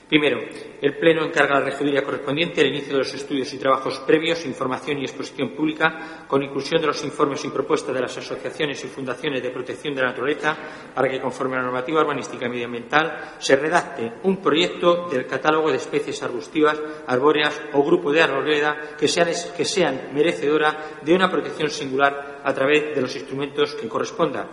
Primero, 0.08 0.40
el 0.80 0.96
Pleno 0.96 1.22
encarga 1.22 1.56
a 1.56 1.60
la 1.60 1.66
regiduría 1.66 2.02
correspondiente 2.02 2.62
el 2.62 2.68
inicio 2.68 2.94
de 2.94 3.00
los 3.00 3.12
estudios 3.12 3.52
y 3.52 3.58
trabajos 3.58 3.98
previos, 4.06 4.46
información 4.46 4.98
y 4.98 5.02
exposición 5.02 5.50
pública, 5.50 6.24
con 6.26 6.42
inclusión 6.42 6.80
de 6.80 6.86
los 6.86 7.04
informes 7.04 7.44
y 7.44 7.50
propuestas 7.50 7.94
de 7.94 8.00
las 8.00 8.16
asociaciones 8.16 8.82
y 8.82 8.88
fundaciones 8.88 9.42
de 9.42 9.50
protección 9.50 9.94
de 9.94 10.00
la 10.00 10.08
naturaleza, 10.08 10.56
para 10.94 11.10
que, 11.10 11.20
conforme 11.20 11.56
a 11.56 11.58
la 11.58 11.66
normativa 11.66 12.00
urbanística 12.00 12.46
y 12.46 12.48
medioambiental, 12.48 13.36
se 13.38 13.56
redacte 13.56 14.14
un 14.22 14.38
proyecto 14.38 15.08
del 15.08 15.26
catálogo 15.26 15.70
de 15.70 15.76
especies 15.76 16.22
arbustivas, 16.22 16.80
arbóreas 17.06 17.60
o 17.74 17.84
grupo 17.84 18.10
de 18.10 18.22
arboleda 18.22 18.96
que 18.98 19.08
sean, 19.08 19.28
que 19.54 19.66
sean 19.66 20.08
merecedora 20.14 21.00
de 21.02 21.14
una 21.14 21.30
protección 21.30 21.68
singular 21.68 22.40
a 22.42 22.54
través 22.54 22.94
de 22.94 23.02
los 23.02 23.14
instrumentos 23.14 23.74
que 23.74 23.88
correspondan. 23.88 24.48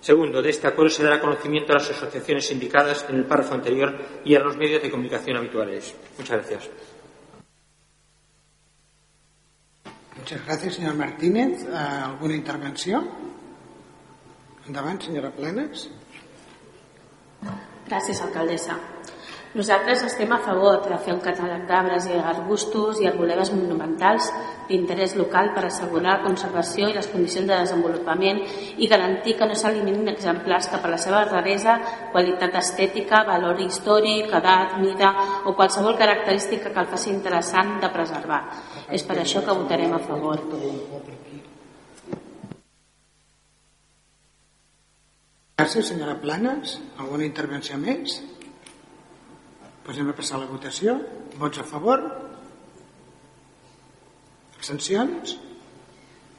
Segundo, 0.00 0.40
de 0.40 0.50
este 0.50 0.68
acuerdo 0.68 0.90
se 0.90 1.02
dará 1.02 1.20
conocimiento 1.20 1.72
a 1.72 1.76
las 1.76 1.90
asociaciones 1.90 2.50
indicadas 2.50 3.04
en 3.08 3.16
el 3.16 3.24
párrafo 3.24 3.54
anterior 3.54 3.96
y 4.24 4.34
a 4.34 4.40
los 4.40 4.56
medios 4.56 4.82
de 4.82 4.90
comunicación 4.90 5.36
habituales. 5.36 5.94
Muchas 6.16 6.38
gracias. 6.38 6.70
Muchas 10.16 10.44
gracias, 10.46 10.74
señor 10.74 10.94
Martínez. 10.94 11.66
¿Alguna 11.72 12.34
intervenció? 12.34 13.02
Endavant, 14.66 15.00
senyora 15.02 15.30
Planes. 15.30 15.88
Gràcies, 17.88 18.20
alcaldessa. 18.20 18.76
Nosaltres 19.58 20.04
estem 20.06 20.30
a 20.30 20.38
favor 20.38 20.84
de 20.86 20.96
fer 21.02 21.10
un 21.16 21.18
catàleg 21.18 21.64
d'arbres 21.66 22.04
i 22.06 22.14
arbustos 22.14 23.00
i 23.02 23.08
arboledes 23.08 23.48
monumentals 23.50 24.28
d'interès 24.68 25.16
local 25.18 25.50
per 25.56 25.64
assegurar 25.66 26.12
la 26.12 26.22
conservació 26.22 26.86
i 26.86 26.94
les 26.94 27.08
condicions 27.10 27.48
de 27.48 27.56
desenvolupament 27.64 28.38
i 28.78 28.86
garantir 28.92 29.34
que 29.40 29.48
no 29.50 29.56
s'eliminin 29.58 30.12
exemplars 30.14 30.70
que 30.70 30.78
per 30.78 30.92
la 30.92 31.00
seva 31.02 31.24
raresa, 31.26 31.74
qualitat 32.14 32.54
estètica, 32.62 33.24
valor 33.26 33.58
històric, 33.66 34.30
edat, 34.30 34.78
mida 34.78 35.10
o 35.50 35.56
qualsevol 35.58 35.98
característica 35.98 36.70
que 36.70 36.84
el 36.86 36.94
faci 36.94 37.10
interessant 37.16 37.80
de 37.82 37.90
preservar. 37.98 38.44
És 38.94 39.02
per 39.02 39.18
això 39.18 39.42
que 39.42 39.58
votarem 39.58 39.98
a 39.98 40.02
favor. 40.06 40.38
Gràcies, 45.58 45.90
senyora 45.90 46.20
Planes. 46.22 46.78
Alguna 47.02 47.26
intervenció 47.26 47.74
més? 47.82 48.20
Pues 49.88 49.96
anem 49.96 50.10
a 50.12 50.16
passar 50.18 50.34
a 50.36 50.42
la 50.42 50.46
votació. 50.50 50.98
Vots 51.40 51.62
a 51.62 51.62
favor? 51.64 52.02
Abstencions? 54.58 55.30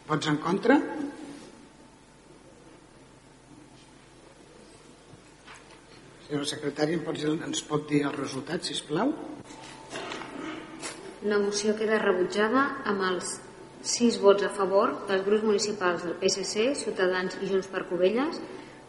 Vots 0.05 0.29
en 0.29 0.35
contra? 0.43 0.75
Senyora 6.27 6.45
secretària, 6.51 7.01
ens 7.49 7.65
pot 7.65 7.89
dir 7.89 8.03
el 8.05 8.13
resultat, 8.19 8.69
si 8.69 8.77
plau? 8.85 9.15
La 11.25 11.41
moció 11.41 11.73
queda 11.81 11.97
rebutjada 12.05 12.67
amb 12.93 13.01
els 13.09 13.33
6 13.97 14.21
vots 14.27 14.45
a 14.45 14.53
favor 14.61 14.93
dels 15.09 15.25
grups 15.25 15.49
municipals 15.49 16.05
del 16.05 16.19
PSC, 16.21 16.69
Ciutadans 16.85 17.41
i 17.41 17.49
Junts 17.49 17.73
per 17.73 17.87
Covelles, 17.89 18.37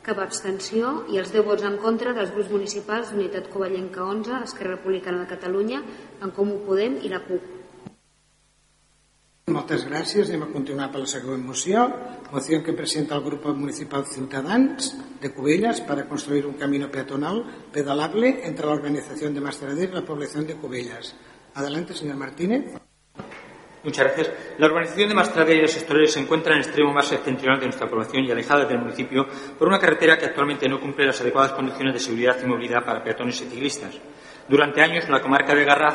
cap 0.04 0.18
abstenció 0.22 1.04
i 1.12 1.20
els 1.20 1.32
10 1.34 1.46
vots 1.46 1.64
en 1.68 1.76
contra 1.82 2.14
dels 2.16 2.32
grups 2.34 2.50
municipals 2.52 3.12
d'Unitat 3.12 3.50
Covellenca 3.52 4.04
11, 4.04 4.42
Esquerra 4.48 4.76
Republicana 4.76 5.24
de 5.24 5.30
Catalunya, 5.34 5.80
en 6.22 6.32
Comú 6.36 6.60
Podem 6.66 6.98
i 7.04 7.12
la 7.12 7.20
CUP. 7.26 7.56
Moltes 9.50 9.82
gràcies. 9.82 10.28
Anem 10.30 10.44
a 10.46 10.52
continuar 10.52 10.90
per 10.92 11.00
la 11.02 11.10
següent 11.10 11.42
moció. 11.42 11.86
Moció 12.30 12.60
que 12.62 12.76
presenta 12.78 13.16
el 13.16 13.24
Grupo 13.24 13.52
Municipal 13.52 14.06
Ciutadans 14.06 14.92
de 15.20 15.32
Cubellas 15.34 15.80
para 15.80 16.06
construir 16.08 16.46
un 16.46 16.54
camino 16.54 16.90
peatonal 16.90 17.42
pedalable 17.72 18.46
entre 18.46 18.66
la 18.66 18.72
organización 18.78 19.34
de 19.34 19.40
Mastrader 19.40 19.90
y 19.90 19.94
la 19.94 20.04
población 20.04 20.46
de 20.46 20.54
Cubellas. 20.54 21.16
Adelante, 21.54 21.94
señor 21.94 22.16
Martínez. 22.16 22.89
Muchas 23.82 24.04
gracias. 24.04 24.30
La 24.58 24.66
urbanización 24.66 25.08
de 25.08 25.14
Mastrader 25.14 25.56
y 25.56 25.62
los 25.62 25.74
Estorales 25.74 26.12
se 26.12 26.20
encuentra 26.20 26.52
en 26.52 26.58
el 26.58 26.66
extremo 26.66 26.92
más 26.92 27.06
septentrional 27.06 27.58
de 27.58 27.66
nuestra 27.66 27.88
población 27.88 28.24
y 28.24 28.30
alejada 28.30 28.66
del 28.66 28.78
municipio 28.78 29.26
por 29.58 29.68
una 29.68 29.78
carretera 29.78 30.18
que 30.18 30.26
actualmente 30.26 30.68
no 30.68 30.78
cumple 30.78 31.06
las 31.06 31.20
adecuadas 31.22 31.52
condiciones 31.52 31.94
de 31.94 32.00
seguridad 32.00 32.36
y 32.42 32.46
movilidad 32.46 32.84
para 32.84 33.02
peatones 33.02 33.40
y 33.40 33.44
ciclistas. 33.46 33.98
Durante 34.46 34.82
años, 34.82 35.08
la 35.08 35.22
comarca 35.22 35.54
de 35.54 35.64
Garraz 35.64 35.94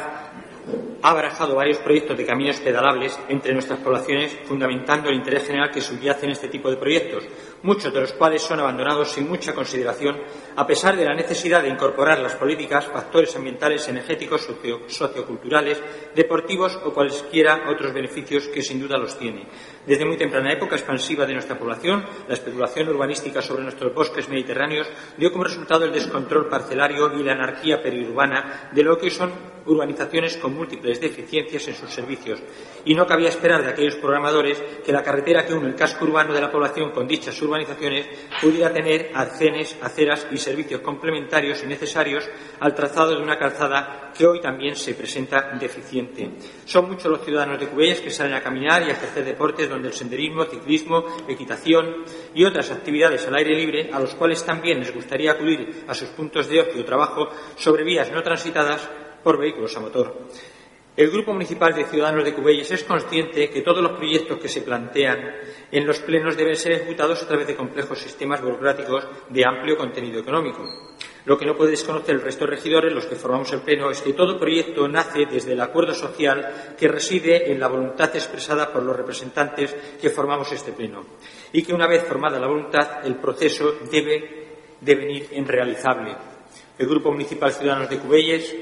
ha 1.04 1.14
barajado 1.14 1.56
varios 1.56 1.78
proyectos 1.78 2.18
de 2.18 2.26
caminos 2.26 2.60
pedalables 2.60 3.20
entre 3.30 3.54
nuestras 3.54 3.78
poblaciones, 3.78 4.36
fundamentando 4.46 5.10
el 5.10 5.18
interés 5.18 5.46
general 5.46 5.70
que 5.70 5.80
subyace 5.80 6.26
en 6.26 6.32
este 6.32 6.48
tipo 6.48 6.72
de 6.72 6.78
proyectos, 6.78 7.24
muchos 7.66 7.92
de 7.92 8.02
los 8.02 8.14
cuales 8.14 8.44
son 8.44 8.60
abandonados 8.60 9.12
sin 9.12 9.28
mucha 9.28 9.54
consideración, 9.54 10.22
a 10.56 10.68
pesar 10.68 10.96
de 10.96 11.04
la 11.04 11.16
necesidad 11.16 11.64
de 11.64 11.70
incorporar 11.70 12.20
las 12.20 12.36
políticas, 12.36 12.86
factores 12.86 13.36
ambientales, 13.36 13.88
energéticos, 13.88 14.42
socio 14.42 14.82
socioculturales, 14.88 15.82
deportivos 16.16 16.80
o 16.86 16.94
cualesquiera 16.94 17.64
otros 17.68 17.92
beneficios 17.92 18.48
que 18.48 18.62
sin 18.62 18.80
duda 18.80 18.98
los 18.98 19.18
tiene. 19.18 19.48
Desde 19.86 20.06
muy 20.06 20.16
temprana 20.16 20.54
época 20.54 20.76
expansiva 20.76 21.26
de 21.26 21.34
nuestra 21.34 21.58
población, 21.58 22.06
la 22.28 22.36
especulación 22.36 22.90
urbanística 22.90 23.42
sobre 23.42 23.64
nuestros 23.64 23.94
bosques 23.94 24.30
mediterráneos 24.30 24.88
dio 25.18 25.32
como 25.32 25.44
resultado 25.44 25.86
el 25.86 25.92
descontrol 25.92 26.48
parcelario 26.48 27.14
y 27.18 27.24
la 27.24 27.34
anarquía 27.34 27.82
periurbana 27.82 28.70
de 28.72 28.84
lo 28.84 28.98
que 28.98 29.10
son 29.10 29.56
urbanizaciones 29.66 30.38
con 30.38 30.56
múltiples 30.56 31.02
deficiencias 31.02 31.68
en 31.68 31.76
sus 31.76 31.90
servicios. 31.90 32.40
Y 32.86 32.94
no 32.94 33.08
cabía 33.08 33.30
esperar 33.30 33.64
de 33.64 33.72
aquellos 33.72 33.96
programadores 33.96 34.62
que 34.86 34.92
la 34.92 35.02
carretera 35.02 35.46
que 35.46 35.54
une 35.54 35.70
el 35.70 35.76
casco 35.76 36.06
urbano 36.06 36.34
de 36.34 36.42
la 36.42 36.52
población 36.52 36.92
con 36.92 37.08
dichas 37.08 37.42
urbanizaciones 37.42 37.55
pudiera 38.42 38.74
tener 38.74 39.12
arcenes, 39.14 39.78
aceras 39.82 40.28
y 40.32 40.38
servicios 40.38 40.82
complementarios 40.82 41.64
y 41.64 41.68
necesarios 41.68 42.30
al 42.60 42.74
trazado 42.74 43.16
de 43.16 43.22
una 43.22 43.38
calzada 43.38 44.12
que 44.16 44.26
hoy 44.26 44.42
también 44.42 44.76
se 44.76 44.94
presenta 44.94 45.52
deficiente. 45.60 46.32
Son 46.66 46.90
muchos 46.90 47.12
los 47.12 47.24
ciudadanos 47.24 47.60
de 47.60 47.68
Cubellas 47.68 48.00
que 48.00 48.10
salen 48.10 48.34
a 48.34 48.42
caminar 48.42 48.84
y 48.84 48.90
a 48.90 48.94
ejercer 48.94 49.26
deportes 49.26 49.70
donde 49.70 49.90
el 49.90 49.94
senderismo, 49.94 50.46
ciclismo, 50.46 51.06
equitación 51.28 52.04
y 52.34 52.44
otras 52.46 52.72
actividades 52.72 53.28
al 53.28 53.36
aire 53.36 53.56
libre, 53.56 53.90
a 53.92 54.00
los 54.00 54.16
cuales 54.16 54.44
también 54.44 54.80
les 54.80 54.94
gustaría 54.94 55.32
acudir 55.32 55.84
a 55.88 55.94
sus 55.94 56.10
puntos 56.10 56.48
de 56.48 56.62
ocio 56.62 56.82
o 56.82 56.86
trabajo 56.86 57.30
sobre 57.56 57.84
vías 57.84 58.12
no 58.12 58.24
transitadas 58.24 58.90
por 59.24 59.38
vehículos 59.38 59.76
a 59.76 59.80
motor. 59.80 60.28
El 60.98 61.12
Grupo 61.12 61.34
Municipal 61.34 61.74
de 61.74 61.84
Ciudadanos 61.84 62.24
de 62.24 62.34
Cubelles 62.34 62.72
es 62.72 62.86
consciente 62.86 63.50
que 63.50 63.62
todos 63.62 63.84
los 63.84 63.98
proyectos 63.98 64.40
que 64.40 64.48
se 64.48 64.62
plantean 64.62 65.20
en 65.70 65.86
los 65.86 66.00
plenos 66.00 66.38
deben 66.38 66.56
ser 66.56 66.72
ejecutados 66.72 67.22
a 67.22 67.28
través 67.28 67.48
de 67.48 67.56
complejos 67.56 68.00
sistemas 68.00 68.42
burocráticos 68.42 69.06
de 69.28 69.46
amplio 69.46 69.76
contenido 69.76 70.22
económico. 70.22 70.64
Lo 71.26 71.38
que 71.38 71.46
no 71.46 71.58
puede 71.58 71.72
desconocer 71.72 72.16
el 72.16 72.22
resto 72.22 72.46
de 72.46 72.52
regidores, 72.52 72.94
los 72.94 73.08
que 73.08 73.18
formamos 73.18 73.52
el 73.52 73.60
Pleno, 73.60 73.92
es 73.92 74.02
que 74.02 74.14
todo 74.14 74.40
proyecto 74.40 74.88
nace 74.88 75.26
desde 75.26 75.52
el 75.52 75.60
acuerdo 75.60 75.94
social 75.94 76.76
que 76.80 76.88
reside 76.88 77.52
en 77.52 77.60
la 77.60 77.68
voluntad 77.68 78.16
expresada 78.16 78.72
por 78.72 78.82
los 78.82 78.96
representantes 78.96 79.76
que 80.00 80.10
formamos 80.10 80.50
este 80.54 80.72
Pleno. 80.72 81.04
Y 81.52 81.62
que 81.64 81.74
una 81.74 81.88
vez 81.88 82.06
formada 82.08 82.40
la 82.40 82.48
voluntad, 82.48 83.06
el 83.06 83.18
proceso 83.18 83.80
debe 83.92 84.46
devenir 84.80 85.28
en 85.32 85.46
realizable. 85.46 86.16
El 86.78 86.88
Grupo 86.88 87.12
Municipal 87.12 87.52
Ciudadanos 87.52 87.90
de 87.90 87.98
Cubelles 87.98 88.56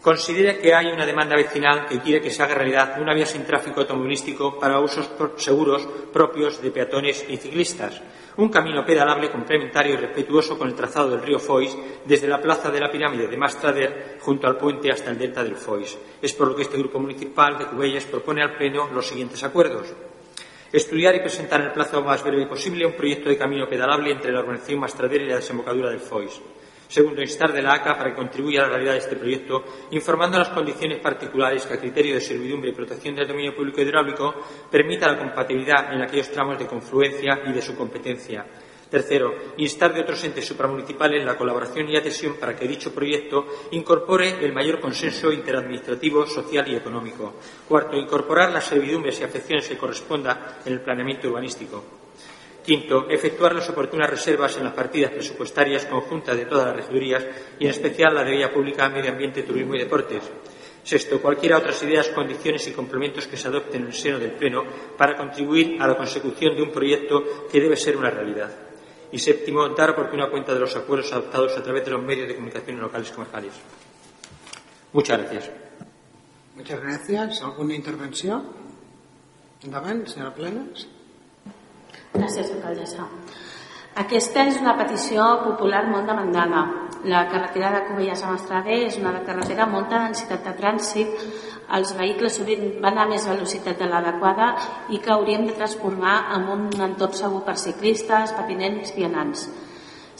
considera 0.00 0.58
que 0.58 0.74
hay 0.74 0.86
una 0.86 1.04
demanda 1.04 1.36
vecinal 1.36 1.86
que 1.86 2.00
quiere 2.00 2.20
que 2.20 2.30
se 2.30 2.42
haga 2.42 2.54
realidad 2.54 3.00
una 3.00 3.14
vía 3.14 3.26
sin 3.26 3.44
tráfico 3.44 3.80
automovilístico 3.80 4.58
para 4.58 4.80
usos 4.80 5.10
seguros 5.36 5.86
propios 6.12 6.62
de 6.62 6.70
peatones 6.70 7.26
y 7.28 7.36
ciclistas, 7.36 8.00
un 8.36 8.48
camino 8.48 8.84
pedalable 8.84 9.30
complementario 9.30 9.94
y 9.94 9.98
respetuoso 9.98 10.56
con 10.56 10.68
el 10.68 10.74
trazado 10.74 11.10
del 11.10 11.22
río 11.22 11.38
Foix 11.38 11.76
desde 12.06 12.28
la 12.28 12.40
plaza 12.40 12.70
de 12.70 12.80
la 12.80 12.90
pirámide 12.90 13.26
de 13.26 13.36
Mastrader 13.36 14.18
junto 14.20 14.46
al 14.46 14.56
puente 14.56 14.90
hasta 14.90 15.10
el 15.10 15.18
delta 15.18 15.44
del 15.44 15.56
Foix. 15.56 15.98
Es 16.22 16.32
por 16.32 16.48
lo 16.48 16.56
que 16.56 16.62
este 16.62 16.78
grupo 16.78 16.98
municipal 16.98 17.58
de 17.58 17.66
Cubelles 17.66 18.06
propone 18.06 18.42
al 18.42 18.56
Pleno 18.56 18.88
los 18.92 19.06
siguientes 19.06 19.44
acuerdos. 19.44 19.92
Estudiar 20.72 21.16
y 21.16 21.20
presentar 21.20 21.60
en 21.60 21.66
el 21.66 21.72
plazo 21.72 22.00
más 22.00 22.22
breve 22.22 22.46
posible 22.46 22.86
un 22.86 22.92
proyecto 22.92 23.28
de 23.28 23.36
camino 23.36 23.68
pedalable 23.68 24.12
entre 24.12 24.32
la 24.32 24.40
organización 24.40 24.80
Mastrader 24.80 25.22
y 25.22 25.28
la 25.28 25.36
desembocadura 25.36 25.90
del 25.90 25.98
Foix. 25.98 26.40
Segundo, 26.90 27.22
instar 27.22 27.52
de 27.52 27.62
la 27.62 27.74
ACA 27.74 27.96
para 27.96 28.10
que 28.10 28.16
contribuya 28.16 28.62
a 28.62 28.62
la 28.64 28.70
realidad 28.70 28.94
de 28.94 28.98
este 28.98 29.14
proyecto, 29.14 29.62
informando 29.92 30.38
las 30.38 30.48
condiciones 30.48 30.98
particulares 30.98 31.64
que, 31.64 31.74
a 31.74 31.78
criterio 31.78 32.16
de 32.16 32.20
servidumbre 32.20 32.70
y 32.70 32.74
protección 32.74 33.14
del 33.14 33.28
dominio 33.28 33.54
público 33.54 33.80
hidráulico, 33.80 34.34
permita 34.68 35.06
la 35.06 35.16
compatibilidad 35.16 35.94
en 35.94 36.02
aquellos 36.02 36.32
tramos 36.32 36.58
de 36.58 36.66
confluencia 36.66 37.42
y 37.46 37.52
de 37.52 37.62
su 37.62 37.76
competencia. 37.76 38.44
Tercero, 38.90 39.32
instar 39.58 39.94
de 39.94 40.00
otros 40.00 40.24
entes 40.24 40.44
supramunicipales 40.44 41.24
la 41.24 41.36
colaboración 41.36 41.88
y 41.88 41.96
adhesión 41.96 42.34
para 42.40 42.56
que 42.56 42.66
dicho 42.66 42.92
proyecto 42.92 43.46
incorpore 43.70 44.44
el 44.44 44.52
mayor 44.52 44.80
consenso 44.80 45.30
interadministrativo, 45.30 46.26
social 46.26 46.66
y 46.66 46.74
económico. 46.74 47.34
Cuarto, 47.68 47.96
incorporar 47.96 48.50
las 48.50 48.64
servidumbres 48.64 49.20
y 49.20 49.22
afecciones 49.22 49.68
que 49.68 49.78
corresponda 49.78 50.58
en 50.66 50.72
el 50.72 50.80
planeamiento 50.80 51.28
urbanístico. 51.28 51.99
Quinto, 52.70 53.10
efectuar 53.10 53.52
las 53.52 53.68
oportunas 53.68 54.08
reservas 54.08 54.56
en 54.56 54.62
las 54.62 54.74
partidas 54.74 55.10
presupuestarias 55.10 55.86
conjuntas 55.86 56.36
de 56.36 56.44
todas 56.44 56.66
las 56.66 56.76
regidurías 56.76 57.26
y 57.58 57.64
en 57.64 57.70
especial 57.70 58.14
la 58.14 58.22
de 58.22 58.30
Vía 58.30 58.52
Pública, 58.54 58.88
Medio 58.88 59.10
Ambiente, 59.10 59.42
Turismo 59.42 59.74
y 59.74 59.80
Deportes. 59.80 60.22
Sexto, 60.84 61.20
cualquiera 61.20 61.58
otras 61.58 61.82
ideas, 61.82 62.10
condiciones 62.10 62.68
y 62.68 62.70
complementos 62.70 63.26
que 63.26 63.36
se 63.36 63.48
adopten 63.48 63.82
en 63.82 63.86
el 63.88 63.92
seno 63.92 64.20
del 64.20 64.30
Pleno 64.30 64.62
para 64.96 65.16
contribuir 65.16 65.82
a 65.82 65.88
la 65.88 65.96
consecución 65.96 66.54
de 66.54 66.62
un 66.62 66.70
proyecto 66.70 67.48
que 67.50 67.60
debe 67.60 67.74
ser 67.74 67.96
una 67.96 68.08
realidad. 68.08 68.56
Y 69.10 69.18
séptimo, 69.18 69.68
dar 69.70 69.90
oportuna 69.90 70.30
cuenta 70.30 70.54
de 70.54 70.60
los 70.60 70.76
acuerdos 70.76 71.12
adoptados 71.12 71.58
a 71.58 71.64
través 71.64 71.84
de 71.84 71.90
los 71.90 72.00
medios 72.00 72.28
de 72.28 72.36
comunicación 72.36 72.78
locales 72.78 73.10
y 73.10 73.12
comarcales. 73.14 73.52
Muchas 74.92 75.18
gracias. 75.18 75.50
Muchas 76.54 76.80
gracias. 76.80 77.42
¿Alguna 77.42 77.74
intervenció? 77.74 78.44
Endavant, 79.60 80.06
senyora 80.06 80.32
Planes. 80.32 80.99
Gràcies, 82.10 82.48
alcaldessa. 82.50 83.04
Aquesta 84.02 84.42
és 84.50 84.56
una 84.58 84.72
petició 84.78 85.26
popular 85.44 85.84
molt 85.86 86.08
demandada. 86.10 86.64
La 87.10 87.20
carretera 87.30 87.70
de 87.74 87.84
Cubelles 87.86 88.22
a 88.24 88.32
Mastrade 88.32 88.80
és 88.86 88.98
una 88.98 89.12
carretera 89.26 89.64
amb 89.64 89.76
molta 89.78 90.02
densitat 90.06 90.42
de 90.46 90.56
trànsit. 90.58 91.24
Els 91.78 91.94
vehicles 91.98 92.36
sovint 92.40 92.66
van 92.82 92.98
a 92.98 93.06
més 93.06 93.28
velocitat 93.30 93.78
de 93.78 93.88
l'adequada 93.90 94.52
i 94.90 94.98
que 94.98 95.14
hauríem 95.14 95.46
de 95.46 95.56
transformar 95.58 96.16
en 96.36 96.48
un 96.56 96.68
entorn 96.90 97.14
segur 97.14 97.44
per 97.46 97.56
ciclistes, 97.62 98.34
patinents, 98.38 98.94
vianants. 98.98 99.46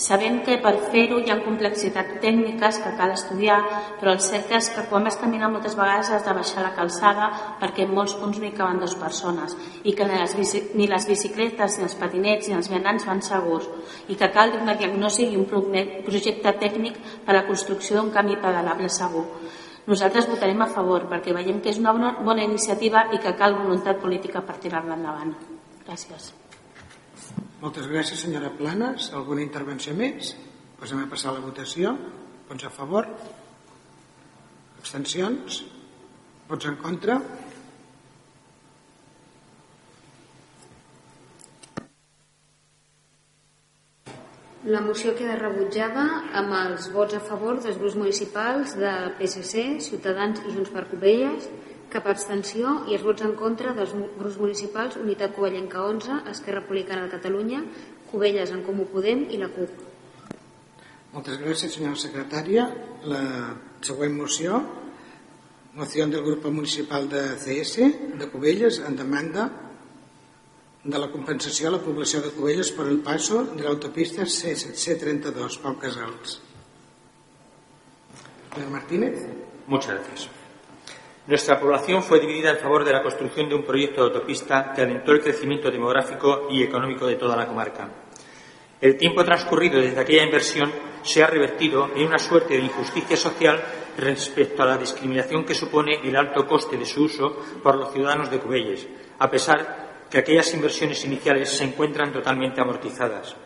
Sabem 0.01 0.39
que 0.47 0.55
per 0.65 0.73
fer-ho 0.93 1.19
hi 1.21 1.29
ha 1.29 1.43
complexitats 1.45 2.15
tècniques 2.23 2.79
que 2.81 2.93
cal 2.97 3.11
estudiar, 3.13 3.59
però 4.01 4.15
el 4.17 4.23
cert 4.25 4.55
és 4.57 4.71
que 4.73 4.87
quan 4.89 5.05
vas 5.05 5.19
caminar 5.21 5.51
moltes 5.53 5.77
vegades 5.77 6.09
has 6.17 6.25
de 6.25 6.35
baixar 6.39 6.65
la 6.65 6.73
calçada 6.79 7.29
perquè 7.61 7.85
en 7.85 7.93
molts 7.99 8.15
punts 8.17 8.41
no 8.41 8.49
hi 8.49 8.55
caben 8.57 8.81
dues 8.81 8.97
persones 9.03 9.59
i 9.85 9.93
que 9.93 10.09
ni 10.09 10.17
les, 10.17 10.55
ni 10.81 10.89
les 10.89 11.09
bicicletes, 11.11 11.77
ni 11.77 11.85
els 11.85 11.99
patinets, 12.01 12.49
ni 12.49 12.57
els 12.57 12.73
vianants 12.73 13.05
van 13.11 13.21
segurs 13.21 13.69
i 14.09 14.17
que 14.17 14.33
cal 14.33 14.57
una 14.63 14.79
diagnosi 14.81 15.29
i 15.29 15.37
un 15.37 15.45
projecte 15.51 16.57
tècnic 16.65 16.97
per 17.27 17.37
a 17.37 17.41
la 17.43 17.47
construcció 17.53 18.01
d'un 18.01 18.13
camí 18.17 18.41
pedalable 18.41 18.89
segur. 18.89 19.29
Nosaltres 19.85 20.33
votarem 20.33 20.65
a 20.65 20.73
favor 20.73 21.11
perquè 21.13 21.37
veiem 21.37 21.61
que 21.61 21.75
és 21.77 21.81
una 21.85 22.17
bona 22.25 22.45
iniciativa 22.49 23.11
i 23.13 23.21
que 23.21 23.37
cal 23.37 23.61
voluntat 23.61 24.01
política 24.01 24.41
per 24.41 24.63
tirar-la 24.65 24.97
endavant. 24.97 25.37
Gràcies. 25.85 26.40
Moltes 27.61 27.87
gràcies, 27.91 28.23
senyora 28.25 28.53
Planes. 28.57 29.11
Alguna 29.13 29.45
intervenció 29.45 29.93
més? 29.97 30.35
Passem 30.81 31.03
a 31.03 31.11
passar 31.11 31.35
la 31.37 31.45
votació. 31.45 31.93
Vots 32.49 32.65
a 32.65 32.73
favor? 32.73 33.07
Abstencions? 34.81 35.63
Vots 36.49 36.67
en 36.71 36.79
contra? 36.81 37.21
La 44.71 44.81
moció 44.85 45.15
queda 45.17 45.39
rebutjada 45.41 46.03
amb 46.37 46.53
els 46.53 46.91
vots 46.93 47.17
a 47.17 47.21
favor 47.25 47.63
dels 47.65 47.79
grups 47.81 47.95
municipals 47.97 48.75
de 48.77 48.91
PSC, 49.17 49.63
Ciutadans 49.87 50.43
i 50.45 50.53
Junts 50.53 50.73
per 50.75 50.85
Covelles, 50.91 51.47
cap 51.93 52.07
abstenció 52.11 52.81
i 52.89 52.97
els 52.97 53.05
vots 53.05 53.25
en 53.27 53.35
contra 53.39 53.75
dels 53.77 53.93
grups 53.95 54.39
municipals 54.41 54.99
Unitat 55.01 55.35
Covellenca 55.37 55.83
11, 55.87 56.23
Esquerra 56.31 56.63
Republicana 56.63 57.07
de 57.07 57.15
Catalunya, 57.17 57.63
Covelles 58.11 58.53
en 58.55 58.63
Comú 58.67 58.87
Podem 58.91 59.27
i 59.31 59.39
la 59.41 59.51
CUP. 59.55 59.87
Moltes 61.11 61.41
gràcies, 61.43 61.75
senyora 61.75 61.99
secretària. 61.99 62.69
La 63.11 63.23
següent 63.83 64.15
moció, 64.15 64.61
moció 65.75 66.07
del 66.07 66.23
grup 66.23 66.47
municipal 66.51 67.09
de 67.11 67.25
CS 67.43 67.91
de 68.21 68.31
Cubelles 68.31 68.79
en 68.87 68.97
demanda 68.97 69.49
de 70.85 70.99
la 70.99 71.11
compensació 71.13 71.69
a 71.69 71.77
la 71.77 71.83
població 71.85 72.23
de 72.25 72.31
Cubelles 72.33 72.71
per 72.73 72.87
el 72.89 73.01
paso 73.05 73.45
de 73.51 73.67
l'autopista 73.67 74.25
C732, 74.25 75.61
Pau 75.61 75.79
Casals. 75.79 76.41
Señor 78.55 78.71
Martínez. 78.71 79.27
Muchas 79.67 79.95
gracias. 79.95 80.40
Nuestra 81.31 81.61
población 81.61 82.03
fue 82.03 82.19
dividida 82.19 82.51
en 82.51 82.59
favor 82.59 82.85
de 82.85 82.93
la 82.93 83.05
construcción 83.05 83.49
de 83.49 83.55
un 83.55 83.63
proyecto 83.63 84.01
de 84.01 84.09
autopista 84.09 84.73
que 84.75 84.83
alentó 84.83 85.13
el 85.13 85.21
crecimiento 85.21 85.71
demográfico 85.71 86.49
y 86.51 86.61
económico 86.61 87.07
de 87.07 87.15
toda 87.15 87.37
la 87.37 87.47
comarca. 87.47 87.89
El 88.81 88.97
tiempo 88.97 89.23
transcurrido 89.23 89.81
desde 89.81 90.01
aquella 90.01 90.25
inversión 90.25 90.73
se 91.03 91.23
ha 91.23 91.29
revertido 91.29 91.89
en 91.95 92.09
una 92.09 92.19
suerte 92.19 92.55
de 92.55 92.65
injusticia 92.65 93.17
social 93.17 93.63
respecto 93.97 94.65
a 94.65 94.67
la 94.67 94.77
discriminación 94.77 95.45
que 95.45 95.55
supone 95.55 96.01
el 96.03 96.17
alto 96.17 96.45
coste 96.49 96.77
de 96.77 96.85
su 96.85 97.05
uso 97.05 97.37
por 97.63 97.77
los 97.77 97.93
ciudadanos 97.93 98.29
de 98.29 98.41
Cubelles, 98.41 98.89
a 99.21 99.31
pesar 99.31 100.07
que 100.11 100.19
aquellas 100.19 100.53
inversiones 100.53 101.05
iniciales 101.05 101.49
se 101.49 101.63
encuentran 101.63 102.13
totalmente 102.13 102.61
amortizadas. 102.61 103.37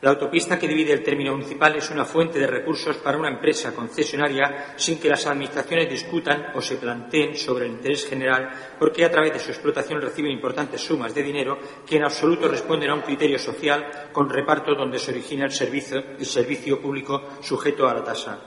La 0.00 0.10
autopista 0.10 0.58
que 0.58 0.68
divide 0.68 0.92
el 0.92 1.02
término 1.02 1.32
municipal 1.32 1.76
es 1.76 1.90
una 1.90 2.04
fuente 2.04 2.38
de 2.38 2.46
recursos 2.46 2.98
para 2.98 3.16
una 3.16 3.30
empresa 3.30 3.74
concesionaria 3.74 4.74
sin 4.76 4.98
que 4.98 5.08
las 5.08 5.26
administraciones 5.26 5.88
discutan 5.88 6.48
o 6.54 6.60
se 6.60 6.76
planteen 6.76 7.36
sobre 7.36 7.66
el 7.66 7.72
interés 7.72 8.06
general 8.06 8.50
porque 8.78 9.04
a 9.04 9.10
través 9.10 9.32
de 9.32 9.38
su 9.38 9.50
explotación 9.50 10.02
reciben 10.02 10.32
importantes 10.32 10.82
sumas 10.82 11.14
de 11.14 11.22
dinero 11.22 11.58
que 11.86 11.96
en 11.96 12.04
absoluto 12.04 12.48
responden 12.48 12.90
a 12.90 12.94
un 12.94 13.02
criterio 13.02 13.38
social 13.38 14.10
con 14.12 14.28
reparto 14.28 14.74
donde 14.74 14.98
se 14.98 15.10
origina 15.10 15.46
el 15.46 15.52
servicio, 15.52 15.98
el 16.18 16.26
servicio 16.26 16.80
público 16.80 17.22
sujeto 17.40 17.88
a 17.88 17.94
la 17.94 18.04
tasa. 18.04 18.40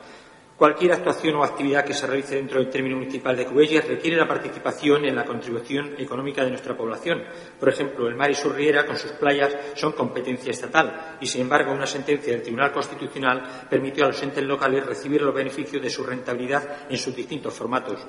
Cualquier 0.57 0.91
actuación 0.93 1.35
o 1.35 1.43
actividad 1.43 1.85
que 1.85 1.93
se 1.93 2.07
realice 2.07 2.35
dentro 2.35 2.57
del 2.57 2.71
término 2.71 2.97
municipal 2.97 3.37
de 3.37 3.45
Cubelles 3.45 3.87
requiere 3.87 4.17
la 4.17 4.27
participación 4.27 5.05
en 5.05 5.15
la 5.15 5.23
contribución 5.23 5.93
económica 5.99 6.43
de 6.43 6.49
nuestra 6.49 6.75
población. 6.75 7.23
Por 7.59 7.69
ejemplo, 7.69 8.07
el 8.07 8.15
mar 8.15 8.31
y 8.31 8.33
su 8.33 8.49
riera, 8.49 8.83
con 8.83 8.97
sus 8.97 9.11
playas, 9.11 9.55
son 9.75 9.91
competencia 9.91 10.49
estatal 10.49 11.17
y, 11.21 11.27
sin 11.27 11.41
embargo, 11.41 11.71
una 11.71 11.85
sentencia 11.85 12.33
del 12.33 12.41
Tribunal 12.41 12.71
Constitucional 12.71 13.67
permitió 13.69 14.05
a 14.05 14.07
los 14.07 14.23
entes 14.23 14.43
locales 14.43 14.83
recibir 14.83 15.21
los 15.21 15.35
beneficios 15.35 15.79
de 15.79 15.91
su 15.91 16.03
rentabilidad 16.03 16.87
en 16.89 16.97
sus 16.97 17.15
distintos 17.15 17.53
formatos. 17.53 18.07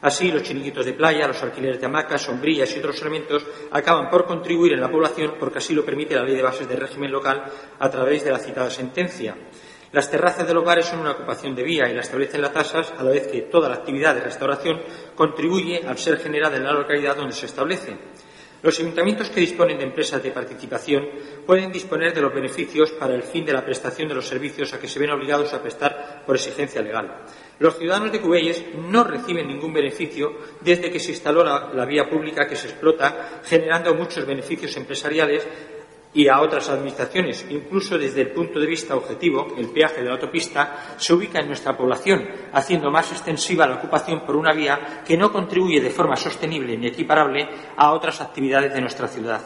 Así, 0.00 0.30
los 0.30 0.44
chiringuitos 0.44 0.86
de 0.86 0.92
playa, 0.92 1.26
los 1.26 1.42
alquileres 1.42 1.80
de 1.80 1.86
hamacas, 1.86 2.22
sombrillas 2.22 2.72
y 2.76 2.78
otros 2.78 3.00
elementos 3.00 3.44
acaban 3.72 4.08
por 4.08 4.24
contribuir 4.24 4.74
en 4.74 4.80
la 4.80 4.88
población 4.88 5.34
porque 5.40 5.58
así 5.58 5.74
lo 5.74 5.84
permite 5.84 6.14
la 6.14 6.22
Ley 6.22 6.36
de 6.36 6.42
Bases 6.42 6.68
de 6.68 6.76
Régimen 6.76 7.10
Local 7.10 7.42
a 7.76 7.90
través 7.90 8.24
de 8.24 8.30
la 8.30 8.38
citada 8.38 8.70
sentencia. 8.70 9.36
Las 9.90 10.10
terrazas 10.10 10.46
de 10.46 10.54
hogares 10.54 10.84
son 10.84 11.00
una 11.00 11.12
ocupación 11.12 11.54
de 11.54 11.62
vía 11.62 11.88
y 11.88 11.94
la 11.94 12.02
establecen 12.02 12.42
las 12.42 12.52
tasas, 12.52 12.92
a 12.98 13.02
la 13.02 13.10
vez 13.10 13.26
que 13.28 13.42
toda 13.42 13.70
la 13.70 13.76
actividad 13.76 14.14
de 14.14 14.20
restauración 14.20 14.82
contribuye 15.14 15.80
al 15.86 15.96
ser 15.96 16.18
generada 16.18 16.58
en 16.58 16.64
la 16.64 16.74
localidad 16.74 17.16
donde 17.16 17.34
se 17.34 17.46
establece. 17.46 17.96
Los 18.60 18.78
ayuntamientos 18.80 19.30
que 19.30 19.40
disponen 19.40 19.78
de 19.78 19.84
empresas 19.84 20.20
de 20.22 20.32
participación 20.32 21.08
pueden 21.46 21.70
disponer 21.70 22.12
de 22.12 22.20
los 22.20 22.34
beneficios 22.34 22.90
para 22.90 23.14
el 23.14 23.22
fin 23.22 23.44
de 23.46 23.52
la 23.52 23.64
prestación 23.64 24.08
de 24.08 24.16
los 24.16 24.26
servicios 24.26 24.74
a 24.74 24.80
que 24.80 24.88
se 24.88 24.98
ven 24.98 25.10
obligados 25.10 25.54
a 25.54 25.62
prestar 25.62 26.24
por 26.26 26.34
exigencia 26.34 26.82
legal. 26.82 27.24
Los 27.60 27.78
ciudadanos 27.78 28.12
de 28.12 28.20
Cubelles 28.20 28.64
no 28.76 29.04
reciben 29.04 29.46
ningún 29.46 29.72
beneficio 29.72 30.36
desde 30.60 30.90
que 30.90 30.98
se 30.98 31.12
instaló 31.12 31.44
la 31.44 31.84
vía 31.86 32.10
pública 32.10 32.46
que 32.46 32.56
se 32.56 32.66
explota, 32.66 33.40
generando 33.44 33.94
muchos 33.94 34.26
beneficios 34.26 34.76
empresariales 34.76 35.46
y 36.14 36.28
a 36.28 36.40
otras 36.40 36.68
administraciones. 36.68 37.46
Incluso 37.50 37.98
desde 37.98 38.22
el 38.22 38.30
punto 38.30 38.58
de 38.58 38.66
vista 38.66 38.96
objetivo, 38.96 39.48
el 39.56 39.68
peaje 39.68 40.00
de 40.00 40.06
la 40.06 40.14
autopista 40.14 40.94
se 40.96 41.12
ubica 41.12 41.40
en 41.40 41.48
nuestra 41.48 41.76
población, 41.76 42.26
haciendo 42.52 42.90
más 42.90 43.12
extensiva 43.12 43.66
la 43.66 43.76
ocupación 43.76 44.24
por 44.24 44.36
una 44.36 44.54
vía 44.54 45.02
que 45.06 45.16
no 45.16 45.30
contribuye 45.32 45.80
de 45.80 45.90
forma 45.90 46.16
sostenible 46.16 46.76
ni 46.76 46.88
equiparable 46.88 47.46
a 47.76 47.92
otras 47.92 48.20
actividades 48.20 48.72
de 48.72 48.80
nuestra 48.80 49.08
ciudad. 49.08 49.40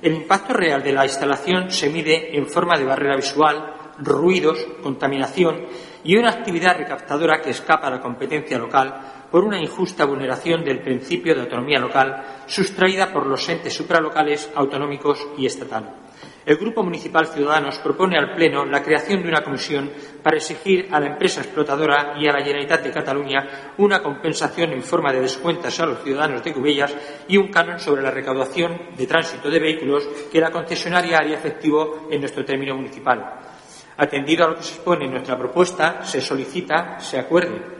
El 0.00 0.14
impacto 0.14 0.52
real 0.52 0.82
de 0.82 0.92
la 0.92 1.04
instalación 1.04 1.70
se 1.70 1.90
mide 1.90 2.36
en 2.36 2.46
forma 2.46 2.78
de 2.78 2.84
barrera 2.84 3.16
visual, 3.16 3.74
ruidos, 3.98 4.66
contaminación 4.82 5.66
y 6.02 6.16
una 6.16 6.30
actividad 6.30 6.76
recaptadora 6.76 7.40
que 7.40 7.50
escapa 7.50 7.86
a 7.86 7.90
la 7.90 8.00
competencia 8.00 8.58
local 8.58 9.26
por 9.30 9.44
una 9.44 9.58
injusta 9.58 10.04
vulneración 10.04 10.64
del 10.64 10.82
principio 10.82 11.34
de 11.34 11.42
autonomía 11.42 11.78
local 11.78 12.22
sustraída 12.46 13.12
por 13.12 13.26
los 13.26 13.48
entes 13.48 13.74
supralocales, 13.74 14.50
autonómicos 14.54 15.26
y 15.38 15.46
estatal. 15.46 16.03
El 16.46 16.58
Grupo 16.58 16.82
Municipal 16.82 17.26
Ciudadanos 17.26 17.78
propone 17.78 18.18
al 18.18 18.34
Pleno 18.34 18.66
la 18.66 18.82
creación 18.82 19.22
de 19.22 19.28
una 19.28 19.42
comisión 19.42 19.90
para 20.22 20.36
exigir 20.36 20.88
a 20.90 21.00
la 21.00 21.06
empresa 21.06 21.40
explotadora 21.40 22.16
y 22.18 22.28
a 22.28 22.32
la 22.32 22.44
Generalitat 22.44 22.82
de 22.82 22.90
Cataluña 22.90 23.72
una 23.78 24.02
compensación 24.02 24.72
en 24.72 24.82
forma 24.82 25.10
de 25.10 25.22
descuentos 25.22 25.80
a 25.80 25.86
los 25.86 26.02
ciudadanos 26.02 26.44
de 26.44 26.52
Cubellas 26.52 26.94
y 27.28 27.38
un 27.38 27.48
canon 27.48 27.80
sobre 27.80 28.02
la 28.02 28.10
recaudación 28.10 28.94
de 28.94 29.06
tránsito 29.06 29.48
de 29.48 29.58
vehículos 29.58 30.06
que 30.30 30.40
la 30.40 30.50
concesionaria 30.50 31.16
haría 31.16 31.38
efectivo 31.38 32.08
en 32.10 32.20
nuestro 32.20 32.44
término 32.44 32.74
municipal. 32.74 33.40
Atendido 33.96 34.44
a 34.44 34.48
lo 34.48 34.56
que 34.56 34.64
se 34.64 34.74
expone 34.74 35.06
en 35.06 35.12
nuestra 35.12 35.38
propuesta, 35.38 36.04
se 36.04 36.20
solicita 36.20 37.00
se 37.00 37.18
acuerde 37.18 37.73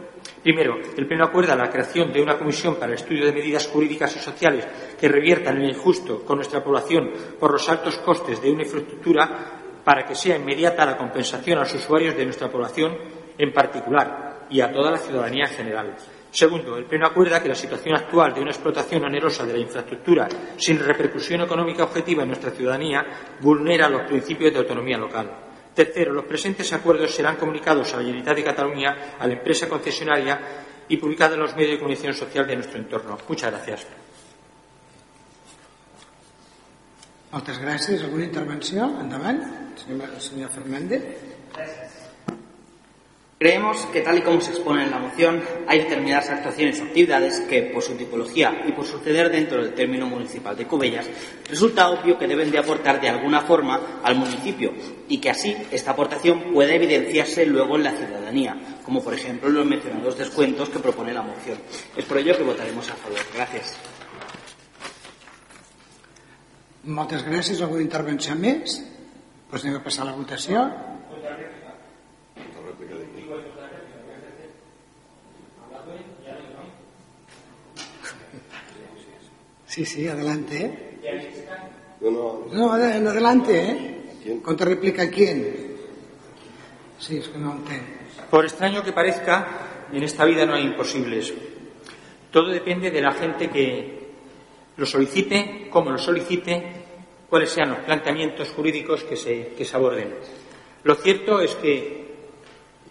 Primero, 0.45 0.77
el 0.95 1.07
Pleno 1.07 1.25
acuerda 1.25 1.57
la 1.57 1.71
creación 1.71 2.13
de 2.13 2.23
una 2.23 2.37
comisión 2.37 2.75
para 2.75 2.89
el 2.93 2.99
estudio 2.99 3.25
de 3.25 3.33
medidas 3.33 3.67
jurídicas 3.67 4.15
y 4.15 4.19
sociales 4.19 4.69
que 5.01 5.09
reviertan 5.09 5.57
el 5.57 5.71
injusto 5.71 6.23
con 6.23 6.37
nuestra 6.37 6.63
población 6.63 7.11
por 7.41 7.51
los 7.51 7.67
altos 7.71 7.97
costes 8.01 8.43
de 8.43 8.53
una 8.53 8.63
infraestructura 8.63 9.81
para 9.83 10.05
que 10.05 10.15
sea 10.15 10.37
inmediata 10.37 10.85
la 10.85 10.99
compensación 10.99 11.57
a 11.57 11.63
los 11.63 11.75
usuarios 11.75 12.15
de 12.15 12.27
nuestra 12.27 12.51
población 12.51 12.95
en 13.39 13.55
particular 13.55 14.45
y 14.51 14.61
a 14.61 14.71
toda 14.71 14.91
la 14.91 14.99
ciudadanía 14.99 15.47
en 15.47 15.55
general. 15.55 15.97
Segundo, 16.31 16.77
el 16.77 16.85
Pleno 16.85 17.07
acuerda 17.07 17.43
que 17.43 17.49
la 17.49 17.55
situación 17.55 17.97
actual 17.97 18.35
de 18.35 18.43
una 18.43 18.51
explotación 18.51 19.03
onerosa 19.03 19.47
de 19.47 19.55
la 19.55 19.61
infraestructura 19.61 20.29
sin 20.59 20.79
repercusión 20.79 21.41
económica 21.41 21.85
objetiva 21.85 22.23
en 22.23 22.29
nuestra 22.29 22.51
ciudadanía 22.51 23.03
vulnera 23.41 23.89
los 23.89 24.03
principios 24.03 24.53
de 24.53 24.59
autonomía 24.59 24.99
local. 24.99 25.44
Tercero, 25.75 26.13
los 26.13 26.25
presentes 26.25 26.73
acuerdos 26.73 27.15
serán 27.15 27.37
comunicados 27.37 27.93
a 27.93 27.97
la 27.97 28.03
Generalitat 28.03 28.37
de 28.37 28.45
Cataluña, 28.45 29.17
a 29.19 29.27
la 29.27 29.35
empresa 29.35 29.69
concesionaria 29.69 30.41
y 30.89 30.97
publicados 30.97 31.35
en 31.35 31.41
los 31.41 31.57
medios 31.57 31.73
de 31.73 31.79
comunicación 31.79 32.15
social 32.15 32.47
de 32.47 32.57
nuestro 32.57 32.79
entorno. 32.79 33.19
Muchas 33.29 33.51
gracias. 33.51 33.87
Moltes 37.35 37.59
gràcies. 37.59 38.03
Alguna 38.07 38.29
intervenció? 38.31 38.85
Endavant. 39.03 39.43
Senyor, 39.81 40.21
senyor 40.23 40.51
Fernández. 40.55 41.03
Gràcies. 41.51 41.84
Creemos 43.39 43.85
que, 43.87 44.01
tal 44.01 44.19
y 44.19 44.23
como 44.23 44.41
se 44.41 44.53
expone 44.53 44.85
en 44.85 44.91
la 44.91 44.99
moción, 44.99 45.43
hay 45.67 45.81
determinadas 45.81 46.31
actuaciones 46.31 46.81
o 46.81 46.85
actividades 46.85 47.41
que, 47.41 47.63
por 47.63 47.83
su 47.83 47.95
tipología 47.95 48.63
y 48.67 48.73
por 48.73 48.87
suceder 48.87 49.31
dentro 49.31 49.61
del 49.63 49.75
término 49.75 50.07
municipal 50.07 50.57
de 50.57 50.67
Cubellas, 50.67 51.07
resulta 51.49 51.91
obvio 51.91 52.17
que 52.17 52.29
deben 52.29 52.51
de 52.51 52.59
aportar 52.59 53.01
de 53.01 53.09
alguna 53.09 53.41
forma 53.41 54.01
al 54.03 54.15
municipio 54.15 54.73
y 55.09 55.19
que 55.19 55.31
así 55.31 55.55
esta 55.71 55.91
aportación 55.91 56.53
pueda 56.53 56.75
evidenciarse 56.75 57.45
luego 57.45 57.77
en 57.77 57.83
la 57.83 57.93
ciudadanía, 57.93 58.57
como 58.85 59.03
por 59.03 59.15
ejemplo 59.15 59.49
los 59.51 59.67
mencionados 59.67 60.17
descuentos 60.17 60.71
que 60.71 60.79
propone 60.79 61.13
la 61.13 61.23
moción. 61.23 61.59
Es 61.97 62.05
por 62.05 62.19
ello 62.19 62.37
que 62.37 62.45
votaremos 62.45 62.89
a 62.89 62.95
favor. 62.95 63.19
Gracias. 63.35 63.77
Moltes 66.85 67.23
gràcies. 67.25 67.63
Alguna 67.65 67.81
intervenció 67.81 68.35
més? 68.37 68.75
Doncs 69.49 69.63
anem 69.65 69.79
a 69.79 69.85
passar 69.85 70.05
la 70.05 70.13
votació. 70.13 70.67
Sí, 79.75 79.85
sí, 79.85 80.07
adelante. 80.07 80.71
¿eh? 81.03 81.35
No, 82.01 82.09
no. 82.09 82.47
No, 82.53 82.73
adelante, 82.73 84.05
¿eh? 84.25 84.41
¿Contra 84.41 84.67
réplica 84.69 85.11
quién? 85.11 85.75
Sí, 86.97 87.17
es 87.17 87.27
que 87.27 87.39
no 87.39 87.57
entiendo. 87.57 87.85
Por 88.31 88.45
extraño 88.45 88.85
que 88.85 88.93
parezca, 88.93 89.89
en 89.93 90.01
esta 90.05 90.25
vida 90.27 90.47
no 90.47 90.55
hay 90.55 90.63
imposibles. 90.63 91.35
Todo 92.31 92.51
depende 92.51 92.93
de 92.93 93.03
la 93.03 93.15
gente 93.15 93.51
que 93.51 94.11
lo 94.77 94.87
solicite, 94.87 95.67
cómo 95.71 95.91
lo 95.91 95.99
solicite, 95.99 96.63
cuáles 97.29 97.51
sean 97.51 97.71
los 97.71 97.79
planteamientos 97.81 98.51
jurídicos 98.51 99.03
que 99.03 99.17
se, 99.17 99.55
que 99.59 99.65
se 99.65 99.75
aborden. 99.75 100.15
Lo 100.85 100.95
cierto 100.95 101.41
es 101.41 101.53
que 101.57 102.15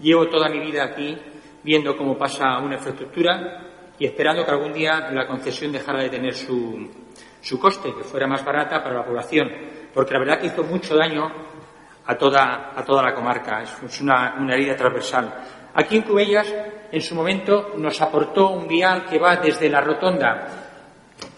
llevo 0.02 0.28
toda 0.28 0.50
mi 0.50 0.60
vida 0.60 0.84
aquí 0.84 1.18
viendo 1.64 1.96
cómo 1.96 2.18
pasa 2.18 2.58
una 2.58 2.76
infraestructura 2.76 3.73
y 4.04 4.06
esperando 4.06 4.44
que 4.44 4.52
algún 4.52 4.74
día 4.74 5.10
la 5.14 5.26
concesión 5.26 5.72
dejara 5.72 6.04
de 6.04 6.10
tener 6.10 6.34
su, 6.34 6.92
su 7.40 7.58
coste, 7.58 7.94
que 7.96 8.04
fuera 8.04 8.28
más 8.28 8.44
barata 8.44 8.84
para 8.84 8.96
la 8.96 9.06
población, 9.06 9.50
porque 9.94 10.12
la 10.12 10.20
verdad 10.20 10.40
que 10.42 10.48
hizo 10.48 10.62
mucho 10.62 10.98
daño 10.98 11.32
a 12.06 12.18
toda, 12.18 12.74
a 12.76 12.84
toda 12.84 13.02
la 13.02 13.16
comarca, 13.16 13.64
es 13.64 14.02
una, 14.02 14.36
una 14.38 14.56
herida 14.56 14.76
transversal. 14.76 15.34
Aquí 15.74 15.96
en 15.96 16.02
Cubellas, 16.02 16.54
en 16.92 17.00
su 17.00 17.16
momento, 17.16 17.76
nos 17.78 18.02
aportó 18.02 18.50
un 18.50 18.68
vial 18.68 19.06
que 19.06 19.20
va 19.20 19.38
desde 19.38 19.70
la 19.70 19.80
rotonda 19.80 20.50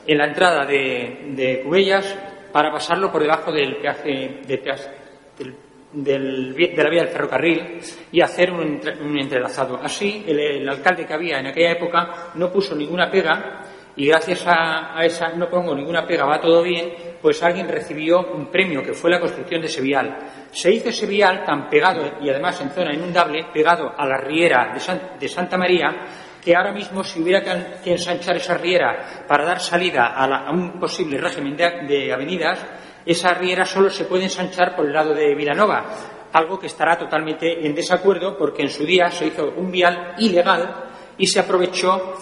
en 0.07 0.17
la 0.17 0.25
entrada 0.25 0.65
de, 0.65 1.33
de 1.35 1.61
Cubellas 1.63 2.17
para 2.51 2.71
pasarlo 2.71 3.11
por 3.11 3.21
debajo 3.21 3.51
del 3.51 3.75
peaje, 3.77 4.41
de 4.43 4.57
peaje 4.57 4.89
del 5.37 5.55
del, 5.95 6.53
de 6.53 6.83
la 6.83 6.89
vía 6.89 7.03
del 7.03 7.11
ferrocarril 7.11 7.79
y 8.11 8.21
hacer 8.21 8.51
un, 8.51 8.81
un 9.01 9.17
entrelazado. 9.17 9.79
Así, 9.81 10.23
el, 10.27 10.67
alcalde 10.67 11.05
que 11.05 11.13
había 11.13 11.39
en 11.39 11.47
aquella 11.47 11.71
época 11.71 12.31
no 12.35 12.51
puso 12.51 12.75
ninguna 12.75 13.09
pega 13.09 13.63
y 13.95 14.07
gracias 14.07 14.45
a, 14.45 14.97
a, 14.97 15.05
esa 15.05 15.29
no 15.29 15.49
pongo 15.49 15.73
ninguna 15.73 16.05
pega, 16.05 16.25
va 16.25 16.41
todo 16.41 16.61
bien, 16.61 16.91
pues 17.21 17.41
alguien 17.41 17.67
recibió 17.69 18.19
un 18.33 18.47
premio 18.47 18.83
que 18.83 18.93
fue 18.93 19.09
la 19.09 19.21
construcción 19.21 19.61
de 19.61 19.67
ese 19.67 19.81
vial. 19.81 20.17
Se 20.51 20.71
hizo 20.71 20.89
ese 20.89 21.05
vial 21.05 21.45
tan 21.45 21.69
pegado 21.69 22.17
y 22.21 22.29
además 22.29 22.59
en 22.59 22.71
zona 22.71 22.93
inundable, 22.93 23.45
pegado 23.53 23.93
a 23.97 24.05
la 24.05 24.17
riera 24.17 24.71
de, 24.73 24.79
San, 24.81 25.01
de 25.17 25.29
Santa 25.29 25.57
María, 25.57 25.95
que 26.43 26.55
ahora 26.55 26.73
mismo 26.73 27.03
si 27.03 27.21
hubiera 27.21 27.41
que 27.81 27.91
ensanchar 27.91 28.35
esa 28.35 28.57
riera 28.57 29.23
para 29.27 29.45
dar 29.45 29.59
salida 29.61 30.07
a, 30.07 30.27
la, 30.27 30.37
a 30.39 30.51
un 30.51 30.77
posible 30.77 31.17
régimen 31.17 31.55
de, 31.55 31.87
de 31.87 32.13
avenidas, 32.13 32.63
esa 33.05 33.33
riera 33.33 33.65
solo 33.65 33.89
se 33.89 34.05
puede 34.05 34.23
ensanchar 34.23 34.75
por 34.75 34.85
el 34.85 34.93
lado 34.93 35.13
de 35.13 35.35
Vilanova, 35.35 35.85
algo 36.33 36.59
que 36.59 36.67
estará 36.67 36.97
totalmente 36.97 37.65
en 37.65 37.75
desacuerdo 37.75 38.37
porque 38.37 38.63
en 38.63 38.69
su 38.69 38.85
día 38.85 39.09
se 39.09 39.27
hizo 39.27 39.53
un 39.55 39.71
vial 39.71 40.15
ilegal 40.17 40.85
y 41.17 41.27
se 41.27 41.39
aprovechó 41.39 42.15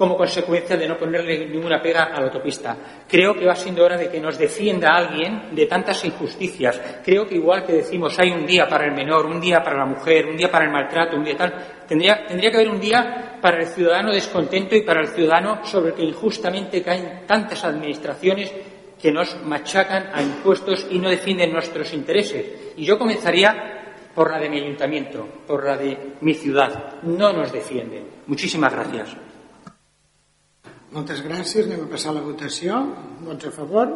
como 0.00 0.16
consecuencia 0.16 0.78
de 0.78 0.88
no 0.88 0.96
ponerle 0.96 1.46
ninguna 1.46 1.78
pega 1.82 2.04
a 2.04 2.20
la 2.20 2.28
autopista. 2.28 2.74
Creo 3.06 3.34
que 3.34 3.44
va 3.44 3.54
siendo 3.54 3.84
hora 3.84 3.98
de 3.98 4.08
que 4.08 4.18
nos 4.18 4.38
defienda 4.38 4.96
alguien 4.96 5.54
de 5.54 5.66
tantas 5.66 6.02
injusticias. 6.06 6.80
Creo 7.04 7.26
que 7.26 7.34
igual 7.34 7.66
que 7.66 7.74
decimos 7.74 8.18
hay 8.18 8.30
un 8.30 8.46
día 8.46 8.66
para 8.66 8.86
el 8.86 8.92
menor, 8.92 9.26
un 9.26 9.38
día 9.38 9.62
para 9.62 9.76
la 9.76 9.84
mujer, 9.84 10.24
un 10.24 10.38
día 10.38 10.50
para 10.50 10.64
el 10.64 10.70
maltrato, 10.70 11.16
un 11.16 11.24
día 11.24 11.36
tal, 11.36 11.54
tendría, 11.86 12.26
tendría 12.26 12.50
que 12.50 12.56
haber 12.56 12.70
un 12.70 12.80
día 12.80 13.38
para 13.42 13.58
el 13.58 13.66
ciudadano 13.66 14.10
descontento 14.10 14.74
y 14.74 14.80
para 14.80 15.02
el 15.02 15.08
ciudadano 15.08 15.62
sobre 15.66 15.90
el 15.90 15.94
que 15.94 16.04
injustamente 16.04 16.82
caen 16.82 17.26
tantas 17.26 17.62
administraciones 17.62 18.54
que 19.00 19.10
nos 19.10 19.36
machacan 19.44 20.10
a 20.12 20.22
impuestos 20.22 20.86
y 20.90 20.98
no 20.98 21.08
defienden 21.08 21.52
nuestros 21.52 21.92
intereses. 21.92 22.74
Y 22.76 22.84
yo 22.84 22.98
comenzaría 22.98 24.10
por 24.14 24.30
la 24.30 24.38
de 24.38 24.50
mi 24.50 24.60
ayuntamiento, 24.60 25.26
por 25.46 25.64
la 25.64 25.76
de 25.76 26.16
mi 26.20 26.34
ciudad. 26.34 27.00
No 27.02 27.32
nos 27.32 27.52
defienden. 27.52 28.04
Muchísimas 28.26 28.72
gracias. 28.72 29.16
Moltes 30.90 31.20
gràcies. 31.22 31.68
Anem 31.70 31.84
a 31.84 31.90
passar 31.90 32.10
a 32.10 32.18
la 32.18 32.24
votació. 32.26 32.80
Vots 33.22 33.46
a 33.46 33.52
favor? 33.54 33.86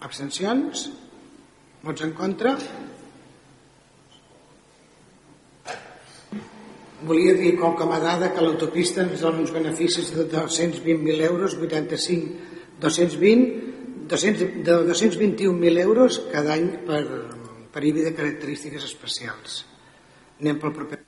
Abstencions? 0.00 0.86
Vots 1.84 2.06
en 2.06 2.14
contra? 2.16 2.54
Volia 7.04 7.36
dir 7.36 7.52
com 7.60 7.92
a 7.92 8.00
dada 8.00 8.32
que 8.32 8.40
l'autopista 8.40 9.04
ens 9.04 9.20
dona 9.20 9.44
uns 9.44 9.52
beneficis 9.52 10.08
de 10.16 10.24
220.000 10.24 11.20
euros, 11.28 11.52
85 11.54 12.57
220, 12.80 14.06
200, 14.08 14.64
de 14.64 14.72
221.000 14.88 15.82
euros 15.82 16.22
cada 16.32 16.54
any 16.54 16.70
per, 16.86 17.04
per 17.72 17.84
IBI 17.84 18.06
de 18.08 18.14
característiques 18.14 18.86
especials. 18.86 19.64
Anem 20.40 20.58
pel 20.62 20.74
proper. 20.74 21.02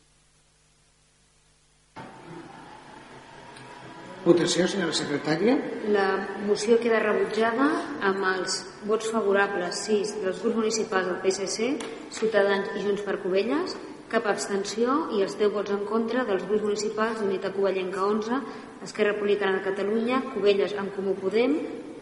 Votació, 4.21 4.67
senyora 4.69 4.93
secretària. 4.93 5.55
La 5.95 6.09
moció 6.45 6.77
queda 6.83 6.99
rebutjada 7.01 7.71
amb 8.05 8.27
els 8.35 8.59
vots 8.85 9.09
favorables 9.09 9.81
6 9.87 10.19
dels 10.21 10.43
grups 10.43 10.59
municipals 10.59 11.09
del 11.09 11.23
PSC, 11.23 11.71
Ciutadans 12.19 12.75
i 12.77 12.85
Junts 12.85 13.07
per 13.07 13.17
Covelles, 13.23 13.79
cap 14.11 14.27
abstenció 14.27 14.97
i 15.17 15.23
els 15.25 15.37
10 15.39 15.53
vots 15.55 15.73
en 15.75 15.85
contra 15.89 16.25
dels 16.27 16.43
grups 16.49 16.65
municipals 16.67 17.21
d'Unitat 17.21 17.55
Covellenca 17.55 18.03
11, 18.07 18.41
Esquerra 18.87 19.15
Republicana 19.15 19.59
de 19.59 19.65
Catalunya, 19.69 20.23
Covelles 20.35 20.75
en 20.75 20.91
Comú 20.97 21.15
Podem 21.21 21.57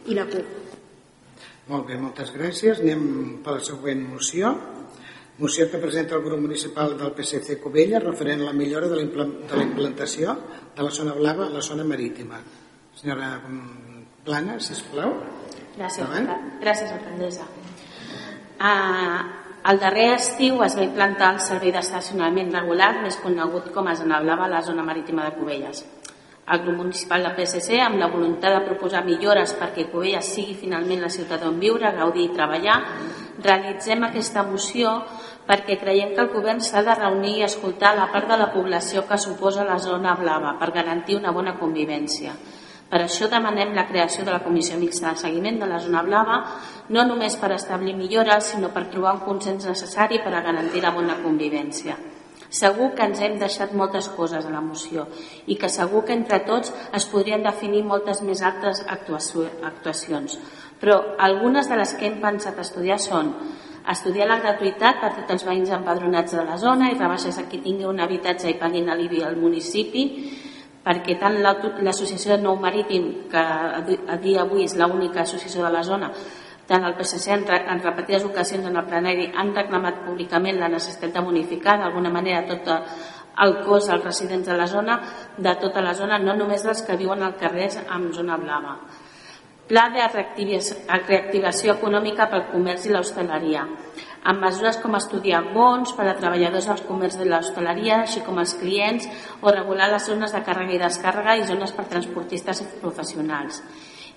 i 0.09 0.17
la 0.17 0.25
CUP. 0.31 0.57
Molt 1.69 1.85
bé, 1.89 1.99
moltes 2.01 2.33
gràcies. 2.33 2.81
Anem 2.81 3.43
per 3.45 3.59
la 3.59 3.65
següent 3.65 4.07
moció. 4.09 4.55
Moció 5.39 5.69
que 5.71 5.79
presenta 5.79 6.17
el 6.17 6.25
grup 6.25 6.41
municipal 6.41 6.97
del 6.99 7.13
PSC 7.15 7.61
Covella 7.63 8.01
referent 8.03 8.41
a 8.43 8.49
la 8.49 8.57
millora 8.57 8.89
de 8.89 8.97
la 8.97 9.67
implantació 9.67 10.35
de 10.75 10.87
la 10.87 10.91
zona 10.91 11.13
blava 11.15 11.47
a 11.47 11.53
la 11.53 11.63
zona 11.63 11.85
marítima. 11.85 12.41
Senyora 12.99 13.37
Plana, 14.25 14.57
sisplau. 14.65 15.13
Gràcies, 15.77 16.09
gràcies 16.65 16.91
alcaldessa. 16.91 17.47
Uh, 18.59 19.38
el 19.67 19.79
darrer 19.83 20.13
estiu 20.15 20.63
es 20.63 20.77
va 20.79 20.85
implantar 20.87 21.33
el 21.35 21.41
servei 21.43 21.73
d'estacionament 21.75 22.53
regular, 22.55 22.93
més 23.03 23.19
conegut 23.21 23.73
com 23.75 23.89
a 23.89 23.97
zona 23.99 24.21
blava 24.23 24.47
a 24.47 24.53
la 24.53 24.63
zona 24.63 24.85
marítima 24.87 25.25
de 25.27 25.35
Cubelles. 25.37 25.85
El 26.49 26.63
grup 26.63 26.79
municipal 26.81 27.27
del 27.27 27.35
PSC, 27.37 27.81
amb 27.85 27.99
la 28.01 28.09
voluntat 28.09 28.55
de 28.55 28.65
proposar 28.65 29.03
millores 29.05 29.53
perquè 29.59 29.89
Cubelles 29.91 30.31
sigui 30.35 30.55
finalment 30.57 31.03
la 31.05 31.11
ciutat 31.13 31.45
on 31.45 31.59
viure, 31.61 31.91
gaudir 31.97 32.29
i 32.29 32.33
treballar, 32.37 32.79
realitzem 33.45 34.07
aquesta 34.07 34.47
moció 34.47 34.95
perquè 35.49 35.77
creiem 35.81 36.15
que 36.15 36.25
el 36.25 36.33
govern 36.33 36.63
s'ha 36.65 36.83
de 36.87 36.95
reunir 36.95 37.35
i 37.39 37.45
escoltar 37.47 37.95
la 37.97 38.09
part 38.13 38.29
de 38.31 38.39
la 38.41 38.49
població 38.55 39.05
que 39.09 39.19
suposa 39.19 39.67
la 39.69 39.79
zona 39.79 40.15
blava 40.17 40.55
per 40.61 40.73
garantir 40.73 41.19
una 41.19 41.33
bona 41.33 41.59
convivència. 41.61 42.35
Per 42.89 43.03
això 43.05 43.29
demanem 43.29 43.75
la 43.77 43.85
creació 43.89 44.25
de 44.25 44.33
la 44.33 44.41
Comissió 44.41 44.79
Mixta 44.81 45.11
de 45.13 45.21
Seguiment 45.21 45.59
de 45.61 45.67
la 45.69 45.81
Zona 45.85 46.01
Blava, 46.07 46.39
no 46.89 47.05
només 47.05 47.37
per 47.37 47.51
establir 47.53 47.93
millores, 47.97 48.55
sinó 48.55 48.71
per 48.73 48.87
trobar 48.89 49.19
un 49.19 49.27
consens 49.27 49.67
necessari 49.69 50.23
per 50.25 50.33
a 50.33 50.41
garantir 50.47 50.81
la 50.81 50.95
bona 50.97 51.19
convivència. 51.21 51.99
Segur 52.49 52.95
que 52.97 53.05
ens 53.05 53.21
hem 53.21 53.37
deixat 53.37 53.75
moltes 53.77 54.09
coses 54.17 54.47
a 54.47 54.51
la 54.51 54.63
moció 54.65 55.05
i 55.53 55.59
que 55.61 55.69
segur 55.69 56.07
que 56.09 56.17
entre 56.17 56.41
tots 56.49 56.73
es 56.97 57.05
podrien 57.13 57.45
definir 57.45 57.83
moltes 57.85 58.23
més 58.25 58.41
altres 58.41 58.81
actuacions. 58.89 60.39
Però 60.81 60.97
algunes 61.19 61.69
de 61.69 61.77
les 61.77 61.93
que 61.93 62.09
hem 62.09 62.23
pensat 62.23 62.57
estudiar 62.63 62.97
són 63.05 63.35
estudiar 63.89 64.31
la 64.31 64.41
gratuïtat 64.41 65.01
per 65.03 65.13
tots 65.19 65.37
els 65.37 65.45
veïns 65.45 65.73
empadronats 65.77 66.33
de 66.37 66.45
la 66.45 66.57
zona 66.57 66.89
i 66.89 66.97
rebaixes 66.97 67.37
a 67.37 67.45
qui 67.51 67.61
tingui 67.61 67.89
un 67.89 68.01
habitatge 68.01 68.49
i 68.49 68.57
paguin 68.61 68.89
l'IBI 68.97 69.25
al 69.29 69.37
municipi, 69.37 70.05
perquè 70.85 71.19
tant 71.21 71.39
l'associació 71.43 72.37
de 72.37 72.43
Nou 72.43 72.59
Marítim, 72.61 73.09
que 73.31 73.39
a 73.41 74.17
dia 74.23 74.45
avui 74.45 74.65
és 74.65 74.77
l'única 74.79 75.23
associació 75.25 75.65
de 75.67 75.73
la 75.75 75.83
zona, 75.83 76.13
tant 76.69 76.85
el 76.85 76.97
PSC 76.99 77.33
en, 77.33 77.45
en 77.49 77.83
repetides 77.83 78.27
ocasions 78.29 78.67
en 78.69 78.77
el 78.77 78.87
plenari 78.87 79.31
han 79.35 79.55
reclamat 79.57 80.05
públicament 80.07 80.61
la 80.61 80.69
necessitat 80.69 81.15
de 81.17 81.25
modificar 81.25 81.79
d'alguna 81.81 82.13
manera 82.13 82.45
tot 82.49 82.69
el 83.45 83.55
cos 83.65 83.89
als 83.89 84.05
residents 84.05 84.47
de 84.47 84.57
la 84.57 84.67
zona, 84.67 85.01
de 85.39 85.55
tota 85.63 85.81
la 85.81 85.95
zona, 85.95 86.19
no 86.19 86.35
només 86.37 86.65
dels 86.67 86.83
que 86.83 86.97
viuen 86.99 87.23
al 87.23 87.37
carrer 87.41 87.71
amb 87.89 88.13
zona 88.13 88.37
blava. 88.37 88.75
Pla 89.69 89.83
de 89.93 90.05
reactivació 90.09 91.75
econòmica 91.75 92.25
pel 92.33 92.47
comerç 92.49 92.87
i 92.89 92.93
l'hostaleria, 92.95 93.67
amb 94.31 94.41
mesures 94.41 94.79
com 94.81 94.97
estudiar 94.97 95.43
bons 95.53 95.93
per 95.93 96.07
a 96.09 96.15
treballadors 96.17 96.71
dels 96.71 96.87
comerç 96.89 97.19
de 97.21 97.27
l'hostaleria, 97.29 97.99
així 98.07 98.23
com 98.25 98.41
els 98.41 98.55
clients, 98.57 99.05
o 99.43 99.53
regular 99.53 99.91
les 99.93 100.09
zones 100.09 100.33
de 100.33 100.41
càrrega 100.47 100.73
i 100.73 100.81
descàrrega 100.81 101.37
i 101.37 101.45
zones 101.51 101.77
per 101.77 101.85
transportistes 101.93 102.65
professionals 102.81 103.63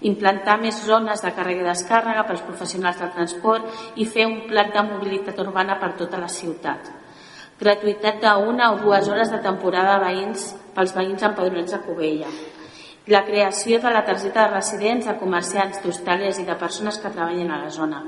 implantar 0.02 0.56
més 0.58 0.80
zones 0.86 1.22
de 1.22 1.30
càrrega 1.36 1.62
i 1.62 1.68
descàrrega 1.68 2.24
pels 2.26 2.42
professionals 2.48 2.98
del 2.98 3.12
transport 3.18 4.00
i 4.02 4.08
fer 4.10 4.26
un 4.26 4.40
plat 4.50 4.72
de 4.74 4.82
mobilitat 4.88 5.38
urbana 5.44 5.76
per 5.82 5.92
tota 6.00 6.18
la 6.22 6.30
ciutat. 6.32 6.90
Gratuïtat 7.62 8.18
d'una 8.24 8.72
o 8.74 8.80
dues 8.82 9.12
hores 9.12 9.30
de 9.30 9.44
temporada 9.44 10.00
de 10.00 10.08
veïns 10.08 10.48
pels 10.74 10.96
veïns 10.98 11.28
empadronats 11.30 11.76
de 11.76 11.84
Cubella. 11.86 12.34
La 13.08 13.24
creació 13.26 13.80
de 13.82 13.90
la 13.90 14.04
targeta 14.06 14.46
de 14.46 14.54
residents, 14.54 15.08
de 15.10 15.18
comerciants, 15.18 15.82
d'hostalers 15.82 16.38
i 16.38 16.46
de 16.46 16.56
persones 16.56 17.00
que 17.02 17.10
treballen 17.10 17.50
a 17.50 17.64
la 17.64 17.72
zona. 17.74 18.04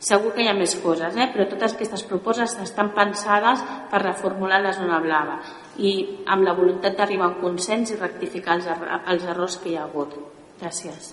Segur 0.00 0.30
que 0.32 0.44
hi 0.44 0.48
ha 0.48 0.56
més 0.56 0.76
coses, 0.80 1.16
eh? 1.18 1.26
però 1.32 1.44
totes 1.50 1.74
aquestes 1.74 2.04
propostes 2.08 2.54
estan 2.62 2.94
pensades 2.96 3.60
per 3.90 4.00
reformular 4.00 4.62
la 4.62 4.72
zona 4.72 5.00
blava 5.04 5.40
i 5.76 5.92
amb 6.24 6.46
la 6.46 6.54
voluntat 6.56 6.96
d'arribar 6.96 7.26
a 7.26 7.32
un 7.34 7.40
consens 7.42 7.92
i 7.92 7.98
rectificar 7.98 8.56
els, 8.56 8.70
er 8.70 9.00
els 9.12 9.26
errors 9.28 9.58
que 9.60 9.72
hi 9.72 9.76
ha 9.76 9.84
hagut. 9.84 10.16
Gràcies. 10.62 11.12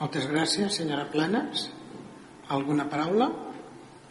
Moltes 0.00 0.26
gràcies, 0.30 0.80
senyora 0.80 1.06
Planes. 1.12 1.68
Alguna 2.54 2.88
paraula? 2.90 3.30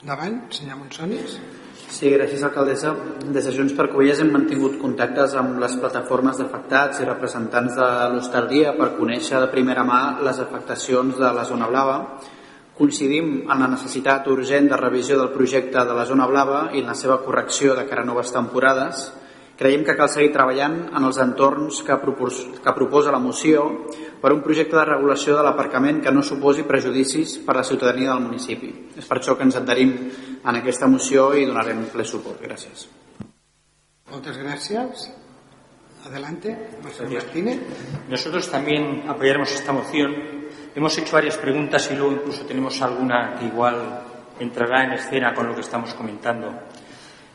Davant, 0.08 0.44
senyor 0.54 0.80
Monsonis. 0.80 1.40
Sí, 1.88 2.10
gràcies, 2.12 2.42
alcaldessa. 2.44 2.92
Des 3.32 3.46
de 3.48 3.54
Junts 3.56 3.74
per 3.76 3.88
Covelles 3.92 4.20
hem 4.20 4.34
mantingut 4.34 4.76
contactes 4.82 5.36
amb 5.40 5.56
les 5.62 5.76
plataformes 5.80 6.38
d'afectats 6.38 7.00
i 7.00 7.08
representants 7.08 7.78
de 7.80 7.88
l'hostaleria 8.14 8.74
per 8.76 8.92
conèixer 8.98 9.40
de 9.40 9.48
primera 9.54 9.86
mà 9.88 10.02
les 10.28 10.42
afectacions 10.44 11.16
de 11.16 11.30
la 11.38 11.46
zona 11.48 11.70
blava. 11.72 12.02
Coincidim 12.78 13.32
en 13.48 13.64
la 13.64 13.72
necessitat 13.72 14.28
urgent 14.28 14.68
de 14.68 14.82
revisió 14.82 15.18
del 15.18 15.32
projecte 15.32 15.86
de 15.88 15.96
la 15.96 16.06
zona 16.06 16.28
blava 16.28 16.68
i 16.74 16.84
en 16.84 16.92
la 16.92 16.98
seva 17.00 17.22
correcció 17.24 17.74
de 17.74 17.88
cara 17.88 18.04
a 18.04 18.12
noves 18.12 18.36
temporades 18.36 19.08
Creiem 19.58 19.82
que 19.82 19.96
cal 19.98 20.10
seguir 20.14 20.30
treballant 20.36 20.76
en 20.94 21.06
els 21.08 21.18
entorns 21.18 21.80
que, 21.86 21.96
que 21.98 22.74
proposa 22.78 23.14
la 23.14 23.22
moció 23.22 23.64
per 24.22 24.34
un 24.34 24.42
projecte 24.42 24.76
de 24.78 24.86
regulació 24.86 25.36
de 25.38 25.44
l'aparcament 25.46 26.02
que 26.04 26.14
no 26.14 26.24
suposi 26.26 26.66
prejudicis 26.68 27.38
per 27.46 27.56
a 27.56 27.60
la 27.62 27.68
ciutadania 27.68 28.14
del 28.14 28.26
municipi. 28.26 28.72
És 28.98 29.06
per 29.06 29.20
això 29.20 29.38
que 29.38 29.46
ens 29.46 29.58
adherim 29.60 29.94
en 30.44 30.60
aquesta 30.60 30.90
moció 30.90 31.32
i 31.38 31.46
donarem 31.46 31.86
ple 31.94 32.06
suport. 32.06 32.42
Gràcies. 32.42 32.88
Moltes 34.12 34.38
gràcies. 34.40 35.10
Adelante, 36.08 36.80
Marcelo 36.82 37.12
Martínez. 37.12 37.60
Nosotros 38.10 38.50
también 38.50 39.04
apoyaremos 39.08 39.52
esta 39.52 39.74
moción. 39.74 40.16
Hemos 40.74 40.98
hecho 40.98 41.14
varias 41.14 41.38
preguntas 41.38 41.90
y 41.92 41.96
luego 41.96 42.14
incluso 42.14 42.46
tenemos 42.46 42.82
alguna 42.82 43.36
que 43.38 43.46
igual 43.46 44.04
entrará 44.40 44.86
en 44.86 44.94
escena 44.94 45.34
con 45.34 45.48
lo 45.48 45.56
que 45.56 45.62
estamos 45.62 45.94
comentando. 45.94 46.54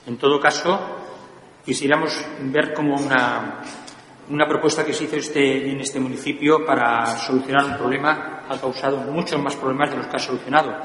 En 0.07 0.17
todo 0.17 0.41
caso, 0.41 0.81
quisiéramos 1.65 2.25
ver 2.45 2.73
como 2.73 2.97
una, 2.97 3.61
una 4.31 4.47
propuesta 4.47 4.85
que 4.85 4.93
se 4.93 5.05
hizo 5.05 5.17
este, 5.17 5.71
en 5.71 5.81
este 5.81 5.99
municipio 6.01 6.65
para 6.65 7.07
solucionar 7.19 7.65
un 7.65 7.77
problema 7.77 8.45
ha 8.49 8.61
causado 8.61 8.99
muchos 8.99 9.41
más 9.41 9.57
problemas 9.57 9.91
de 9.91 9.97
los 9.97 10.07
que 10.07 10.17
ha 10.17 10.19
solucionado. 10.19 10.77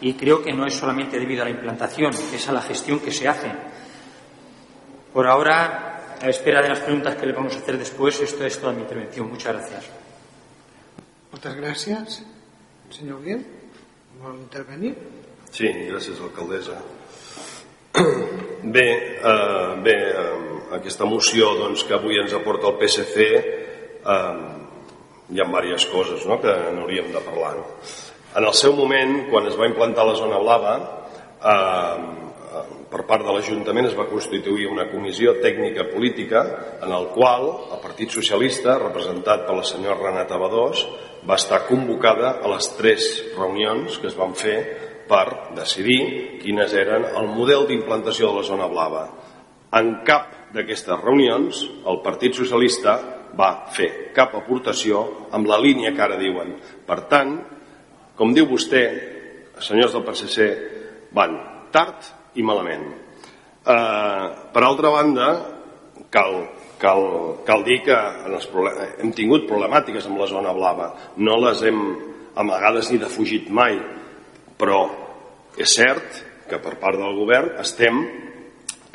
Y 0.00 0.14
creo 0.14 0.42
que 0.42 0.52
no 0.52 0.66
es 0.66 0.74
solamente 0.74 1.18
debido 1.18 1.42
a 1.42 1.46
la 1.46 1.50
implantación, 1.50 2.12
es 2.12 2.48
a 2.48 2.52
la 2.52 2.62
gestión 2.62 3.00
que 3.00 3.10
se 3.10 3.28
hace. 3.28 3.50
Por 5.12 5.26
ahora, 5.26 6.16
a 6.20 6.28
espera 6.28 6.62
de 6.62 6.68
las 6.68 6.80
preguntas 6.80 7.16
que 7.16 7.26
le 7.26 7.32
vamos 7.32 7.54
a 7.54 7.58
hacer 7.58 7.78
después, 7.78 8.20
esto 8.20 8.44
es 8.44 8.60
toda 8.60 8.72
mi 8.72 8.82
intervención. 8.82 9.28
Muchas 9.28 9.54
gracias. 9.54 9.84
Muchas 11.32 11.54
gracias. 11.54 12.22
Senyor 12.90 13.22
Guillem, 13.22 13.44
vol 14.22 14.38
intervenir? 14.38 14.94
Sí, 15.50 15.66
gràcies, 15.88 16.20
alcaldessa. 16.20 16.78
Bé, 18.66 18.88
eh, 19.22 19.74
bé 19.82 19.94
eh, 20.10 20.74
aquesta 20.76 21.06
moció 21.06 21.52
doncs, 21.56 21.84
que 21.86 21.94
avui 21.94 22.18
ens 22.18 22.34
aporta 22.34 22.68
el 22.68 22.76
PSC 22.80 23.16
eh, 23.22 24.34
hi 25.30 25.40
ha 25.40 25.46
diverses 25.46 25.86
coses 25.92 26.26
no?, 26.26 26.40
que 26.42 26.52
n'hauríem 26.74 27.12
de 27.14 27.22
parlar. 27.24 27.54
En 28.36 28.44
el 28.44 28.54
seu 28.58 28.74
moment, 28.76 29.28
quan 29.30 29.46
es 29.48 29.56
va 29.56 29.68
implantar 29.70 30.04
la 30.06 30.16
zona 30.18 30.40
blava, 30.42 30.74
eh, 31.40 32.26
per 32.90 33.02
part 33.08 33.24
de 33.26 33.32
l'Ajuntament 33.34 33.88
es 33.88 33.96
va 33.98 34.08
constituir 34.10 34.68
una 34.70 34.86
comissió 34.90 35.36
tècnica 35.42 35.86
política 35.90 36.42
en 36.82 36.92
el 36.92 37.08
qual 37.14 37.48
el 37.72 37.80
Partit 37.82 38.12
Socialista, 38.14 38.78
representat 38.82 39.46
per 39.46 39.56
la 39.56 39.66
senyora 39.66 39.98
Renata 40.02 40.38
Badós, 40.40 40.84
va 41.26 41.38
estar 41.40 41.64
convocada 41.66 42.36
a 42.42 42.52
les 42.52 42.68
tres 42.78 43.08
reunions 43.38 43.98
que 43.98 44.10
es 44.10 44.18
van 44.18 44.36
fer 44.38 44.58
per 45.08 45.54
decidir 45.56 46.00
quines 46.42 46.72
eren 46.74 47.06
el 47.16 47.28
model 47.32 47.66
d'implantació 47.68 48.30
de 48.30 48.40
la 48.40 48.46
zona 48.46 48.68
blava. 48.70 49.04
En 49.76 50.00
cap 50.06 50.52
d'aquestes 50.54 51.02
reunions 51.02 51.62
el 51.86 52.00
Partit 52.04 52.36
Socialista 52.38 52.96
va 53.36 53.50
fer 53.74 54.12
cap 54.16 54.34
aportació 54.38 55.02
amb 55.36 55.48
la 55.50 55.58
línia 55.60 55.92
que 55.94 56.02
ara 56.02 56.18
diuen. 56.20 56.54
Per 56.86 57.00
tant, 57.10 57.36
com 58.16 58.32
diu 58.34 58.48
vostè, 58.48 58.84
senyors 59.60 59.92
del 59.92 60.06
PSC, 60.06 60.46
van 61.16 61.36
tard 61.72 62.12
i 62.36 62.44
malament. 62.44 62.86
Eh, 63.66 64.26
per 64.52 64.62
altra 64.62 64.92
banda, 64.94 65.28
cal, 66.10 66.38
cal, 66.80 67.02
cal 67.44 67.64
dir 67.66 67.82
que 67.84 67.96
en 67.96 68.36
els 68.38 68.48
hem 69.00 69.12
tingut 69.12 69.48
problemàtiques 69.48 70.06
amb 70.06 70.20
la 70.22 70.30
zona 70.30 70.54
blava. 70.56 70.92
No 71.16 71.36
les 71.44 71.62
hem 71.66 71.82
amagades 72.36 72.90
ni 72.92 73.00
defugit 73.00 73.50
mai 73.50 73.78
però 74.58 74.80
és 75.56 75.72
cert 75.72 76.22
que 76.48 76.60
per 76.62 76.76
part 76.80 76.98
del 77.00 77.16
govern 77.18 77.56
estem 77.62 78.04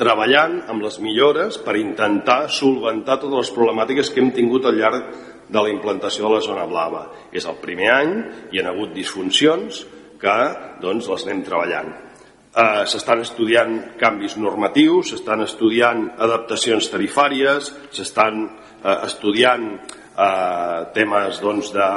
treballant 0.02 0.62
amb 0.72 0.82
les 0.82 0.98
millores 1.04 1.60
per 1.62 1.78
intentar 1.78 2.48
solventar 2.50 3.20
totes 3.22 3.44
les 3.44 3.54
problemàtiques 3.54 4.10
que 4.10 4.24
hem 4.24 4.32
tingut 4.34 4.66
al 4.66 4.80
llarg 4.80 5.12
de 5.52 5.62
la 5.62 5.70
implantació 5.70 6.28
de 6.28 6.38
la 6.38 6.46
zona 6.46 6.66
blava. 6.66 7.04
És 7.32 7.46
el 7.46 7.60
primer 7.62 7.92
any, 7.94 8.14
hi 8.52 8.62
ha 8.62 8.70
hagut 8.72 8.96
disfuncions 8.96 9.84
que 10.22 10.38
doncs, 10.82 11.10
les 11.12 11.28
anem 11.28 11.44
treballant. 11.46 11.92
Eh, 12.52 12.84
s'estan 12.88 13.22
estudiant 13.24 13.78
canvis 14.00 14.38
normatius, 14.40 15.12
s'estan 15.12 15.44
estudiant 15.46 16.08
adaptacions 16.20 16.90
tarifàries, 16.92 17.72
s'estan 17.96 18.42
eh, 18.48 18.98
estudiant 19.08 19.68
eh, 19.76 20.80
temes 20.96 21.40
doncs, 21.44 21.72
de 21.76 21.90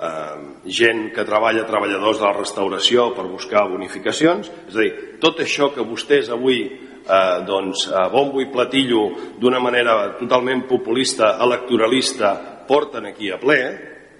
eh, 0.00 0.36
gent 0.64 1.10
que 1.14 1.26
treballa, 1.28 1.66
treballadors 1.68 2.20
de 2.20 2.26
la 2.26 2.36
restauració 2.36 3.10
per 3.16 3.28
buscar 3.28 3.68
bonificacions. 3.68 4.50
És 4.68 4.76
a 4.76 4.80
dir, 4.80 4.92
tot 5.22 5.42
això 5.44 5.70
que 5.74 5.86
vostès 5.86 6.30
avui 6.32 6.62
eh, 6.64 7.38
doncs, 7.46 7.88
a 7.92 8.08
bombo 8.12 8.40
i 8.40 8.50
platillo 8.52 9.10
d'una 9.40 9.60
manera 9.60 10.16
totalment 10.18 10.66
populista, 10.68 11.36
electoralista, 11.42 12.34
porten 12.70 13.10
aquí 13.10 13.30
a 13.30 13.38
ple, 13.40 13.60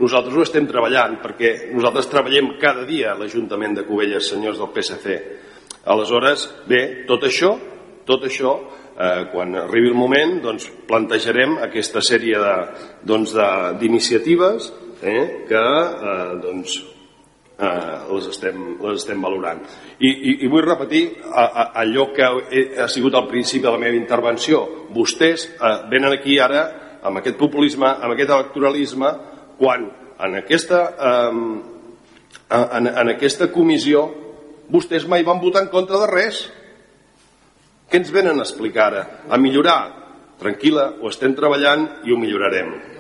nosaltres 0.01 0.37
ho 0.37 0.43
estem 0.43 0.67
treballant 0.67 1.19
perquè 1.23 1.71
nosaltres 1.75 2.09
treballem 2.11 2.55
cada 2.61 2.87
dia 2.89 3.13
a 3.13 3.19
l'Ajuntament 3.19 3.77
de 3.77 3.85
Cubelles, 3.87 4.27
senyors 4.33 4.59
del 4.59 4.73
PSC. 4.75 5.17
Aleshores, 5.93 6.49
bé, 6.69 7.05
tot 7.09 7.25
això, 7.29 7.55
tot 8.09 8.25
això 8.27 8.55
eh, 8.97 9.27
quan 9.33 9.55
arribi 9.67 9.93
el 9.93 9.99
moment 9.99 10.39
doncs, 10.45 10.71
plantejarem 10.89 11.59
aquesta 11.67 12.03
sèrie 12.05 12.41
d'iniciatives 13.05 14.71
doncs, 14.71 14.90
eh, 15.03 15.45
que 15.49 15.61
eh, 15.61 16.33
doncs, 16.43 16.77
eh, 17.61 17.97
les, 18.13 18.29
estem, 18.33 18.61
les 18.81 19.01
estem 19.01 19.23
valorant. 19.23 19.63
I, 19.99 20.11
i, 20.11 20.37
i 20.45 20.51
vull 20.51 20.65
repetir 20.67 21.03
a, 21.29 21.45
a, 21.45 21.65
allò 21.83 22.11
que 22.17 22.29
he, 22.51 22.65
ha 22.81 22.89
sigut 22.93 23.17
al 23.17 23.29
principi 23.31 23.67
de 23.67 23.75
la 23.75 23.81
meva 23.83 23.99
intervenció. 23.99 24.63
Vostès 24.95 25.49
eh, 25.53 25.75
venen 25.93 26.15
aquí 26.15 26.39
ara 26.41 26.65
amb 27.05 27.21
aquest 27.21 27.39
populisme, 27.41 27.89
amb 27.89 28.15
aquest 28.15 28.33
electoralisme, 28.37 29.13
quan 29.61 29.89
en 30.21 30.37
aquesta, 30.41 30.81
eh, 31.11 31.37
en, 32.61 32.91
en 32.91 33.15
aquesta 33.17 33.51
comissió 33.53 34.09
vostès 34.71 35.07
mai 35.11 35.25
van 35.27 35.41
votar 35.43 35.65
en 35.65 35.73
contra 35.73 35.99
de 36.03 36.09
res. 36.11 36.45
Què 37.91 37.99
ens 37.99 38.13
venen 38.15 38.39
a 38.39 38.47
explicar 38.47 38.87
ara? 38.87 39.03
A 39.29 39.39
millorar? 39.41 39.81
Tranquil·la, 40.41 40.87
ho 41.03 41.11
estem 41.11 41.35
treballant 41.37 41.89
i 42.07 42.15
ho 42.15 42.21
millorarem. 42.21 43.00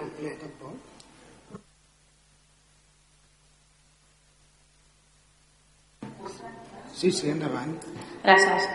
Sí, 7.00 7.08
sí, 7.16 7.30
endavant. 7.32 7.78
Gràcies. 8.20 8.66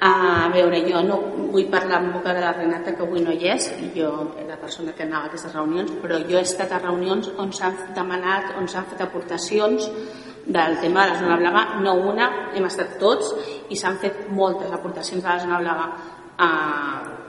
A 0.00 0.48
veure, 0.54 0.78
jo 0.86 1.02
no 1.04 1.18
vull 1.52 1.66
parlar 1.68 1.98
amb 1.98 2.14
boca 2.14 2.32
de 2.32 2.40
la 2.40 2.54
Renata, 2.56 2.94
que 2.96 3.04
avui 3.04 3.20
no 3.20 3.34
hi 3.36 3.50
és, 3.52 3.66
jo 3.92 4.08
la 4.48 4.56
persona 4.56 4.94
que 4.96 5.04
anava 5.04 5.28
a 5.28 5.28
aquestes 5.28 5.52
reunions, 5.52 5.92
però 6.00 6.22
jo 6.24 6.38
he 6.38 6.46
estat 6.46 6.72
a 6.72 6.80
reunions 6.80 7.28
on 7.36 7.52
s'han 7.52 7.76
demanat, 7.98 8.54
on 8.56 8.68
s'han 8.68 8.88
fet 8.88 9.04
aportacions 9.04 9.90
del 10.46 10.78
tema 10.80 11.04
de 11.04 11.12
la 11.12 11.20
zona 11.20 11.36
blava, 11.42 11.66
no 11.84 11.98
una, 12.14 12.30
hem 12.56 12.64
estat 12.64 12.96
tots, 13.02 13.34
i 13.68 13.76
s'han 13.76 14.00
fet 14.00 14.24
moltes 14.32 14.72
aportacions 14.72 15.20
de 15.20 15.28
la 15.28 15.40
zona 15.44 15.60
blava. 15.60 15.90
Uh, 16.40 17.19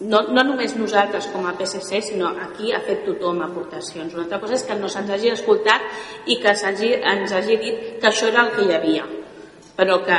no, 0.00 0.20
no 0.30 0.44
només 0.46 0.76
nosaltres 0.78 1.26
com 1.32 1.46
a 1.46 1.54
PSC, 1.58 2.00
sinó 2.10 2.30
aquí 2.44 2.70
ha 2.72 2.80
fet 2.86 3.04
tothom 3.06 3.40
aportacions. 3.42 4.14
Una 4.14 4.26
altra 4.26 4.38
cosa 4.42 4.54
és 4.54 4.64
que 4.66 4.76
no 4.78 4.90
se'ns 4.92 5.10
hagi 5.10 5.32
escoltat 5.32 6.28
i 6.30 6.38
que 6.42 6.52
hagi, 6.54 6.92
ens 6.94 7.34
hagi 7.34 7.56
dit 7.58 7.80
que 7.98 8.10
això 8.10 8.28
era 8.30 8.44
el 8.46 8.52
que 8.54 8.66
hi 8.66 8.76
havia. 8.76 9.06
Però 9.78 9.98
que 10.06 10.18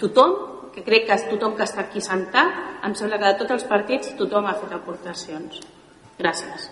tothom, 0.00 0.36
que 0.72 0.84
crec 0.86 1.06
que 1.08 1.18
tothom 1.28 1.56
que 1.58 1.66
està 1.68 1.84
aquí 1.84 2.00
sentat, 2.00 2.80
em 2.86 2.96
sembla 2.96 3.18
que 3.20 3.32
de 3.32 3.38
tots 3.42 3.58
els 3.58 3.66
partits 3.68 4.14
tothom 4.16 4.48
ha 4.48 4.56
fet 4.56 4.72
aportacions. 4.72 5.60
Gràcies. 6.20 6.70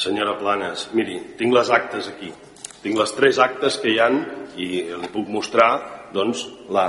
Senyora 0.00 0.34
Planes, 0.40 0.88
miri, 0.96 1.18
tinc 1.38 1.54
les 1.54 1.70
actes 1.70 2.08
aquí. 2.08 2.32
Tinc 2.80 2.96
les 2.96 3.10
tres 3.12 3.38
actes 3.38 3.76
que 3.78 3.92
hi 3.92 3.98
han 4.00 4.22
i 4.56 4.68
li 4.88 5.10
puc 5.12 5.28
mostrar 5.28 5.70
doncs, 6.14 6.46
la, 6.72 6.88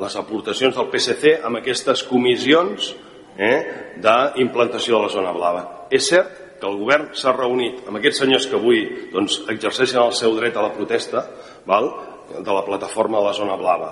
les 0.00 0.16
aportacions 0.20 0.76
del 0.76 0.88
PSC 0.92 1.38
amb 1.44 1.60
aquestes 1.60 2.02
comissions 2.08 2.90
eh, 3.36 3.58
d'implantació 4.02 4.98
de 4.98 5.06
la 5.06 5.12
zona 5.12 5.32
blava. 5.36 5.62
És 5.90 6.08
cert 6.10 6.42
que 6.60 6.68
el 6.68 6.78
govern 6.80 7.10
s'ha 7.16 7.34
reunit 7.36 7.84
amb 7.86 7.98
aquests 8.00 8.22
senyors 8.24 8.46
que 8.48 8.58
avui 8.58 8.82
doncs, 9.12 9.42
exerceixen 9.52 10.02
el 10.02 10.14
seu 10.16 10.36
dret 10.38 10.56
a 10.56 10.64
la 10.64 10.74
protesta 10.76 11.24
val, 11.68 11.90
de 12.26 12.52
la 12.52 12.64
plataforma 12.66 13.20
de 13.20 13.28
la 13.28 13.34
zona 13.36 13.56
blava. 13.56 13.90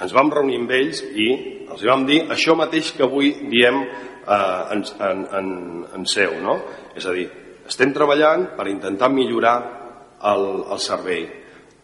Ens 0.00 0.12
vam 0.12 0.30
reunir 0.32 0.60
amb 0.60 0.70
ells 0.76 1.02
i 1.16 1.26
els 1.70 1.82
vam 1.88 2.04
dir 2.08 2.22
això 2.32 2.56
mateix 2.56 2.92
que 2.96 3.04
avui 3.04 3.32
diem 3.50 3.82
eh, 3.82 4.62
en, 4.74 4.84
en, 5.08 5.24
en, 5.38 5.50
en 5.98 6.06
seu. 6.08 6.38
No? 6.42 6.58
És 6.96 7.06
a 7.06 7.14
dir, 7.16 7.26
estem 7.68 7.92
treballant 7.96 8.50
per 8.56 8.68
intentar 8.70 9.10
millorar 9.12 9.56
el, 10.30 10.46
el 10.72 10.80
servei 10.80 11.26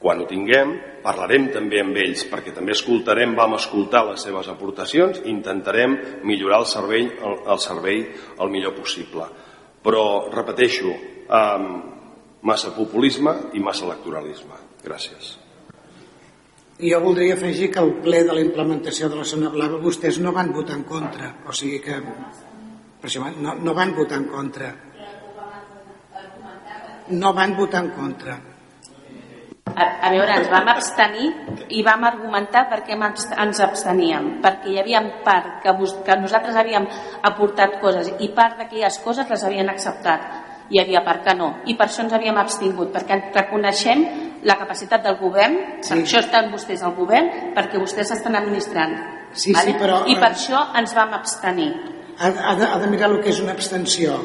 quan 0.02 0.20
ho 0.20 0.26
tinguem, 0.26 0.74
parlarem 1.04 1.46
també 1.54 1.80
amb 1.82 1.96
ells, 2.02 2.26
perquè 2.30 2.52
també 2.54 2.74
escoltarem, 2.74 3.36
vam 3.38 3.54
escoltar 3.54 4.02
les 4.08 4.24
seves 4.26 4.50
aportacions 4.50 5.22
intentarem 5.30 5.96
millorar 6.26 6.62
el 6.64 6.68
servei 6.70 7.06
el, 7.06 7.38
el 7.54 7.62
servei 7.62 8.02
el 8.42 8.50
millor 8.50 8.74
possible. 8.74 9.28
Però, 9.82 10.02
repeteixo, 10.34 10.92
amb 11.30 12.42
massa 12.46 12.74
populisme 12.74 13.54
i 13.54 13.62
massa 13.62 13.86
electoralisme. 13.86 14.58
Gràcies. 14.82 15.36
I 16.82 16.90
jo 16.90 16.98
voldria 17.02 17.36
afegir 17.38 17.70
que 17.70 17.82
el 17.82 17.92
ple 18.02 18.24
de 18.26 18.34
la 18.34 18.42
implementació 18.42 19.08
de 19.10 19.20
la 19.20 19.26
zona 19.28 19.50
blava 19.54 19.78
vostès 19.82 20.18
no 20.18 20.34
van 20.34 20.50
votar 20.54 20.80
en 20.80 20.86
contra, 20.88 21.30
o 21.46 21.54
sigui 21.54 21.78
que 21.82 21.98
per 22.02 23.10
això 23.10 23.28
no, 23.38 23.54
no 23.54 23.74
van 23.74 23.94
votar 23.94 24.18
en 24.18 24.30
contra. 24.30 24.72
No 27.12 27.30
van 27.36 27.54
votar 27.58 27.84
en 27.84 27.90
contra 27.94 28.40
a, 29.76 29.88
a 30.08 30.12
veure, 30.14 30.38
ens 30.38 30.50
vam 30.52 30.68
abstenir 30.72 31.30
i 31.72 31.82
vam 31.86 32.04
argumentar 32.08 32.66
per 32.70 32.82
què 32.86 32.96
ens 32.96 33.60
absteníem, 33.64 34.38
perquè 34.44 34.72
hi 34.72 34.78
havia 34.82 35.02
part 35.24 35.60
que, 35.64 35.74
bus, 35.78 35.96
que 36.06 36.16
nosaltres 36.20 36.56
havíem 36.56 36.88
aportat 37.28 37.80
coses 37.80 38.12
i 38.20 38.32
part 38.36 38.60
d'aquelles 38.60 38.98
coses 39.04 39.28
les 39.30 39.44
havien 39.44 39.70
acceptat 39.72 40.50
hi 40.72 40.80
havia 40.80 41.02
part 41.04 41.24
que 41.26 41.34
no, 41.36 41.48
i 41.68 41.74
per 41.76 41.86
això 41.88 42.04
ens 42.06 42.14
havíem 42.16 42.38
abstingut, 42.40 42.92
perquè 42.94 43.18
reconeixem 43.34 44.04
la 44.48 44.56
capacitat 44.60 45.04
del 45.04 45.18
govern, 45.20 45.58
sí. 45.80 45.90
per 45.90 45.98
això 46.00 46.22
estan 46.22 46.48
vostès 46.52 46.84
al 46.86 46.94
govern, 46.96 47.28
perquè 47.56 47.80
vostès 47.80 48.14
estan 48.16 48.38
administrant. 48.38 48.94
Sí, 49.32 49.52
vale? 49.52 49.72
sí, 49.72 49.78
però... 49.80 50.02
I 50.08 50.16
per 50.20 50.30
això 50.30 50.62
ens 50.80 50.94
vam 50.96 51.12
abstenir. 51.18 51.70
Ha, 52.18 52.30
ha, 52.30 52.54
de, 52.56 52.68
ha 52.68 52.78
de 52.80 52.88
mirar 52.92 53.10
el 53.12 53.20
que 53.24 53.32
és 53.32 53.40
una 53.44 53.52
abstenció, 53.56 54.16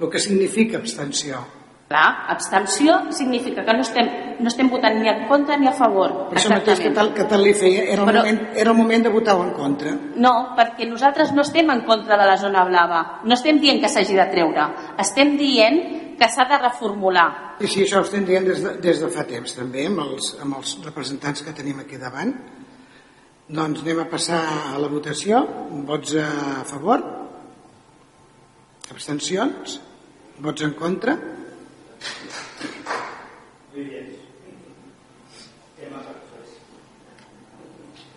el 0.00 0.10
que 0.10 0.22
significa 0.22 0.80
abstenció. 0.80 1.44
Clar, 1.84 2.24
abstenció 2.32 3.12
significa 3.12 3.62
que 3.64 3.72
no 3.76 3.82
estem, 3.84 4.06
no 4.40 4.48
estem 4.48 4.70
votant 4.72 4.94
ni 4.96 5.08
en 5.10 5.26
contra 5.28 5.58
ni 5.60 5.68
a 5.68 5.74
favor. 5.76 6.14
Per 6.30 6.38
això 6.40 6.54
mateix 6.54 6.80
que 6.80 6.92
tal, 6.96 7.10
que 7.12 7.26
tal 7.28 7.44
li 7.44 7.52
feia, 7.52 7.82
era 7.84 8.00
el, 8.00 8.08
Però, 8.08 8.22
moment, 8.22 8.40
era 8.56 8.72
el 8.72 8.78
moment 8.78 9.04
de 9.04 9.12
votar 9.12 9.34
en 9.42 9.50
contra. 9.52 9.92
No, 10.16 10.32
perquè 10.56 10.88
nosaltres 10.88 11.34
no 11.36 11.44
estem 11.44 11.68
en 11.74 11.82
contra 11.84 12.16
de 12.16 12.28
la 12.30 12.38
zona 12.40 12.64
blava. 12.64 13.02
No 13.28 13.36
estem 13.36 13.60
dient 13.60 13.82
que 13.82 13.90
s'hagi 13.92 14.16
de 14.16 14.26
treure. 14.32 14.64
Estem 15.04 15.36
dient 15.36 15.78
que 16.16 16.30
s'ha 16.32 16.48
de 16.48 16.58
reformular. 16.62 17.28
I 17.60 17.68
sí, 17.68 17.84
això 17.84 18.00
ho 18.00 18.08
estem 18.08 18.24
dient 18.24 18.48
des 18.48 18.64
de, 18.64 18.74
des 18.80 19.04
de 19.04 19.12
fa 19.12 19.26
temps 19.28 19.52
també, 19.58 19.84
amb 19.90 20.00
els, 20.06 20.32
amb 20.40 20.56
els 20.62 20.78
representants 20.86 21.44
que 21.44 21.52
tenim 21.52 21.84
aquí 21.84 22.00
davant. 22.00 22.32
Doncs 23.44 23.84
anem 23.84 24.00
a 24.00 24.08
passar 24.08 24.40
a 24.72 24.80
la 24.80 24.88
votació. 24.88 25.44
Vots 25.84 26.16
a 26.16 26.64
favor? 26.64 27.04
Abstencions? 28.88 29.78
Vots 30.40 30.64
en 30.64 30.72
contra? 30.80 31.18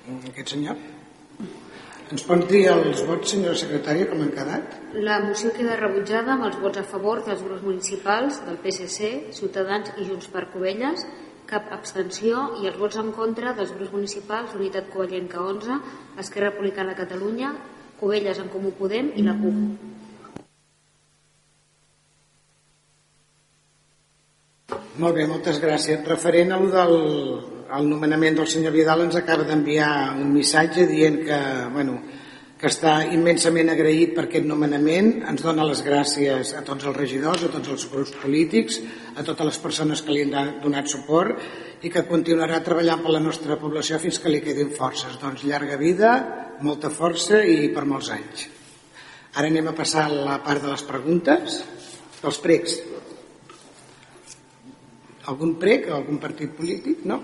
Aquest 0.07 0.53
senyor? 0.55 0.77
Ens 2.07 2.23
pot 2.23 2.45
dir 2.47 2.61
els 2.71 3.01
vots, 3.03 3.33
senyora 3.33 3.59
secretària, 3.59 4.07
com 4.07 4.21
han 4.23 4.29
quedat? 4.31 4.75
La 5.07 5.17
moció 5.25 5.51
queda 5.55 5.75
rebutjada 5.75 6.37
amb 6.37 6.45
els 6.47 6.59
vots 6.61 6.79
a 6.79 6.83
favor 6.87 7.19
dels 7.25 7.41
grups 7.43 7.65
municipals 7.65 8.37
del 8.45 8.59
PSC, 8.63 9.09
Ciutadans 9.35 9.91
i 9.99 10.07
Junts 10.07 10.29
per 10.31 10.45
Covelles, 10.53 11.03
cap 11.47 11.67
abstenció 11.75 12.45
i 12.61 12.69
els 12.71 12.79
vots 12.79 12.99
en 13.01 13.11
contra 13.15 13.51
dels 13.57 13.73
grups 13.75 13.91
municipals 13.95 14.55
Unitat 14.55 14.87
Covellenca 14.93 15.43
11, 15.43 15.81
Esquerra 16.23 16.53
Republicana 16.53 16.95
Catalunya, 16.95 17.51
Covelles 17.99 18.39
en 18.39 18.47
Comú 18.55 18.71
Podem 18.79 19.11
i 19.19 19.27
la 19.27 19.35
CUP. 19.41 19.59
Molt 24.97 25.13
bé, 25.13 25.27
moltes 25.29 25.59
gràcies. 25.61 26.01
Referent 26.07 26.55
al 26.55 26.71
del 26.73 26.99
al 27.69 27.87
nomenament 27.89 28.37
del 28.37 28.47
senyor 28.47 28.73
Vidal 28.75 29.03
ens 29.03 29.17
acaba 29.19 29.45
d'enviar 29.47 30.15
un 30.15 30.31
missatge 30.33 30.87
dient 30.87 31.19
que, 31.25 31.39
bueno, 31.73 31.97
que 32.57 32.69
està 32.71 32.93
immensament 33.13 33.69
agraït 33.69 34.15
per 34.15 34.25
aquest 34.25 34.47
nomenament, 34.49 35.11
ens 35.29 35.43
dona 35.45 35.65
les 35.67 35.83
gràcies 35.85 36.55
a 36.57 36.63
tots 36.65 36.87
els 36.89 36.97
regidors, 36.97 37.43
a 37.43 37.51
tots 37.53 37.69
els 37.69 37.85
grups 37.91 38.15
polítics, 38.21 38.79
a 39.15 39.25
totes 39.27 39.51
les 39.51 39.59
persones 39.61 40.01
que 40.01 40.15
li 40.15 40.25
han 40.25 40.57
donat 40.63 40.89
suport 40.89 41.83
i 41.85 41.91
que 41.93 42.07
continuarà 42.09 42.63
treballant 42.65 43.03
per 43.03 43.13
la 43.13 43.21
nostra 43.21 43.59
població 43.61 43.99
fins 44.01 44.17
que 44.19 44.31
li 44.33 44.41
quedin 44.41 44.73
forces. 44.73 45.19
Doncs 45.21 45.45
llarga 45.45 45.77
vida, 45.77 46.13
molta 46.65 46.89
força 46.89 47.43
i 47.45 47.69
per 47.75 47.85
molts 47.85 48.09
anys. 48.15 48.47
Ara 49.37 49.51
anem 49.51 49.69
a 49.69 49.75
passar 49.77 50.07
a 50.07 50.15
la 50.15 50.39
part 50.41 50.63
de 50.63 50.71
les 50.71 50.85
preguntes, 50.87 51.59
dels 52.23 52.39
pregs. 52.41 52.79
Algun 55.29 55.57
prec, 55.61 55.91
algun 55.93 56.17
partit 56.23 56.55
polític? 56.57 57.05
No? 57.05 57.21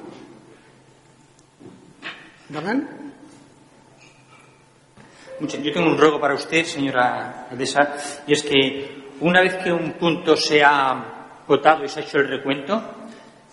Yo 5.39 5.71
tengo 5.73 5.87
un 5.87 5.97
ruego 5.97 6.19
para 6.19 6.35
usted, 6.35 6.63
señora 6.63 7.47
Aldesa, 7.49 7.95
y 8.27 8.33
es 8.33 8.43
que 8.43 9.03
una 9.21 9.41
vez 9.41 9.55
que 9.55 9.71
un 9.71 9.93
punto 9.93 10.35
se 10.35 10.63
ha 10.63 11.41
votado 11.47 11.83
y 11.83 11.87
se 11.87 11.99
ha 11.99 12.03
hecho 12.03 12.19
el 12.19 12.27
recuento, 12.27 12.81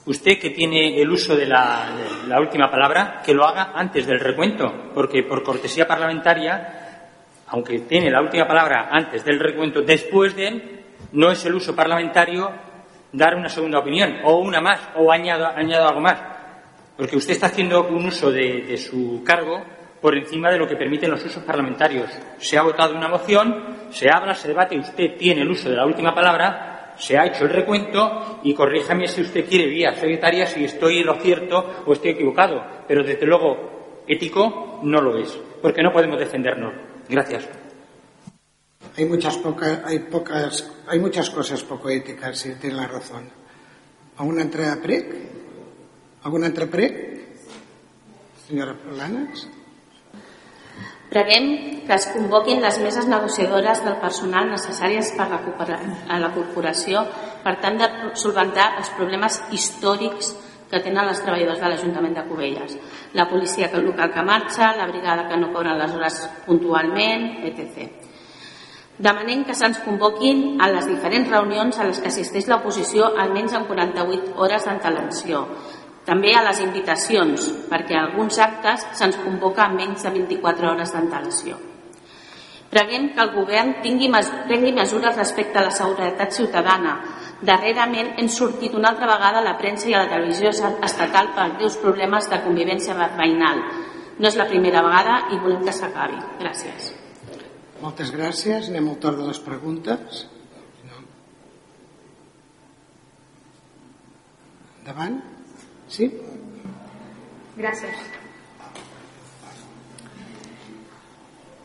usted 0.06 0.38
que 0.38 0.50
tiene 0.50 1.00
el 1.00 1.10
uso 1.10 1.36
de 1.36 1.46
la, 1.46 1.88
de 1.96 2.28
la 2.28 2.40
última 2.40 2.70
palabra, 2.70 3.22
que 3.24 3.34
lo 3.34 3.44
haga 3.44 3.72
antes 3.74 4.06
del 4.06 4.20
recuento, 4.20 4.90
porque 4.94 5.22
por 5.22 5.42
cortesía 5.42 5.86
parlamentaria, 5.86 7.06
aunque 7.48 7.80
tiene 7.80 8.10
la 8.10 8.20
última 8.20 8.46
palabra 8.46 8.88
antes 8.90 9.24
del 9.24 9.38
recuento, 9.38 9.82
después 9.82 10.36
de 10.36 10.48
él, 10.48 10.80
no 11.12 11.30
es 11.30 11.44
el 11.44 11.54
uso 11.54 11.74
parlamentario 11.74 12.50
dar 13.12 13.34
una 13.34 13.48
segunda 13.48 13.78
opinión, 13.78 14.18
o 14.24 14.38
una 14.38 14.60
más, 14.60 14.80
o 14.96 15.10
añado, 15.10 15.46
añado 15.46 15.88
algo 15.88 16.00
más. 16.00 16.39
Porque 17.00 17.16
usted 17.16 17.32
está 17.32 17.46
haciendo 17.46 17.88
un 17.88 18.04
uso 18.04 18.30
de, 18.30 18.76
su 18.76 19.22
cargo 19.24 19.64
por 20.02 20.14
encima 20.18 20.50
de 20.50 20.58
lo 20.58 20.68
que 20.68 20.76
permiten 20.76 21.10
los 21.10 21.24
usos 21.24 21.42
parlamentarios. 21.42 22.10
Se 22.36 22.58
ha 22.58 22.62
votado 22.62 22.94
una 22.94 23.08
moción, 23.08 23.88
se 23.90 24.10
habla, 24.10 24.34
se 24.34 24.48
debate, 24.48 24.78
usted 24.78 25.16
tiene 25.16 25.40
el 25.40 25.50
uso 25.50 25.70
de 25.70 25.76
la 25.76 25.86
última 25.86 26.14
palabra, 26.14 26.92
se 26.98 27.16
ha 27.16 27.24
hecho 27.24 27.44
el 27.44 27.54
recuento 27.54 28.40
y 28.42 28.52
corríjame 28.52 29.08
si 29.08 29.22
usted 29.22 29.48
quiere 29.48 29.68
vía 29.68 29.94
secretaria 29.94 30.44
si 30.44 30.62
estoy 30.62 30.98
en 30.98 31.06
lo 31.06 31.14
cierto 31.14 31.84
o 31.86 31.94
estoy 31.94 32.10
equivocado. 32.10 32.62
Pero 32.86 33.02
desde 33.02 33.24
luego, 33.24 34.02
ético 34.06 34.80
no 34.82 35.00
lo 35.00 35.16
es, 35.16 35.40
porque 35.62 35.82
no 35.82 35.94
podemos 35.94 36.18
defendernos. 36.18 36.74
Gracias. 37.08 37.48
Hay 38.98 39.06
muchas, 39.06 39.38
poca, 39.38 39.84
hay 39.86 40.00
pocas, 40.00 40.70
hay 40.86 40.98
muchas 40.98 41.30
cosas 41.30 41.64
poco 41.64 41.88
éticas, 41.88 42.38
si 42.38 42.54
tiene 42.56 42.76
la 42.76 42.88
razón. 42.88 43.30
¿Alguna 44.18 44.42
entrada 44.42 44.82
PREC? 44.82 45.39
¿Alguna 46.22 46.46
altra 46.46 46.66
PREC? 46.66 46.94
Senyora 48.46 48.74
Planes? 48.76 49.48
Preguem 51.08 51.80
que 51.86 51.94
es 51.96 52.06
convoquin 52.12 52.60
les 52.60 52.76
meses 52.78 53.06
negociadores 53.08 53.80
del 53.82 53.96
personal 54.02 54.50
necessàries 54.52 55.14
per 55.16 55.26
a 55.26 56.18
la 56.20 56.30
corporació 56.34 57.06
per 57.42 57.56
tant 57.64 57.80
de 57.80 57.88
solventar 58.20 58.68
els 58.82 58.92
problemes 58.98 59.40
històrics 59.50 60.34
que 60.70 60.82
tenen 60.84 61.08
els 61.08 61.24
treballadors 61.24 61.58
de 61.58 61.72
l'Ajuntament 61.72 62.14
de 62.14 62.26
Cubelles. 62.28 62.76
La 63.16 63.26
policia 63.26 63.72
local 63.80 64.12
que 64.12 64.22
marxa, 64.22 64.76
la 64.76 64.86
brigada 64.92 65.26
que 65.26 65.40
no 65.40 65.50
cobren 65.54 65.80
les 65.80 65.96
hores 65.96 66.20
puntualment, 66.46 67.26
etc. 67.48 67.88
Demanem 69.00 69.42
que 69.48 69.56
se'ns 69.56 69.80
convoquin 69.82 70.60
a 70.60 70.68
les 70.68 70.86
diferents 70.86 71.30
reunions 71.32 71.78
a 71.80 71.88
les 71.88 71.98
que 71.98 72.12
assisteix 72.12 72.46
l'oposició 72.46 73.08
almenys 73.16 73.56
en 73.56 73.64
48 73.64 74.36
hores 74.36 74.68
d'antelació 74.68 75.46
També 76.06 76.32
a 76.34 76.44
les 76.46 76.60
invitacions, 76.64 77.48
perquè 77.68 77.98
alguns 77.98 78.38
actes 78.40 78.86
se'ns 78.96 79.18
convoca 79.20 79.66
amb 79.66 79.82
menys 79.82 80.06
de 80.06 80.14
24 80.14 80.70
hores 80.72 80.94
d'antelació. 80.94 81.58
Preguem 82.70 83.08
que 83.14 83.22
el 83.24 83.32
govern 83.34 83.74
tingui, 83.82 84.08
prengui 84.46 84.72
mesures 84.72 85.16
respecte 85.18 85.58
a 85.58 85.64
la 85.66 85.74
seguretat 85.74 86.32
ciutadana. 86.32 86.94
Darrerament 87.42 88.12
hem 88.20 88.28
sortit 88.30 88.76
una 88.78 88.92
altra 88.92 89.08
vegada 89.10 89.40
a 89.40 89.44
la 89.44 89.56
premsa 89.58 89.88
i 89.90 89.94
a 89.94 90.04
la 90.04 90.10
televisió 90.12 90.52
estatal 90.52 91.32
per 91.34 91.48
greus 91.58 91.76
problemes 91.82 92.30
de 92.30 92.38
convivència 92.44 92.94
veïnal. 93.18 93.64
No 94.20 94.28
és 94.28 94.38
la 94.38 94.46
primera 94.46 94.84
vegada 94.86 95.16
i 95.34 95.40
volem 95.42 95.64
que 95.66 95.74
s'acabi. 95.74 96.20
Gràcies. 96.38 96.92
Moltes 97.80 98.12
gràcies. 98.14 98.68
Anem 98.70 98.92
al 98.92 99.00
torn 99.02 99.18
de 99.18 99.28
les 99.32 99.42
preguntes. 99.42 100.24
Endavant. 104.80 105.39
Sí? 105.90 106.06
Gràcies. 107.56 107.96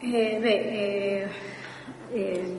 Eh, 0.02 0.40
eh, 0.44 1.28
eh, 2.14 2.58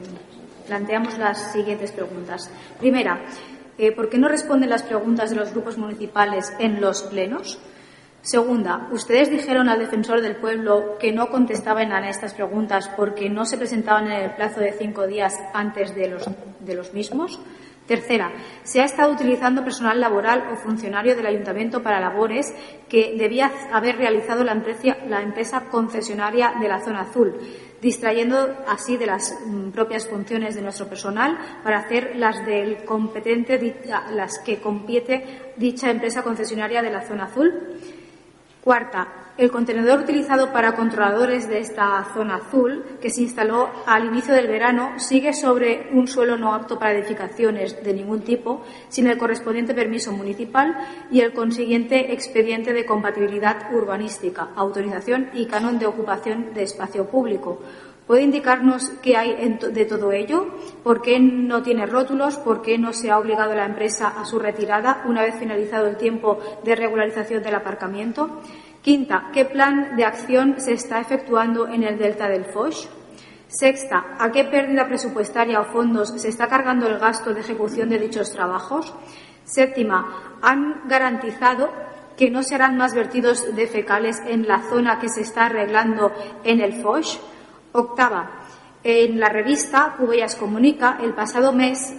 planteamos 0.66 1.18
las 1.18 1.52
siguientes 1.52 1.90
preguntas. 1.90 2.50
Primera, 2.78 3.20
¿por 3.96 4.08
qué 4.08 4.16
no 4.18 4.28
responden 4.28 4.70
las 4.70 4.84
preguntas 4.84 5.30
de 5.30 5.36
los 5.36 5.50
grupos 5.50 5.76
municipales 5.76 6.52
en 6.60 6.80
los 6.80 7.02
plenos? 7.02 7.58
Segunda, 8.22 8.88
ustedes 8.92 9.30
dijeron 9.30 9.68
al 9.68 9.80
defensor 9.80 10.20
del 10.20 10.36
pueblo 10.36 10.98
que 10.98 11.12
no 11.12 11.28
contestaban 11.28 11.92
a 11.92 12.08
estas 12.08 12.34
preguntas 12.34 12.88
porque 12.96 13.28
no 13.28 13.44
se 13.44 13.58
presentaban 13.58 14.06
en 14.06 14.22
el 14.22 14.34
plazo 14.34 14.60
de 14.60 14.72
cinco 14.72 15.06
días 15.06 15.34
antes 15.52 15.94
de 15.94 16.08
los, 16.08 16.28
de 16.60 16.74
los 16.74 16.92
mismos. 16.92 17.40
Tercera, 17.86 18.32
se 18.64 18.80
ha 18.80 18.84
estado 18.84 19.12
utilizando 19.12 19.62
personal 19.62 20.00
laboral 20.00 20.48
o 20.52 20.56
funcionario 20.56 21.14
del 21.14 21.26
ayuntamiento 21.26 21.82
para 21.82 22.00
labores 22.00 22.52
que 22.88 23.14
debía 23.16 23.52
haber 23.72 23.96
realizado 23.96 24.42
la 24.42 24.52
empresa, 24.52 25.64
concesionaria 25.70 26.54
de 26.60 26.68
la 26.68 26.80
zona 26.80 27.02
azul, 27.02 27.36
distrayendo 27.80 28.56
así 28.66 28.96
de 28.96 29.06
las 29.06 29.32
mm, 29.46 29.70
propias 29.70 30.08
funciones 30.08 30.56
de 30.56 30.62
nuestro 30.62 30.88
personal 30.88 31.38
para 31.62 31.78
hacer 31.78 32.16
las 32.16 32.44
del 32.44 32.84
competente, 32.84 33.76
las 34.12 34.40
que 34.40 34.58
compete 34.58 35.52
dicha 35.56 35.88
empresa 35.88 36.24
concesionaria 36.24 36.82
de 36.82 36.90
la 36.90 37.02
zona 37.02 37.26
azul. 37.26 37.52
Cuarta, 38.62 39.25
el 39.38 39.50
contenedor 39.50 40.00
utilizado 40.00 40.52
para 40.52 40.74
controladores 40.74 41.48
de 41.48 41.58
esta 41.58 42.04
zona 42.14 42.36
azul, 42.36 42.84
que 43.00 43.10
se 43.10 43.22
instaló 43.22 43.68
al 43.86 44.06
inicio 44.06 44.32
del 44.32 44.46
verano, 44.46 44.98
sigue 44.98 45.34
sobre 45.34 45.88
un 45.92 46.08
suelo 46.08 46.38
no 46.38 46.54
apto 46.54 46.78
para 46.78 46.92
edificaciones 46.92 47.82
de 47.84 47.92
ningún 47.92 48.22
tipo, 48.22 48.62
sin 48.88 49.06
el 49.08 49.18
correspondiente 49.18 49.74
permiso 49.74 50.12
municipal 50.12 50.76
y 51.10 51.20
el 51.20 51.34
consiguiente 51.34 52.12
expediente 52.12 52.72
de 52.72 52.86
compatibilidad 52.86 53.72
urbanística, 53.74 54.48
autorización 54.56 55.28
y 55.34 55.46
canon 55.46 55.78
de 55.78 55.86
ocupación 55.86 56.54
de 56.54 56.62
espacio 56.62 57.06
público. 57.06 57.60
¿Puede 58.06 58.22
indicarnos 58.22 58.90
qué 59.02 59.16
hay 59.16 59.58
de 59.58 59.84
todo 59.84 60.12
ello? 60.12 60.46
¿Por 60.84 61.02
qué 61.02 61.18
no 61.18 61.62
tiene 61.62 61.86
rótulos? 61.86 62.36
¿Por 62.36 62.62
qué 62.62 62.78
no 62.78 62.92
se 62.92 63.10
ha 63.10 63.18
obligado 63.18 63.50
a 63.50 63.56
la 63.56 63.66
empresa 63.66 64.06
a 64.08 64.24
su 64.24 64.38
retirada 64.38 65.02
una 65.08 65.22
vez 65.22 65.34
finalizado 65.34 65.88
el 65.88 65.96
tiempo 65.96 66.38
de 66.62 66.76
regularización 66.76 67.42
del 67.42 67.56
aparcamiento? 67.56 68.40
Quinta, 68.86 69.30
¿qué 69.32 69.44
plan 69.44 69.96
de 69.96 70.04
acción 70.04 70.60
se 70.60 70.72
está 70.72 71.00
efectuando 71.00 71.66
en 71.66 71.82
el 71.82 71.98
delta 71.98 72.28
del 72.28 72.44
Foch? 72.44 72.86
Sexta, 73.48 74.14
¿a 74.16 74.30
qué 74.30 74.44
pérdida 74.44 74.86
presupuestaria 74.86 75.58
o 75.58 75.64
fondos 75.64 76.14
se 76.16 76.28
está 76.28 76.46
cargando 76.46 76.86
el 76.86 77.00
gasto 77.00 77.34
de 77.34 77.40
ejecución 77.40 77.88
de 77.88 77.98
dichos 77.98 78.30
trabajos? 78.30 78.94
Séptima, 79.42 80.38
¿han 80.40 80.86
garantizado 80.86 81.72
que 82.16 82.30
no 82.30 82.44
serán 82.44 82.76
más 82.76 82.94
vertidos 82.94 83.56
de 83.56 83.66
fecales 83.66 84.22
en 84.24 84.46
la 84.46 84.62
zona 84.70 85.00
que 85.00 85.08
se 85.08 85.22
está 85.22 85.46
arreglando 85.46 86.12
en 86.44 86.60
el 86.60 86.80
Foch? 86.80 87.18
Octava, 87.72 88.44
en 88.84 89.18
la 89.18 89.28
revista 89.28 89.96
Cubellas 89.98 90.36
Comunica, 90.36 90.98
el 91.02 91.12
pasado 91.12 91.52
mes, 91.52 91.92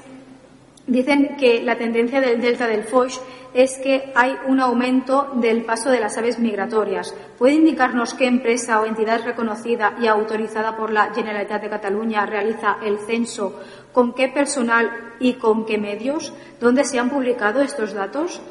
dicen 0.88 1.36
que 1.38 1.62
la 1.62 1.78
tendencia 1.78 2.22
del 2.22 2.42
delta 2.42 2.66
del 2.66 2.84
Foch 2.84 3.20
es 3.54 3.78
que 3.78 4.12
hay 4.16 4.36
un 4.48 4.60
aumento 4.60 5.32
del 5.36 5.64
paso 5.64 5.90
de 5.90 6.00
las 6.00 6.18
aves 6.18 6.40
migratorias. 6.40 7.14
¿Puede 7.38 7.56
indicarnos 7.56 8.14
qué 8.14 8.26
empresa 8.26 8.80
o 8.80 8.86
entidad 8.86 9.24
reconocida 9.24 9.96
y 10.02 10.08
autorizada 10.08 10.76
por 10.76 10.92
la 10.92 11.14
Generalitat 11.14 11.62
de 11.62 11.70
Cataluña 11.70 12.26
realiza 12.26 12.78
el 12.84 13.00
censo? 13.00 13.60
¿Con 13.92 14.14
qué 14.14 14.30
personal 14.30 15.16
y 15.20 15.34
con 15.34 15.66
qué 15.66 15.78
medios? 15.78 16.34
¿Dónde 16.60 16.84
se 16.84 17.00
han 17.00 17.10
publicado 17.10 17.62
estos 17.62 17.94
datos? 17.94 18.42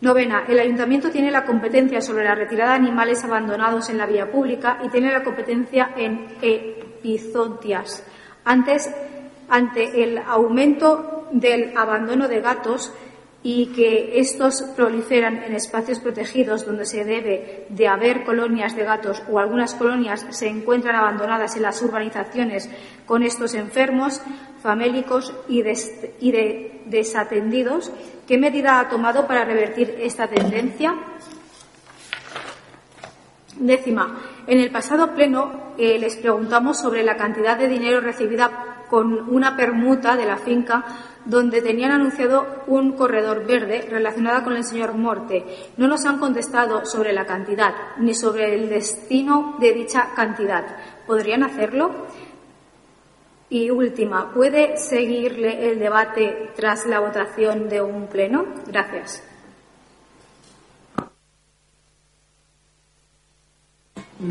Novena, 0.00 0.44
el 0.48 0.58
ayuntamiento 0.58 1.10
tiene 1.10 1.30
la 1.30 1.44
competencia 1.44 2.00
sobre 2.00 2.24
la 2.24 2.34
retirada 2.34 2.72
de 2.72 2.78
animales 2.78 3.24
abandonados 3.24 3.88
en 3.88 3.98
la 3.98 4.06
vía 4.06 4.30
pública 4.30 4.80
y 4.84 4.90
tiene 4.90 5.12
la 5.12 5.22
competencia 5.22 5.92
en 5.96 6.26
epizontias. 6.42 8.04
Antes, 8.44 8.90
ante 9.54 10.02
el 10.02 10.18
aumento 10.18 11.28
del 11.30 11.76
abandono 11.76 12.26
de 12.26 12.40
gatos 12.40 12.92
y 13.44 13.66
que 13.66 14.18
estos 14.18 14.62
proliferan 14.74 15.44
en 15.44 15.54
espacios 15.54 16.00
protegidos 16.00 16.66
donde 16.66 16.86
se 16.86 17.04
debe 17.04 17.66
de 17.68 17.86
haber 17.86 18.24
colonias 18.24 18.74
de 18.74 18.82
gatos 18.82 19.22
o 19.30 19.38
algunas 19.38 19.74
colonias 19.74 20.26
se 20.30 20.48
encuentran 20.48 20.96
abandonadas 20.96 21.54
en 21.54 21.62
las 21.62 21.80
urbanizaciones 21.82 22.68
con 23.06 23.22
estos 23.22 23.54
enfermos, 23.54 24.20
famélicos 24.60 25.32
y, 25.48 25.62
y 26.20 26.32
de 26.32 26.80
desatendidos, 26.86 27.92
¿Qué 28.26 28.38
medida 28.38 28.80
ha 28.80 28.88
tomado 28.88 29.26
para 29.26 29.44
revertir 29.44 29.98
esta 30.00 30.26
tendencia? 30.26 30.94
Décima, 33.56 34.18
en 34.46 34.58
el 34.58 34.70
pasado 34.70 35.14
pleno 35.14 35.74
eh, 35.76 35.98
les 35.98 36.16
preguntamos 36.16 36.80
sobre 36.80 37.02
la 37.02 37.18
cantidad 37.18 37.58
de 37.58 37.68
dinero 37.68 38.00
recibida 38.00 38.73
con 38.94 39.34
una 39.34 39.56
permuta 39.56 40.14
de 40.14 40.24
la 40.24 40.36
finca 40.36 40.84
donde 41.24 41.60
tenían 41.60 41.90
anunciado 41.90 42.62
un 42.68 42.92
corredor 42.92 43.44
verde 43.44 43.88
relacionada 43.90 44.44
con 44.44 44.54
el 44.54 44.62
señor 44.62 44.94
Morte. 44.94 45.44
No 45.76 45.88
nos 45.88 46.04
han 46.04 46.20
contestado 46.20 46.86
sobre 46.86 47.12
la 47.12 47.26
cantidad 47.26 47.74
ni 47.98 48.14
sobre 48.14 48.54
el 48.54 48.68
destino 48.68 49.56
de 49.58 49.72
dicha 49.72 50.10
cantidad. 50.14 50.64
¿Podrían 51.08 51.42
hacerlo? 51.42 52.06
Y 53.48 53.68
última, 53.68 54.32
¿puede 54.32 54.76
seguirle 54.76 55.72
el 55.72 55.80
debate 55.80 56.52
tras 56.54 56.86
la 56.86 57.00
votación 57.00 57.68
de 57.68 57.82
un 57.82 58.06
pleno? 58.06 58.44
Gracias. 58.68 59.24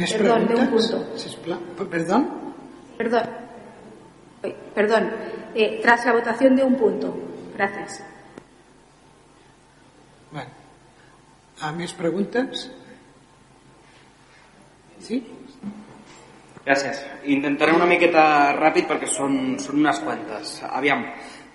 perdón, 0.10 0.48
de 0.48 0.56
un 0.56 0.68
punto. 0.68 1.06
Perdón. 1.92 2.30
Perdón. 2.98 3.43
Perdón. 4.74 5.12
Eh, 5.56 5.80
tras 5.82 6.06
la 6.06 6.14
votación 6.14 6.56
de 6.56 6.64
un 6.64 6.76
punto. 6.76 7.16
Gracias. 7.56 8.04
Bueno. 10.32 10.50
¿A 11.62 11.72
mis 11.72 11.94
preguntas? 11.94 12.72
¿Sí? 15.00 15.24
Gràcies. 16.64 17.00
Intentaré 17.28 17.74
una 17.76 17.88
miqueta 17.88 18.54
ràpid 18.56 18.88
perquè 18.88 19.08
són, 19.12 19.58
són 19.60 19.82
unes 19.82 20.00
quantes. 20.00 20.62
Aviam. 20.64 21.04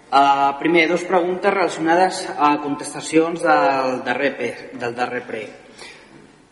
Uh, 0.09 0.53
primer, 0.61 0.87
dues 0.89 1.05
preguntes 1.09 1.53
relacionades 1.53 2.23
a 2.37 2.55
contestacions 2.61 3.43
del 3.45 4.03
darrer, 4.05 4.33
del 4.73 4.95
darrer 4.97 5.23
pre. 5.25 5.43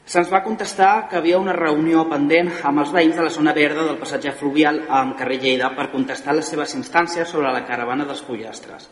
Se'ns 0.06 0.28
va 0.30 0.38
contestar 0.44 1.08
que 1.10 1.16
havia 1.18 1.38
una 1.42 1.54
reunió 1.56 2.04
pendent 2.06 2.52
amb 2.68 2.78
els 2.78 2.92
veïns 2.94 3.16
de 3.18 3.24
la 3.26 3.30
zona 3.34 3.52
verda 3.56 3.82
del 3.88 3.96
passatge 3.98 4.30
fluvial 4.38 4.76
amb 4.98 5.16
carrer 5.18 5.40
Lleida 5.42 5.72
per 5.74 5.88
contestar 5.90 6.36
les 6.38 6.46
seves 6.52 6.74
instàncies 6.78 7.26
sobre 7.26 7.50
la 7.50 7.64
caravana 7.66 8.04
dels 8.06 8.20
pollastres. 8.22 8.84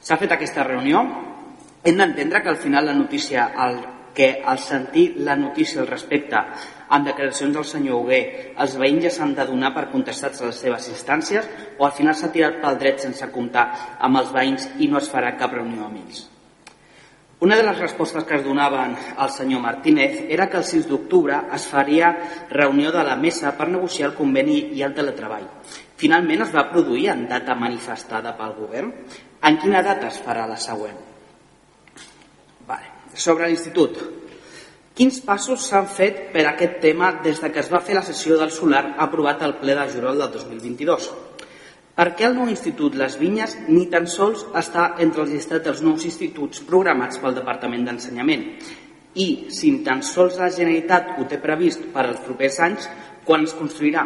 S'ha 0.00 0.16
fet 0.16 0.30
aquesta 0.32 0.64
reunió. 0.64 1.02
Hem 1.84 2.00
d'entendre 2.00 2.40
que 2.40 2.48
al 2.48 2.56
final 2.62 2.88
la 2.88 2.94
notícia, 2.96 3.50
el, 3.66 3.76
que 4.16 4.30
al 4.52 4.58
sentir 4.58 5.04
la 5.26 5.34
notícia 5.36 5.82
al 5.82 5.90
respecte 5.90 6.40
amb 6.40 7.10
declaracions 7.10 7.52
del 7.58 7.66
senyor 7.68 8.00
Hugué, 8.00 8.22
els 8.56 8.78
veïns 8.80 9.04
ja 9.04 9.12
s'han 9.12 9.34
de 9.36 9.44
donar 9.50 9.74
per 9.76 9.90
contestats 9.92 10.40
a 10.40 10.48
les 10.48 10.62
seves 10.64 10.88
instàncies 10.88 11.50
o 11.76 11.84
al 11.84 11.92
final 12.00 12.16
s'ha 12.16 12.32
tirat 12.32 12.62
pel 12.64 12.80
dret 12.80 13.04
sense 13.04 13.28
comptar 13.36 13.66
amb 14.00 14.22
els 14.22 14.32
veïns 14.32 14.70
i 14.80 14.88
no 14.88 15.04
es 15.04 15.12
farà 15.12 15.36
cap 15.36 15.52
reunió 15.52 15.84
amb 15.90 16.00
ells? 16.00 16.24
Una 17.40 17.56
de 17.56 17.64
les 17.66 17.78
respostes 17.78 18.24
que 18.24 18.38
es 18.38 18.44
donaven 18.44 18.96
al 19.16 19.30
senyor 19.30 19.60
Martínez 19.60 20.24
era 20.32 20.48
que 20.48 20.56
el 20.56 20.64
6 20.64 20.86
d'octubre 20.88 21.36
es 21.52 21.66
faria 21.68 22.14
reunió 22.48 22.92
de 22.92 23.04
la 23.04 23.16
mesa 23.16 23.52
per 23.58 23.68
negociar 23.68 24.08
el 24.08 24.16
conveni 24.16 24.56
i 24.72 24.80
el 24.82 24.94
teletreball. 24.96 25.44
Finalment 26.00 26.46
es 26.46 26.54
va 26.54 26.70
produir 26.70 27.10
en 27.12 27.26
data 27.28 27.54
manifestada 27.54 28.32
pel 28.38 28.56
govern. 28.56 28.92
En 29.44 29.60
quina 29.60 29.84
data 29.84 30.08
es 30.08 30.20
farà 30.24 30.46
la 30.48 30.56
següent? 30.56 30.96
Vale. 32.66 32.94
Sobre 33.12 33.48
l'institut, 33.48 34.00
Quins 34.96 35.18
passos 35.20 35.60
s'han 35.68 35.90
fet 35.92 36.30
per 36.32 36.46
aquest 36.48 36.78
tema 36.80 37.10
des 37.20 37.42
de 37.42 37.50
que 37.52 37.60
es 37.60 37.66
va 37.68 37.82
fer 37.84 37.98
la 37.98 38.02
sessió 38.04 38.38
del 38.40 38.48
solar 38.48 38.94
aprovat 39.04 39.42
al 39.44 39.58
ple 39.60 39.74
de 39.76 39.82
juliol 39.92 40.22
del 40.22 40.30
2022? 40.32 41.08
Per 41.96 42.10
què 42.12 42.26
el 42.28 42.34
nou 42.36 42.50
institut 42.52 42.96
Les 43.00 43.14
Vinyes 43.16 43.54
ni 43.70 43.86
tan 43.92 44.04
sols 44.12 44.42
està 44.60 44.90
entre 45.00 45.22
els 45.22 45.30
llistats 45.32 45.64
dels 45.64 45.78
nous 45.80 46.02
instituts 46.04 46.60
programats 46.68 47.16
pel 47.22 47.38
Departament 47.38 47.86
d'Ensenyament? 47.86 48.42
I 49.16 49.26
si 49.48 49.70
tan 49.86 50.02
sols 50.04 50.36
la 50.36 50.50
Generalitat 50.52 51.14
ho 51.16 51.24
té 51.24 51.38
previst 51.40 51.86
per 51.94 52.04
als 52.04 52.20
propers 52.26 52.58
anys, 52.66 52.88
quan 53.24 53.48
es 53.48 53.54
construirà? 53.56 54.04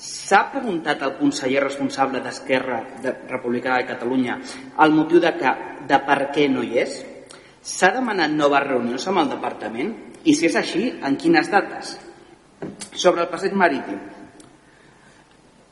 S'ha 0.00 0.44
preguntat 0.52 1.02
al 1.02 1.16
conseller 1.18 1.64
responsable 1.64 2.22
d'Esquerra 2.22 2.78
de 3.02 3.16
Republicana 3.26 3.82
de 3.82 3.90
Catalunya 3.90 4.38
el 4.86 4.94
motiu 4.94 5.18
de, 5.20 5.34
que, 5.34 5.56
de 5.90 5.98
per 6.06 6.20
què 6.30 6.46
no 6.48 6.62
hi 6.62 6.78
és? 6.84 6.94
S'ha 7.60 7.90
demanat 7.98 8.30
noves 8.30 8.68
reunions 8.68 9.10
amb 9.10 9.24
el 9.24 9.34
departament? 9.34 9.90
I 10.22 10.38
si 10.38 10.46
és 10.46 10.62
així, 10.62 10.86
en 11.02 11.18
quines 11.18 11.50
dates? 11.50 11.96
Sobre 12.94 13.26
el 13.26 13.32
passeig 13.34 13.58
marítim, 13.58 13.98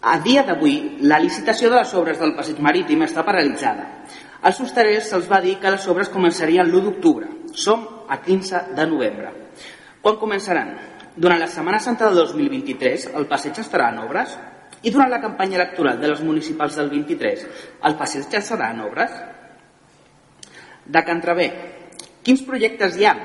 a 0.01 0.19
dia 0.23 0.45
d'avui, 0.47 0.99
la 1.03 1.19
licitació 1.19 1.71
de 1.71 1.81
les 1.81 1.95
obres 1.99 2.19
del 2.21 2.35
passeig 2.37 2.61
marítim 2.63 3.03
està 3.03 3.25
paralitzada. 3.27 3.87
Als 4.47 4.61
hostalers 4.63 5.09
se'ls 5.11 5.27
va 5.27 5.41
dir 5.43 5.57
que 5.59 5.73
les 5.75 5.87
obres 5.91 6.11
començarien 6.13 6.69
l'1 6.69 6.85
d'octubre. 6.85 7.27
Som 7.53 8.07
a 8.09 8.21
15 8.23 8.77
de 8.77 8.87
novembre. 8.87 9.33
Quan 10.01 10.21
començaran? 10.21 10.77
Durant 11.19 11.41
la 11.43 11.49
Setmana 11.51 11.81
Santa 11.83 12.07
del 12.07 12.21
2023 12.23 13.09
el 13.19 13.27
passeig 13.27 13.59
estarà 13.59 13.89
en 13.91 14.05
obres? 14.05 14.37
I 14.87 14.93
durant 14.95 15.11
la 15.11 15.19
campanya 15.19 15.59
electoral 15.59 15.99
de 15.99 16.13
les 16.13 16.23
municipals 16.23 16.77
del 16.79 16.93
23 16.93 17.43
el 17.91 17.97
passeig 17.99 18.29
ja 18.31 18.43
serà 18.45 18.71
en 18.71 18.85
obres? 18.87 19.11
De 20.87 21.03
Can 21.05 21.21
Travé, 21.21 21.49
quins 22.23 22.45
projectes 22.47 22.95
hi 22.97 23.09
ha? 23.09 23.17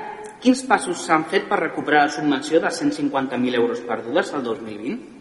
Quins 0.42 0.64
passos 0.68 1.06
s'han 1.06 1.22
fet 1.30 1.46
per 1.48 1.60
recuperar 1.62 2.02
la 2.04 2.12
subvenció 2.12 2.58
de 2.60 2.68
150.000 2.68 3.54
euros 3.54 3.80
perdudes 3.86 4.34
al 4.34 4.42
2020? 4.42 5.13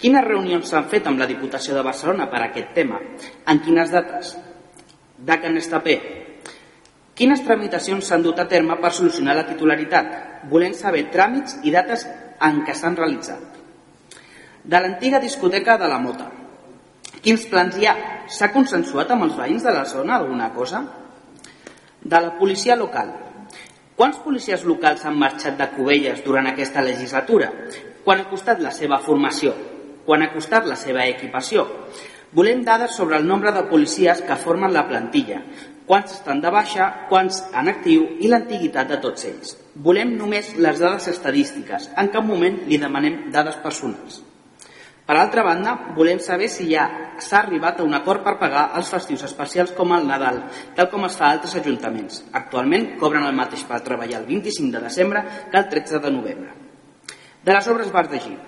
Quines 0.00 0.24
reunions 0.24 0.70
s'han 0.72 0.86
fet 0.88 1.04
amb 1.10 1.20
la 1.20 1.26
Diputació 1.28 1.74
de 1.76 1.82
Barcelona 1.84 2.24
per 2.32 2.38
a 2.40 2.46
aquest 2.46 2.70
tema? 2.72 2.96
En 3.52 3.58
quines 3.60 3.90
dates? 3.92 4.32
De 5.28 5.34
Can 5.42 5.58
Estapé. 5.60 5.96
Quines 7.12 7.42
tramitacions 7.44 8.06
s'han 8.08 8.22
dut 8.24 8.38
a 8.40 8.46
terme 8.48 8.78
per 8.80 8.94
solucionar 8.96 9.34
la 9.36 9.44
titularitat? 9.44 10.14
Volem 10.48 10.72
saber 10.72 11.02
tràmits 11.12 11.58
i 11.68 11.72
dates 11.74 12.06
en 12.40 12.62
què 12.64 12.72
s'han 12.72 12.96
realitzat. 12.96 13.58
De 14.64 14.80
l'antiga 14.80 15.20
discoteca 15.20 15.76
de 15.76 15.90
la 15.92 15.98
Mota. 16.00 16.30
Quins 17.20 17.44
plans 17.50 17.76
hi 17.76 17.84
ha? 17.84 17.94
S'ha 18.32 18.48
consensuat 18.54 19.12
amb 19.12 19.26
els 19.26 19.36
veïns 19.36 19.66
de 19.66 19.74
la 19.76 19.84
zona 19.84 20.16
alguna 20.16 20.48
cosa? 20.54 20.80
De 22.00 22.22
la 22.24 22.30
policia 22.38 22.78
local. 22.80 23.12
Quants 24.00 24.22
policies 24.24 24.64
locals 24.64 25.04
han 25.04 25.20
marxat 25.20 25.60
de 25.60 25.68
Cubelles 25.74 26.24
durant 26.24 26.48
aquesta 26.48 26.80
legislatura? 26.80 27.50
Quan 28.00 28.24
ha 28.24 28.30
costat 28.32 28.64
la 28.64 28.72
seva 28.72 28.96
formació? 29.04 29.52
Quan 30.06 30.22
ha 30.22 30.32
costat 30.32 30.68
la 30.68 30.78
seva 30.78 31.06
equipació. 31.08 31.66
Volem 32.32 32.62
dades 32.62 32.94
sobre 32.94 33.18
el 33.18 33.26
nombre 33.26 33.50
de 33.52 33.66
policies 33.66 34.22
que 34.22 34.38
formen 34.38 34.72
la 34.72 34.86
plantilla, 34.86 35.40
quants 35.90 36.12
estan 36.20 36.38
de 36.38 36.50
baixa, 36.54 36.86
quants 37.10 37.40
en 37.50 37.68
actiu 37.72 38.04
i 38.22 38.28
l'antiguitat 38.30 38.86
de 38.92 39.00
tots 39.02 39.26
ells. 39.26 39.56
Volem 39.74 40.12
només 40.14 40.52
les 40.54 40.78
dades 40.78 41.08
estadístiques, 41.10 41.88
en 41.98 42.10
cap 42.14 42.26
moment 42.26 42.60
li 42.70 42.78
demanem 42.78 43.24
dades 43.34 43.58
personals. 43.64 44.20
Per 45.10 45.16
altra 45.18 45.42
banda, 45.42 45.72
volem 45.96 46.20
saber 46.22 46.46
si 46.46 46.68
ja 46.70 46.84
s'ha 47.18 47.40
arribat 47.40 47.80
a 47.80 47.86
un 47.88 47.96
acord 47.98 48.22
per 48.22 48.36
pagar 48.38 48.68
els 48.78 48.92
festius 48.94 49.24
especials 49.26 49.72
com 49.74 49.90
el 49.96 50.06
Nadal, 50.06 50.44
tal 50.76 50.86
com 50.92 51.08
es 51.08 51.16
fa 51.18 51.26
a 51.26 51.32
altres 51.34 51.56
ajuntaments. 51.58 52.20
Actualment 52.30 52.92
cobren 53.00 53.26
el 53.26 53.34
mateix 53.34 53.66
per 53.66 53.80
treballar 53.82 54.20
el 54.20 54.28
25 54.30 54.70
de 54.76 54.84
desembre 54.86 55.24
que 55.50 55.58
el 55.58 55.68
13 55.74 55.98
de 56.06 56.14
novembre. 56.14 56.54
De 57.42 57.56
les 57.56 57.68
obres 57.74 57.90
Bar 57.90 58.06
de 58.06 58.22
Gir, 58.22 58.38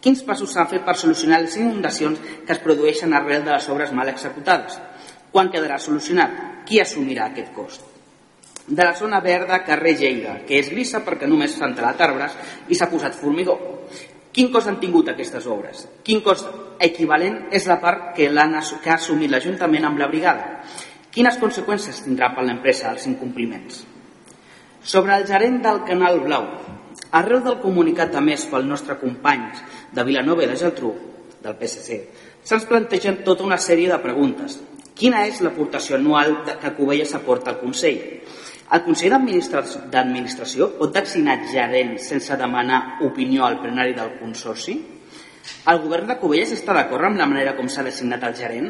Quins 0.00 0.22
passos 0.24 0.54
s'han 0.54 0.68
fet 0.70 0.84
per 0.86 0.96
solucionar 0.96 1.42
les 1.42 1.58
inundacions 1.60 2.20
que 2.46 2.54
es 2.54 2.60
produeixen 2.64 3.12
arrel 3.12 3.44
de 3.44 3.52
les 3.52 3.68
obres 3.68 3.92
mal 3.92 4.08
executades? 4.08 4.78
Quan 5.30 5.50
quedarà 5.52 5.76
solucionat? 5.78 6.64
Qui 6.66 6.80
assumirà 6.80 7.26
aquest 7.28 7.52
cost? 7.52 7.84
De 8.66 8.84
la 8.84 8.94
zona 8.96 9.20
verda 9.20 9.64
carrer 9.66 9.96
Lleida, 9.98 10.38
que 10.46 10.56
és 10.60 10.70
grisa 10.70 11.02
perquè 11.04 11.28
només 11.28 11.52
s'han 11.58 11.74
talat 11.76 12.00
arbres 12.06 12.36
i 12.68 12.78
s'ha 12.78 12.88
posat 12.88 13.18
formigó. 13.18 13.58
Quin 14.32 14.48
cost 14.54 14.70
han 14.70 14.78
tingut 14.80 15.10
aquestes 15.10 15.46
obres? 15.50 15.84
Quin 16.06 16.20
cost 16.24 16.48
equivalent 16.80 17.48
és 17.52 17.66
la 17.66 17.80
part 17.82 18.12
que, 18.16 18.30
que 18.30 18.90
ha 18.90 18.96
assumit 18.96 19.30
l'Ajuntament 19.30 19.88
amb 19.88 19.98
la 19.98 20.08
brigada? 20.08 20.60
Quines 21.10 21.40
conseqüències 21.42 22.04
tindrà 22.06 22.30
per 22.32 22.46
l'empresa 22.46 22.92
els 22.94 23.08
incompliments? 23.10 23.82
Sobre 24.80 25.16
el 25.18 25.26
gerent 25.26 25.58
del 25.64 25.82
Canal 25.84 26.22
Blau, 26.22 26.46
arrel 27.10 27.42
del 27.44 27.58
comunicat 27.62 28.14
a 28.14 28.22
més 28.24 28.46
pel 28.50 28.68
nostre 28.68 28.96
company 29.00 29.46
de 29.92 30.04
Vilanova 30.06 30.44
i 30.44 30.50
de 30.50 30.58
Geltrú, 30.60 30.92
del 31.40 31.56
PSC, 31.58 32.00
se'ns 32.44 32.66
plantegen 32.68 33.22
tota 33.26 33.46
una 33.46 33.58
sèrie 33.58 33.90
de 33.90 33.98
preguntes. 34.02 34.58
Quina 35.00 35.24
és 35.26 35.40
l'aportació 35.40 35.96
anual 35.96 36.42
que 36.44 36.74
Covelles 36.76 37.14
aporta 37.16 37.54
al 37.54 37.60
Consell? 37.62 38.00
El 38.70 38.82
Consell 38.84 39.16
d'Administració 39.16 40.68
pot 40.78 40.92
designar 40.94 41.40
gerents 41.50 42.06
sense 42.12 42.36
demanar 42.38 43.00
opinió 43.06 43.46
al 43.46 43.58
plenari 43.62 43.96
del 43.96 44.18
Consorci? 44.20 44.76
El 45.72 45.80
govern 45.82 46.06
de 46.06 46.16
Covelles 46.20 46.52
està 46.54 46.74
d'acord 46.76 47.08
amb 47.08 47.18
la 47.18 47.26
manera 47.30 47.56
com 47.56 47.68
s'ha 47.72 47.82
designat 47.86 48.22
el 48.28 48.36
gerent? 48.38 48.68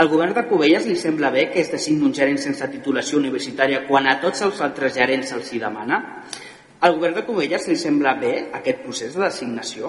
Al 0.00 0.08
govern 0.12 0.32
de 0.36 0.46
Covelles 0.48 0.86
li 0.88 0.96
sembla 0.98 1.30
bé 1.34 1.48
que 1.50 1.60
es 1.60 1.70
designi 1.74 2.06
un 2.06 2.14
gerent 2.16 2.40
sense 2.42 2.70
titulació 2.72 3.18
universitària 3.20 3.84
quan 3.88 4.08
a 4.08 4.16
tots 4.22 4.46
els 4.46 4.62
altres 4.64 4.94
gerents 4.96 5.34
se'ls 5.34 5.52
hi 5.52 5.60
demana? 5.62 6.00
Al 6.84 6.98
govern 6.98 7.14
de 7.16 7.22
Covelles 7.24 7.62
li 7.70 7.78
sembla 7.80 8.10
bé 8.20 8.32
aquest 8.58 8.82
procés 8.84 9.14
de 9.16 9.22
designació? 9.22 9.88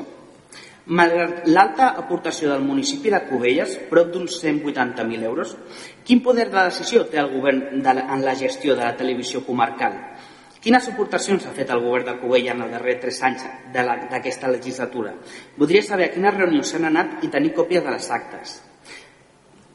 Malgrat 0.96 1.48
l'alta 1.50 1.90
aportació 2.00 2.54
del 2.54 2.62
municipi 2.64 3.12
de 3.12 3.20
Cubelles, 3.28 3.74
prop 3.90 4.14
d'uns 4.14 4.38
180.000 4.44 5.26
euros, 5.28 5.52
quin 6.08 6.22
poder 6.24 6.46
de 6.54 6.64
decisió 6.70 7.04
té 7.12 7.20
el 7.20 7.34
govern 7.34 7.82
de 7.84 7.96
la, 7.98 8.06
en 8.16 8.24
la 8.24 8.36
gestió 8.40 8.78
de 8.78 8.86
la 8.86 8.94
televisió 8.96 9.42
comarcal? 9.44 9.98
Quines 10.64 10.88
aportacions 10.94 11.44
ha 11.44 11.52
fet 11.58 11.74
el 11.76 11.84
govern 11.84 12.08
de 12.08 12.16
Cubella 12.22 12.56
en 12.56 12.64
els 12.64 12.72
darrers 12.78 13.02
tres 13.02 13.20
anys 13.28 13.44
d'aquesta 13.76 14.54
legislatura? 14.56 15.18
Voldria 15.58 15.84
saber 15.84 16.08
a 16.08 16.16
quines 16.16 16.40
reunions 16.40 16.72
s'han 16.72 16.88
anat 16.94 17.28
i 17.28 17.34
tenir 17.34 17.52
còpies 17.60 17.84
de 17.84 17.98
les 17.98 18.10
actes. 18.22 18.56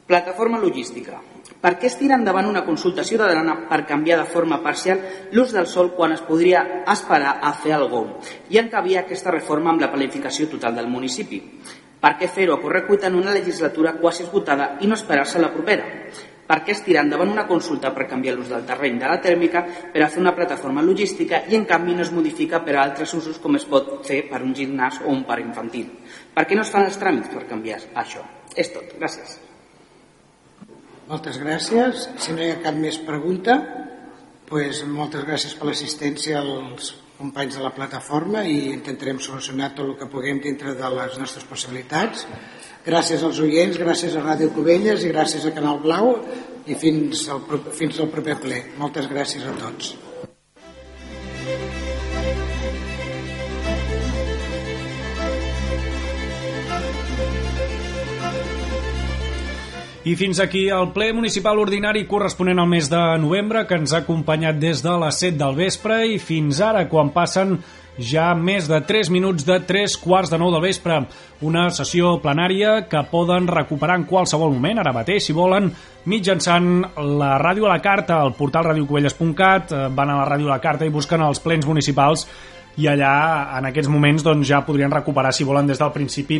Plataforma 0.07 0.59
logística. 0.59 1.19
Per 1.61 1.75
què 1.77 1.85
es 1.87 1.95
tira 1.99 2.17
endavant 2.17 2.47
una 2.49 2.63
consulta 2.65 3.03
ciutadana 3.05 3.53
per 3.69 3.83
canviar 3.89 4.17
de 4.19 4.29
forma 4.29 4.57
parcial 4.63 5.03
l'ús 5.31 5.53
del 5.53 5.67
sol 5.69 5.91
quan 5.93 6.15
es 6.15 6.23
podria 6.25 6.63
esperar 6.89 7.35
a 7.41 7.51
fer 7.53 7.75
el 7.77 7.85
GOM 7.91 8.15
i 8.49 8.57
encabir 8.57 8.97
aquesta 8.97 9.33
reforma 9.35 9.69
amb 9.69 9.83
la 9.83 9.91
planificació 9.93 10.49
total 10.49 10.75
del 10.79 10.89
municipi? 10.89 11.39
Per 12.01 12.15
què 12.17 12.27
fer-ho 12.33 12.55
a 12.55 12.61
correcuita 12.63 13.11
en 13.11 13.19
una 13.19 13.33
legislatura 13.35 13.93
quasi 14.01 14.23
esgotada 14.25 14.71
i 14.81 14.89
no 14.89 14.97
esperar-se 14.97 15.41
la 15.43 15.51
propera? 15.53 15.85
Per 16.49 16.57
què 16.65 16.73
es 16.73 16.81
tira 16.83 17.03
endavant 17.05 17.29
una 17.29 17.45
consulta 17.47 17.93
per 17.93 18.07
canviar 18.09 18.33
l'ús 18.35 18.49
del 18.49 18.65
terreny 18.67 18.97
de 18.99 19.07
la 19.07 19.21
tèrmica 19.21 19.61
per 19.93 20.01
a 20.01 20.09
fer 20.09 20.19
una 20.19 20.33
plataforma 20.35 20.81
logística 20.81 21.43
i 21.47 21.55
en 21.59 21.69
canvi 21.69 21.93
no 21.95 22.01
es 22.03 22.11
modifica 22.11 22.63
per 22.65 22.75
a 22.75 22.81
altres 22.87 23.13
usos 23.13 23.37
com 23.39 23.55
es 23.61 23.69
pot 23.69 23.93
fer 24.09 24.23
per 24.33 24.41
un 24.41 24.57
gimnàs 24.57 24.99
o 25.05 25.13
un 25.13 25.23
parc 25.29 25.45
infantil? 25.45 25.93
Per 26.33 26.47
què 26.49 26.57
no 26.57 26.65
es 26.65 26.73
fan 26.73 26.89
els 26.89 26.99
tràmits 26.99 27.31
per 27.31 27.45
canviar 27.53 27.79
això? 28.01 28.25
És 28.57 28.73
tot. 28.73 28.97
Gràcies. 28.97 29.50
Moltes 31.11 31.35
gràcies. 31.43 32.05
Si 32.23 32.31
no 32.31 32.39
hi 32.39 32.53
ha 32.53 32.59
cap 32.63 32.77
més 32.79 32.95
pregunta, 33.03 33.57
doncs 34.47 34.77
moltes 34.87 35.25
gràcies 35.27 35.55
per 35.59 35.65
l'assistència 35.67 36.37
als 36.39 36.93
companys 37.17 37.57
de 37.57 37.63
la 37.65 37.71
plataforma 37.75 38.45
i 38.47 38.69
intentarem 38.71 39.19
solucionar 39.19 39.73
tot 39.75 39.89
el 39.89 39.97
que 39.99 40.07
puguem 40.13 40.39
dintre 40.45 40.71
de 40.79 40.91
les 40.93 41.17
nostres 41.19 41.43
possibilitats. 41.49 42.23
Gràcies 42.85 43.25
als 43.27 43.41
oients, 43.43 43.81
gràcies 43.81 44.15
a 44.15 44.23
Ràdio 44.23 44.53
Cubelles 44.55 45.03
i 45.03 45.11
gràcies 45.11 45.49
a 45.49 45.51
Canal 45.57 45.83
Blau 45.83 46.13
i 46.71 46.79
fins 46.79 47.27
al, 47.27 47.43
fins 47.75 47.99
al 47.99 48.07
proper 48.15 48.37
ple. 48.47 48.61
Moltes 48.79 49.11
gràcies 49.11 49.43
a 49.43 49.57
tots. 49.59 49.91
I 60.01 60.15
fins 60.17 60.39
aquí 60.41 60.63
el 60.73 60.87
ple 60.95 61.11
municipal 61.13 61.59
ordinari 61.61 62.07
corresponent 62.09 62.57
al 62.57 62.69
mes 62.71 62.87
de 62.89 62.99
novembre 63.21 63.67
que 63.69 63.77
ens 63.77 63.91
ha 63.93 63.99
acompanyat 64.01 64.57
des 64.57 64.79
de 64.81 64.95
les 64.97 65.19
7 65.21 65.37
del 65.37 65.53
vespre 65.59 65.99
i 66.09 66.15
fins 66.17 66.57
ara 66.65 66.87
quan 66.89 67.11
passen 67.13 67.59
ja 68.01 68.31
més 68.33 68.65
de 68.65 68.79
3 68.81 69.11
minuts 69.13 69.45
de 69.45 69.59
3 69.69 69.97
quarts 70.01 70.31
de 70.31 70.39
9 70.41 70.55
del 70.55 70.65
vespre. 70.65 70.97
Una 71.45 71.67
sessió 71.69 72.15
plenària 72.23 72.87
que 72.89 73.03
poden 73.11 73.45
recuperar 73.45 73.99
en 73.99 74.07
qualsevol 74.09 74.55
moment, 74.55 74.81
ara 74.81 74.95
mateix, 74.95 75.27
si 75.27 75.37
volen, 75.37 75.69
mitjançant 76.09 76.71
la 77.19 77.35
ràdio 77.37 77.69
a 77.69 77.75
la 77.75 77.81
carta, 77.83 78.23
al 78.23 78.33
portal 78.33 78.71
radiocovelles.cat, 78.71 79.71
eh, 79.71 79.83
van 79.93 80.09
a 80.09 80.17
la 80.23 80.25
ràdio 80.31 80.49
a 80.49 80.55
la 80.55 80.63
carta 80.63 80.87
i 80.87 80.89
busquen 80.89 81.21
els 81.21 81.45
plens 81.45 81.69
municipals 81.69 82.25
i 82.77 82.87
allà 82.87 83.57
en 83.57 83.67
aquests 83.67 83.89
moments 83.91 84.23
doncs, 84.23 84.47
ja 84.47 84.61
podrien 84.65 84.91
recuperar 84.91 85.33
si 85.35 85.47
volen 85.47 85.67
des 85.67 85.79
del 85.79 85.91
principi 85.91 86.39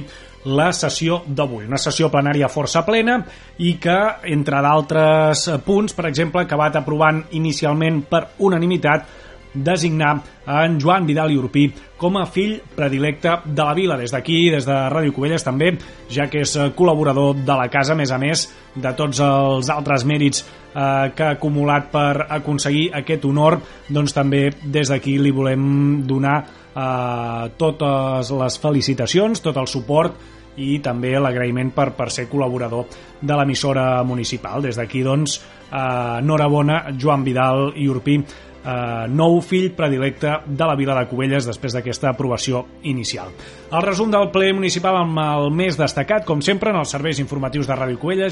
la 0.51 0.71
sessió 0.73 1.21
d'avui, 1.27 1.65
una 1.67 1.77
sessió 1.77 2.09
plenària 2.09 2.49
força 2.49 2.85
plena 2.87 3.19
i 3.59 3.75
que 3.81 3.97
entre 4.31 4.61
d'altres 4.63 5.47
punts, 5.65 5.93
per 5.93 6.07
exemple, 6.09 6.45
va 6.57 6.71
aprovant 6.79 7.25
inicialment 7.37 8.03
per 8.09 8.25
unanimitat 8.39 9.05
designar 9.53 10.21
en 10.47 10.79
Joan 10.79 11.05
Vidal 11.05 11.31
i 11.31 11.37
Urpí 11.39 11.65
com 11.99 12.17
a 12.17 12.25
fill 12.25 12.57
predilecte 12.75 13.35
de 13.45 13.63
la 13.63 13.75
vila. 13.77 13.97
Des 13.99 14.11
d'aquí, 14.13 14.49
des 14.49 14.65
de 14.65 14.77
Ràdio 14.93 15.13
Cubelles 15.13 15.43
també, 15.43 15.73
ja 16.09 16.27
que 16.31 16.41
és 16.45 16.55
col·laborador 16.75 17.43
de 17.45 17.57
la 17.57 17.67
casa, 17.69 17.93
a 17.93 17.99
més 17.99 18.11
a 18.11 18.17
més 18.21 18.47
de 18.75 18.93
tots 18.97 19.19
els 19.21 19.69
altres 19.69 20.05
mèrits 20.07 20.41
eh, 20.41 21.11
que 21.15 21.27
ha 21.27 21.35
acumulat 21.35 21.91
per 21.91 22.25
aconseguir 22.29 22.89
aquest 22.97 23.25
honor, 23.25 23.59
doncs 23.89 24.15
també 24.17 24.49
des 24.63 24.89
d'aquí 24.89 25.17
li 25.19 25.31
volem 25.35 26.03
donar 26.07 26.37
eh, 26.41 27.49
totes 27.57 28.31
les 28.31 28.61
felicitacions, 28.61 29.43
tot 29.43 29.57
el 29.57 29.67
suport 29.67 30.29
i 30.59 30.79
també 30.83 31.13
l'agraïment 31.15 31.71
per, 31.71 31.91
per 31.95 32.09
ser 32.11 32.27
col·laborador 32.31 32.87
de 33.21 33.35
l'emissora 33.37 34.03
municipal. 34.03 34.63
Des 34.63 34.79
d'aquí, 34.79 35.03
doncs, 35.03 35.37
eh, 35.69 36.17
enhorabona, 36.19 36.83
Joan 36.97 37.23
Vidal 37.23 37.71
i 37.75 37.87
Urpí, 37.87 38.17
eh, 38.63 39.07
nou 39.09 39.39
fill 39.41 39.71
predilecte 39.75 40.37
de 40.45 40.67
la 40.67 40.75
vila 40.77 40.95
de 40.97 41.07
Cubelles 41.09 41.47
després 41.47 41.73
d'aquesta 41.75 42.11
aprovació 42.11 42.65
inicial. 42.83 43.31
El 43.71 43.85
resum 43.85 44.11
del 44.11 44.29
ple 44.33 44.51
municipal 44.53 44.97
amb 44.99 45.17
el 45.23 45.49
més 45.55 45.77
destacat, 45.79 46.25
com 46.27 46.41
sempre, 46.43 46.71
en 46.71 46.81
els 46.81 46.91
serveis 46.91 47.19
informatius 47.23 47.67
de 47.69 47.77
Ràdio 47.77 47.97
Cubelles 47.97 48.29